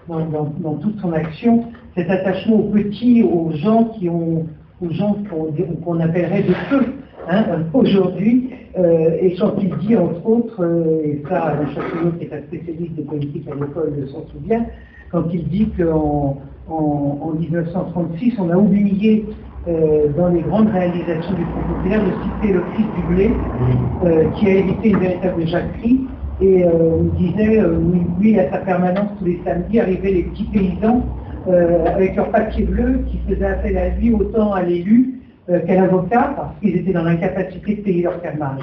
dans, 0.08 0.46
dans, 0.60 0.74
toute 0.74 1.00
son 1.00 1.12
action, 1.12 1.64
cet 1.94 2.10
attachement 2.10 2.56
aux 2.56 2.70
petits, 2.70 3.22
aux 3.22 3.52
gens 3.52 3.84
qui 3.84 4.08
ont, 4.08 4.46
aux 4.80 4.90
gens 4.90 5.16
qu'on 5.30 6.00
appellerait 6.00 6.42
de 6.42 6.54
feu 6.68 6.94
hein, 7.28 7.44
aujourd'hui. 7.72 8.50
Euh, 8.78 9.18
et 9.20 9.34
quand 9.36 9.54
il 9.60 9.76
dit, 9.86 9.96
entre 9.96 10.26
autres, 10.26 10.64
euh, 10.64 11.02
et 11.04 11.22
ça, 11.28 11.42
Alain 11.44 11.66
Châtillon, 11.68 12.12
qui 12.18 12.24
est 12.24 12.32
un 12.32 12.42
spécialiste 12.42 12.96
de 12.96 13.02
politique 13.02 13.46
à 13.48 13.54
l'école, 13.54 13.92
s'en 14.10 14.26
souvient, 14.32 14.66
quand 15.10 15.24
il 15.32 15.46
dit 15.48 15.68
qu'en 15.76 16.38
en 16.68 17.32
1936, 17.38 18.34
on 18.38 18.50
a 18.50 18.56
oublié 18.56 19.26
euh, 19.68 20.08
dans 20.16 20.26
les 20.28 20.40
grandes 20.40 20.70
réalisations 20.70 21.34
du 21.34 21.44
Front 21.44 21.74
populaire 21.74 22.00
de 22.00 22.10
citer 22.10 22.52
le 22.52 22.62
Christ 22.72 22.88
du 22.96 23.14
blé, 23.14 23.30
euh, 24.04 24.24
qui 24.30 24.48
a 24.48 24.54
évité 24.54 24.88
une 24.90 24.98
véritable 24.98 25.46
jacquerie. 25.46 26.00
Et 26.40 26.64
euh, 26.64 26.98
on 26.98 27.04
disait, 27.16 27.62
lui, 28.18 28.40
à 28.40 28.50
sa 28.50 28.58
permanence 28.58 29.10
tous 29.20 29.24
les 29.26 29.40
samedis, 29.44 29.78
arrivaient 29.78 30.10
les 30.10 30.22
petits 30.24 30.44
paysans 30.44 31.02
avec 31.86 32.14
leur 32.14 32.30
papier 32.30 32.64
bleu 32.64 33.00
qui 33.08 33.18
faisaient 33.28 33.46
appel 33.46 33.76
à 33.76 33.88
lui 33.88 34.12
autant 34.12 34.52
à 34.52 34.62
l'élu 34.62 35.20
qu'à 35.48 35.74
l'avocat, 35.74 36.34
parce 36.36 36.54
qu'ils 36.60 36.76
étaient 36.76 36.92
dans 36.92 37.02
l'incapacité 37.02 37.74
de 37.76 37.80
payer 37.80 38.02
leur 38.02 38.20
fermage. 38.20 38.62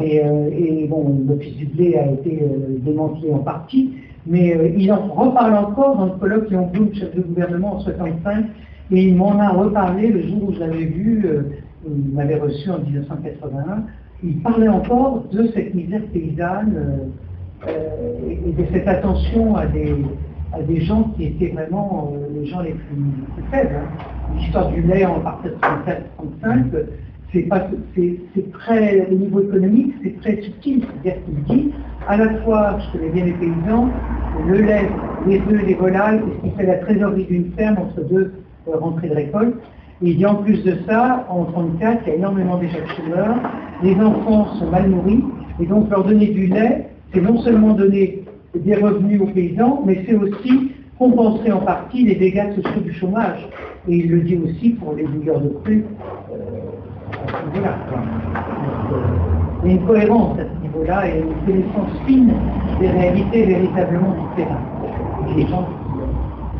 Et, 0.00 0.16
et, 0.16 0.86
bon, 0.88 1.24
l'office 1.28 1.56
du 1.56 1.66
blé 1.66 1.96
a 1.96 2.10
été 2.10 2.42
démantelé 2.84 3.32
en 3.32 3.38
partie, 3.38 3.94
mais 4.26 4.74
il 4.76 4.92
en 4.92 5.06
reparle 5.06 5.54
encore 5.54 5.96
dans 5.96 6.06
le 6.06 6.12
colloque 6.12 6.50
Léon 6.50 6.66
Blum, 6.66 6.94
chef 6.94 7.14
de 7.14 7.22
gouvernement 7.22 7.76
en 7.76 7.80
65, 7.80 8.44
et 8.90 9.02
il 9.08 9.16
m'en 9.16 9.38
a 9.38 9.50
reparlé 9.50 10.08
le 10.08 10.22
jour 10.22 10.48
où 10.48 10.54
je 10.54 10.60
l'avais 10.60 10.84
vu, 10.84 11.22
euh, 11.26 11.42
il 11.86 12.14
m'avait 12.14 12.38
reçu 12.38 12.70
en 12.70 12.78
1981. 12.78 13.84
Il 14.22 14.40
parlait 14.40 14.68
encore 14.68 15.24
de 15.30 15.46
cette 15.54 15.74
misère 15.74 16.02
paysanne 16.12 16.74
euh, 16.76 17.68
euh, 17.68 18.34
et 18.46 18.50
de 18.50 18.66
cette 18.72 18.88
attention 18.88 19.56
à 19.56 19.66
des, 19.66 19.94
à 20.52 20.62
des 20.62 20.80
gens 20.80 21.04
qui 21.16 21.26
étaient 21.26 21.48
vraiment 21.48 22.12
les 22.34 22.46
gens 22.46 22.60
les 22.62 22.72
plus, 22.72 23.46
faibles. 23.50 23.76
Hein. 23.76 24.34
L'histoire 24.36 24.70
du 24.70 24.82
lait 24.82 25.04
en 25.04 25.20
partie 25.20 25.48
de 25.48 25.56
34-35, 26.42 26.84
c'est 27.32 28.52
très, 28.52 29.06
au 29.10 29.14
niveau 29.14 29.40
économique, 29.40 29.94
c'est 30.02 30.20
très 30.20 30.42
subtil. 30.42 30.82
C'est-à-dire 30.82 31.22
qu'il 31.24 31.56
dit, 31.56 31.70
à 32.06 32.16
la 32.16 32.34
fois, 32.38 32.78
je 32.78 32.98
connais 32.98 33.10
bien 33.10 33.24
les 33.26 33.32
paysans, 33.32 33.88
le 34.46 34.62
lait, 34.62 34.88
les 35.26 35.38
œufs, 35.38 35.66
les 35.66 35.74
volailles, 35.74 36.20
c'est 36.24 36.36
ce 36.36 36.50
qui 36.50 36.56
fait 36.58 36.66
la 36.66 36.78
trésorerie 36.78 37.24
d'une 37.24 37.52
ferme 37.52 37.78
entre 37.78 38.00
deux 38.08 38.32
rentrée 38.66 39.08
de 39.08 39.14
récolte. 39.14 39.54
Et 40.02 40.10
il 40.10 40.16
dit 40.16 40.26
en 40.26 40.36
plus 40.36 40.62
de 40.62 40.76
ça, 40.86 41.26
en 41.28 41.44
34, 41.44 42.02
il 42.06 42.08
y 42.08 42.12
a 42.12 42.14
énormément 42.16 42.58
de 42.58 42.66
chômeurs, 42.96 43.36
les 43.82 43.94
enfants 43.96 44.54
sont 44.58 44.70
mal 44.70 44.88
nourris, 44.88 45.24
et 45.60 45.66
donc 45.66 45.90
leur 45.90 46.04
donner 46.04 46.28
du 46.28 46.46
lait, 46.46 46.88
c'est 47.12 47.20
non 47.20 47.38
seulement 47.42 47.74
donner 47.74 48.22
des 48.54 48.74
revenus 48.76 49.20
aux 49.20 49.26
paysans, 49.26 49.82
mais 49.84 50.04
c'est 50.06 50.14
aussi 50.14 50.72
compenser 50.98 51.50
en 51.52 51.60
partie 51.60 52.04
les 52.04 52.14
dégâts 52.14 52.54
sociaux 52.54 52.80
du 52.80 52.92
chômage. 52.92 53.48
Et 53.88 53.96
il 53.96 54.10
le 54.10 54.20
dit 54.20 54.36
aussi 54.36 54.70
pour 54.70 54.94
les 54.94 55.04
bouilleurs 55.04 55.40
de 55.40 55.48
cru. 55.48 55.84
Euh, 56.32 56.34
niveau-là. 57.52 57.74
Il 59.64 59.68
y 59.68 59.72
a 59.72 59.76
une 59.76 59.86
cohérence 59.86 60.38
à 60.38 60.42
ce 60.42 60.62
niveau-là 60.62 61.08
et 61.08 61.20
une 61.20 61.46
connaissance 61.46 61.90
fine 62.06 62.32
des 62.80 62.88
réalités 62.88 63.44
véritablement 63.44 64.14
terrain. 64.36 64.60
Les 65.36 65.46
gens 65.46 65.68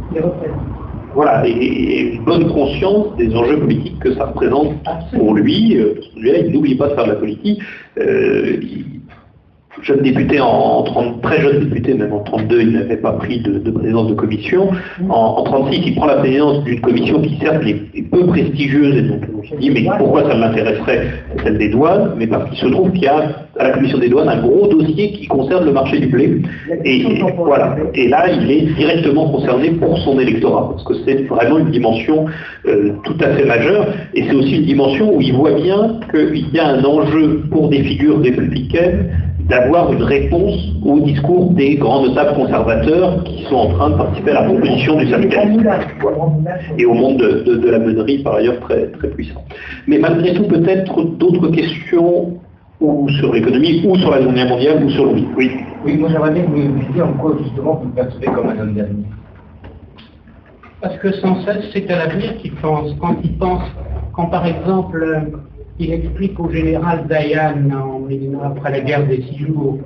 qui 0.08 0.14
les 0.14 0.20
représentent 0.20 0.78
voilà, 1.14 1.46
et, 1.48 2.14
une 2.14 2.24
bonne 2.24 2.48
conscience 2.52 3.16
des 3.16 3.34
enjeux 3.34 3.58
politiques 3.58 3.98
que 3.98 4.14
ça 4.14 4.26
représente 4.26 4.74
pour 5.14 5.34
lui, 5.34 5.76
euh, 5.76 5.94
parce 5.94 6.08
que 6.08 6.20
lui, 6.20 6.30
il 6.46 6.52
n'oublie 6.52 6.74
pas 6.74 6.88
de 6.88 6.94
faire 6.94 7.04
de 7.04 7.10
la 7.10 7.16
politique. 7.16 7.60
Euh, 7.98 8.60
jeune 9.82 10.00
député 10.00 10.40
en, 10.40 10.82
30, 10.82 11.22
très 11.22 11.40
jeune 11.40 11.60
député, 11.60 11.94
même 11.94 12.12
en 12.12 12.20
32, 12.20 12.60
il 12.60 12.72
n'avait 12.72 12.96
pas 12.96 13.12
pris 13.12 13.40
de, 13.40 13.70
présidence 13.70 14.08
de 14.08 14.14
commission. 14.14 14.70
En, 15.08 15.42
36, 15.42 15.82
il 15.86 15.94
prend 15.94 16.06
la 16.06 16.16
présidence 16.16 16.64
d'une 16.64 16.80
commission 16.80 17.20
qui 17.20 17.38
certes 17.40 17.64
est, 17.66 18.02
peu 18.10 18.26
prestigieuse, 18.26 18.96
et 18.96 19.02
donc 19.02 19.22
on 19.38 19.42
se 19.44 19.54
dit 19.60 19.70
mais 19.70 19.84
pourquoi 19.98 20.28
ça 20.28 20.34
m'intéresserait 20.34 21.06
celle 21.42 21.58
des 21.58 21.68
douanes, 21.68 22.12
mais 22.16 22.26
parce 22.26 22.48
qu'il 22.50 22.58
se 22.58 22.66
trouve 22.66 22.90
qu'il 22.92 23.02
y 23.02 23.06
a 23.06 23.46
à 23.58 23.64
la 23.64 23.70
commission 23.70 23.98
des 23.98 24.08
douanes 24.08 24.28
un 24.28 24.40
gros 24.40 24.66
dossier 24.68 25.12
qui 25.12 25.26
concerne 25.26 25.64
le 25.66 25.72
marché 25.72 25.98
du 25.98 26.06
blé. 26.06 26.40
Et, 26.84 27.04
voilà. 27.36 27.76
Et 27.94 28.08
là, 28.08 28.30
il 28.30 28.50
est 28.50 28.62
directement 28.76 29.28
concerné 29.30 29.70
pour 29.72 29.98
son 29.98 30.18
électorat, 30.18 30.70
parce 30.70 30.84
que 30.84 30.94
c'est 31.04 31.24
vraiment 31.24 31.58
une 31.58 31.70
dimension 31.70 32.26
euh, 32.66 32.92
tout 33.04 33.16
à 33.20 33.28
fait 33.34 33.44
majeure, 33.44 33.86
et 34.14 34.24
c'est 34.24 34.34
aussi 34.34 34.56
une 34.56 34.64
dimension 34.64 35.14
où 35.14 35.20
il 35.20 35.34
voit 35.34 35.52
bien 35.52 36.00
qu'il 36.10 36.48
y 36.52 36.58
a 36.58 36.68
un 36.68 36.84
enjeu 36.84 37.42
pour 37.50 37.68
des 37.68 37.82
figures 37.82 38.20
républicaines 38.20 39.10
d'avoir 39.48 39.92
une 39.92 40.02
réponse 40.02 40.60
au 40.84 41.00
discours 41.00 41.50
des 41.52 41.76
grands 41.76 42.02
notables 42.02 42.34
conservateurs 42.34 43.24
qui 43.24 43.44
sont 43.44 43.56
en 43.56 43.68
train 43.70 43.90
de 43.90 43.96
participer 43.96 44.30
à 44.32 44.42
la 44.42 44.42
proposition 44.42 44.96
du 44.98 45.10
syndicalisme. 45.10 45.68
Et 46.76 46.84
au 46.84 46.94
monde 46.94 47.16
de, 47.16 47.70
la 47.70 47.78
meunerie, 47.78 48.18
par 48.22 48.34
ailleurs, 48.34 48.60
très, 48.60 48.88
très 48.88 49.08
puissant. 49.08 49.42
Mais 49.86 49.98
malgré 49.98 50.34
tout, 50.34 50.44
peut-être 50.44 51.02
d'autres 51.02 51.48
questions 51.48 52.38
ou 52.80 53.08
sur 53.18 53.32
l'économie, 53.32 53.82
ou 53.84 53.96
sur 53.96 54.10
la 54.10 54.22
journée 54.22 54.44
mondiale, 54.44 54.84
ou 54.84 54.90
sur 54.90 55.06
le 55.06 55.22
Oui. 55.36 55.50
Oui, 55.84 55.96
moi 55.96 56.08
j'aimerais 56.10 56.30
bien 56.30 56.42
que 56.44 56.50
vous 56.50 56.56
me 56.56 56.84
disiez 56.84 57.02
en 57.02 57.12
quoi 57.14 57.36
justement 57.42 57.80
vous 57.82 57.88
percevez 57.90 58.26
comme 58.26 58.50
un 58.50 58.58
homme 58.60 58.74
d'avenir. 58.74 59.06
Parce 60.80 60.96
que 60.98 61.12
sans 61.14 61.40
cesse, 61.44 61.64
c'est 61.72 61.90
à 61.90 62.06
l'avenir 62.06 62.36
qu'il 62.38 62.52
pense. 62.52 62.94
Quand 63.00 63.16
il 63.24 63.36
pense, 63.36 63.62
quand 64.12 64.26
par 64.26 64.46
exemple, 64.46 65.20
il 65.78 65.92
explique 65.92 66.38
au 66.40 66.50
général 66.50 67.06
Dayan 67.06 67.54
après 68.44 68.72
la 68.72 68.80
guerre 68.80 69.06
des 69.06 69.22
six 69.22 69.38
jours, 69.38 69.78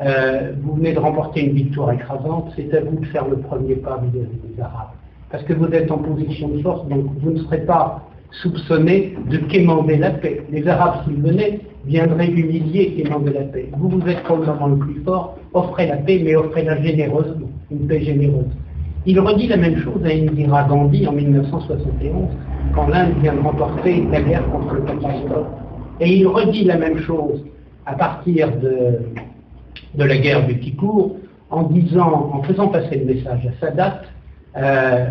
euh, 0.00 0.52
vous 0.62 0.74
venez 0.74 0.92
de 0.92 0.98
remporter 0.98 1.44
une 1.46 1.54
victoire 1.54 1.92
écrasante, 1.92 2.52
c'est 2.56 2.72
à 2.74 2.80
vous 2.82 2.98
de 2.98 3.06
faire 3.06 3.28
le 3.28 3.36
premier 3.36 3.76
pas 3.76 4.00
vis-à-vis 4.02 4.54
des 4.54 4.60
Arabes. 4.60 4.90
Parce 5.30 5.44
que 5.44 5.52
vous 5.52 5.66
êtes 5.66 5.90
en 5.90 5.98
position 5.98 6.48
de 6.48 6.60
force, 6.62 6.86
donc 6.88 7.06
vous 7.20 7.30
ne 7.30 7.38
serez 7.38 7.62
pas 7.64 8.02
soupçonné 8.42 9.14
de 9.30 9.38
quémander 9.38 9.96
la 9.96 10.10
paix. 10.10 10.42
Les 10.50 10.66
Arabes, 10.66 11.04
s'ils 11.04 11.22
venaient, 11.22 11.60
viendraient 11.86 12.28
humilier 12.28 12.94
et 12.96 13.02
quémander 13.02 13.32
la 13.32 13.42
paix. 13.42 13.68
Vous, 13.76 13.88
vous 13.88 14.08
êtes 14.08 14.22
probablement 14.24 14.68
le 14.68 14.78
plus 14.78 15.00
fort, 15.04 15.38
offrez 15.52 15.86
la 15.86 15.96
paix, 15.96 16.20
mais 16.24 16.34
offrez-la 16.34 16.82
généreusement, 16.82 17.48
une 17.70 17.86
paix 17.86 18.00
généreuse. 18.00 18.46
Il 19.06 19.20
redit 19.20 19.48
la 19.48 19.58
même 19.58 19.76
chose 19.78 20.02
à 20.04 20.08
Indira 20.08 20.64
Gandhi 20.64 21.06
en 21.06 21.12
1971, 21.12 22.28
quand 22.74 22.88
l'Inde 22.88 23.14
vient 23.20 23.34
de 23.34 23.40
remporter 23.40 24.04
la 24.10 24.20
guerre 24.20 24.48
contre 24.50 24.74
le 24.74 24.80
Pakistan. 24.82 25.46
Et 26.00 26.16
il 26.16 26.26
redit 26.26 26.64
la 26.64 26.76
même 26.76 26.98
chose 26.98 27.44
à 27.86 27.94
partir 27.94 28.50
de, 28.58 28.98
la 29.96 30.16
guerre 30.16 30.46
du 30.46 30.58
Kippour, 30.58 31.16
en 31.50 31.64
disant, 31.64 32.30
en 32.32 32.42
faisant 32.42 32.68
passer 32.68 32.96
le 32.96 33.14
message 33.14 33.46
à 33.46 33.60
Sadat, 33.60 34.02
euh, 34.56 35.10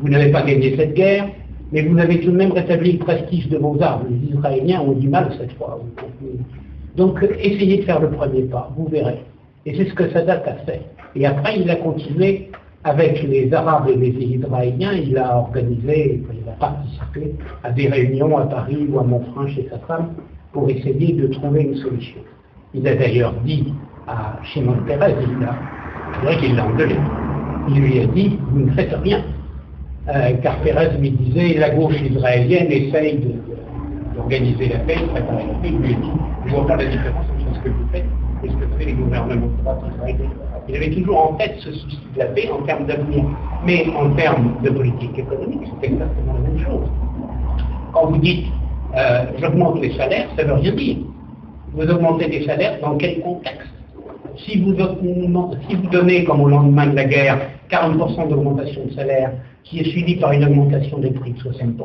vous 0.00 0.08
n'avez 0.08 0.30
pas 0.30 0.42
gagné 0.42 0.76
cette 0.76 0.94
guerre, 0.94 1.28
mais 1.72 1.82
vous 1.82 1.98
avez 1.98 2.20
tout 2.20 2.30
de 2.30 2.36
même 2.36 2.52
rétabli 2.52 2.92
le 2.92 2.98
prestige 2.98 3.48
de 3.48 3.56
vos 3.56 3.80
armes. 3.80 4.06
Les 4.10 4.34
Israéliens 4.34 4.80
ont 4.80 4.92
du 4.92 5.08
mal 5.08 5.30
cette 5.38 5.52
fois. 5.52 5.80
Donc 6.96 7.24
essayez 7.38 7.78
de 7.78 7.82
faire 7.84 8.00
le 8.00 8.10
premier 8.10 8.42
pas, 8.42 8.72
vous 8.76 8.88
verrez. 8.88 9.22
Et 9.66 9.76
c'est 9.76 9.88
ce 9.88 9.94
que 9.94 10.10
Sadat 10.10 10.42
a 10.46 10.54
fait. 10.64 10.82
Et 11.14 11.26
après, 11.26 11.58
il 11.58 11.70
a 11.70 11.76
continué 11.76 12.50
avec 12.84 13.22
les 13.22 13.52
Arabes 13.52 13.88
et 13.88 13.96
les 13.96 14.08
Israéliens, 14.08 14.92
il 14.92 15.18
a 15.18 15.36
organisé, 15.36 16.22
il 16.32 16.48
a 16.48 16.52
participé 16.52 17.34
à 17.62 17.70
des 17.70 17.88
réunions 17.88 18.38
à 18.38 18.46
Paris 18.46 18.86
ou 18.90 18.98
à 18.98 19.04
Montfranc 19.04 19.48
chez 19.48 19.68
sa 19.70 19.78
femme 19.80 20.14
pour 20.52 20.68
essayer 20.70 21.12
de 21.12 21.26
trouver 21.28 21.62
une 21.62 21.76
solution. 21.76 22.20
Il 22.72 22.86
a 22.88 22.94
d'ailleurs 22.94 23.34
dit 23.44 23.74
à 24.06 24.38
Shimon 24.44 24.76
Peres, 24.86 25.14
c'est 26.14 26.24
vrai 26.24 26.36
qu'il 26.38 26.56
l'a 26.56 26.66
engueulé, 26.66 26.96
il 27.68 27.80
lui 27.80 28.00
a 28.00 28.06
dit, 28.06 28.38
vous 28.50 28.60
ne 28.60 28.70
faites 28.72 28.94
rien. 29.02 29.22
Euh, 30.08 30.32
car 30.42 30.56
Pérez 30.62 30.96
lui 30.98 31.10
disait, 31.10 31.58
la 31.58 31.70
gauche 31.70 32.00
israélienne 32.00 32.72
essaye 32.72 33.20
d'organiser 34.16 34.68
la 34.68 34.78
paix, 34.80 34.96
de 34.96 35.06
préparer 35.06 35.44
la. 35.44 35.68
Il 35.68 35.78
lui 35.78 35.94
a 35.94 35.96
dit, 35.98 36.10
je 36.46 36.54
vois 36.54 36.66
pas 36.66 36.76
la 36.76 36.86
différence 36.86 37.26
entre 37.26 37.56
ce 37.56 37.60
que 37.60 37.68
vous 37.68 37.86
faites 37.92 38.06
et 38.42 38.48
ce 38.48 38.54
que 38.54 38.66
font 38.66 38.78
les 38.78 38.92
gouvernements 38.94 39.50
israéliens. 39.94 40.49
Il 40.68 40.76
avait 40.76 40.90
toujours 40.90 41.30
en 41.30 41.34
tête 41.34 41.56
ce 41.58 41.72
souci 41.72 41.98
de 42.14 42.18
la 42.18 42.26
paix 42.26 42.50
en 42.52 42.62
termes 42.62 42.86
d'avenir. 42.86 43.24
Mais 43.64 43.86
en 43.96 44.10
termes 44.10 44.54
de 44.62 44.70
politique 44.70 45.18
économique, 45.18 45.68
c'est 45.80 45.88
exactement 45.88 46.34
la 46.34 46.48
même 46.48 46.64
chose. 46.64 46.88
Quand 47.92 48.06
vous 48.06 48.18
dites 48.18 48.46
euh, 48.96 49.24
j'augmente 49.38 49.80
les 49.80 49.92
salaires, 49.96 50.28
ça 50.36 50.42
ne 50.42 50.48
veut 50.48 50.54
rien 50.54 50.72
dire. 50.72 50.96
Vous 51.72 51.88
augmentez 51.88 52.28
les 52.28 52.44
salaires 52.44 52.80
dans 52.80 52.96
quel 52.96 53.20
contexte? 53.20 53.68
Si 54.38 54.60
vous, 54.60 54.74
si 55.68 55.74
vous 55.74 55.88
donnez, 55.90 56.24
comme 56.24 56.40
au 56.40 56.48
lendemain 56.48 56.86
de 56.86 56.96
la 56.96 57.04
guerre, 57.04 57.38
40% 57.70 58.28
d'augmentation 58.28 58.86
de 58.86 58.92
salaire, 58.92 59.32
qui 59.62 59.80
est 59.80 59.90
suivie 59.90 60.16
par 60.16 60.32
une 60.32 60.44
augmentation 60.44 60.98
des 60.98 61.10
prix 61.10 61.32
de 61.32 61.38
60%, 61.38 61.76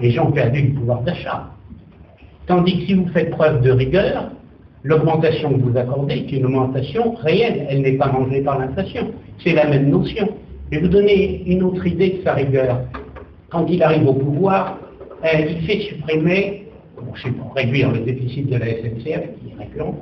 les 0.00 0.10
gens 0.12 0.28
ont 0.28 0.32
perdu 0.32 0.68
le 0.68 0.74
pouvoir 0.74 1.02
d'achat. 1.02 1.48
Tandis 2.46 2.80
que 2.80 2.86
si 2.86 2.94
vous 2.94 3.08
faites 3.08 3.30
preuve 3.30 3.60
de 3.62 3.70
rigueur, 3.70 4.30
L'augmentation 4.82 5.52
que 5.52 5.60
vous 5.60 5.76
accordez 5.76 6.14
est 6.14 6.32
une 6.32 6.46
augmentation 6.46 7.14
réelle, 7.16 7.66
elle 7.68 7.82
n'est 7.82 7.98
pas 7.98 8.10
mangée 8.10 8.40
par 8.40 8.58
l'inflation. 8.58 9.08
C'est 9.44 9.52
la 9.52 9.66
même 9.66 9.90
notion. 9.90 10.28
Je 10.70 10.78
vais 10.78 10.82
vous 10.82 10.88
donner 10.88 11.42
une 11.46 11.62
autre 11.62 11.86
idée 11.86 12.18
de 12.18 12.22
sa 12.24 12.32
rigueur. 12.32 12.80
Quand 13.50 13.66
il 13.68 13.82
arrive 13.82 14.06
au 14.08 14.14
pouvoir, 14.14 14.78
euh, 15.24 15.38
il 15.50 15.66
fait 15.66 15.80
supprimer, 15.80 16.66
c'est 17.22 17.30
pour 17.32 17.54
réduire 17.54 17.90
le 17.90 18.00
déficit 18.00 18.48
de 18.48 18.56
la 18.56 18.66
SNCF, 18.66 19.02
qui 19.04 19.10
est 19.12 19.58
récurrent, 19.58 19.96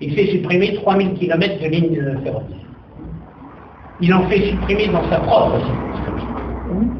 il 0.00 0.14
fait 0.14 0.26
supprimer 0.28 0.74
3000 0.74 1.14
km 1.14 1.62
de 1.62 1.68
lignes 1.68 2.18
ferroviaires. 2.22 2.58
Il 4.00 4.14
en 4.14 4.26
fait 4.28 4.50
supprimer 4.50 4.88
dans 4.88 5.08
sa 5.10 5.20
propre 5.20 5.58
circonscription, 5.58 6.28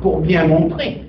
pour 0.02 0.20
bien 0.20 0.46
montrer 0.46 1.02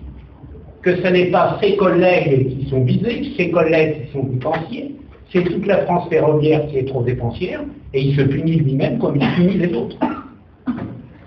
que 0.81 0.95
ce 0.95 1.07
n'est 1.07 1.31
pas 1.31 1.57
ses 1.61 1.75
collègues 1.75 2.57
qui 2.57 2.69
sont 2.69 2.83
visés, 2.83 3.33
ses 3.35 3.51
collègues 3.51 4.05
qui 4.05 4.13
sont 4.13 4.23
dépensiers, 4.23 4.95
c'est 5.31 5.43
toute 5.43 5.65
la 5.65 5.85
France 5.85 6.07
ferroviaire 6.09 6.67
qui 6.67 6.77
est 6.77 6.87
trop 6.87 7.03
dépensière, 7.03 7.61
et 7.93 8.01
il 8.01 8.15
se 8.15 8.21
punit 8.21 8.57
lui-même 8.57 8.97
comme 8.99 9.15
il 9.15 9.27
punit 9.35 9.57
les 9.57 9.73
autres. 9.73 9.97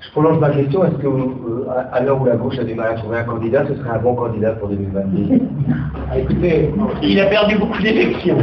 Je 0.01 0.11
prolonge 0.13 0.41
ma 0.41 0.51
question, 0.51 0.85
est-ce 0.85 0.97
que 0.97 1.07
euh, 1.07 1.67
à 1.93 2.01
l'heure 2.01 2.21
où 2.21 2.25
la 2.25 2.37
gauche 2.37 2.59
a 2.59 2.65
du 2.65 2.75
mal 2.75 2.95
à 2.95 2.95
trouver 2.95 3.19
un 3.19 3.25
candidat, 3.25 3.65
ce 3.69 3.75
serait 3.77 3.91
un 3.91 3.99
bon 3.99 4.15
candidat 4.15 4.53
pour 4.53 4.69
2022 4.69 5.39
ah, 6.11 6.19
Écoutez, 6.19 6.71
il 7.03 7.21
a 7.21 7.27
perdu 7.27 7.59
beaucoup 7.59 7.81
d'élections, 7.81 8.39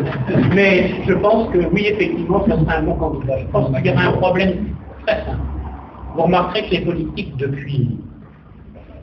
mais 0.55 0.91
je 1.05 1.13
pense 1.13 1.49
que 1.49 1.57
oui, 1.73 1.87
effectivement, 1.87 2.43
ce 2.45 2.51
serait 2.51 2.75
un 2.77 2.83
bon 2.83 2.93
candidat. 2.93 3.39
Je 3.39 3.45
pense 3.47 3.75
qu'il 3.75 3.85
y 3.85 3.89
aurait 3.89 4.05
un 4.05 4.11
problème 4.13 4.53
très 5.05 5.25
simple. 5.25 5.39
Vous 6.15 6.21
remarquerez 6.21 6.67
que 6.67 6.71
les 6.71 6.81
politiques 6.81 7.35
depuis 7.37 7.97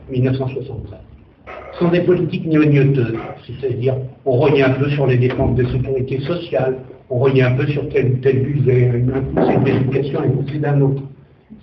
1973 0.09 0.99
sont 1.79 1.89
des 1.89 2.01
politiques 2.01 2.47
gnognotteuses, 2.47 3.17
c'est-à-dire 3.45 3.95
on 4.25 4.33
rogne 4.33 4.63
un 4.63 4.71
peu 4.71 4.89
sur 4.91 5.07
les 5.07 5.17
dépenses 5.17 5.55
de 5.55 5.65
sécurité 5.65 6.19
sociale, 6.21 6.77
on 7.09 7.19
rogne 7.19 7.41
un 7.41 7.51
peu 7.51 7.67
sur 7.67 7.87
tel 7.89 8.13
ou 8.13 8.17
tel 8.17 8.43
budget, 8.43 9.03
un 9.13 9.21
poussée 9.21 9.57
d'éducation, 9.63 10.19
un 10.21 10.29
poussée 10.29 10.59
d'un 10.59 10.81
autre. 10.81 11.03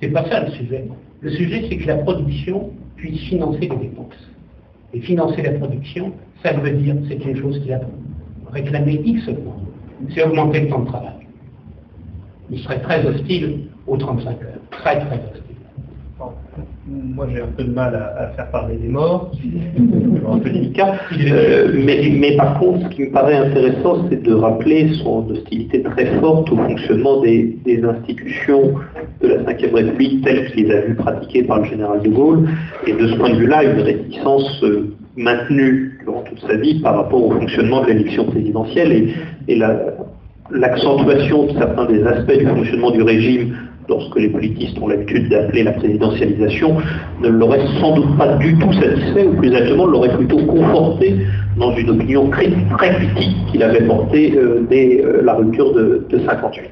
C'est 0.00 0.08
pas 0.08 0.28
ça 0.28 0.44
le 0.44 0.50
sujet. 0.52 0.84
Le 1.20 1.30
sujet, 1.30 1.64
c'est 1.68 1.76
que 1.76 1.86
la 1.86 1.96
production 1.96 2.70
puisse 2.96 3.20
financer 3.22 3.60
les 3.60 3.76
dépenses. 3.76 4.30
Et 4.94 5.00
financer 5.00 5.42
la 5.42 5.52
production, 5.52 6.12
ça 6.42 6.52
veut 6.52 6.72
dire, 6.72 6.96
c'est 7.08 7.24
une 7.24 7.36
chose 7.36 7.60
qui 7.64 7.72
a 7.72 7.80
réclamé 8.50 9.00
X 9.04 9.24
points, 9.24 9.56
c'est 10.14 10.22
augmenter 10.24 10.60
le 10.60 10.68
temps 10.68 10.80
de 10.80 10.86
travail. 10.86 11.26
Il 12.50 12.58
serait 12.58 12.80
très 12.80 13.06
hostile 13.06 13.68
aux 13.86 13.96
35 13.96 14.28
heures, 14.30 14.36
très 14.70 15.00
très 15.00 15.16
hostile 15.16 15.41
moi 16.88 17.28
j'ai 17.32 17.40
un 17.40 17.46
peu 17.46 17.62
de 17.62 17.72
mal 17.72 17.94
à, 17.94 18.28
faire 18.34 18.50
parler 18.50 18.76
des 18.76 18.88
morts, 18.88 19.30
un 20.28 20.38
peu 20.38 20.50
délicat, 20.50 20.94
euh, 21.12 21.72
mais, 21.74 22.10
mais, 22.18 22.36
par 22.36 22.58
contre 22.58 22.88
ce 22.88 22.94
qui 22.96 23.02
me 23.02 23.10
paraît 23.12 23.36
intéressant 23.36 24.08
c'est 24.10 24.22
de 24.22 24.34
rappeler 24.34 24.92
son 24.94 25.28
hostilité 25.30 25.82
très 25.82 26.06
forte 26.18 26.50
au 26.50 26.56
fonctionnement 26.56 27.20
des, 27.20 27.56
institutions 27.82 28.74
de 29.20 29.28
la 29.28 29.38
Ve 29.38 29.74
République 29.74 30.24
telles 30.24 30.50
qu'il 30.50 30.66
les 30.66 30.74
a 30.74 30.80
vues 30.80 30.94
pratiquées 30.94 31.44
par 31.44 31.60
le 31.60 31.64
général 31.66 32.02
de 32.02 32.08
Gaulle, 32.08 32.48
et 32.86 32.92
de 32.92 33.06
ce 33.06 33.14
point 33.14 33.30
de 33.30 33.36
vue-là 33.36 33.62
une 33.62 33.80
réticence 33.80 34.62
euh, 34.64 34.92
maintenue 35.16 36.00
durant 36.04 36.22
toute 36.22 36.40
sa 36.40 36.56
vie 36.56 36.80
par 36.80 36.96
rapport 36.96 37.24
au 37.24 37.30
fonctionnement 37.30 37.82
de 37.82 37.88
l'élection 37.88 38.24
présidentielle 38.24 38.92
et, 38.92 39.14
et 39.46 39.60
l'accentuation 40.50 41.46
de 41.46 41.52
certains 41.52 41.86
des 41.86 42.02
aspects 42.04 42.38
du 42.38 42.46
fonctionnement 42.46 42.90
du 42.90 43.02
régime 43.02 43.54
lorsque 43.88 44.16
les 44.16 44.28
politistes 44.28 44.78
ont 44.80 44.88
l'habitude 44.88 45.28
d'appeler 45.28 45.64
la 45.64 45.72
présidentialisation, 45.72 46.76
ne 47.20 47.28
l'aurait 47.28 47.66
sans 47.80 47.96
doute 47.96 48.16
pas 48.16 48.36
du 48.36 48.56
tout 48.58 48.72
satisfait, 48.72 49.26
ou 49.26 49.34
plus 49.34 49.48
exactement 49.48 49.86
l'aurait 49.86 50.16
plutôt 50.16 50.38
conforté 50.38 51.16
dans 51.56 51.74
une 51.76 51.90
opinion 51.90 52.30
très, 52.30 52.50
critique 52.78 53.36
qu'il 53.50 53.62
avait 53.62 53.82
portée 53.82 54.34
euh, 54.36 54.62
dès 54.68 55.02
euh, 55.04 55.22
la 55.22 55.34
rupture 55.34 55.72
de, 55.74 56.06
58 56.26 56.70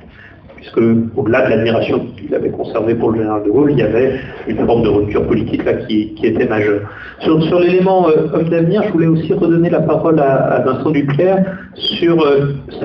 puisque 0.57 0.77
au-delà 1.16 1.47
de 1.47 1.51
l'admiration 1.51 2.05
qu'il 2.19 2.35
avait 2.35 2.51
conservée 2.51 2.95
pour 2.95 3.12
le 3.12 3.20
général 3.20 3.45
de 3.45 3.51
Gaulle, 3.51 3.70
il 3.73 3.78
y 3.78 3.82
avait 3.82 4.20
une 4.47 4.59
forme 4.66 4.82
de 4.82 4.91
rupture 4.91 5.27
politique 5.27 5.65
là 5.65 5.73
qui, 5.73 6.15
était 6.23 6.47
majeure. 6.47 6.82
Sur, 7.20 7.61
l'élément 7.61 8.11
euh, 8.11 8.28
homme 8.35 8.51
d'avenir, 8.51 8.82
je 8.82 8.93
voulais 8.93 9.07
aussi 9.07 9.32
redonner 9.32 9.70
la 9.70 9.81
parole 9.81 10.20
à, 10.20 10.62
Vincent 10.66 10.91
Duclerc 10.91 11.47
sur 11.77 12.23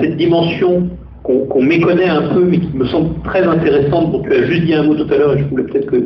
cette 0.00 0.16
dimension 0.16 0.88
qu'on 1.26 1.62
méconnaît 1.62 2.08
un 2.08 2.22
peu, 2.34 2.44
mais 2.44 2.58
qui 2.58 2.70
me 2.74 2.86
semble 2.86 3.20
très 3.24 3.42
intéressante, 3.42 4.12
dont 4.12 4.22
tu 4.22 4.32
as 4.32 4.44
juste 4.44 4.64
dit 4.64 4.74
un 4.74 4.84
mot 4.84 4.94
tout 4.94 5.12
à 5.12 5.16
l'heure, 5.16 5.34
et 5.34 5.38
je 5.38 5.44
voulais 5.44 5.64
peut-être 5.64 5.86
que 5.86 5.96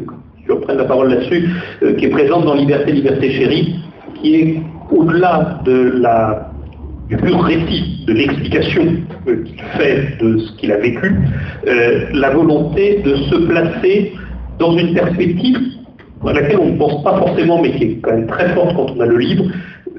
tu 0.45 0.53
reprennes 0.53 0.79
la 0.79 0.85
parole 0.85 1.11
là-dessus, 1.11 1.49
euh, 1.83 1.95
qui 1.95 2.07
est 2.07 2.11
présente 2.11 2.45
dans 2.45 2.55
Liberté, 2.55 2.93
Liberté 2.93 3.31
chérie, 3.33 3.75
qui 4.21 4.35
est 4.35 4.63
au-delà 4.91 5.61
de 5.65 5.99
la, 6.01 6.51
du 7.09 7.17
pur 7.17 7.41
récit, 7.43 8.05
de 8.07 8.15
l'explication 8.15 8.83
euh, 9.29 9.45
qu'il 9.45 9.63
fait 9.79 10.19
de 10.21 10.39
ce 10.39 10.53
qu'il 10.57 10.73
a 10.73 10.79
vécu, 10.79 11.15
euh, 11.67 12.07
la 12.15 12.31
volonté 12.31 13.03
de 13.05 13.17
se 13.17 13.37
placer 13.47 14.13
dans 14.59 14.77
une 14.77 14.95
perspective 14.95 15.59
à 16.27 16.33
laquelle 16.33 16.59
on 16.59 16.73
ne 16.73 16.79
pense 16.79 17.03
pas 17.03 17.17
forcément, 17.19 17.61
mais 17.63 17.73
qui 17.73 17.85
est 17.85 17.99
quand 18.03 18.13
même 18.13 18.27
très 18.27 18.49
forte 18.51 18.75
quand 18.75 18.93
on 18.97 19.01
a 19.01 19.07
le 19.07 19.19
livre, 19.19 19.45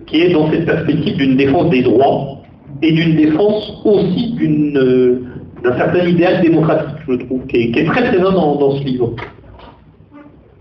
qui 0.08 0.22
est 0.22 0.30
dans 0.30 0.52
cette 0.52 0.66
perspective 0.66 1.18
d'une 1.18 1.38
défense 1.38 1.70
des 1.70 1.82
droits, 1.82 2.41
et 2.82 2.92
d'une 2.92 3.16
défense 3.16 3.82
aussi 3.86 4.36
euh, 4.76 5.20
d'un 5.64 5.78
certain 5.78 6.06
idéal 6.06 6.42
démocratique, 6.42 6.98
je 7.08 7.14
trouve, 7.14 7.46
qui 7.48 7.58
est, 7.58 7.86
très 7.86 8.08
présent 8.10 8.32
dans, 8.32 8.72
ce 8.72 8.84
livre. 8.84 9.14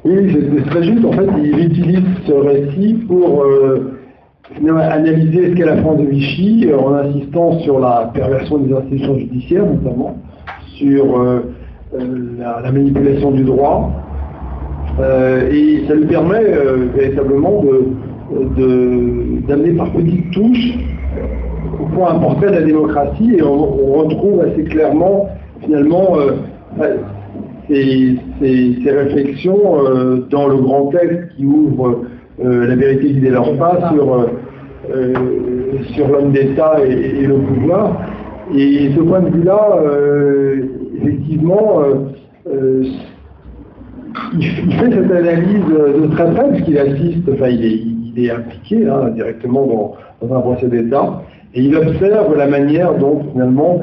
Oui, 0.05 0.31
c'est 0.33 0.71
très 0.71 0.83
juste. 0.83 1.05
En 1.05 1.13
fait, 1.13 1.29
il 1.43 1.67
utilise 1.67 2.03
ce 2.27 2.33
récit 2.33 2.95
pour, 3.07 3.43
euh, 3.43 3.97
analyser 4.67 5.51
ce 5.51 5.55
qu'est 5.55 5.65
la 5.65 5.77
France 5.79 5.99
de 5.99 6.07
Vichy 6.07 6.69
en 6.75 6.95
insistant 6.95 7.59
sur 7.61 7.79
la 7.79 8.11
perversion 8.13 8.59
des 8.59 8.75
institutions 8.75 9.19
judiciaires 9.19 9.65
notamment, 9.65 10.17
sur 10.77 11.05
la, 11.97 12.73
manipulation 12.73 13.31
du 13.31 13.45
droit, 13.45 13.93
et 14.99 15.85
ça 15.87 15.95
lui 15.95 16.07
permet 16.07 16.43
véritablement 16.97 17.63
d'amener 19.47 19.73
par 19.73 19.93
petites 19.93 20.31
touches 20.33 20.75
au 21.81 21.87
point 21.87 22.15
un 22.15 22.19
portrait 22.19 22.49
de 22.49 22.55
la 22.57 22.63
démocratie 22.63 23.35
et 23.37 23.43
on, 23.43 24.01
retrouve 24.01 24.41
assez 24.41 24.65
clairement 24.65 25.29
finalement 25.63 26.17
ces, 27.69 28.17
réflexions 28.87 29.61
dans 30.31 30.49
le 30.49 30.57
grand 30.57 30.87
texte 30.87 31.37
qui 31.37 31.45
ouvre 31.45 32.05
euh, 32.43 32.67
la 32.67 32.75
vérité 32.75 33.09
qui 33.09 33.21
leur 33.21 33.55
pas 33.59 33.91
sur, 33.93 34.15
euh, 34.15 34.27
euh, 34.91 35.13
sur 35.93 36.09
l'homme 36.09 36.33
d'État 36.33 36.79
et, 36.83 37.27
le 37.27 37.35
pouvoir. 37.35 38.01
Et 38.55 38.91
ce 38.97 39.01
point 39.01 39.21
de 39.21 39.29
vue-là, 39.29 39.79
effectivement, 40.97 41.83
il, 44.39 44.73
fait 44.73 44.91
cette 44.91 45.11
analyse 45.11 45.65
de 45.67 46.07
très 46.09 46.33
près, 46.33 46.51
puisqu'il 46.51 46.79
assiste, 46.79 47.29
enfin 47.33 47.49
il 47.49 48.25
est, 48.25 48.31
impliqué 48.31 48.89
hein, 48.89 49.11
directement 49.15 49.97
dans, 50.21 50.35
un 50.35 50.41
procès 50.41 50.67
d'État, 50.67 51.23
et 51.55 51.63
il 51.63 51.77
observe 51.77 52.37
la 52.37 52.47
manière 52.47 52.95
dont 52.95 53.23
finalement 53.33 53.81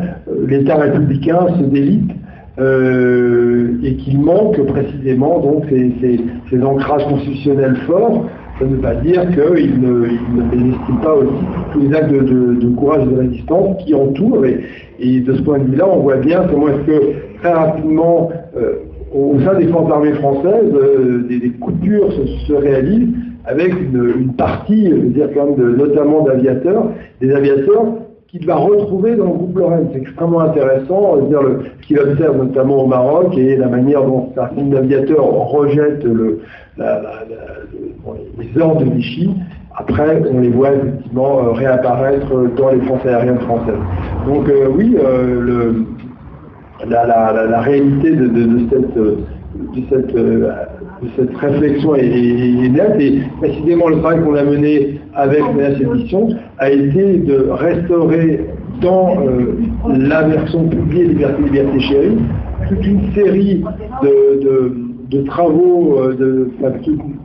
l'État 0.48 0.76
républicain 0.76 1.48
se 1.60 1.64
délite 1.64 2.12
et 2.60 3.96
qu'il 3.98 4.20
manque 4.20 4.60
précisément 4.66 5.40
donc 5.40 5.66
ces, 5.70 6.64
ancrages 6.64 7.06
constitutionnels 7.08 7.76
forts 7.86 8.26
ça 8.60 8.66
ne 8.66 8.72
veut 8.72 8.82
pas 8.82 8.96
dire 8.96 9.22
qu'il 9.30 9.80
ne, 9.82 10.08
il 10.54 11.00
pas 11.04 11.14
aussi 11.14 11.46
tous 11.74 11.80
les 11.80 11.96
actes 11.96 12.12
de, 12.12 12.70
courage 12.76 13.04
et 13.04 13.14
de 13.14 13.20
résistance 13.20 13.78
qui 13.84 13.94
entourent. 13.94 14.46
Et, 15.00 15.20
de 15.20 15.36
ce 15.36 15.42
point 15.44 15.60
de 15.60 15.66
vue-là, 15.66 15.88
on 15.88 16.00
voit 16.00 16.18
bien 16.18 16.44
comment 16.50 16.70
est-ce 16.70 16.88
que 16.88 17.14
très 17.40 17.54
rapidement, 17.54 18.32
euh, 18.58 18.78
au 19.14 19.40
sein 19.42 19.54
des 19.60 19.68
forces 19.68 19.92
armées 19.92 20.14
françaises, 20.14 20.74
euh, 20.74 21.28
des, 21.30 21.52
coupures 21.52 22.12
se, 22.48 22.54
réalisent 22.54 23.14
avec 23.48 23.74
une, 23.74 24.34
partie, 24.38 24.90
je 24.90 24.96
veux 24.96 25.10
dire 25.10 25.30
quand 25.34 25.58
même, 25.58 25.76
notamment 25.76 26.22
d'aviateurs, 26.22 26.92
des 27.22 27.34
aviateurs 27.34 27.86
qu'il 28.28 28.46
va 28.46 28.56
retrouver 28.56 29.16
dans 29.16 29.26
le 29.26 29.32
groupe 29.32 29.58
Lorraine. 29.58 29.88
C'est 29.94 30.00
extrêmement 30.00 30.42
intéressant, 30.42 31.18
dire, 31.28 31.40
ce 31.82 31.88
qu'il 31.88 32.00
observe 32.00 32.38
notamment 32.38 32.84
au 32.84 32.88
Maroc 32.88 33.38
et 33.38 33.56
la 33.56 33.68
manière 33.68 34.04
dont 34.04 34.30
certains 34.36 34.72
aviateurs 34.74 35.26
rejettent 35.26 36.04
le, 36.04 36.42
les 36.78 38.62
ordres 38.62 38.84
de 38.84 38.92
Vichy, 38.92 39.30
après, 39.80 40.24
on 40.32 40.40
les 40.40 40.50
voit 40.50 40.74
effectivement 40.74 41.38
euh, 41.40 41.52
réapparaître 41.52 42.28
dans 42.58 42.72
les 42.72 42.82
forces 42.82 43.06
aériennes 43.06 43.40
françaises. 43.42 43.76
Donc 44.26 44.50
euh, 44.50 44.70
oui, 44.76 44.98
euh, 45.00 45.84
la, 46.88 47.62
réalité 47.62 48.16
de, 48.16 48.60
cette, 48.72 50.16
réflexion 51.40 51.96
est, 51.96 52.70
nette. 52.70 53.00
Et 53.00 53.22
précisément 53.40 53.90
le 53.90 54.00
travail 54.00 54.24
qu'on 54.24 54.36
a 54.36 54.44
mené 54.44 55.00
avec 55.14 55.42
cette 55.58 55.82
édition 55.82 56.30
a 56.58 56.72
été 56.72 57.18
de 57.18 57.48
restaurer 57.50 58.46
dans 58.82 59.16
la 59.90 60.24
version 60.24 60.68
publiée 60.68 61.06
Liberté, 61.06 61.42
Liberté 61.44 61.80
Chérie 61.80 62.18
toute 62.70 62.86
une 62.86 63.14
série 63.14 63.64
de 65.10 65.22
travaux, 65.24 66.00
euh, 66.00 66.14
de, 66.16 66.50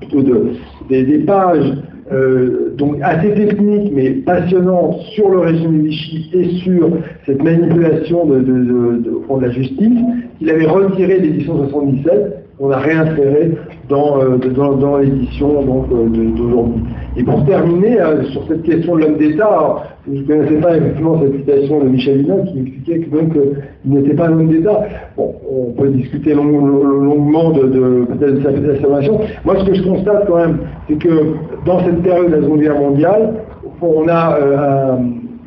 plutôt 0.01 0.23
de, 0.23 0.53
des, 0.89 1.19
pages 1.19 1.73
euh, 2.13 2.75
donc 2.77 2.97
assez 3.03 3.33
techniques 3.35 3.93
mais 3.95 4.11
passionnantes 4.11 5.01
sur 5.15 5.31
le 5.31 5.41
régime 5.41 5.83
Vichy 5.83 6.31
et 6.33 6.49
sur 6.63 6.91
cette 7.27 7.43
manipulation 7.43 8.27
de, 8.27 8.41
de, 8.41 9.03
de 9.03 9.41
la 9.41 9.51
justice, 9.51 9.99
il 10.41 10.51
avait 10.51 10.67
retiré 10.67 11.19
l'édition 11.19 11.57
77 11.69 12.45
on 12.61 12.71
a 12.71 12.79
réinséré 12.79 13.53
dans, 13.89 14.21
euh, 14.21 14.37
dans, 14.37 14.99
l'édition 14.99 15.63
d'aujourd'hui. 15.63 16.83
Et 17.17 17.25
pour 17.25 17.45
terminer, 17.45 17.97
sur 18.31 18.47
cette 18.47 18.63
question 18.63 18.97
de 18.97 19.01
l'homme 19.03 19.17
d'État, 19.17 19.83
je 20.07 20.21
ne 20.21 20.27
connaissais 20.27 20.61
pas 20.61 20.77
effectivement 20.77 21.21
cette 21.21 21.37
citation 21.37 21.81
de 21.81 21.89
Michel 21.89 22.21
Hulin 22.21 22.45
qui 22.47 22.61
expliquait 22.61 22.99
que 23.01 23.17
même 23.17 23.31
qu'il 23.31 23.93
n'était 23.93 24.15
pas 24.15 24.29
un 24.29 24.33
homme 24.33 24.49
d'État. 24.49 24.85
Bon, 25.17 25.35
on 25.51 25.73
peut 25.73 25.89
discuter 25.89 26.35
longuement 26.35 27.51
de, 27.51 28.07
sa 28.43 28.49
affirmation. 28.49 29.21
Moi, 29.45 29.57
ce 29.59 29.65
que 29.65 29.75
je 29.75 29.83
constate 29.83 30.27
quand 30.27 30.37
même, 30.37 30.59
c'est 30.89 30.97
que 30.97 31.35
dans 31.67 31.81
cette 31.85 32.03
période 32.03 32.31
de 32.31 32.37
la 32.37 32.43
Seconde 32.43 32.61
Guerre 32.61 32.79
mondiale, 32.79 33.35
on 33.83 34.09
a 34.09 34.37
euh, 34.39 34.93
un, 34.93 34.99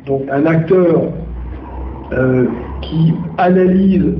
donc 0.06 0.22
acteur 0.30 1.02
euh, 2.12 2.44
qui 2.82 3.14
analyse 3.38 4.14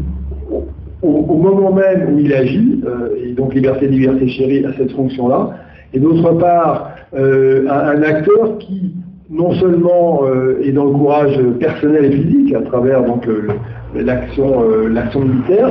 au, 1.02 1.36
moment 1.36 1.73
même 1.73 2.14
où 2.14 2.18
il 2.18 2.32
agit, 2.32 2.82
euh, 2.86 3.09
et 3.23 3.32
donc 3.32 3.55
liberté, 3.55 3.86
liberté 3.86 4.28
chérie 4.28 4.64
à 4.64 4.73
cette 4.77 4.93
fonction-là, 4.93 5.51
et 5.93 6.01
d'autre 6.01 6.32
part, 6.32 6.93
un, 7.14 7.68
un 7.68 8.02
acteur 8.02 8.59
qui 8.59 8.93
non 9.31 9.52
seulement 9.55 10.20
euh, 10.24 10.60
est 10.62 10.73
dans 10.73 10.85
le 10.85 10.93
courage 10.93 11.39
personnel 11.59 12.05
et 12.06 12.12
physique 12.12 12.55
à 12.55 12.62
travers 12.62 13.02
donc 13.05 13.27
euh, 13.27 13.48
euh, 13.97 14.89
l'action 14.89 15.20
militaire, 15.20 15.68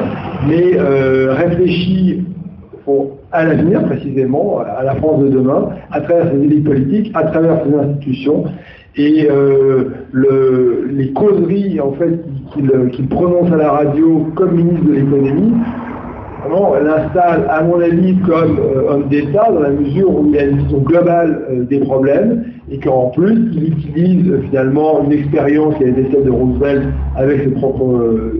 mais 0.48 0.78
réfléchit 1.32 2.26
à 3.32 3.46
l'avenir 3.46 3.84
précisément, 3.86 4.60
à 4.60 4.84
la 4.84 4.96
France 4.96 5.24
de 5.24 5.30
demain, 5.30 5.70
à 5.92 6.02
travers 6.02 6.32
ses 6.32 6.38
élites 6.44 6.64
politiques, 6.64 7.12
à 7.14 7.24
travers 7.24 7.64
ses 7.66 7.74
institutions, 7.74 8.46
et 8.98 9.28
les 10.14 11.12
causeries 11.12 11.80
en 11.82 11.92
fait 11.94 12.20
qu'il 12.54 13.08
prononce 13.08 13.52
à 13.52 13.58
la 13.58 13.72
radio 13.72 14.28
comme 14.36 14.56
ministre 14.56 14.86
de 14.86 14.94
l'économie 14.94 15.54
l'installe, 16.84 17.48
à 17.50 17.64
mon 17.64 17.80
avis, 17.80 18.16
comme 18.20 18.60
euh, 18.60 18.90
homme 18.90 19.08
d'État, 19.10 19.48
dans 19.52 19.62
la 19.62 19.70
mesure 19.70 20.10
où 20.10 20.28
il 20.30 20.38
a 20.38 20.44
une 20.44 20.58
vision 20.60 20.78
globale 20.80 21.42
euh, 21.50 21.64
des 21.64 21.80
problèmes, 21.80 22.46
et 22.72 22.80
qu'en 22.80 23.10
plus, 23.10 23.50
il 23.54 23.74
utilise 23.74 24.32
euh, 24.32 24.42
finalement 24.50 25.04
une 25.04 25.12
expérience 25.12 25.76
qui 25.78 25.86
a 25.86 25.88
été 25.88 26.08
celle 26.12 26.26
de 26.26 26.32
Roosevelt 26.32 26.84
avec 27.16 27.44
ses 27.44 27.52
propres 27.52 28.32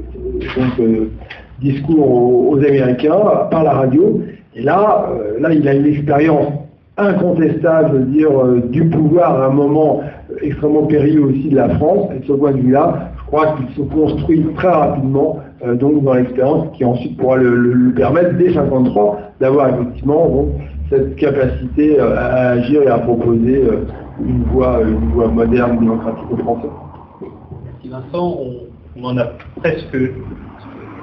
discours 1.62 2.50
aux, 2.52 2.58
Américains 2.58 3.48
par 3.52 3.64
la 3.64 3.72
radio. 3.72 4.22
Et 4.56 4.62
là, 4.62 5.10
là, 5.40 5.54
il 5.54 5.68
a 5.68 5.74
une 5.74 5.86
expérience 5.86 6.48
incontestable, 6.98 7.90
je 7.92 7.98
veux 7.98 8.06
dire, 8.06 8.32
du 8.70 8.86
pouvoir 8.86 9.42
à 9.42 9.48
un 9.48 9.50
moment 9.50 10.02
extrêmement 10.42 10.86
périlleux 10.86 11.26
aussi 11.26 11.50
de 11.50 11.56
la 11.56 11.70
France. 11.70 12.10
Et 12.16 12.20
de 12.20 12.26
ce 12.26 12.34
point 12.34 12.52
de 12.52 12.60
vue-là, 12.60 13.12
je 13.18 13.26
crois 13.26 13.56
qu'il 13.58 13.68
se 13.76 13.82
construit 13.90 14.46
très 14.56 14.70
rapidement 14.70 15.40
euh, 15.66 15.76
donc 15.76 16.04
dans 16.04 16.14
l'expérience 16.14 16.68
qui 16.76 16.86
ensuite 16.86 17.18
pourra 17.18 17.38
le, 17.38 17.92
permettre 17.96 18.34
dès 18.38 18.54
53 18.54 19.20
d'avoir 19.40 19.70
effectivement 19.70 20.46
cette 20.90 21.16
capacité 21.16 22.00
euh, 22.00 22.16
à 22.18 22.50
agir 22.52 22.84
et 22.84 22.88
à 22.88 23.00
proposer 23.00 23.64
euh, 23.64 23.86
une 24.24 24.44
voie, 24.44 24.82
une 24.82 25.10
voie 25.12 25.28
moderne, 25.28 25.80
démocratique 25.80 26.32
aux 26.32 26.38
Français. 26.38 26.68
Merci 27.66 27.90
Vincent, 27.90 28.38
on, 28.96 29.04
en 29.04 29.18
a 29.18 29.26
presque, 29.58 29.98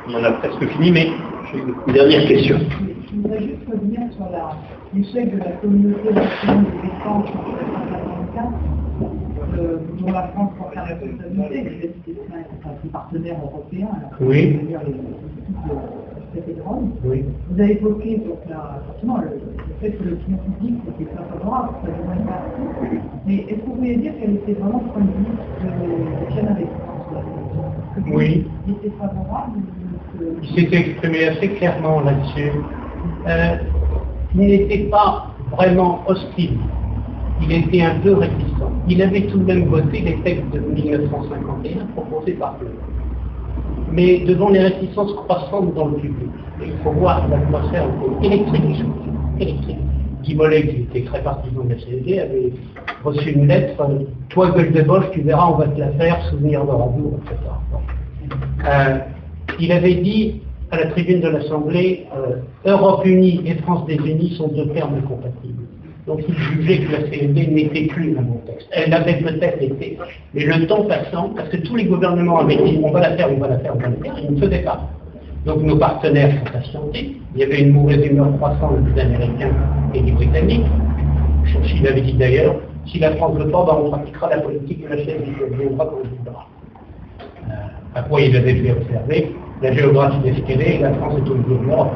on 0.09 0.15
en 0.15 0.25
a 0.25 0.33
presque 0.33 0.65
fini, 0.73 0.93
mais 0.93 1.09
j'ai 1.53 1.59
une 1.59 1.93
dernière 1.93 2.27
question. 2.29 2.57
Je 3.11 3.21
voudrais 3.21 3.43
juste 3.43 3.69
revenir 3.71 4.01
sur 4.13 4.27
l'échec 4.95 5.35
de 5.35 5.39
la 5.39 5.53
communauté 5.61 6.13
nationale 6.13 6.65
de 6.65 6.89
défense 6.89 7.27
en 7.35 7.49
1945 7.49 8.82
euh, 9.63 9.79
dont 10.01 10.13
la 10.13 10.29
France 10.29 10.51
porte 10.59 10.75
la 10.75 10.85
responsabilité, 10.85 11.91
c'est 12.05 12.69
un 12.69 12.89
partenaire 12.89 13.37
européen, 13.43 13.89
oui. 14.21 14.59
dire 14.67 14.81
les, 14.87 14.93
de 14.93 16.63
oui. 17.05 17.25
Vous 17.51 17.61
avez 17.61 17.73
évoqué 17.73 18.17
donc, 18.17 18.39
la, 18.49 18.81
forcément 18.87 19.19
le, 19.19 19.39
fait 19.81 19.91
que 19.91 20.05
l'opinion 20.05 20.39
publique 20.39 20.81
n'était 20.87 21.13
pas 21.13 21.23
favorable, 21.25 21.69
ça 21.85 21.91
ne 21.91 22.25
pas. 22.25 22.43
Mais 23.27 23.37
est-ce 23.37 23.55
que 23.57 23.67
vous 23.67 23.75
voulez 23.75 23.97
dire 23.97 24.13
qu'elle 24.19 24.35
était 24.37 24.55
vraiment 24.55 24.79
point 24.79 25.03
de 25.03 26.33
Pierre 26.33 26.51
avec 26.51 26.67
Oui. 28.13 28.47
Il 28.67 28.73
était 28.73 28.97
favorable 28.99 29.59
Il 30.43 30.55
s'était 30.55 30.91
exprimé 30.91 31.29
assez 31.29 31.49
clairement 31.51 32.01
là-dessus. 32.01 32.51
Euh, 33.29 33.57
il 34.35 34.41
n'était 34.41 34.89
pas 34.89 35.35
vraiment 35.53 36.01
hostile 36.07 36.59
il 37.43 37.53
était 37.53 37.83
un 37.83 37.99
peu 38.01 38.15
réticent. 38.15 38.52
Il 38.89 39.01
avait 39.01 39.23
tout 39.23 39.39
de 39.39 39.45
même 39.45 39.67
voté 39.67 40.01
les 40.01 40.17
textes 40.23 40.51
de 40.53 40.59
1951 40.59 41.87
proposés 41.95 42.33
par 42.33 42.57
eux. 42.63 42.75
Mais 43.93 44.21
devant 44.21 44.49
les 44.49 44.61
réticences 44.61 45.13
croissantes 45.13 45.75
dans 45.75 45.89
le 45.89 45.97
public, 45.97 46.31
il 46.61 46.73
faut 46.83 46.93
voir 46.93 47.29
l'atmosphère 47.29 47.87
électrique 48.23 48.85
électrique. 49.39 49.77
Guy 50.23 50.35
Mollet, 50.35 50.69
qui 50.69 50.77
était 50.83 51.03
très 51.03 51.23
partisan 51.23 51.65
de 51.65 51.71
la 51.71 51.77
CSD, 51.77 52.21
avait 52.21 52.53
reçu 53.05 53.33
une 53.33 53.49
lettre 53.49 53.83
Toi, 54.29 54.51
gueule 54.53 54.73
de 54.73 54.83
boche, 54.83 55.11
tu 55.13 55.21
verras, 55.23 55.51
on 55.51 55.57
va 55.57 55.67
te 55.67 55.79
la 55.79 55.91
faire, 55.93 56.23
souvenir 56.31 56.65
de 56.65 56.71
radio, 56.71 57.19
etc. 57.25 57.37
Euh, 58.69 58.99
il 59.59 59.73
avait 59.73 59.97
dit 59.97 60.41
à 60.71 60.77
la 60.77 60.87
tribune 60.87 61.21
de 61.21 61.29
l'Assemblée 61.29 62.07
euh, 62.17 62.37
Europe 62.65 63.05
unie 63.05 63.43
et 63.45 63.55
France 63.57 63.85
désunies 63.87 64.35
sont 64.37 64.49
deux 64.49 64.69
termes 64.69 64.95
incompatibles. 64.95 65.62
Donc 66.07 66.21
il 66.29 66.35
jugeait 66.35 66.79
que 66.79 66.93
la 66.93 67.11
CED 67.11 67.35
n'était 67.35 67.87
plus 67.87 68.17
un 68.19 68.23
bon 68.23 68.41
texte. 68.47 68.69
Elle 68.73 68.91
l'avait 68.91 69.15
peut-être 69.15 69.63
été, 69.63 69.99
mais 70.35 70.45
le 70.45 70.67
temps 70.67 70.85
passant, 70.85 71.31
parce 71.37 71.49
que 71.49 71.59
tous 71.59 71.77
les 71.77 71.85
gouvernements 71.85 72.41
avaient 72.41 72.57
dit 72.57 72.81
on 72.83 72.91
va 72.91 73.01
la 73.01 73.17
faire, 73.17 73.31
on 73.33 73.39
va 73.39 73.49
la 73.49 73.59
faire, 73.59 73.75
on 73.75 73.79
va 73.79 73.89
la 73.89 73.97
faire, 73.97 74.15
ils 74.23 74.35
ne 74.35 74.41
faisaient 74.41 74.63
pas. 74.63 74.89
Donc 75.47 75.63
nos 75.63 75.77
partenaires 75.77 76.33
sont 76.39 76.53
patientés. 76.53 77.17
Il 77.35 77.41
y 77.41 77.45
avait 77.45 77.63
une 77.63 77.73
mauvaise 77.73 78.05
humeur 78.05 78.37
croissante 78.37 78.85
des 78.85 79.01
Américains 79.01 79.53
et 79.95 80.01
des 80.01 80.13
Britanniques. 80.13 80.67
Churchill 81.47 81.87
avait 81.87 82.01
dit 82.01 82.15
d'ailleurs, 82.15 82.57
si 82.87 82.99
la 82.99 83.13
France 83.17 83.39
veut 83.39 83.51
pas, 83.51 83.65
ben, 83.65 83.79
on 83.85 83.91
pratiquera 83.91 84.31
la 84.31 84.39
politique 84.39 84.85
de 84.85 84.89
la 84.89 84.97
chaise 84.97 85.23
du 85.25 85.57
viendra 85.57 85.87
quand 85.87 85.99
on 86.05 86.17
voudra. 86.19 86.47
Après, 87.95 88.29
il 88.29 88.37
avait 88.37 88.55
fait 88.55 88.73
observer 88.73 89.35
la 89.63 89.73
géographie 89.73 90.29
est 90.29 90.35
ce 90.35 90.83
la 90.83 90.93
France 90.95 91.15
est 91.19 91.31
au 91.31 91.35
milieu 91.35 91.57
de 91.57 91.65
l'Europe. 91.67 91.93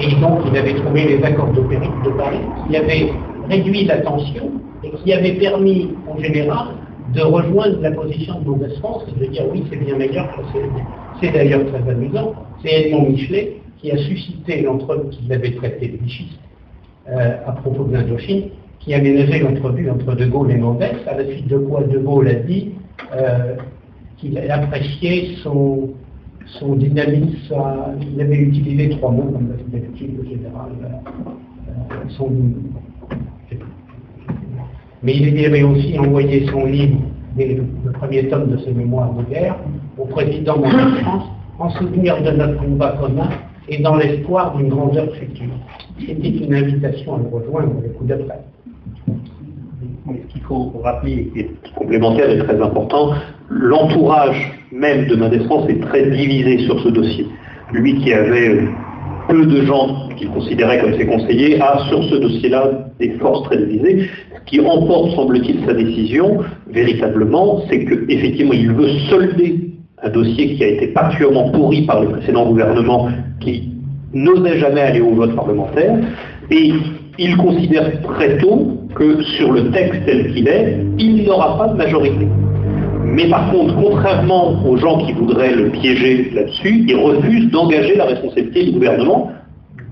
Et 0.00 0.14
donc, 0.20 0.40
il 0.50 0.56
avait 0.56 0.74
trouvé 0.74 1.04
les 1.04 1.24
accords 1.24 1.52
de, 1.52 1.60
de 1.60 2.16
Paris 2.16 2.38
qui 2.68 2.76
avaient 2.76 3.10
réduit 3.48 3.84
la 3.84 3.98
tension 3.98 4.52
et 4.84 4.90
qui 4.90 5.12
avaient 5.12 5.34
permis, 5.34 5.90
en 6.08 6.18
général, 6.20 6.68
de 7.14 7.22
rejoindre 7.22 7.80
la 7.80 7.90
position 7.90 8.38
de 8.40 8.44
mauvaise 8.44 8.78
France 8.78 9.04
et 9.08 9.20
de 9.20 9.26
dire 9.30 9.44
oui, 9.50 9.64
c'est 9.70 9.76
bien 9.76 9.96
meilleur 9.96 10.28
que 10.36 10.42
c'est. 10.52 11.32
D'ailleurs 11.32 11.66
très 11.66 11.90
amusant. 11.90 12.34
C'est 12.62 12.86
Edmond 12.86 13.08
Michelet 13.08 13.56
qui 13.78 13.90
a 13.90 13.96
suscité 13.98 14.62
l'entrevue 14.62 15.08
qu'il 15.10 15.32
avait 15.32 15.52
traité 15.52 15.88
de 15.88 15.96
bichiste 15.96 16.38
euh, 17.08 17.36
à 17.46 17.52
propos 17.52 17.84
de 17.84 17.94
l'Indochine, 17.94 18.50
qui 18.80 18.94
a 18.94 19.00
ménagé 19.00 19.40
l'entrevue 19.40 19.90
entre 19.90 20.14
De 20.14 20.26
Gaulle 20.26 20.50
et 20.52 20.56
Mendes, 20.56 20.82
à 20.82 21.14
la 21.16 21.24
suite 21.24 21.48
de 21.48 21.58
quoi 21.58 21.82
De 21.82 21.98
Gaulle 21.98 22.28
a 22.28 22.34
dit 22.34 22.70
euh, 23.16 23.54
qu'il 24.18 24.38
appréciait 24.38 25.36
son, 25.42 25.90
son 26.58 26.76
dynamisme, 26.76 27.54
il 28.00 28.20
avait 28.20 28.36
utilisé 28.36 28.90
trois 28.96 29.10
mots 29.10 29.30
comme 29.32 29.48
d'habitude 29.68 30.16
le 30.18 30.24
général, 30.24 30.70
euh, 30.82 31.94
son, 32.08 32.30
mais 35.02 35.16
il 35.16 35.44
avait 35.44 35.62
aussi 35.62 35.98
envoyé 35.98 36.46
son 36.46 36.64
livre, 36.66 36.98
le 37.36 37.92
premier 37.92 38.28
tome 38.28 38.50
de 38.50 38.58
ses 38.58 38.72
mémoires 38.72 39.12
de 39.14 39.22
guerre, 39.24 39.56
au 39.96 40.06
président 40.06 40.56
de 40.56 40.64
la 40.64 41.02
France, 41.02 41.24
en 41.58 41.70
souvenir 41.70 42.20
de 42.22 42.30
notre 42.30 42.60
combat 42.62 42.96
commun 43.00 43.28
et 43.68 43.82
dans 43.82 43.96
l'espoir 43.96 44.56
d'une 44.56 44.68
grandeur 44.68 45.12
future. 45.14 45.52
C'était 46.00 46.28
une 46.28 46.54
invitation 46.54 47.16
à 47.16 47.18
le 47.18 47.28
rejoindre 47.28 47.74
le 47.82 47.90
coup 47.90 48.04
d'après. 48.04 48.40
Ce 50.08 50.32
qu'il 50.32 50.42
faut 50.42 50.72
rappeler, 50.82 51.12
et 51.12 51.26
qui 51.32 51.40
est 51.40 51.74
complémentaire 51.74 52.30
et 52.30 52.38
très 52.38 52.60
important, 52.60 53.10
l'entourage 53.50 54.52
même 54.72 55.06
de 55.06 55.16
Mendes 55.16 55.42
France 55.44 55.68
est 55.68 55.80
très 55.80 56.10
divisé 56.10 56.58
sur 56.64 56.80
ce 56.80 56.88
dossier. 56.88 57.26
Lui 57.72 57.98
qui 57.98 58.12
avait 58.12 58.68
peu 59.28 59.44
de 59.44 59.66
gens 59.66 60.08
qu'il 60.16 60.28
considérait 60.28 60.80
comme 60.80 60.94
ses 60.96 61.06
conseillers 61.06 61.60
a 61.60 61.84
sur 61.88 62.02
ce 62.04 62.16
dossier-là 62.16 62.88
des 62.98 63.10
forces 63.18 63.44
très 63.48 63.58
divisées. 63.58 64.08
Ce 64.34 64.50
qui 64.50 64.60
emporte, 64.60 65.14
semble-t-il, 65.14 65.64
sa 65.66 65.74
décision, 65.74 66.38
véritablement, 66.68 67.60
c'est 67.68 67.84
qu'effectivement, 67.84 68.54
il 68.54 68.72
veut 68.72 68.88
solder 69.10 69.72
un 70.02 70.08
dossier 70.08 70.54
qui 70.54 70.64
a 70.64 70.68
été 70.68 70.88
particulièrement 70.88 71.50
pourri 71.50 71.82
par 71.82 72.00
le 72.00 72.08
précédent 72.08 72.46
gouvernement 72.46 73.08
qui 73.40 73.74
n'osait 74.14 74.58
jamais 74.58 74.80
aller 74.80 75.00
au 75.00 75.10
vote 75.10 75.34
parlementaire, 75.36 75.98
et 76.50 76.72
il 77.18 77.36
considère 77.36 78.00
très 78.02 78.38
tôt 78.38 78.77
que 78.94 79.22
sur 79.22 79.52
le 79.52 79.70
texte 79.70 80.04
tel 80.06 80.32
qu'il 80.32 80.48
est, 80.48 80.78
il 80.98 81.24
n'aura 81.24 81.58
pas 81.58 81.68
de 81.68 81.76
majorité. 81.76 82.26
Mais 83.04 83.28
par 83.28 83.50
contre, 83.50 83.74
contrairement 83.74 84.62
aux 84.66 84.76
gens 84.76 84.98
qui 84.98 85.12
voudraient 85.12 85.54
le 85.54 85.70
piéger 85.70 86.30
là-dessus, 86.34 86.84
il 86.86 86.96
refuse 86.96 87.50
d'engager 87.50 87.96
la 87.96 88.04
responsabilité 88.04 88.64
du 88.64 88.72
gouvernement, 88.72 89.30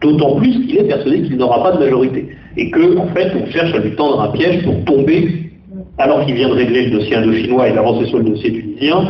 d'autant 0.01 0.36
plus 0.36 0.51
qu'il 0.66 0.78
est 0.78 0.85
persuadé 0.85 1.23
qu'il 1.23 1.36
n'aura 1.36 1.62
pas 1.62 1.73
de 1.73 1.85
majorité. 1.85 2.28
Et 2.56 2.70
que, 2.70 2.97
en 2.98 3.06
fait, 3.09 3.32
on 3.35 3.51
cherche 3.51 3.74
à 3.74 3.78
lui 3.78 3.93
tendre 3.97 4.20
un 4.20 4.28
piège 4.28 4.64
pour 4.64 4.85
tomber, 4.85 5.51
alors 5.98 6.24
qu'il 6.24 6.35
vient 6.35 6.48
de 6.48 6.55
régler 6.55 6.86
le 6.86 6.98
dossier 6.98 7.16
indo-chinois 7.16 7.68
et 7.68 7.73
d'avancer 7.73 8.06
sur 8.06 8.18
le 8.18 8.24
dossier 8.24 8.52
tunisien, 8.52 9.09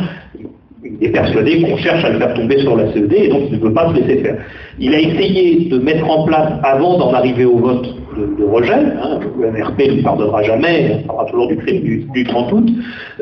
il 0.83 1.07
est 1.07 1.11
persuadé 1.11 1.61
qu'on 1.61 1.77
cherche 1.77 2.03
à 2.03 2.09
le 2.09 2.19
faire 2.19 2.33
tomber 2.33 2.59
sur 2.59 2.75
la 2.75 2.91
CED 2.93 3.13
et 3.13 3.27
donc 3.29 3.43
il 3.51 3.57
ne 3.57 3.63
veut 3.63 3.73
pas 3.73 3.93
se 3.93 3.99
laisser 3.99 4.21
faire. 4.21 4.37
Il 4.79 4.93
a 4.93 4.99
essayé 4.99 5.69
de 5.69 5.79
mettre 5.79 6.09
en 6.09 6.25
place, 6.25 6.53
avant 6.63 6.97
d'en 6.97 7.13
arriver 7.13 7.45
au 7.45 7.57
vote 7.57 7.87
de, 8.17 8.43
rejet, 8.43 8.73
hein, 8.73 9.19
le 9.39 9.51
MRP 9.51 9.97
ne 9.97 10.01
pardonnera 10.01 10.43
jamais, 10.43 11.01
on 11.03 11.07
parlera 11.07 11.25
toujours 11.29 11.47
du 11.47 11.57
crime 11.57 11.81
du, 11.81 12.23
30 12.23 12.51
août, 12.51 12.69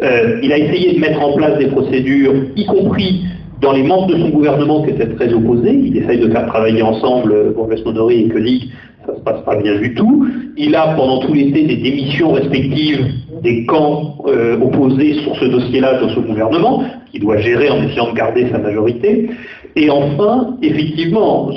euh, 0.04 0.40
il 0.42 0.54
a 0.54 0.58
essayé 0.58 0.94
de 0.94 1.00
mettre 1.00 1.22
en 1.22 1.34
place 1.34 1.58
des 1.58 1.68
procédures, 1.68 2.34
y 2.56 2.66
compris 2.66 3.26
dans 3.62 3.74
les 3.74 3.84
membres 3.84 4.08
de 4.08 4.18
son 4.18 4.30
gouvernement 4.30 4.84
qui 4.84 4.92
étaient 4.92 5.08
très 5.08 5.34
opposés, 5.34 5.74
il 5.74 5.98
essaye 5.98 6.20
de 6.20 6.30
faire 6.30 6.46
travailler 6.48 6.82
ensemble 6.82 7.54
Bourges 7.56 7.84
Monori 7.86 8.26
et 8.26 8.30
Koenig, 8.30 8.70
ça 9.06 9.14
ne 9.14 9.18
se 9.18 9.24
passe 9.24 9.42
pas 9.44 9.56
bien 9.56 9.80
du 9.80 9.94
tout. 9.94 10.28
Il 10.58 10.76
a 10.76 10.96
pendant 10.96 11.20
tout 11.20 11.34
l'été 11.34 11.64
des 11.64 11.78
démissions 11.78 12.34
respectives 12.34 13.06
des 13.42 13.66
camps 13.66 14.18
euh, 14.28 14.60
opposés 14.60 15.16
sur 15.24 15.36
ce 15.36 15.46
dossier-là 15.46 16.00
dans 16.00 16.10
ce 16.10 16.20
gouvernement, 16.20 16.84
qui 17.12 17.20
doit 17.20 17.38
gérer 17.38 17.70
en 17.70 17.84
essayant 17.84 18.12
de 18.12 18.18
garder 18.18 18.48
sa 18.52 18.58
majorité. 18.58 19.30
Et 19.76 19.90
enfin, 19.90 20.58
effectivement, 20.62 21.52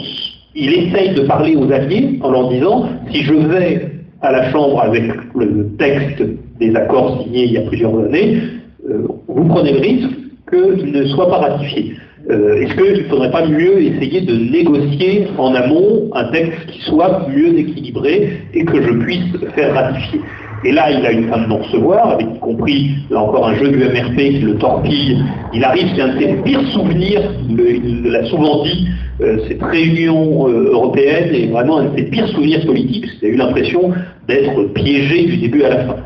il 0.54 0.72
essaye 0.74 1.14
de 1.14 1.22
parler 1.22 1.56
aux 1.56 1.70
alliés 1.72 2.18
en 2.20 2.30
leur 2.30 2.48
disant, 2.50 2.88
si 3.10 3.22
je 3.22 3.34
vais 3.34 3.90
à 4.20 4.32
la 4.32 4.50
Chambre 4.50 4.80
avec 4.82 5.04
le 5.34 5.68
texte 5.78 6.22
des 6.58 6.74
accords 6.74 7.22
signés 7.22 7.44
il 7.44 7.52
y 7.52 7.58
a 7.58 7.62
plusieurs 7.62 7.96
années, 7.98 8.42
euh, 8.90 9.06
vous 9.28 9.44
prenez 9.44 9.72
le 9.72 9.80
risque 9.80 10.10
qu'il 10.50 10.92
ne 10.92 11.04
soit 11.06 11.28
pas 11.28 11.38
ratifié. 11.38 11.94
Euh, 12.30 12.60
est-ce 12.60 12.74
qu'il 12.74 13.04
ne 13.04 13.08
faudrait 13.08 13.30
pas 13.30 13.46
mieux 13.46 13.80
essayer 13.80 14.20
de 14.20 14.34
négocier 14.34 15.28
en 15.38 15.54
amont 15.54 16.10
un 16.14 16.24
texte 16.30 16.66
qui 16.66 16.80
soit 16.82 17.26
mieux 17.28 17.58
équilibré 17.58 18.40
et 18.52 18.64
que 18.64 18.82
je 18.82 18.90
puisse 18.92 19.36
faire 19.54 19.74
ratifier? 19.74 20.20
Et 20.64 20.72
là, 20.72 20.90
il 20.90 21.06
a 21.06 21.12
une 21.12 21.28
femme 21.28 21.48
de 21.48 21.52
recevoir, 21.52 22.10
avec 22.10 22.26
y 22.34 22.38
compris, 22.40 22.90
là 23.10 23.22
encore, 23.22 23.48
un 23.48 23.54
jeu 23.54 23.68
du 23.68 23.78
MRP 23.78 24.16
qui 24.16 24.40
le 24.40 24.56
torpille. 24.56 25.22
Il 25.54 25.62
arrive, 25.62 25.86
c'est 25.94 26.02
un 26.02 26.14
de 26.14 26.18
ses 26.18 26.34
pires 26.42 26.66
souvenirs, 26.72 27.22
il 27.48 28.02
l'a 28.02 28.24
souvent 28.24 28.64
dit, 28.64 28.88
euh, 29.20 29.38
cette 29.48 29.62
réunion 29.62 30.48
euh, 30.48 30.70
européenne 30.72 31.32
est 31.32 31.46
vraiment 31.46 31.78
un 31.78 31.84
de 31.86 31.96
ses 31.98 32.04
pires 32.04 32.28
souvenirs 32.28 32.66
politiques. 32.66 33.06
Il 33.22 33.28
a 33.28 33.30
eu 33.30 33.36
l'impression 33.36 33.92
d'être 34.26 34.72
piégé 34.74 35.26
du 35.26 35.36
début 35.38 35.62
à 35.62 35.68
la 35.70 35.84
fin. 35.84 35.96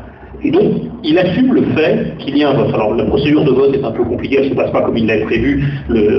Et 0.45 0.51
donc, 0.51 0.63
il 1.03 1.17
assume 1.17 1.53
le 1.53 1.63
fait 1.75 2.17
qu'il 2.19 2.37
y 2.37 2.43
a 2.43 2.49
un 2.49 2.53
vote. 2.53 2.73
Alors, 2.73 2.95
la 2.95 3.05
procédure 3.05 3.43
de 3.45 3.51
vote 3.51 3.73
est 3.75 3.83
un 3.83 3.91
peu 3.91 4.03
compliquée, 4.03 4.37
elle 4.39 4.45
ne 4.45 4.49
se 4.49 4.55
passe 4.55 4.71
pas 4.71 4.81
comme 4.81 4.97
il 4.97 5.05
l'avait 5.05 5.23
prévu. 5.23 5.63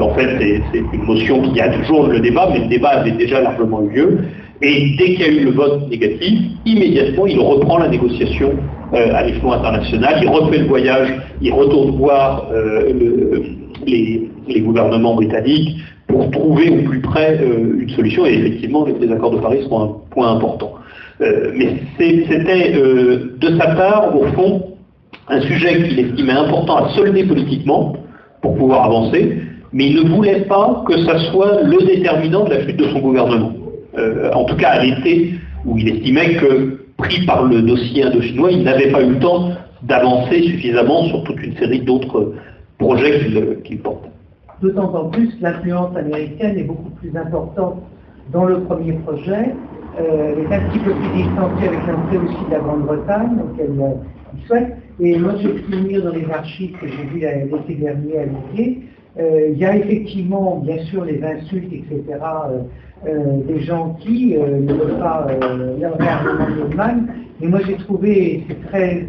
en 0.00 0.10
fait, 0.14 0.62
c'est 0.72 0.82
une 0.92 1.04
motion 1.04 1.42
qui 1.42 1.60
a 1.60 1.68
toujours 1.68 2.06
le 2.06 2.20
débat, 2.20 2.48
mais 2.52 2.60
le 2.60 2.68
débat 2.68 2.90
avait 2.90 3.12
déjà 3.12 3.40
largement 3.40 3.82
eu 3.82 3.94
lieu. 3.94 4.18
Et 4.62 4.94
dès 4.96 5.14
qu'il 5.14 5.20
y 5.20 5.24
a 5.24 5.28
eu 5.28 5.44
le 5.44 5.50
vote 5.50 5.90
négatif, 5.90 6.40
immédiatement, 6.64 7.26
il 7.26 7.38
reprend 7.38 7.78
la 7.78 7.88
négociation 7.88 8.52
euh, 8.94 9.14
à 9.14 9.24
l'échelon 9.24 9.52
international, 9.52 10.20
il 10.22 10.28
refait 10.28 10.58
le 10.58 10.66
voyage, 10.66 11.12
il 11.42 11.52
retourne 11.52 11.96
voir 11.96 12.46
euh, 12.52 12.92
les, 13.86 14.60
gouvernements 14.60 15.16
britanniques 15.16 15.76
pour 16.06 16.30
trouver 16.30 16.70
au 16.70 16.88
plus 16.88 17.00
près 17.00 17.38
euh, 17.42 17.80
une 17.80 17.90
solution. 17.90 18.24
Et 18.24 18.34
effectivement, 18.34 18.86
les 18.86 19.10
accords 19.12 19.32
de 19.32 19.38
Paris 19.38 19.62
seront 19.64 19.82
un 19.82 19.92
point 20.10 20.32
important. 20.32 20.74
Mais 21.20 21.76
c'était 21.98 22.72
de 22.72 23.58
sa 23.58 23.74
part, 23.74 24.16
au 24.16 24.24
fond, 24.34 24.74
un 25.28 25.40
sujet 25.40 25.88
qu'il 25.88 25.98
estimait 25.98 26.32
important 26.32 26.76
à 26.76 26.88
solder 26.90 27.24
politiquement 27.24 27.96
pour 28.42 28.56
pouvoir 28.56 28.84
avancer, 28.84 29.40
mais 29.72 29.86
il 29.86 30.04
ne 30.04 30.10
voulait 30.10 30.42
pas 30.42 30.84
que 30.86 30.98
ça 31.04 31.18
soit 31.30 31.62
le 31.62 31.84
déterminant 31.86 32.44
de 32.44 32.50
la 32.50 32.66
chute 32.66 32.76
de 32.76 32.88
son 32.88 33.00
gouvernement. 33.00 33.52
Euh, 33.96 34.30
en 34.32 34.44
tout 34.44 34.56
cas 34.56 34.70
à 34.70 34.84
l'été, 34.84 35.34
où 35.64 35.78
il 35.78 35.88
estimait 35.88 36.34
que, 36.34 36.78
pris 36.96 37.24
par 37.26 37.44
le 37.44 37.62
dossier 37.62 38.04
indochinois, 38.04 38.52
il 38.52 38.62
n'avait 38.62 38.90
pas 38.90 39.02
eu 39.02 39.10
le 39.10 39.18
temps 39.18 39.50
d'avancer 39.82 40.42
suffisamment 40.42 41.04
sur 41.04 41.24
toute 41.24 41.42
une 41.42 41.56
série 41.56 41.80
d'autres 41.80 42.34
projets 42.78 43.20
qu'il 43.64 43.78
porte. 43.78 44.04
D'autant 44.62 44.94
en 44.94 45.08
plus, 45.10 45.30
l'influence 45.40 45.96
américaine 45.96 46.58
est 46.58 46.64
beaucoup 46.64 46.90
plus 46.90 47.16
importante 47.16 47.82
dans 48.32 48.44
le 48.44 48.60
premier 48.60 48.92
projet. 48.92 49.54
Euh, 50.00 50.34
elle 50.36 50.52
est 50.52 50.54
un 50.54 50.60
petit 50.70 50.78
peu 50.80 50.92
plus 50.92 51.22
distancée 51.22 51.68
avec 51.68 51.86
l'entrée 51.86 52.18
aussi 52.18 52.44
de 52.46 52.50
la 52.50 52.58
Grande-Bretagne, 52.58 53.36
donc 53.36 53.58
elle, 53.58 53.80
euh, 53.80 54.46
souhaite. 54.46 54.76
Et 55.00 55.18
moi, 55.18 55.32
je 55.40 55.48
vais 55.48 55.62
souvenir 55.62 56.04
dans 56.04 56.12
les 56.12 56.28
archives 56.30 56.72
que 56.78 56.86
j'ai 56.86 57.04
vues 57.04 57.20
l'été 57.20 57.74
dernier 57.74 58.18
à 58.18 58.24
l'été, 58.24 58.82
il 59.16 59.58
y 59.58 59.64
a 59.64 59.76
effectivement, 59.76 60.56
bien 60.64 60.78
sûr, 60.86 61.04
les 61.04 61.22
insultes, 61.22 61.72
etc., 61.72 62.18
euh, 63.06 63.42
des 63.46 63.60
gens 63.60 63.98
qui 64.00 64.34
euh, 64.34 64.60
ne 64.60 64.72
veulent 64.72 64.98
pas 64.98 65.26
euh, 65.28 65.76
l'environnement 65.78 66.68
de 66.70 67.12
Mais 67.40 67.48
moi 67.48 67.60
j'ai 67.66 67.74
trouvé, 67.74 68.44
c'est 68.48 68.66
très 68.68 69.06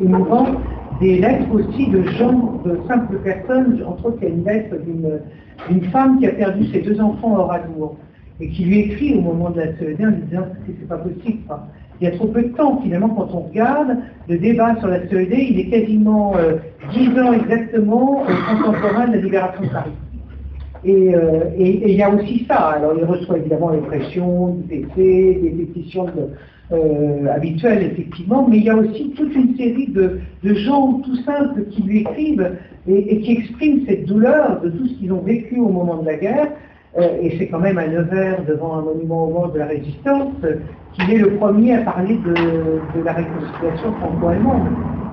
émouvant, 0.00 0.46
des 1.00 1.18
lettres 1.18 1.52
aussi 1.52 1.88
de 1.90 2.04
gens, 2.04 2.60
de 2.64 2.78
simples 2.86 3.16
personnes, 3.24 3.82
entre 3.84 4.06
autres 4.06 4.18
il 4.22 4.28
y 4.28 4.30
a 4.30 4.34
une 4.34 4.44
lettre 4.44 4.76
d'une 5.68 5.82
femme 5.90 6.20
qui 6.20 6.26
a 6.28 6.30
perdu 6.30 6.66
ses 6.66 6.82
deux 6.82 7.00
enfants 7.00 7.36
au 7.36 7.44
Radour 7.46 7.96
et 8.40 8.48
qui 8.48 8.64
lui 8.64 8.80
écrit 8.80 9.14
au 9.14 9.20
moment 9.20 9.50
de 9.50 9.60
la 9.60 9.66
CED 9.78 10.00
en 10.00 10.10
disant 10.26 10.44
que 10.66 10.72
c'est 10.78 10.88
pas 10.88 10.98
possible. 10.98 11.38
Il 12.00 12.04
y 12.04 12.06
a 12.06 12.16
trop 12.16 12.28
peu 12.28 12.42
de 12.42 12.48
temps 12.48 12.80
finalement 12.82 13.10
quand 13.10 13.28
on 13.34 13.40
regarde 13.40 13.98
le 14.28 14.38
débat 14.38 14.76
sur 14.78 14.88
la 14.88 15.06
CED, 15.08 15.32
il 15.32 15.60
est 15.60 15.68
quasiment 15.68 16.34
dix 16.92 17.08
ans 17.18 17.32
exactement 17.32 18.24
contemporain 18.48 19.08
de 19.08 19.16
la 19.16 19.20
libération 19.20 19.62
de 19.62 19.68
Paris. 19.68 19.92
Euh, 20.86 21.50
et 21.58 21.90
il 21.90 21.96
y 21.96 22.02
a 22.02 22.10
aussi 22.10 22.46
ça. 22.48 22.70
Alors 22.70 22.94
il 22.96 23.04
reçoit 23.04 23.38
évidemment 23.38 23.70
les 23.70 23.80
pressions 23.80 24.54
du 24.54 24.62
PC, 24.62 25.40
des 25.42 25.50
pétitions 25.50 26.06
euh, 26.72 27.26
habituel, 27.26 27.82
effectivement, 27.82 28.46
mais 28.48 28.58
il 28.58 28.64
y 28.64 28.70
a 28.70 28.76
aussi 28.76 29.10
toute 29.10 29.34
une 29.34 29.56
série 29.56 29.88
de, 29.88 30.20
gens 30.42 31.00
tout 31.04 31.16
simples 31.16 31.64
qui 31.70 31.82
lui 31.82 32.00
écrivent 32.00 32.56
et 32.88 33.20
qui 33.20 33.32
expriment 33.32 33.84
cette 33.86 34.06
douleur 34.06 34.60
de 34.62 34.70
tout 34.70 34.86
ce 34.86 34.94
qu'ils 34.94 35.12
ont 35.12 35.20
vécu 35.20 35.58
au 35.58 35.68
moment 35.68 35.98
de 35.98 36.06
la 36.06 36.16
guerre. 36.16 36.48
Euh, 36.98 37.22
et 37.22 37.38
c'est 37.38 37.46
quand 37.46 37.60
même 37.60 37.78
à 37.78 37.86
Nevers, 37.86 38.44
devant 38.44 38.78
un 38.78 38.82
monument 38.82 39.24
au 39.24 39.30
mort 39.30 39.52
de 39.52 39.58
la 39.58 39.66
résistance, 39.66 40.34
euh, 40.42 40.56
qu'il 40.92 41.10
est 41.10 41.18
le 41.18 41.36
premier 41.36 41.74
à 41.76 41.82
parler 41.82 42.16
de, 42.16 43.02
la 43.04 43.12
réconciliation 43.12 43.92
franco-allemande. 44.00 44.66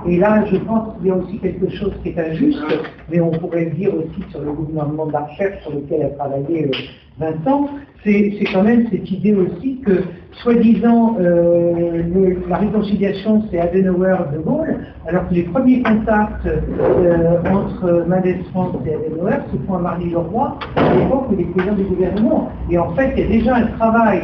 Et 0.07 0.17
là, 0.17 0.43
je 0.45 0.57
pense 0.57 0.95
qu'il 0.95 1.07
y 1.07 1.11
a 1.11 1.15
aussi 1.15 1.37
quelque 1.37 1.69
chose 1.69 1.93
qui 2.01 2.09
est 2.09 2.19
injuste, 2.19 2.63
mais 3.11 3.19
on 3.19 3.31
pourrait 3.31 3.65
le 3.65 3.71
dire 3.71 3.93
aussi 3.93 4.23
sur 4.31 4.41
le 4.41 4.53
gouvernement 4.53 5.05
de 5.05 5.13
la 5.13 5.19
recherche 5.21 5.61
sur 5.61 5.73
lequel 5.73 6.03
a 6.03 6.09
travaillé 6.09 6.65
euh, 6.65 6.71
20 7.19 7.47
ans, 7.51 7.69
c'est 8.03 8.33
c'est 8.37 8.45
quand 8.53 8.63
même 8.63 8.87
cette 8.91 9.09
idée 9.11 9.33
aussi 9.33 9.79
que, 9.85 10.03
soi-disant, 10.41 11.17
euh, 11.19 12.33
la 12.47 12.57
réconciliation, 12.57 13.43
c'est 13.49 13.59
Adenauer 13.59 14.17
de 14.33 14.39
Gaulle, 14.39 14.85
alors 15.07 15.27
que 15.27 15.33
les 15.33 15.43
premiers 15.43 15.81
contacts 15.81 16.45
euh, 16.45 17.39
entre 17.51 18.05
Mendes 18.07 18.43
France 18.51 18.75
et 18.85 18.93
Adenauer 18.93 19.37
se 19.51 19.57
font 19.65 19.75
à 19.75 19.79
Marly-le-Roi, 19.79 20.59
à 20.75 20.93
l'époque 20.95 21.25
où 21.29 21.33
il 21.33 21.41
est 21.41 21.45
président 21.45 21.75
du 21.75 21.83
gouvernement. 21.83 22.51
Et 22.69 22.77
en 22.77 22.93
fait, 22.93 23.13
il 23.17 23.23
y 23.23 23.25
a 23.25 23.29
déjà 23.29 23.55
un 23.55 23.67
travail 23.77 24.21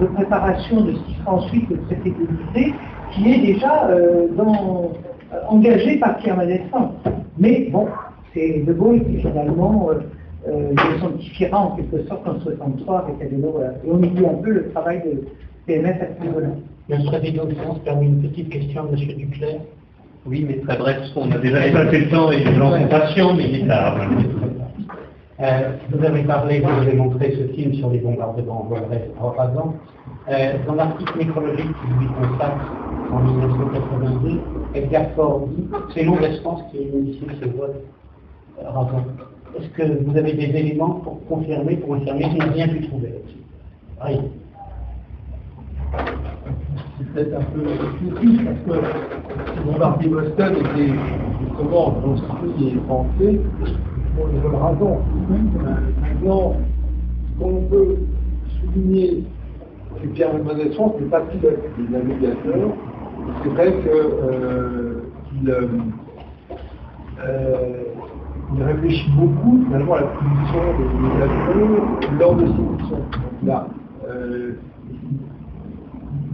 de 0.00 0.06
préparation 0.06 0.80
de 0.82 0.92
ce 0.94 0.98
qui 0.98 1.14
sera 1.20 1.34
ensuite 1.34 1.70
le 1.70 1.78
traité 1.82 2.10
de 2.10 2.54
l'Élysée, 2.54 2.74
qui 3.12 3.30
est 3.30 3.54
déjà 3.54 3.88
euh, 3.88 4.26
engagé 5.48 5.98
par 5.98 6.16
Pierre 6.16 6.36
Mendes 6.36 6.60
France. 6.70 6.94
Mais 7.38 7.68
bon, 7.70 7.86
c'est 8.34 8.64
De 8.66 8.72
Gaulle 8.72 9.04
qui 9.04 9.18
finalement 9.18 9.90
le 10.44 11.00
sanctifiera 11.00 11.58
en 11.58 11.76
quelque 11.76 12.02
sorte 12.08 12.26
en 12.26 12.40
63 12.40 13.06
avec 13.06 13.22
Adenauer. 13.22 13.68
Et 13.84 13.90
on 13.90 13.96
oublie 13.96 14.26
un 14.26 14.42
peu 14.42 14.50
le 14.50 14.70
travail 14.70 15.02
de 15.04 15.22
PMS 15.66 15.96
à 16.00 16.06
ce 16.18 16.26
niveau-là. 16.26 16.48
Monsieur 16.88 17.04
le 17.04 17.10
Président, 17.10 17.42
on 17.68 17.74
se 17.74 17.80
permet 17.80 18.06
une 18.06 18.22
petite 18.22 18.50
question 18.50 18.82
à 18.82 18.90
Monsieur 18.90 19.14
Duclerc. 19.14 19.60
Oui, 20.26 20.44
mais 20.46 20.56
très 20.58 20.76
bref, 20.76 20.98
parce 20.98 21.10
qu'on 21.12 21.30
a 21.32 21.38
déjà 21.38 21.60
dépassé 21.60 21.98
le 22.00 22.08
temps 22.08 22.30
et 22.30 22.44
les 22.44 22.54
gens 22.54 22.78
sont 22.78 22.88
patients, 22.88 23.34
mais 23.34 23.48
il 23.48 23.64
est 23.64 23.66
tard. 23.66 23.98
Euh, 25.40 25.72
vous 25.90 26.04
avez 26.04 26.22
parlé, 26.22 26.60
vous 26.60 26.68
avez 26.68 26.94
montré 26.94 27.32
ce 27.32 27.52
film 27.54 27.74
sur 27.74 27.90
les 27.90 27.98
bombardements 27.98 28.68
rasants. 29.36 29.74
Euh, 30.28 30.52
dans 30.66 30.74
l'article 30.74 31.18
nécrologique 31.18 31.66
qui 31.66 31.98
lui 31.98 32.06
consacre 32.06 32.70
en 33.12 33.18
1982, 33.20 34.40
Edgar 34.74 35.10
Faure 35.16 35.48
dit 35.48 35.66
c'est 35.94 36.04
l'Ouest-France 36.04 36.62
qui 36.70 36.78
a 36.78 36.82
initié 36.82 37.26
ce 37.40 37.48
vote 37.48 37.82
euh, 38.60 38.70
rasant. 38.70 39.04
Est-ce 39.58 39.68
que 39.70 40.04
vous 40.04 40.16
avez 40.16 40.34
des 40.34 40.56
éléments 40.56 41.00
pour 41.02 41.26
confirmer, 41.26 41.76
pour 41.76 41.96
confirmer 41.96 42.28
qu'il 42.28 42.38
n'a 42.38 42.44
rien 42.44 42.68
pu 42.68 42.86
trouver 42.86 43.08
là-dessus? 43.08 44.32
C'est 46.98 47.12
peut-être 47.12 47.38
un 47.38 47.44
peu 47.44 47.62
difficile 47.62 48.44
parce 48.44 48.80
que 48.80 48.84
le 49.56 49.72
bombardier 49.72 50.08
Boston 50.08 50.52
était 50.56 50.92
justement 51.40 51.90
construit 51.90 52.68
et 52.68 52.76
pensé 52.88 53.40
pour 54.16 54.28
les 54.28 54.38
bonnes 54.40 54.62
raisons. 54.62 54.98
Maintenant, 56.00 56.56
ce 57.26 57.42
qu'on 57.42 57.62
peut 57.62 57.96
souligner, 58.60 59.24
c'est 60.00 60.08
que 60.08 60.12
Pierre 60.14 60.32
Mendès 60.42 60.70
France 60.72 60.94
n'est 61.00 61.06
pas 61.06 61.20
pilote 61.20 61.60
des 61.78 61.88
navigateurs. 61.88 62.70
C'est 63.42 63.48
vrai 63.50 63.72
euh, 63.86 65.00
qu'il, 65.28 65.50
euh, 65.50 65.66
euh, 67.24 67.82
il 68.56 68.62
réfléchit 68.62 69.10
beaucoup 69.16 69.64
finalement 69.66 69.94
à 69.94 70.00
la 70.00 70.06
production 70.06 70.60
des, 70.78 71.22
avions 71.22 72.18
lors 72.18 72.34
de 72.36 72.46
ses 72.46 72.52
missions. 72.52 73.02
Là, 73.44 73.66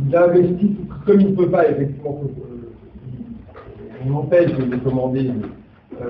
il 0.09 0.17
investit, 0.17 0.77
comme 1.07 1.21
il 1.21 1.31
ne 1.31 1.37
peut 1.37 1.51
pas 1.51 1.69
effectivement, 1.69 2.21
euh, 2.23 4.07
on 4.07 4.15
empêche 4.15 4.53
de 4.53 4.77
commander 4.77 5.31
euh, 6.01 6.07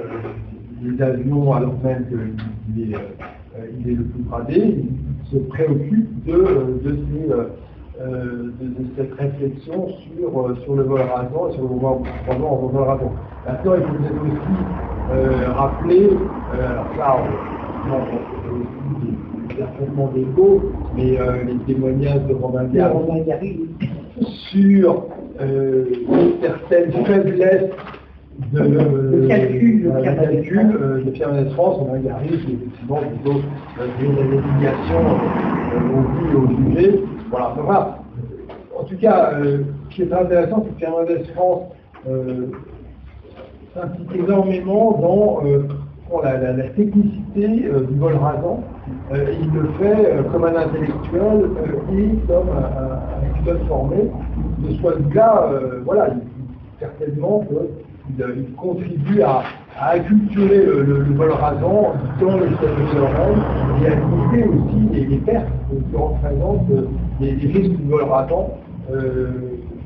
des 0.83 1.03
avions 1.03 1.53
alors 1.53 1.75
même 1.83 2.07
qu'il 2.07 2.93
est, 2.93 2.95
euh, 2.95 3.89
est 3.89 3.91
le 3.91 4.05
plus 4.05 4.23
gradé, 4.23 4.57
il 4.57 5.31
se 5.31 5.39
préoccupe 5.45 6.25
de, 6.25 7.51
cette 8.97 9.13
réflexion 9.15 9.89
sur, 10.17 10.77
le 10.77 10.83
vol 10.83 11.01
rasant 11.01 11.49
et 11.49 11.53
sur 11.55 11.63
le 11.63 11.69
mouvement 11.69 12.01
en 12.29 12.67
vol. 12.69 12.87
Maintenant, 13.47 13.75
il 13.75 13.83
faut 13.83 13.95
peut-être 13.95 14.23
aussi 14.23 15.53
rappeler, 15.57 16.11
alors 17.01 17.27
on, 17.87 17.95
on, 17.95 18.38
d'écho, 20.15 20.73
mais 20.97 21.19
euh, 21.19 21.45
les 21.47 21.75
témoignages 21.75 22.25
de 22.29 22.35
Romain 22.35 22.65
Romain 22.93 23.21
Gary, 23.27 23.61
sur 24.51 25.05
euh, 25.41 25.85
certaines 26.43 26.93
faiblesses 27.05 27.71
de, 28.53 28.61
Le 28.61 29.27
calcul, 29.29 29.87
euh, 29.89 29.99
le 29.99 30.03
calcul, 30.05 31.05
de 31.05 31.11
Pierre 31.11 31.33
Mendès 31.33 31.51
France, 31.51 31.79
on 31.81 31.93
a 31.95 31.99
Gary, 31.99 32.29
qui 32.29 32.35
est 32.35 32.55
effectivement 32.55 32.99
plutôt 32.99 33.41
la 33.79 33.87
navigation 34.09 35.01
au 35.75 36.01
vu 36.01 36.33
et 36.33 36.37
au 36.37 36.47
jugé. 36.75 37.01
Voilà, 37.31 37.51
enfin, 37.53 37.63
voilà. 37.65 37.99
En 38.79 38.85
tout 38.85 38.97
cas, 38.97 39.33
ce 39.43 39.95
qui 39.95 40.03
est 40.03 40.07
très 40.07 40.21
intéressant, 40.23 40.63
c'est 40.65 40.71
que 40.71 40.79
Pierre 40.79 40.93
Mendès 40.93 41.25
France 41.35 41.63
s'implique 43.75 44.15
énormément 44.17 44.99
dans 45.01 46.23
la, 46.23 46.39
la- 46.39 46.53
la 46.53 46.65
technicité 46.71 47.67
euh, 47.67 47.81
du 47.91 47.99
vol 47.99 48.15
rasant. 48.15 48.61
Euh, 49.11 49.35
il 49.41 49.51
le 49.53 49.69
fait 49.79 50.13
euh, 50.13 50.23
comme 50.31 50.45
un 50.45 50.55
intellectuel 50.55 51.23
euh, 51.23 51.97
et 51.97 52.11
comme 52.27 52.51
un, 52.51 53.53
un- 53.53 53.67
formé. 53.67 54.11
De 54.59 54.75
ce 54.75 54.81
point 54.83 54.97
de 54.97 55.09
vue-là, 55.09 55.51
voilà, 55.87 56.09
il, 56.09 56.21
certainement 56.79 57.43
il 58.19 58.55
contribue 58.57 59.23
à, 59.23 59.43
acculturer 59.81 60.67
le, 60.67 61.07
vol 61.15 61.31
rasant 61.31 61.95
dans 62.21 62.37
les 62.37 62.55
services 62.57 62.95
de 62.95 62.99
l'oreille 62.99 63.41
et 63.81 63.87
à 63.87 63.95
limiter 63.95 64.49
aussi 64.49 65.09
les, 65.09 65.17
pertes 65.19 65.47
que 65.71 65.97
représentent 65.97 66.69
les, 67.21 67.31
risques 67.31 67.77
du 67.77 67.89
vol 67.89 68.03
rasant 68.03 68.51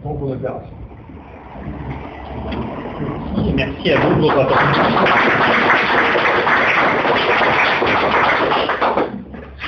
dans 0.03 0.15
ton 0.15 0.33
opération. 0.33 0.74
Merci 3.55 3.93
à 3.93 4.01
vous 4.01 4.15
de 4.16 4.20
votre 4.23 4.41
attention. 4.41 6.32